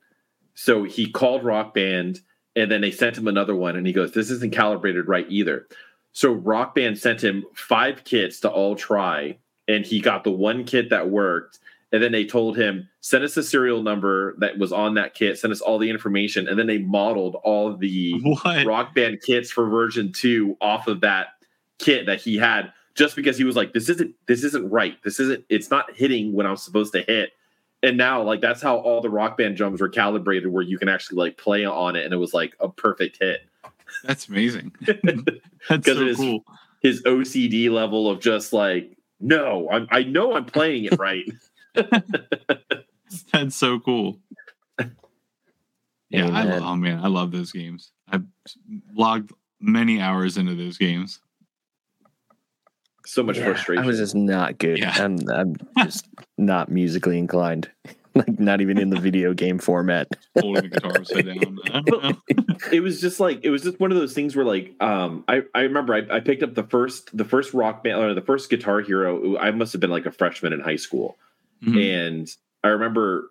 So 0.54 0.84
he 0.84 1.10
called 1.10 1.42
Rock 1.44 1.74
Band 1.74 2.20
and 2.56 2.70
then 2.70 2.80
they 2.80 2.90
sent 2.90 3.18
him 3.18 3.28
another 3.28 3.54
one 3.54 3.76
and 3.76 3.86
he 3.86 3.92
goes 3.92 4.12
this 4.12 4.30
isn't 4.30 4.52
calibrated 4.52 5.08
right 5.08 5.26
either. 5.28 5.66
So 6.12 6.32
rock 6.32 6.74
band 6.74 6.98
sent 6.98 7.22
him 7.22 7.44
five 7.54 8.04
kits 8.04 8.40
to 8.40 8.50
all 8.50 8.76
try 8.76 9.36
and 9.68 9.84
he 9.84 10.00
got 10.00 10.24
the 10.24 10.30
one 10.30 10.64
kit 10.64 10.90
that 10.90 11.10
worked. 11.10 11.58
And 11.92 12.02
then 12.02 12.12
they 12.12 12.24
told 12.24 12.56
him 12.56 12.88
send 13.00 13.24
us 13.24 13.34
the 13.34 13.42
serial 13.42 13.82
number 13.82 14.34
that 14.38 14.58
was 14.58 14.72
on 14.72 14.94
that 14.94 15.14
kit. 15.14 15.38
Send 15.38 15.52
us 15.52 15.60
all 15.60 15.78
the 15.78 15.90
information. 15.90 16.48
And 16.48 16.58
then 16.58 16.66
they 16.66 16.78
modeled 16.78 17.36
all 17.44 17.76
the 17.76 18.20
what? 18.22 18.66
Rock 18.66 18.94
band 18.94 19.22
kits 19.22 19.50
for 19.50 19.68
version 19.68 20.12
2 20.12 20.56
off 20.60 20.88
of 20.88 21.00
that 21.02 21.28
kit 21.78 22.06
that 22.06 22.20
he 22.20 22.36
had 22.36 22.72
just 22.94 23.16
because 23.16 23.36
he 23.36 23.44
was 23.44 23.56
like 23.56 23.72
this 23.72 23.88
isn't 23.88 24.14
this 24.26 24.44
isn't 24.44 24.68
right. 24.70 25.02
This 25.02 25.20
isn't 25.20 25.44
it's 25.48 25.70
not 25.70 25.94
hitting 25.94 26.32
when 26.32 26.46
i'm 26.46 26.56
supposed 26.56 26.92
to 26.92 27.02
hit 27.02 27.30
and 27.84 27.96
now 27.96 28.22
like 28.22 28.40
that's 28.40 28.60
how 28.62 28.76
all 28.78 29.00
the 29.00 29.10
rock 29.10 29.36
band 29.38 29.56
drums 29.56 29.80
were 29.80 29.88
calibrated 29.88 30.48
where 30.50 30.62
you 30.62 30.78
can 30.78 30.88
actually 30.88 31.16
like 31.18 31.36
play 31.38 31.64
on 31.64 31.94
it 31.96 32.04
and 32.04 32.12
it 32.12 32.16
was 32.16 32.34
like 32.34 32.56
a 32.60 32.68
perfect 32.68 33.18
hit 33.20 33.42
that's 34.02 34.28
amazing 34.28 34.72
that's 34.86 34.98
'Cause 35.68 35.84
so 35.96 36.02
it 36.02 36.08
is- 36.08 36.16
cool 36.16 36.44
his 36.82 37.02
ocd 37.02 37.70
level 37.70 38.10
of 38.10 38.20
just 38.20 38.52
like 38.52 38.96
no 39.20 39.68
I'm, 39.70 39.86
i 39.90 40.02
know 40.02 40.34
i'm 40.34 40.44
playing 40.46 40.84
it 40.86 40.98
right 40.98 41.24
That's 43.32 43.54
so 43.56 43.78
cool. 43.80 44.18
Yeah, 46.10 46.28
I 46.32 46.44
love, 46.44 46.62
oh 46.62 46.76
man, 46.76 47.00
I 47.00 47.08
love 47.08 47.32
those 47.32 47.50
games. 47.52 47.90
I've 48.08 48.24
logged 48.94 49.32
many 49.60 50.00
hours 50.00 50.36
into 50.36 50.54
those 50.54 50.78
games. 50.78 51.20
So 53.06 53.22
much 53.22 53.38
Yeah, 53.38 53.44
frustration. 53.46 53.84
I 53.84 53.86
was 53.86 53.98
just 53.98 54.14
not 54.14 54.58
good. 54.58 54.78
Yeah. 54.78 54.94
I'm 54.98 55.18
I'm 55.30 55.56
just 55.82 56.06
not 56.38 56.70
musically 56.70 57.18
inclined. 57.18 57.70
like 58.14 58.38
not 58.38 58.60
even 58.60 58.78
in 58.78 58.90
the 58.90 59.00
video 59.00 59.34
game 59.34 59.58
format. 59.58 60.06
Holding 60.40 60.62
the 60.62 60.68
guitar 60.68 60.92
upside 60.98 61.26
down. 61.26 61.58
I 61.72 61.80
don't 61.80 62.02
know. 62.02 62.16
it 62.72 62.80
was 62.80 63.00
just 63.00 63.18
like 63.20 63.40
it 63.42 63.50
was 63.50 63.62
just 63.62 63.80
one 63.80 63.90
of 63.90 63.98
those 63.98 64.14
things 64.14 64.36
where 64.36 64.44
like 64.44 64.72
um 64.80 65.24
I, 65.28 65.42
I 65.54 65.62
remember 65.62 65.94
I, 65.94 66.16
I 66.16 66.20
picked 66.20 66.42
up 66.44 66.54
the 66.54 66.62
first 66.62 67.16
the 67.16 67.24
first 67.24 67.52
rock 67.54 67.82
band 67.82 67.98
or 68.00 68.14
the 68.14 68.20
first 68.22 68.50
guitar 68.50 68.80
hero 68.80 69.36
I 69.36 69.50
must 69.50 69.72
have 69.72 69.80
been 69.80 69.90
like 69.90 70.06
a 70.06 70.12
freshman 70.12 70.52
in 70.52 70.60
high 70.60 70.76
school 70.76 71.18
Mhm. 71.64 72.08
and 72.08 72.28
I 72.62 72.68
remember 72.68 73.30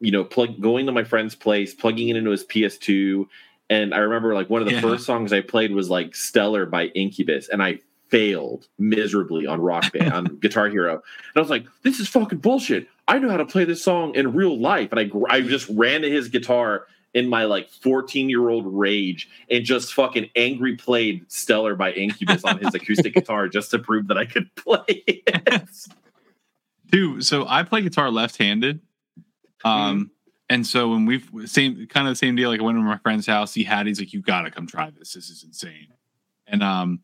you 0.00 0.12
know 0.12 0.24
plug 0.24 0.60
going 0.60 0.86
to 0.86 0.92
my 0.92 1.04
friend's 1.04 1.34
place 1.34 1.74
plugging 1.74 2.08
it 2.08 2.16
into 2.16 2.30
his 2.30 2.44
PS2 2.44 3.26
and 3.70 3.94
I 3.94 3.98
remember 3.98 4.34
like 4.34 4.48
one 4.50 4.62
of 4.62 4.66
the 4.68 4.74
Yeah. 4.74 4.80
first 4.80 5.04
songs 5.04 5.32
I 5.32 5.42
played 5.42 5.72
was 5.72 5.90
like 5.90 6.14
Stellar 6.16 6.64
by 6.66 6.86
Incubus 6.86 7.48
and 7.50 7.62
I 7.62 7.80
failed 8.12 8.68
miserably 8.78 9.46
on 9.46 9.60
rock 9.60 9.90
band 9.92 10.12
on 10.12 10.24
guitar 10.40 10.68
hero 10.68 10.92
and 10.92 11.02
I 11.34 11.40
was 11.40 11.50
like 11.50 11.66
this 11.82 11.98
is 11.98 12.08
fucking 12.08 12.38
bullshit 12.38 12.86
I 13.08 13.18
know 13.18 13.30
how 13.30 13.38
to 13.38 13.46
play 13.46 13.64
this 13.64 13.82
song 13.82 14.14
in 14.14 14.34
real 14.34 14.56
life 14.58 14.92
and 14.92 15.00
I 15.00 15.10
I 15.34 15.40
just 15.40 15.68
ran 15.70 16.02
to 16.02 16.10
his 16.10 16.28
guitar 16.28 16.86
in 17.14 17.28
my 17.28 17.44
like 17.44 17.68
14 17.68 18.28
year 18.28 18.48
old 18.48 18.66
rage 18.66 19.28
and 19.50 19.64
just 19.64 19.92
fucking 19.94 20.30
angry 20.36 20.76
played 20.76 21.30
Stellar 21.30 21.74
by 21.74 21.92
Incubus 21.92 22.44
on 22.44 22.58
his 22.58 22.74
acoustic 22.74 23.14
guitar 23.14 23.48
just 23.48 23.70
to 23.72 23.78
prove 23.78 24.08
that 24.08 24.18
I 24.18 24.24
could 24.24 24.54
play 24.56 25.02
it. 25.06 25.70
Dude, 26.90 27.24
so 27.24 27.46
I 27.48 27.62
play 27.62 27.82
guitar 27.82 28.10
left-handed. 28.10 28.80
Um, 29.64 30.10
and 30.50 30.66
so 30.66 30.88
when 30.90 31.06
we've 31.06 31.28
same 31.46 31.86
kind 31.86 32.06
of 32.06 32.12
the 32.12 32.16
same 32.16 32.36
deal, 32.36 32.50
like 32.50 32.60
I 32.60 32.64
went 32.64 32.76
to 32.76 32.82
my 32.82 32.98
friend's 32.98 33.26
house, 33.26 33.54
he 33.54 33.64
had, 33.64 33.86
he's 33.86 33.98
like, 33.98 34.12
you 34.12 34.20
gotta 34.20 34.50
come 34.50 34.66
try 34.66 34.90
this. 34.90 35.14
This 35.14 35.30
is 35.30 35.44
insane. 35.44 35.88
And 36.46 36.62
um, 36.62 37.00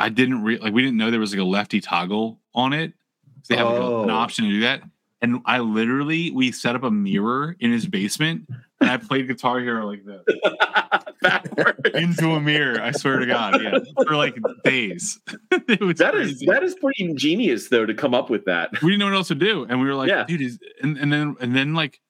I 0.00 0.08
didn't 0.08 0.42
re- 0.42 0.58
like 0.58 0.72
we 0.72 0.82
didn't 0.82 0.96
know 0.96 1.10
there 1.10 1.20
was 1.20 1.32
like 1.32 1.40
a 1.40 1.44
lefty 1.44 1.80
toggle 1.80 2.40
on 2.54 2.72
it. 2.72 2.94
So 3.42 3.54
they 3.54 3.58
have 3.58 3.66
like, 3.68 3.76
an 4.04 4.10
Oh. 4.10 4.14
option 4.14 4.44
to 4.46 4.50
do 4.50 4.60
that. 4.60 4.82
And 5.22 5.40
I 5.44 5.58
literally 5.60 6.30
we 6.30 6.50
set 6.52 6.74
up 6.74 6.82
a 6.82 6.90
mirror 6.90 7.54
in 7.60 7.70
his 7.72 7.86
basement 7.86 8.48
and 8.80 8.88
I 8.90 8.96
played 8.96 9.28
Guitar 9.28 9.60
Hero 9.60 9.86
like 9.86 10.04
this 10.04 10.22
Backwards. 11.22 11.78
into 11.94 12.30
a 12.32 12.40
mirror. 12.40 12.80
I 12.80 12.92
swear 12.92 13.18
to 13.18 13.26
God, 13.26 13.62
yeah, 13.62 13.78
for 14.06 14.16
like 14.16 14.36
days. 14.64 15.20
That 15.50 16.14
is 16.14 16.30
crazy. 16.38 16.46
that 16.46 16.62
is 16.62 16.74
pretty 16.76 17.04
ingenious 17.04 17.68
though 17.68 17.84
to 17.86 17.92
come 17.94 18.14
up 18.14 18.30
with 18.30 18.46
that. 18.46 18.70
we 18.82 18.90
didn't 18.90 19.00
know 19.00 19.06
what 19.06 19.14
else 19.14 19.28
to 19.28 19.34
do, 19.34 19.64
and 19.68 19.80
we 19.80 19.86
were 19.86 19.94
like, 19.94 20.08
Yeah. 20.08 20.24
dude, 20.24 20.40
is 20.40 20.58
and, 20.82 20.96
and 20.96 21.12
then 21.12 21.36
and 21.40 21.54
then 21.54 21.74
like, 21.74 22.00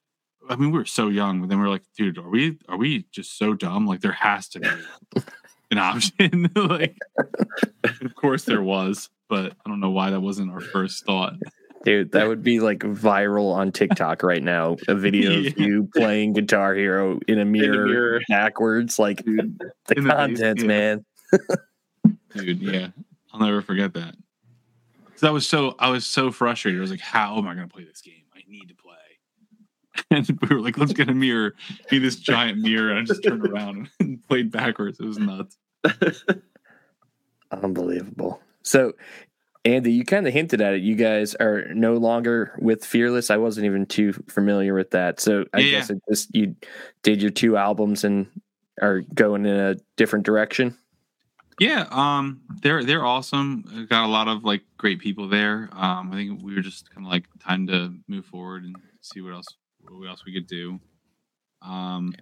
I 0.48 0.54
mean, 0.56 0.70
we 0.70 0.78
were 0.78 0.84
so 0.84 1.08
young, 1.08 1.40
but 1.40 1.48
then 1.48 1.58
we 1.58 1.64
were 1.64 1.70
like, 1.70 1.82
dude, 1.96 2.18
are 2.18 2.28
we 2.28 2.58
are 2.68 2.76
we 2.76 3.06
just 3.10 3.36
so 3.36 3.54
dumb? 3.54 3.86
Like, 3.86 4.00
there 4.00 4.12
has 4.12 4.48
to 4.50 4.60
be 4.60 4.68
an 5.70 5.78
option. 5.78 6.50
like, 6.56 6.96
of 7.84 8.14
course 8.16 8.44
there 8.44 8.62
was, 8.62 9.08
but 9.28 9.52
I 9.64 9.68
don't 9.70 9.80
know 9.80 9.90
why 9.90 10.10
that 10.10 10.20
wasn't 10.20 10.50
our 10.52 10.60
first 10.60 11.04
thought. 11.06 11.34
Dude, 11.84 12.12
that 12.12 12.28
would 12.28 12.42
be 12.42 12.60
like 12.60 12.80
viral 12.80 13.54
on 13.54 13.72
TikTok 13.72 14.22
right 14.22 14.42
now. 14.42 14.76
A 14.88 14.94
video 14.94 15.30
Yeah. 15.40 15.48
of 15.50 15.58
you 15.58 15.88
playing 15.96 16.34
Guitar 16.34 16.74
Hero 16.74 17.18
in 17.26 17.38
a 17.38 17.44
mirror, 17.44 17.86
mirror. 17.86 18.20
backwards. 18.28 18.98
Like 18.98 19.24
Dude, 19.24 19.58
the 19.88 19.96
in 19.98 20.04
the 20.04 20.10
contents, 20.14 20.60
yeah. 20.62 20.68
man. 20.68 21.04
dude, 22.34 22.60
yeah, 22.60 22.88
I'll 23.32 23.40
never 23.40 23.62
forget 23.62 23.94
that. 23.94 24.14
So 25.16 25.28
I 25.28 25.30
was 25.30 25.46
so 25.48 25.74
I 25.78 25.90
was 25.90 26.06
so 26.06 26.30
frustrated. 26.32 26.80
I 26.80 26.82
was 26.82 26.90
like, 26.90 27.00
how 27.00 27.38
am 27.38 27.46
I 27.48 27.54
going 27.54 27.66
to 27.68 27.72
play 27.74 27.84
this 27.84 28.00
game? 28.02 28.24
I 28.34 28.40
need 28.48 28.68
to 28.68 28.74
play. 28.74 28.89
And 30.10 30.26
we 30.42 30.54
were 30.56 30.60
like, 30.60 30.76
let's 30.76 30.92
get 30.92 31.08
a 31.08 31.14
mirror, 31.14 31.54
be 31.88 31.98
this 31.98 32.16
giant 32.16 32.58
mirror, 32.58 32.90
and 32.90 32.98
I 32.98 33.02
just 33.04 33.22
turned 33.22 33.46
around 33.46 33.88
and 34.00 34.22
played 34.28 34.50
backwards. 34.50 34.98
It 35.00 35.06
was 35.06 35.18
nuts. 35.18 35.56
Unbelievable. 37.52 38.40
So, 38.62 38.92
Andy, 39.64 39.92
you 39.92 40.04
kind 40.04 40.26
of 40.26 40.32
hinted 40.32 40.60
at 40.60 40.74
it. 40.74 40.82
You 40.82 40.94
guys 40.94 41.34
are 41.36 41.66
no 41.74 41.94
longer 41.94 42.54
with 42.58 42.84
Fearless. 42.84 43.30
I 43.30 43.36
wasn't 43.36 43.66
even 43.66 43.86
too 43.86 44.12
familiar 44.28 44.74
with 44.74 44.90
that. 44.92 45.20
So, 45.20 45.44
I 45.52 45.60
Yeah, 45.60 45.70
guess 45.72 45.90
it 45.90 45.98
just 46.08 46.34
you 46.34 46.56
did 47.02 47.20
your 47.22 47.30
two 47.30 47.56
albums 47.56 48.04
and 48.04 48.26
are 48.80 49.00
going 49.14 49.44
in 49.46 49.56
a 49.56 49.76
different 49.96 50.24
direction. 50.24 50.76
Yeah, 51.58 51.86
um, 51.90 52.40
they're 52.62 52.82
they're 52.84 53.04
awesome. 53.04 53.86
Got 53.90 54.04
a 54.06 54.08
lot 54.12 54.28
of 54.28 54.44
like 54.44 54.62
great 54.78 54.98
people 55.00 55.28
there. 55.28 55.68
Um, 55.72 56.10
I 56.12 56.16
think 56.16 56.42
we 56.42 56.54
were 56.54 56.62
just 56.62 56.90
kind 56.90 57.06
of 57.06 57.12
like 57.12 57.26
time 57.38 57.66
to 57.66 57.94
move 58.08 58.24
forward 58.26 58.64
and 58.64 58.76
see 59.02 59.20
what 59.20 59.34
else 59.34 59.46
what 59.88 60.08
else 60.08 60.24
we 60.24 60.32
could 60.32 60.46
do. 60.46 60.80
Um, 61.62 62.14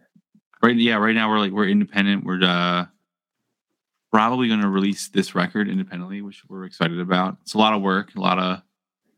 right, 0.63 0.77
yeah, 0.77 0.97
right 0.97 1.15
now 1.15 1.31
we're 1.31 1.39
like 1.39 1.53
we're 1.53 1.69
independent. 1.69 2.25
We're 2.25 2.43
uh, 2.43 2.87
probably 4.13 4.49
going 4.49 4.63
to 4.63 4.69
release 4.69 5.09
this 5.09 5.35
record 5.35 5.69
independently, 5.69 6.23
which 6.23 6.43
we're 6.49 6.65
excited 6.65 6.99
about. 7.01 7.37
It's 7.43 7.55
a 7.55 7.59
lot 7.59 7.75
of 7.75 7.83
work, 7.83 8.15
a 8.17 8.21
lot 8.21 8.39
of 8.39 8.45
a 8.45 8.63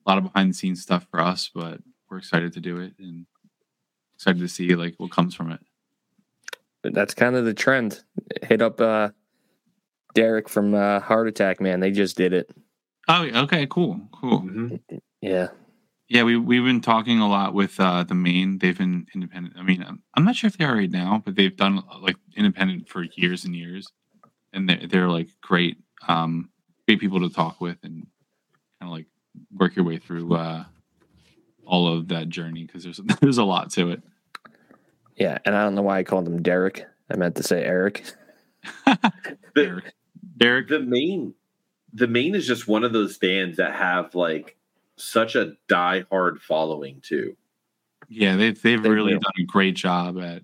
lot 0.07 0.18
of 0.18 0.24
behind 0.24 0.51
the 0.51 0.55
scenes 0.55 0.82
stuff 0.82 1.07
for 1.11 1.20
us, 1.20 1.51
but 1.55 1.80
we're 2.11 2.18
excited 2.18 2.53
to 2.55 2.61
do 2.61 2.78
it 2.78 2.95
and 2.99 3.26
excited 4.14 4.41
to 4.41 4.49
see 4.49 4.74
like 4.74 4.95
what 4.99 5.11
comes 5.11 5.34
from 5.34 5.51
it. 5.53 5.61
But 6.82 6.95
that's 6.95 7.14
kind 7.14 7.36
of 7.36 7.45
the 7.45 7.55
trend. 7.55 8.03
Hit 8.43 8.62
up 8.62 8.80
uh, 8.80 9.11
Derek 10.14 10.49
from 10.49 10.74
uh, 10.74 11.01
Heart 11.01 11.28
Attack 11.28 11.61
Man. 11.61 11.80
They 11.80 11.91
just 11.91 12.16
did 12.16 12.32
it. 12.32 12.51
Oh, 13.09 13.24
okay, 13.24 13.66
cool, 13.66 14.01
cool. 14.12 14.41
Mhm. 14.41 14.80
Yeah. 15.20 15.49
Yeah, 16.11 16.24
we 16.24 16.36
we've 16.36 16.64
been 16.64 16.80
talking 16.80 17.20
a 17.20 17.28
lot 17.28 17.54
with 17.54 17.78
uh, 17.78 18.02
the 18.02 18.16
Maine. 18.16 18.58
They've 18.58 18.76
been 18.76 19.06
independent. 19.14 19.54
I 19.56 19.62
mean, 19.62 19.84
I'm, 19.86 20.02
I'm 20.16 20.24
not 20.24 20.34
sure 20.34 20.48
if 20.48 20.58
they 20.58 20.64
are 20.64 20.74
right 20.74 20.90
now, 20.90 21.22
but 21.24 21.36
they've 21.36 21.56
done 21.56 21.84
uh, 21.88 22.00
like 22.00 22.16
independent 22.36 22.88
for 22.88 23.04
years 23.14 23.44
and 23.44 23.54
years, 23.54 23.86
and 24.52 24.68
they're 24.68 24.88
they're 24.88 25.08
like 25.08 25.28
great, 25.40 25.78
um, 26.08 26.50
great 26.88 26.98
people 26.98 27.20
to 27.20 27.32
talk 27.32 27.61
with 27.61 27.78
and 27.84 28.08
kind 28.80 28.90
of 28.90 28.90
like 28.90 29.06
work 29.56 29.76
your 29.76 29.84
way 29.84 29.98
through 29.98 30.34
uh, 30.34 30.64
all 31.64 31.86
of 31.86 32.08
that 32.08 32.28
journey 32.28 32.64
because 32.64 32.82
there's 32.82 32.98
there's 33.20 33.38
a 33.38 33.44
lot 33.44 33.70
to 33.70 33.92
it. 33.92 34.02
Yeah. 35.14 35.38
And 35.44 35.54
I 35.54 35.62
don't 35.62 35.76
know 35.76 35.82
why 35.82 35.98
I 35.98 36.02
called 36.02 36.26
him 36.26 36.42
Derek. 36.42 36.84
I 37.08 37.16
meant 37.16 37.36
to 37.36 37.44
say 37.44 37.62
Eric. 37.62 38.02
Derek, 39.54 39.94
Derek, 40.36 40.68
The 40.68 40.80
Maine 40.80 41.34
the 41.92 42.06
Maine 42.06 42.34
is 42.34 42.46
just 42.46 42.68
one 42.68 42.84
of 42.84 42.92
those 42.92 43.18
bands 43.18 43.56
that 43.56 43.74
have 43.74 44.14
like 44.14 44.56
such 45.01 45.34
a 45.36 45.55
die-hard 45.68 46.40
following 46.42 47.01
too. 47.01 47.36
yeah, 48.09 48.36
they've 48.36 48.61
they've 48.61 48.82
They 48.82 48.88
really 48.90 49.14
will. 49.14 49.20
done 49.20 49.32
a 49.40 49.44
great 49.44 49.74
job 49.76 50.18
at 50.18 50.42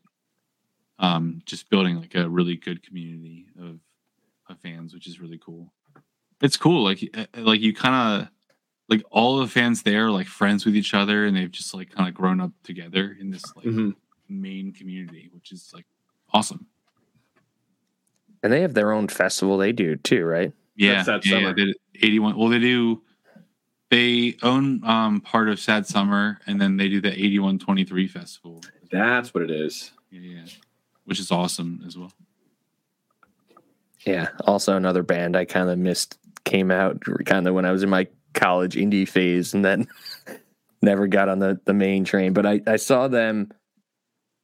um, 0.98 1.42
just 1.44 1.68
building 1.68 1.96
like 2.00 2.14
a 2.14 2.28
really 2.28 2.56
good 2.56 2.82
community 2.82 3.46
of 3.60 3.78
of 4.48 4.58
fans, 4.60 4.94
which 4.94 5.06
is 5.06 5.20
really 5.20 5.38
cool. 5.38 5.72
It's 6.40 6.56
cool, 6.56 6.82
like 6.84 7.08
uh, 7.16 7.26
like 7.40 7.60
you 7.60 7.74
kind 7.74 8.22
of 8.22 8.28
like 8.88 9.02
all 9.10 9.38
the 9.38 9.48
fans 9.48 9.82
there 9.82 10.06
are 10.06 10.10
like 10.10 10.26
friends 10.28 10.64
with 10.64 10.76
each 10.76 10.94
other, 10.94 11.26
and 11.26 11.36
they've 11.36 11.50
just 11.50 11.74
like 11.74 11.90
kind 11.90 12.08
of 12.08 12.14
grown 12.14 12.40
up 12.40 12.52
together 12.62 13.16
in 13.20 13.30
this 13.30 13.42
like 13.56 13.66
Mhm. 13.66 13.94
Maine 14.28 14.72
community, 14.72 15.28
which 15.32 15.52
is 15.52 15.70
like 15.74 15.86
awesome. 16.32 16.66
And 18.42 18.52
they 18.52 18.60
have 18.60 18.74
their 18.74 18.92
own 18.92 19.08
festival 19.08 19.56
they 19.58 19.72
do 19.72 19.96
too, 19.96 20.24
right? 20.24 20.52
Yeah, 20.76 21.02
Sad 21.02 21.24
yeah, 21.24 21.32
yeah, 21.32 21.38
Summer. 21.40 21.54
they 21.54 21.64
did 21.66 21.76
81. 22.02 22.36
Well, 22.36 22.48
they 22.48 22.58
do. 22.58 23.02
They 23.90 24.36
own 24.42 24.82
um, 24.84 25.20
part 25.20 25.48
of 25.48 25.60
Sad 25.60 25.86
Summer, 25.86 26.40
and 26.46 26.60
then 26.60 26.76
they 26.76 26.88
do 26.88 27.00
the 27.00 27.12
8123 27.12 28.08
festival. 28.08 28.62
That's 28.90 29.32
what 29.32 29.44
it 29.44 29.50
is. 29.50 29.92
Yeah, 30.10 30.20
yeah, 30.20 30.44
which 31.04 31.20
is 31.20 31.30
awesome 31.30 31.82
as 31.86 31.96
well. 31.96 32.12
Yeah. 34.04 34.28
Also 34.44 34.76
another 34.76 35.02
band 35.02 35.36
I 35.36 35.44
kind 35.44 35.68
of 35.68 35.78
missed 35.78 36.18
came 36.44 36.70
out 36.70 37.02
kind 37.24 37.46
of 37.48 37.54
when 37.54 37.64
I 37.64 37.72
was 37.72 37.82
in 37.82 37.88
my 37.88 38.06
college 38.34 38.76
indie 38.76 39.08
phase 39.08 39.52
and 39.52 39.64
then 39.64 39.88
never 40.82 41.08
got 41.08 41.28
on 41.28 41.40
the, 41.40 41.60
the 41.64 41.74
Maine 41.74 42.04
train. 42.04 42.32
But 42.32 42.46
I, 42.46 42.60
I 42.68 42.76
saw 42.76 43.08
them 43.08 43.52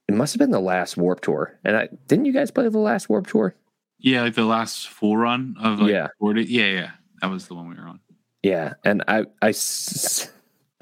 it 0.09 0.15
must 0.15 0.33
have 0.33 0.39
been 0.39 0.51
the 0.51 0.59
last 0.59 0.97
warped 0.97 1.23
tour. 1.23 1.57
And 1.63 1.77
I 1.77 1.87
didn't 2.07 2.25
you 2.25 2.33
guys 2.33 2.51
play 2.51 2.67
the 2.67 2.77
last 2.77 3.07
warped 3.07 3.29
tour? 3.29 3.55
Yeah, 3.99 4.23
like 4.23 4.35
the 4.35 4.43
last 4.43 4.89
full 4.89 5.15
run 5.15 5.55
of 5.61 5.79
like 5.79 5.91
Yeah. 5.91 6.07
40. 6.19 6.43
Yeah, 6.43 6.65
yeah. 6.65 6.91
That 7.21 7.29
was 7.29 7.47
the 7.47 7.55
one 7.55 7.69
we 7.69 7.75
were 7.75 7.87
on. 7.87 8.01
Yeah, 8.43 8.73
and 8.83 9.03
I 9.07 9.25
I 9.41 9.53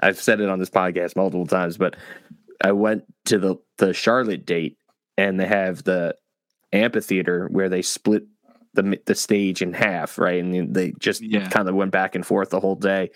I've 0.03 0.19
said 0.19 0.41
it 0.41 0.49
on 0.49 0.59
this 0.59 0.69
podcast 0.69 1.15
multiple 1.15 1.45
times, 1.45 1.77
but 1.77 1.95
I 2.63 2.71
went 2.71 3.03
to 3.25 3.38
the 3.38 3.55
the 3.77 3.93
Charlotte 3.93 4.45
date, 4.45 4.77
and 5.17 5.39
they 5.39 5.45
have 5.47 5.83
the 5.83 6.15
amphitheater 6.73 7.47
where 7.51 7.69
they 7.69 7.81
split 7.81 8.23
the 8.73 8.99
the 9.05 9.15
stage 9.15 9.61
in 9.61 9.73
half, 9.73 10.17
right? 10.17 10.41
And 10.43 10.73
they 10.73 10.93
just 10.99 11.21
Yeah. 11.21 11.49
kind 11.49 11.67
of 11.69 11.75
went 11.75 11.91
back 11.91 12.15
and 12.15 12.25
forth 12.25 12.49
the 12.49 12.59
whole 12.59 12.75
day. 12.75 13.09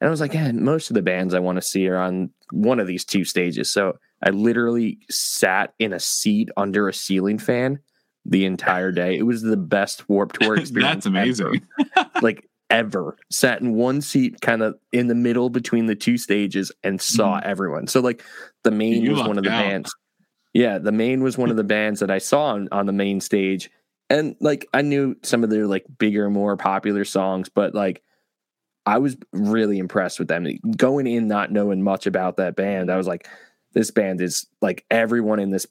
And 0.00 0.08
I 0.08 0.10
was 0.10 0.20
like, 0.20 0.34
yeah, 0.34 0.52
most 0.52 0.90
of 0.90 0.94
the 0.94 1.02
bands 1.02 1.32
I 1.32 1.38
want 1.38 1.56
to 1.56 1.62
see 1.62 1.88
are 1.88 1.96
on 1.96 2.30
one 2.50 2.80
of 2.80 2.86
these 2.86 3.04
two 3.04 3.24
stages. 3.24 3.72
So 3.72 3.96
I 4.22 4.30
literally 4.30 4.98
sat 5.08 5.72
in 5.78 5.92
a 5.94 6.00
seat 6.00 6.50
under 6.56 6.88
a 6.88 6.92
ceiling 6.92 7.38
fan 7.38 7.78
the 8.26 8.44
entire 8.44 8.92
day. 8.92 9.16
It 9.16 9.22
was 9.22 9.40
the 9.42 9.56
best 9.56 10.06
Warped 10.08 10.40
Tour 10.40 10.56
experience. 10.58 10.94
That's 10.96 11.06
amazing. 11.06 11.62
like 12.20 12.46
ever. 12.70 13.16
Sat 13.30 13.60
in 13.60 13.74
one 13.74 14.00
seat, 14.00 14.40
kind 14.40 14.62
of 14.62 14.76
in 14.92 15.06
the 15.08 15.14
middle 15.14 15.50
between 15.50 15.86
the 15.86 15.94
two 15.94 16.18
stages, 16.18 16.72
and 16.82 17.00
saw 17.00 17.38
everyone. 17.44 17.86
So 17.86 18.00
like 18.00 18.22
the 18.64 18.70
Maine 18.70 18.94
Mm-hmm. 18.96 19.04
You 19.04 19.10
was 19.12 19.22
one 19.28 19.38
of 19.38 19.44
the 19.44 19.50
out. 19.50 19.62
bands. 19.62 19.94
Yeah, 20.52 20.78
the 20.78 20.92
Maine 20.92 21.22
was 21.22 21.36
one 21.38 21.50
of 21.50 21.56
the 21.56 21.64
bands 21.76 22.00
that 22.00 22.10
I 22.10 22.18
saw 22.18 22.46
on, 22.54 22.68
on 22.72 22.86
the 22.86 22.92
main 22.92 23.20
stage. 23.20 23.70
And 24.08 24.36
like 24.40 24.66
I 24.72 24.82
knew 24.82 25.16
some 25.22 25.42
of 25.44 25.50
their 25.50 25.66
like 25.66 25.84
bigger, 25.98 26.30
more 26.30 26.56
popular 26.56 27.04
songs, 27.04 27.48
but 27.48 27.74
like 27.74 28.02
I 28.86 28.98
was 28.98 29.16
really 29.32 29.78
impressed 29.78 30.18
with 30.18 30.28
them. 30.28 30.46
Going 30.76 31.06
in 31.08 31.26
not 31.28 31.50
knowing 31.52 31.82
much 31.82 32.06
about 32.06 32.36
that 32.36 32.54
band, 32.56 32.90
I 32.90 32.96
was 32.96 33.06
like, 33.08 33.28
this 33.74 33.90
band 33.90 34.20
is 34.20 34.46
like 34.62 34.84
everyone 34.90 35.40
in 35.40 35.50
this 35.50 35.66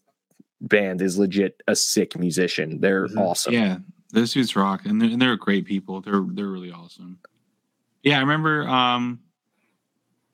band 0.62 1.02
is 1.02 1.18
legit 1.18 1.62
a 1.68 1.76
sick 1.76 2.18
musician. 2.20 2.82
They're 2.82 3.08
Mhm. 3.08 3.18
awesome. 3.20 3.54
Yeah, 3.54 3.78
those 4.16 4.34
dudes 4.34 4.56
rock, 4.56 4.86
and 4.86 5.02
they're, 5.02 5.10
and 5.10 5.22
they're 5.22 5.36
great 5.36 5.66
people. 5.66 6.02
They're 6.02 6.24
they're 6.28 6.48
really 6.48 6.72
awesome. 6.72 7.20
Yeah, 8.04 8.18
I 8.18 8.22
remember. 8.22 8.68
Um, 8.68 9.20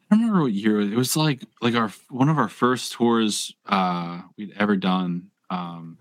I 0.09 0.15
don't 0.15 0.21
remember 0.21 0.43
what 0.43 0.53
year 0.53 0.79
it 0.79 0.83
was. 0.83 0.91
It 0.91 0.97
was 0.97 1.17
like 1.17 1.43
like 1.61 1.75
our 1.75 1.91
one 2.09 2.29
of 2.29 2.37
our 2.37 2.49
first 2.49 2.93
tours 2.93 3.53
uh, 3.65 4.21
we'd 4.37 4.53
ever 4.57 4.75
done. 4.75 5.31
Um, 5.49 5.97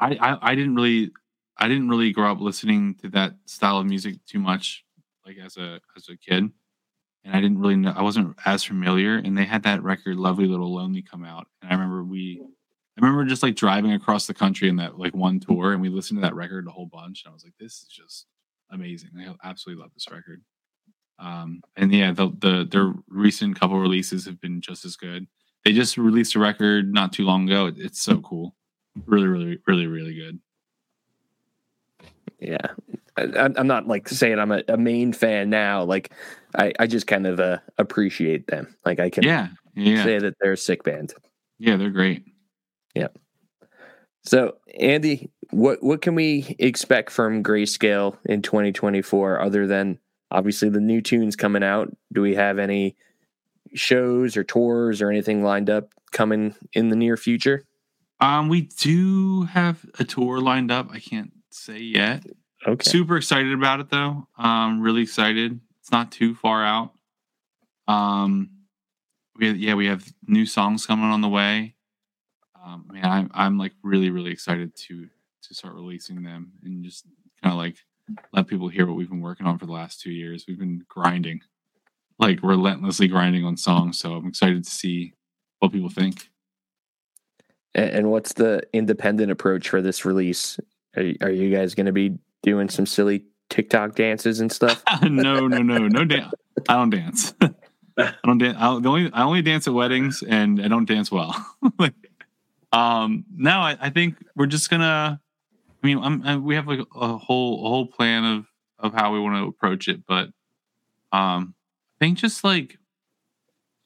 I, 0.00 0.16
I 0.20 0.50
I 0.52 0.54
didn't 0.54 0.74
really 0.74 1.10
I 1.56 1.68
didn't 1.68 1.88
really 1.88 2.12
grow 2.12 2.30
up 2.30 2.40
listening 2.40 2.94
to 2.96 3.08
that 3.10 3.34
style 3.46 3.78
of 3.78 3.86
music 3.86 4.16
too 4.26 4.38
much, 4.38 4.84
like 5.26 5.38
as 5.38 5.56
a 5.56 5.80
as 5.96 6.08
a 6.08 6.16
kid, 6.16 6.50
and 7.24 7.36
I 7.36 7.40
didn't 7.40 7.58
really 7.58 7.76
know 7.76 7.94
I 7.96 8.02
wasn't 8.02 8.36
as 8.44 8.64
familiar. 8.64 9.16
And 9.16 9.36
they 9.36 9.44
had 9.44 9.62
that 9.62 9.82
record, 9.82 10.16
"Lovely 10.16 10.46
Little 10.46 10.74
Lonely," 10.74 11.02
come 11.02 11.24
out, 11.24 11.46
and 11.62 11.70
I 11.70 11.74
remember 11.74 12.04
we 12.04 12.42
I 13.00 13.04
remember 13.06 13.24
just 13.24 13.42
like 13.42 13.54
driving 13.54 13.92
across 13.92 14.26
the 14.26 14.34
country 14.34 14.68
in 14.68 14.76
that 14.76 14.98
like 14.98 15.14
one 15.14 15.38
tour, 15.40 15.72
and 15.72 15.80
we 15.80 15.88
listened 15.88 16.18
to 16.18 16.22
that 16.22 16.34
record 16.34 16.66
a 16.66 16.70
whole 16.70 16.86
bunch. 16.86 17.22
And 17.24 17.30
I 17.30 17.32
was 17.32 17.44
like, 17.44 17.54
"This 17.58 17.74
is 17.82 17.88
just 17.88 18.26
amazing! 18.70 19.10
I 19.18 19.34
absolutely 19.48 19.82
love 19.82 19.92
this 19.94 20.06
record." 20.10 20.42
Um, 21.20 21.62
and 21.76 21.92
yeah, 21.92 22.12
the 22.12 22.28
the 22.38 22.66
their 22.70 22.92
recent 23.08 23.58
couple 23.58 23.78
releases 23.78 24.24
have 24.26 24.40
been 24.40 24.60
just 24.60 24.84
as 24.84 24.96
good. 24.96 25.26
They 25.64 25.72
just 25.72 25.96
released 25.96 26.34
a 26.34 26.38
record 26.38 26.92
not 26.92 27.12
too 27.12 27.24
long 27.24 27.44
ago. 27.48 27.70
It's 27.76 28.02
so 28.02 28.18
cool, 28.20 28.54
really, 29.06 29.26
really, 29.26 29.58
really, 29.66 29.86
really 29.86 30.14
good. 30.14 30.40
Yeah. 32.40 32.68
I, 33.16 33.22
I'm 33.22 33.54
I'm 33.56 33.66
not 33.66 33.86
like 33.88 34.08
saying 34.08 34.38
I'm 34.38 34.52
a, 34.52 34.62
a 34.68 34.76
Maine 34.76 35.12
fan 35.12 35.50
now. 35.50 35.82
Like, 35.82 36.12
I, 36.54 36.72
I 36.78 36.86
just 36.86 37.06
kind 37.06 37.26
of 37.26 37.40
uh, 37.40 37.58
appreciate 37.78 38.46
them. 38.46 38.74
Like, 38.84 39.00
I 39.00 39.10
can 39.10 39.24
Yeah, 39.24 39.48
yeah, 39.74 40.04
say 40.04 40.18
that 40.20 40.34
they're 40.40 40.52
a 40.52 40.56
sick 40.56 40.84
band. 40.84 41.14
yeah. 41.58 41.76
They're 41.76 41.90
great. 41.90 42.24
So, 44.24 44.56
Andy, 44.78 45.30
what 45.50 45.82
what 45.82 46.02
can 46.02 46.14
we 46.14 46.56
expect 46.58 47.10
from 47.10 47.42
Grayscale 47.42 48.18
in 48.24 48.42
2024 48.42 49.40
other 49.40 49.66
than 49.66 49.98
obviously 50.30 50.68
the 50.68 50.80
new 50.80 51.00
tunes 51.00 51.36
coming 51.36 51.62
out? 51.62 51.94
Do 52.12 52.20
we 52.20 52.34
have 52.34 52.58
any 52.58 52.96
shows 53.74 54.36
or 54.36 54.44
tours 54.44 55.00
or 55.00 55.10
anything 55.10 55.42
lined 55.42 55.70
up 55.70 55.94
coming 56.12 56.54
in 56.72 56.88
the 56.88 56.96
near 56.96 57.16
future? 57.16 57.64
Um, 58.20 58.48
we 58.48 58.62
do 58.62 59.44
have 59.44 59.86
a 59.98 60.04
tour 60.04 60.40
lined 60.40 60.70
up. 60.70 60.90
I 60.90 60.98
can't 60.98 61.32
say 61.50 61.78
yet. 61.78 62.24
Okay. 62.66 62.90
Super 62.90 63.16
excited 63.16 63.52
about 63.52 63.80
it 63.80 63.90
though. 63.90 64.26
Um, 64.36 64.80
really 64.80 65.02
excited. 65.02 65.60
It's 65.80 65.92
not 65.92 66.10
too 66.10 66.34
far 66.34 66.64
out. 66.64 66.92
Um, 67.86 68.50
we 69.36 69.52
yeah 69.52 69.74
we 69.74 69.86
have 69.86 70.12
new 70.26 70.44
songs 70.44 70.84
coming 70.84 71.06
on 71.06 71.20
the 71.20 71.28
way. 71.28 71.74
Um, 72.68 72.84
man, 72.92 73.04
I'm 73.04 73.30
I'm 73.32 73.58
like 73.58 73.72
really 73.82 74.10
really 74.10 74.30
excited 74.30 74.74
to 74.76 75.08
to 75.42 75.54
start 75.54 75.74
releasing 75.74 76.22
them 76.22 76.52
and 76.62 76.84
just 76.84 77.06
kind 77.42 77.52
of 77.52 77.58
like 77.58 77.76
let 78.32 78.46
people 78.46 78.68
hear 78.68 78.86
what 78.86 78.96
we've 78.96 79.08
been 79.08 79.20
working 79.20 79.46
on 79.46 79.58
for 79.58 79.66
the 79.66 79.72
last 79.72 80.00
two 80.00 80.10
years. 80.10 80.44
We've 80.46 80.58
been 80.58 80.84
grinding, 80.88 81.40
like 82.18 82.40
relentlessly 82.42 83.08
grinding 83.08 83.44
on 83.44 83.56
songs. 83.56 83.98
So 83.98 84.12
I'm 84.14 84.26
excited 84.26 84.64
to 84.64 84.70
see 84.70 85.14
what 85.60 85.72
people 85.72 85.88
think. 85.88 86.28
And, 87.74 87.90
and 87.90 88.10
what's 88.10 88.34
the 88.34 88.62
independent 88.72 89.30
approach 89.30 89.68
for 89.68 89.80
this 89.80 90.04
release? 90.04 90.58
Are, 90.96 91.04
are 91.22 91.30
you 91.30 91.54
guys 91.54 91.74
going 91.74 91.86
to 91.86 91.92
be 91.92 92.18
doing 92.42 92.68
some 92.68 92.86
silly 92.86 93.24
TikTok 93.50 93.94
dances 93.94 94.40
and 94.40 94.50
stuff? 94.50 94.82
no, 95.02 95.46
no, 95.46 95.62
no, 95.62 95.88
no 95.88 96.04
dance. 96.04 96.32
I 96.68 96.74
don't 96.74 96.90
dance. 96.90 97.34
I 97.98 98.14
don't 98.24 98.38
dance. 98.38 98.56
I, 98.58 98.78
the 98.78 98.88
only 98.88 99.12
I 99.12 99.24
only 99.24 99.42
dance 99.42 99.66
at 99.66 99.74
weddings, 99.74 100.22
and 100.22 100.62
I 100.62 100.68
don't 100.68 100.86
dance 100.86 101.10
well. 101.10 101.34
Like, 101.78 101.94
um, 102.72 103.24
no, 103.34 103.58
I, 103.60 103.76
I 103.80 103.90
think 103.90 104.16
we're 104.36 104.46
just 104.46 104.70
gonna. 104.70 105.20
I 105.82 105.86
mean, 105.86 105.98
I'm, 105.98 106.22
I, 106.26 106.36
we 106.36 106.54
have 106.56 106.66
like 106.66 106.80
a 106.94 107.16
whole 107.16 107.66
a 107.66 107.68
whole 107.68 107.86
plan 107.86 108.24
of 108.24 108.46
of 108.78 108.94
how 108.94 109.12
we 109.12 109.20
want 109.20 109.36
to 109.36 109.48
approach 109.48 109.88
it, 109.88 110.04
but 110.06 110.28
um, 111.12 111.54
I 112.00 112.04
think 112.04 112.18
just 112.18 112.44
like 112.44 112.78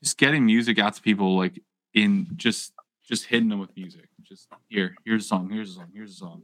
just 0.03 0.19
getting 0.19 0.45
music 0.45 0.79
out 0.79 0.95
to 0.95 1.03
people, 1.03 1.37
like 1.37 1.61
in 1.95 2.29
just 2.37 2.73
just 3.03 3.27
hitting 3.27 3.49
them 3.49 3.61
with 3.61 3.77
music. 3.77 4.09
Just 4.23 4.49
here, 4.69 4.95
here's 5.05 5.25
a 5.25 5.29
song, 5.29 5.51
here's 5.51 5.71
a 5.71 5.75
song, 5.75 5.89
here's 5.95 6.13
a 6.13 6.17
song, 6.17 6.43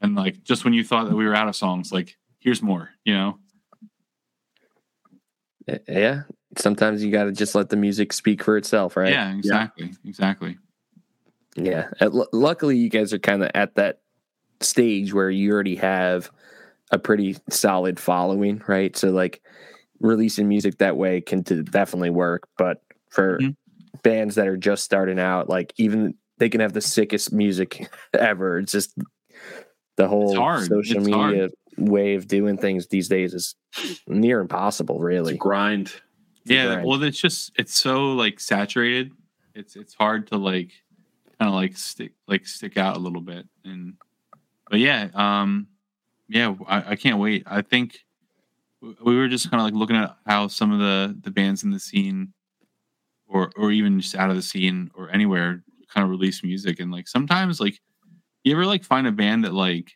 and 0.00 0.14
like 0.14 0.42
just 0.42 0.64
when 0.64 0.72
you 0.72 0.84
thought 0.84 1.08
that 1.08 1.16
we 1.16 1.26
were 1.26 1.34
out 1.34 1.48
of 1.48 1.56
songs, 1.56 1.92
like 1.92 2.16
here's 2.38 2.62
more. 2.62 2.90
You 3.04 3.14
know. 3.14 3.38
Uh, 5.68 5.78
yeah. 5.86 6.22
Sometimes 6.56 7.04
you 7.04 7.12
got 7.12 7.24
to 7.24 7.32
just 7.32 7.54
let 7.54 7.68
the 7.68 7.76
music 7.76 8.12
speak 8.14 8.42
for 8.42 8.56
itself, 8.56 8.96
right? 8.96 9.12
Yeah, 9.12 9.34
exactly, 9.36 9.92
exactly. 10.06 10.56
Yeah. 11.64 11.88
Lu- 12.00 12.26
luckily, 12.32 12.76
you 12.76 12.88
guys 12.88 13.12
are 13.12 13.18
kind 13.18 13.42
of 13.42 13.50
at 13.54 13.74
that 13.76 14.00
stage 14.60 15.12
where 15.12 15.30
you 15.30 15.52
already 15.52 15.76
have 15.76 16.30
a 16.90 16.98
pretty 16.98 17.36
solid 17.50 17.98
following, 18.00 18.62
right? 18.66 18.96
So, 18.96 19.10
like, 19.10 19.42
releasing 20.00 20.48
music 20.48 20.78
that 20.78 20.96
way 20.96 21.20
can 21.20 21.44
t- 21.44 21.62
definitely 21.62 22.10
work. 22.10 22.48
But 22.56 22.82
for 23.10 23.38
Mhm. 23.40 23.56
bands 24.02 24.34
that 24.36 24.48
are 24.48 24.56
just 24.56 24.84
starting 24.84 25.18
out, 25.18 25.48
like, 25.48 25.72
even 25.76 26.14
they 26.38 26.48
can 26.48 26.60
have 26.60 26.72
the 26.72 26.80
sickest 26.80 27.32
music 27.32 27.88
ever. 28.14 28.58
It's 28.58 28.72
just 28.72 28.96
the 29.96 30.06
whole 30.08 30.32
social 30.34 30.78
It's 30.78 31.08
hard. 31.08 31.32
media 31.32 31.48
way 31.76 32.14
of 32.14 32.26
doing 32.28 32.56
things 32.58 32.86
these 32.88 33.08
days 33.08 33.34
is 33.34 33.54
near 34.06 34.40
impossible, 34.40 34.98
really. 35.00 35.36
grind. 35.36 35.92
Yeah, 36.44 36.66
grind. 36.66 36.86
well, 36.88 37.02
it's 37.02 37.20
just 37.20 37.52
it's 37.58 37.76
so 37.76 38.12
like 38.12 38.40
saturated. 38.40 39.12
It's 39.54 39.76
it's 39.76 39.94
hard 39.94 40.28
to 40.28 40.36
like 40.38 40.70
kind 41.38 41.48
of 41.48 41.54
like 41.54 41.76
stick 41.76 42.12
like 42.26 42.46
stick 42.46 42.76
out 42.76 42.96
a 42.96 43.00
little 43.00 43.20
bit. 43.20 43.46
And 43.64 43.94
but 44.70 44.80
yeah, 44.80 45.08
um, 45.14 45.68
yeah, 46.28 46.54
I, 46.68 46.92
I 46.92 46.96
can't 46.96 47.18
wait. 47.18 47.44
I 47.46 47.62
think 47.62 48.00
we 48.80 49.16
were 49.16 49.28
just 49.28 49.50
kind 49.50 49.60
of 49.60 49.66
like 49.66 49.74
looking 49.74 49.96
at 49.96 50.16
how 50.26 50.48
some 50.48 50.72
of 50.72 50.78
the 50.78 51.16
the 51.22 51.30
bands 51.30 51.64
in 51.64 51.70
the 51.70 51.80
scene, 51.80 52.32
or 53.26 53.50
or 53.56 53.70
even 53.72 54.00
just 54.00 54.14
out 54.16 54.30
of 54.30 54.36
the 54.36 54.42
scene 54.42 54.90
or 54.94 55.10
anywhere, 55.10 55.62
kind 55.92 56.04
of 56.04 56.10
release 56.10 56.42
music. 56.42 56.80
And 56.80 56.90
like 56.92 57.08
sometimes 57.08 57.60
like 57.60 57.78
you 58.44 58.52
ever 58.54 58.66
like 58.66 58.84
find 58.84 59.06
a 59.06 59.12
band 59.12 59.44
that 59.44 59.54
like 59.54 59.92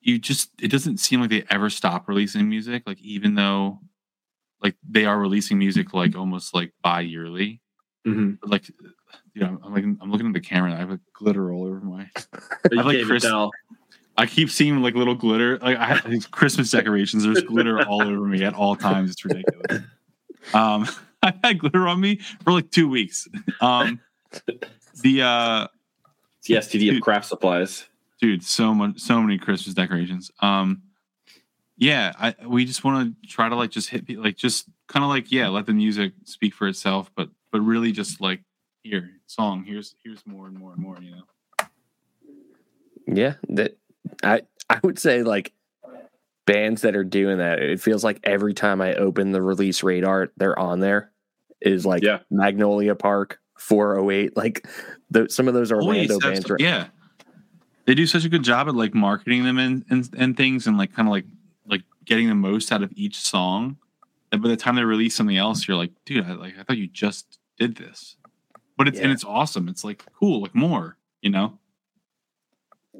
you 0.00 0.18
just 0.18 0.50
it 0.60 0.70
doesn't 0.70 0.98
seem 0.98 1.20
like 1.20 1.30
they 1.30 1.44
ever 1.50 1.70
stop 1.70 2.08
releasing 2.08 2.48
music 2.48 2.82
like 2.86 3.00
even 3.00 3.34
though 3.34 3.80
like 4.62 4.76
they 4.88 5.04
are 5.06 5.18
releasing 5.18 5.58
music 5.58 5.94
like 5.94 6.16
almost 6.16 6.54
like 6.54 6.72
bi-yearly 6.82 7.60
Mhm. 8.06 8.38
Like 8.44 8.70
you 9.36 9.42
know 9.42 9.60
i'm 9.62 9.72
like 9.74 9.84
i'm 9.84 10.10
looking 10.10 10.26
at 10.26 10.32
the 10.32 10.40
camera 10.40 10.70
and 10.70 10.76
i 10.76 10.80
have 10.80 10.90
like 10.90 11.00
glitter 11.12 11.52
all 11.52 11.64
over 11.66 11.80
my 11.80 12.08
I 12.72 12.82
like 12.82 12.96
can't 12.96 13.06
Chris- 13.06 13.24
i 14.16 14.24
keep 14.26 14.48
seeing 14.50 14.80
like 14.82 14.94
little 14.94 15.14
glitter. 15.14 15.58
Like 15.58 15.76
i 15.76 15.84
have 15.84 16.10
these 16.10 16.26
christmas 16.26 16.70
decorations. 16.70 17.22
There's 17.22 17.42
glitter 17.42 17.86
all 17.86 18.00
over 18.02 18.26
me 18.26 18.42
at 18.44 18.54
all 18.54 18.74
times. 18.74 19.10
It's 19.10 19.24
ridiculous. 19.24 19.82
Um 20.54 20.88
i 21.22 21.34
had 21.44 21.58
glitter 21.58 21.86
on 21.86 22.00
me 22.00 22.20
for 22.42 22.52
like 22.52 22.70
two 22.70 22.88
weeks. 22.88 23.28
Um 23.60 24.00
the 25.02 25.20
uh 25.22 25.66
It's 26.38 26.48
the 26.48 26.54
STD 26.78 26.96
of 26.96 27.02
craft 27.02 27.26
supplies. 27.26 27.84
dude 28.20 28.42
so 28.42 28.72
much 28.72 28.98
so 29.00 29.20
many 29.20 29.36
christmas 29.36 29.74
decorations. 29.74 30.30
Um 30.40 30.80
yeah 31.76 32.12
i 32.18 32.34
we 32.46 32.64
just 32.64 32.84
want 32.84 33.14
to 33.22 33.28
try 33.28 33.50
to 33.50 33.54
like 33.54 33.70
just 33.70 33.90
hit 33.90 34.06
pe- 34.06 34.16
like 34.16 34.36
just 34.38 34.66
kind 34.88 35.04
of 35.04 35.10
like 35.10 35.30
yeah 35.30 35.48
let 35.48 35.66
the 35.66 35.74
music 35.74 36.14
speak 36.24 36.54
for 36.54 36.66
itself 36.68 37.10
but 37.14 37.28
but 37.52 37.60
really 37.60 37.92
just 37.92 38.18
like 38.18 38.40
here 38.86 39.10
song 39.26 39.64
here's 39.64 39.94
here's 40.04 40.24
more 40.26 40.46
and 40.46 40.56
more 40.58 40.72
and 40.72 40.80
more 40.82 40.96
you 41.00 41.10
know 41.10 41.22
Yeah, 43.06 43.34
that 43.50 43.76
I 44.22 44.42
I 44.68 44.80
would 44.82 44.98
say 44.98 45.22
like 45.22 45.52
bands 46.44 46.82
that 46.82 46.96
are 46.96 47.04
doing 47.04 47.38
that. 47.38 47.60
It 47.60 47.80
feels 47.80 48.04
like 48.04 48.20
every 48.24 48.54
time 48.54 48.80
I 48.80 48.94
open 48.94 49.32
the 49.32 49.42
release 49.42 49.82
radar, 49.82 50.32
they're 50.36 50.58
on 50.58 50.80
there. 50.80 51.10
Is 51.60 51.86
like 51.86 52.02
Yeah. 52.02 52.20
Magnolia 52.30 52.94
Park, 52.94 53.38
408, 53.58 54.36
like 54.36 54.66
the, 55.10 55.28
some 55.30 55.48
of 55.48 55.54
those 55.54 55.72
Always 55.72 55.86
Orlando 56.10 56.14
have 56.14 56.20
bands. 56.34 56.46
some- 56.46 56.54
are- 56.54 56.58
yeah 56.60 56.86
they 57.86 57.94
do 57.94 58.04
such 58.06 58.24
a 58.24 58.28
good 58.28 58.42
job 58.42 58.66
at 58.68 58.74
like 58.74 58.94
marketing 58.94 59.44
them 59.44 59.58
and 59.58 59.84
and, 59.88 60.08
and 60.18 60.36
things 60.36 60.66
and 60.66 60.76
like 60.76 60.92
kind 60.92 61.06
of 61.08 61.12
like 61.12 61.24
like 61.68 61.82
getting 62.04 62.28
the 62.28 62.34
most 62.34 62.72
out 62.72 62.82
of 62.82 62.90
each 62.96 63.14
song 63.16 63.76
and 64.32 64.42
by 64.42 64.48
the 64.48 64.56
time 64.56 64.74
they 64.74 64.82
release 64.82 65.14
something 65.14 65.36
else 65.36 65.68
you're 65.68 65.76
like 65.76 65.92
dude 66.04 66.24
i 66.26 66.32
like 66.32 66.58
i 66.58 66.64
thought 66.64 66.76
you 66.76 66.88
just 66.88 67.38
did 67.60 67.76
this 67.76 68.16
but 68.76 68.88
it's 68.88 68.98
and 68.98 69.12
it's 69.12 69.24
awesome 69.24 69.68
it's 69.68 69.84
like 69.84 70.04
cool 70.18 70.40
like 70.42 70.54
more 70.54 70.96
you 71.20 71.30
know 71.30 71.58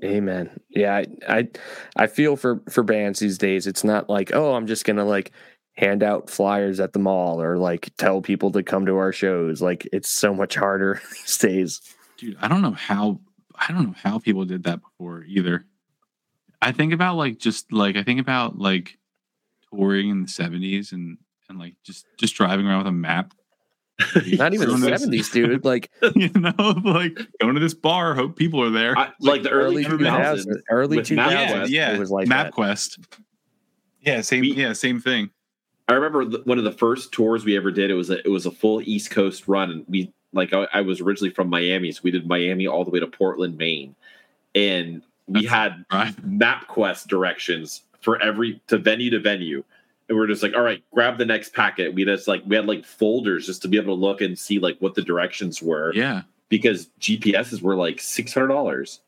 Amen. 0.05 0.51
Yeah, 0.69 0.94
I, 0.94 1.07
I 1.27 1.48
I 1.97 2.07
feel 2.07 2.36
for 2.36 2.61
for 2.69 2.82
bands 2.82 3.19
these 3.19 3.39
days. 3.39 3.66
It's 3.66 3.82
not 3.82 4.11
like 4.11 4.31
oh, 4.35 4.53
I'm 4.55 4.66
just 4.66 4.85
gonna 4.85 5.07
like 5.07 5.32
hand 5.78 6.03
out 6.03 6.28
flyers 6.28 6.81
at 6.81 6.93
the 6.93 6.98
mall 6.98 7.40
or 7.40 7.57
like 7.57 7.90
tell 7.97 8.20
people 8.20 8.51
to 8.53 8.62
come 8.62 8.85
to 8.85 8.98
our 8.98 9.11
shows. 9.11 9.62
Like 9.62 9.89
it's 9.94 10.11
so 10.11 10.35
much 10.35 10.55
harder 10.55 11.01
these 11.12 11.39
days. 11.39 11.81
dude 12.19 12.36
i 12.40 12.48
don't 12.48 12.62
know 12.62 12.73
how 12.73 13.20
i 13.55 13.73
don't 13.73 13.86
know 13.86 13.94
how 14.03 14.19
people 14.19 14.44
did 14.44 14.65
that 14.65 14.81
before 14.82 15.24
either 15.24 15.65
i 16.62 16.73
think 16.73 16.93
about 16.93 17.16
like 17.16 17.39
just 17.39 17.73
like 17.73 17.97
i 17.97 18.03
think 18.03 18.20
about 18.20 18.59
like 18.59 18.98
touring 19.70 20.11
in 20.11 20.23
the 20.23 20.28
seventies 20.28 20.93
and 20.93 21.19
and 21.48 21.59
like 21.59 21.74
just 21.85 22.07
just 22.19 22.35
driving 22.35 22.66
around 22.66 22.78
with 22.78 22.86
a 22.89 22.93
map. 22.93 23.35
Not 24.27 24.52
even 24.52 24.68
the 24.68 24.73
Someone 24.78 24.98
seventies, 24.98 25.31
dude. 25.31 25.64
Like 25.64 25.90
you 26.14 26.28
know, 26.31 26.52
like 26.85 27.18
going 27.40 27.55
to 27.55 27.60
this 27.60 27.74
bar, 27.74 28.14
hope 28.14 28.36
people 28.36 28.62
are 28.62 28.70
there. 28.70 28.97
I, 28.97 29.10
like 29.20 29.43
the 29.43 29.51
early, 29.51 29.85
early 29.86 30.05
2000s. 30.05 30.47
2000s, 30.47 30.60
early 30.70 30.97
with 30.98 31.06
two 31.06 31.16
MapQuest. 31.16 31.31
yeah, 31.31 31.64
yeah. 31.66 31.94
It 31.94 31.98
was 31.98 32.10
like 32.10 32.28
that. 32.28 32.52
MapQuest. 32.52 32.98
Yeah, 34.02 34.20
same. 34.20 34.43
We- 34.43 34.52
yeah, 34.55 34.73
same 34.74 35.01
thing. 35.01 35.31
I 35.89 35.94
remember 35.94 36.28
th- 36.28 36.44
one 36.47 36.59
of 36.59 36.64
the 36.64 36.73
first 36.73 37.12
tours 37.12 37.44
we 37.44 37.56
ever 37.56 37.70
did. 37.70 37.90
It 37.90 37.94
was 37.94 38.10
a, 38.10 38.18
it 38.18 38.28
was 38.31 38.44
a 38.44 38.51
full 38.51 38.82
East 38.82 39.10
Coast 39.10 39.47
run, 39.48 39.70
and 39.70 39.85
we 39.89 40.12
like 40.32 40.52
I, 40.52 40.66
I 40.74 40.81
was 40.82 41.01
originally 41.01 41.31
from 41.31 41.48
Miami, 41.48 41.90
so 41.93 42.01
we 42.02 42.10
did 42.10 42.27
Miami 42.27 42.66
all 42.66 42.85
the 42.85 42.90
way 42.90 43.01
to 43.01 43.06
Portland, 43.06 43.56
Maine, 43.56 43.94
and 44.55 45.01
we 45.27 45.47
That's- 45.47 45.51
had 45.51 45.85
Right. 45.93 46.14
MapQuest 46.28 47.06
directions 47.06 47.82
for 48.02 48.20
every 48.20 48.60
to 48.66 48.78
venue 48.78 49.10
to 49.10 49.20
venue. 49.20 49.64
And 50.08 50.16
we're 50.16 50.26
just 50.28 50.42
like, 50.42 50.54
all 50.54 50.62
right, 50.62 50.82
grab 50.92 51.18
the 51.18 51.24
next 51.26 51.52
packet. 51.52 51.92
We 51.94 52.04
just 52.04 52.28
like 52.28 52.42
we 52.46 52.54
had 52.56 52.66
like 52.66 52.84
folders 52.84 53.46
just 53.46 53.62
to 53.62 53.68
be 53.68 53.76
able 53.76 53.96
to 53.96 54.00
look 54.00 54.20
and 54.20 54.38
see 54.38 54.58
like 54.58 54.78
what 54.78 54.94
the 54.94 55.02
directions 55.02 55.60
were 55.60 55.92
Yeah. 55.94 56.22
because 56.48 56.88
GPSs 57.00 57.60
were 57.60 57.74
like 57.74 58.00
six 58.00 58.32
hundred 58.32 58.48
dollars. 58.48 59.00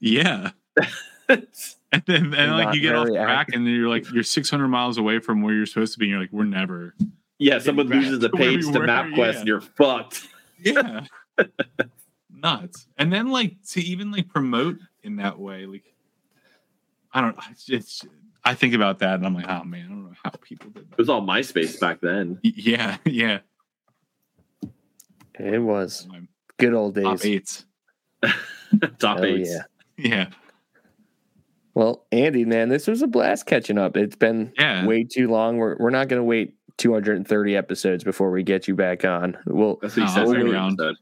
Yeah. 0.00 0.50
And 1.92 2.02
then 2.06 2.34
and 2.34 2.52
like 2.52 2.74
you 2.74 2.80
get 2.80 2.94
off 2.96 3.06
very 3.06 3.16
track 3.24 3.48
and 3.52 3.66
then 3.66 3.72
you're 3.72 3.88
like 3.88 4.10
you're 4.12 4.22
600 4.24 4.68
miles 4.68 4.98
away 4.98 5.18
from 5.20 5.40
where 5.40 5.54
you're 5.54 5.66
supposed 5.66 5.92
to 5.94 5.98
be 5.98 6.06
and 6.06 6.10
you're 6.10 6.20
like 6.20 6.32
we're 6.32 6.44
never. 6.44 6.94
yeah, 7.38 7.58
someone 7.58 7.86
loses 7.88 8.18
the 8.18 8.28
to 8.28 8.36
where 8.36 8.50
page 8.50 8.66
we 8.66 8.72
to 8.72 8.80
MapQuest 8.80 9.16
yeah. 9.16 9.38
and 9.38 9.46
you're 9.48 9.60
fucked. 9.60 10.26
Yeah. 10.58 11.04
Nuts. 12.30 12.86
And 12.98 13.12
then 13.12 13.28
like 13.28 13.56
to 13.70 13.80
even 13.80 14.10
like 14.10 14.28
promote 14.28 14.78
in 15.04 15.16
that 15.16 15.38
way 15.38 15.64
like 15.66 15.84
I 17.12 17.20
don't 17.20 17.36
it's, 17.50 17.70
it's 17.70 18.04
I 18.46 18.54
think 18.54 18.74
about 18.74 19.00
that 19.00 19.14
and 19.14 19.26
I'm 19.26 19.34
like 19.34 19.46
oh 19.48 19.64
man 19.64 19.84
I 19.86 19.88
don't 19.88 20.04
know 20.04 20.12
how 20.24 20.30
people 20.42 20.70
did 20.70 20.84
It 20.92 20.98
was 20.98 21.08
all 21.08 21.20
MySpace 21.22 21.78
back 21.80 22.00
then. 22.00 22.38
Yeah, 22.42 22.96
yeah. 23.04 23.40
It 25.38 25.58
was 25.62 26.08
good 26.58 26.72
old 26.74 26.94
days. 26.94 27.04
Top 27.04 27.24
eights. 27.24 27.66
Top 28.98 29.18
Hell 29.18 29.24
eights. 29.26 29.50
yeah. 29.50 29.62
Yeah. 29.98 30.26
Well, 31.74 32.06
Andy, 32.12 32.44
man, 32.46 32.68
this 32.70 32.86
was 32.86 33.02
a 33.02 33.06
blast 33.06 33.44
catching 33.46 33.76
up. 33.78 33.96
It's 33.96 34.16
been 34.16 34.52
Yeah. 34.58 34.86
way 34.86 35.04
too 35.04 35.28
long. 35.28 35.56
We're 35.58 35.76
we're 35.78 35.90
not 35.90 36.08
going 36.08 36.20
to 36.20 36.24
wait 36.24 36.54
230 36.78 37.56
episodes 37.56 38.02
before 38.04 38.30
we 38.30 38.42
get 38.42 38.66
you 38.68 38.74
back 38.74 39.04
on. 39.04 39.36
We'll 39.46 39.78
That's 39.82 39.96
what 39.96 40.02
No, 40.02 40.06
he 40.06 40.12
says 40.12 40.18
I'll 40.18 40.30
every 40.34 40.44
wait 40.44 40.54
around. 40.54 40.72
episode. 40.80 40.96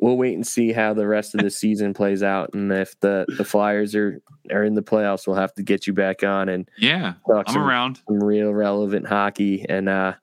We'll 0.00 0.16
wait 0.16 0.34
and 0.34 0.46
see 0.46 0.72
how 0.72 0.94
the 0.94 1.06
rest 1.06 1.34
of 1.34 1.42
the 1.42 1.50
season 1.50 1.94
plays 1.94 2.22
out, 2.22 2.54
and 2.54 2.72
if 2.72 2.98
the 3.00 3.26
the 3.36 3.44
Flyers 3.44 3.94
are 3.94 4.20
are 4.50 4.64
in 4.64 4.74
the 4.74 4.82
playoffs, 4.82 5.26
we'll 5.26 5.36
have 5.36 5.54
to 5.54 5.62
get 5.62 5.86
you 5.86 5.92
back 5.92 6.24
on 6.24 6.48
and 6.48 6.68
Yeah. 6.78 7.14
I'm 7.32 7.44
some, 7.46 7.62
around. 7.62 8.00
some 8.08 8.22
real 8.22 8.52
relevant 8.52 9.06
hockey. 9.06 9.64
And 9.68 9.88
uh, 9.88 10.14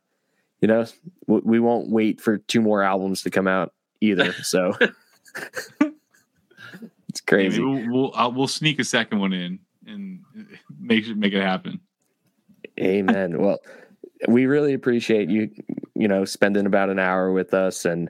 you 0.62 0.68
know, 0.68 0.86
we, 1.28 1.40
we 1.44 1.60
won't 1.60 1.90
wait 1.90 2.20
for 2.20 2.40
two 2.40 2.62
more 2.62 2.84
albums 2.84 3.22
to 3.24 3.30
come 3.30 3.48
out 3.48 3.74
either. 4.02 4.34
So 4.34 4.74
it's 7.10 7.22
crazy. 7.26 7.62
Maybe 7.62 7.88
we'll 7.88 7.94
we'll, 7.94 8.12
I'll, 8.16 8.32
we'll 8.32 8.48
sneak 8.48 8.80
a 8.80 8.84
second 8.84 9.20
one 9.20 9.34
in 9.34 9.60
and 9.86 10.22
make 10.80 11.08
make 11.16 11.34
it 11.34 11.42
happen. 11.42 11.80
Amen. 12.80 13.40
well, 13.40 13.60
we 14.28 14.46
really 14.46 14.74
appreciate 14.74 15.30
you, 15.30 15.50
you 15.96 16.08
know, 16.08 16.26
spending 16.26 16.66
about 16.66 16.90
an 16.90 17.00
hour 17.00 17.32
with 17.32 17.54
us 17.54 17.86
and, 17.86 18.10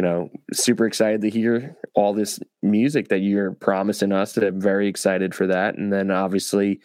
you 0.00 0.06
know, 0.06 0.30
super 0.50 0.86
excited 0.86 1.20
to 1.20 1.28
hear 1.28 1.76
all 1.92 2.14
this 2.14 2.40
music 2.62 3.08
that 3.08 3.18
you're 3.18 3.52
promising 3.52 4.12
us. 4.12 4.34
I'm 4.38 4.58
very 4.58 4.88
excited 4.88 5.34
for 5.34 5.46
that. 5.48 5.76
And 5.76 5.92
then 5.92 6.10
obviously 6.10 6.80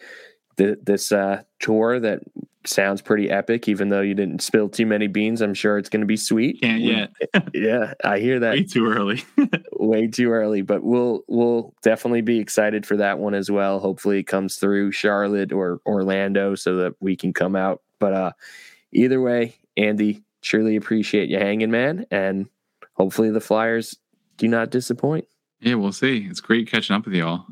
the, 0.58 0.78
this 0.82 1.12
uh, 1.12 1.44
tour 1.58 1.98
that 1.98 2.20
sounds 2.66 3.00
pretty 3.00 3.30
epic, 3.30 3.68
even 3.68 3.88
though 3.88 4.02
you 4.02 4.12
didn't 4.12 4.42
spill 4.42 4.68
too 4.68 4.84
many 4.84 5.06
beans. 5.06 5.40
I'm 5.40 5.54
sure 5.54 5.78
it's 5.78 5.88
going 5.88 6.02
to 6.02 6.06
be 6.06 6.18
sweet. 6.18 6.60
Can't 6.60 6.82
yet. 6.82 7.10
Yeah, 7.54 7.94
I 8.04 8.18
hear 8.18 8.38
that 8.40 8.52
Way 8.52 8.64
too 8.64 8.84
early. 8.84 9.24
way 9.72 10.08
too 10.08 10.30
early, 10.30 10.60
but 10.60 10.82
we'll 10.82 11.22
we'll 11.26 11.72
definitely 11.80 12.20
be 12.20 12.38
excited 12.38 12.84
for 12.84 12.98
that 12.98 13.18
one 13.18 13.32
as 13.32 13.50
well. 13.50 13.78
Hopefully 13.78 14.18
it 14.18 14.24
comes 14.24 14.56
through 14.56 14.92
Charlotte 14.92 15.52
or 15.52 15.80
Orlando 15.86 16.54
so 16.54 16.76
that 16.76 16.92
we 17.00 17.16
can 17.16 17.32
come 17.32 17.56
out. 17.56 17.80
But 17.98 18.12
uh 18.12 18.32
either 18.92 19.22
way, 19.22 19.56
Andy, 19.74 20.22
truly 20.42 20.76
appreciate 20.76 21.30
you 21.30 21.38
hanging, 21.38 21.70
man, 21.70 22.04
and 22.10 22.46
hopefully 22.96 23.30
the 23.30 23.40
Flyers 23.40 23.96
do 24.36 24.48
not 24.48 24.70
disappoint. 24.70 25.26
yeah, 25.60 25.74
we'll 25.74 25.92
see. 25.92 26.26
It's 26.28 26.40
great 26.40 26.68
catching 26.70 26.94
up 26.96 27.04
with 27.06 27.14
y'all. 27.14 27.46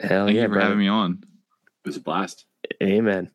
Hell 0.00 0.26
Thank 0.26 0.36
yeah, 0.36 0.42
you 0.42 0.48
for 0.48 0.54
brother. 0.54 0.64
having 0.68 0.78
me 0.80 0.88
on. 0.88 1.22
It 1.84 1.88
was 1.88 1.96
a 1.96 2.00
blast. 2.00 2.46
Amen. 2.82 3.30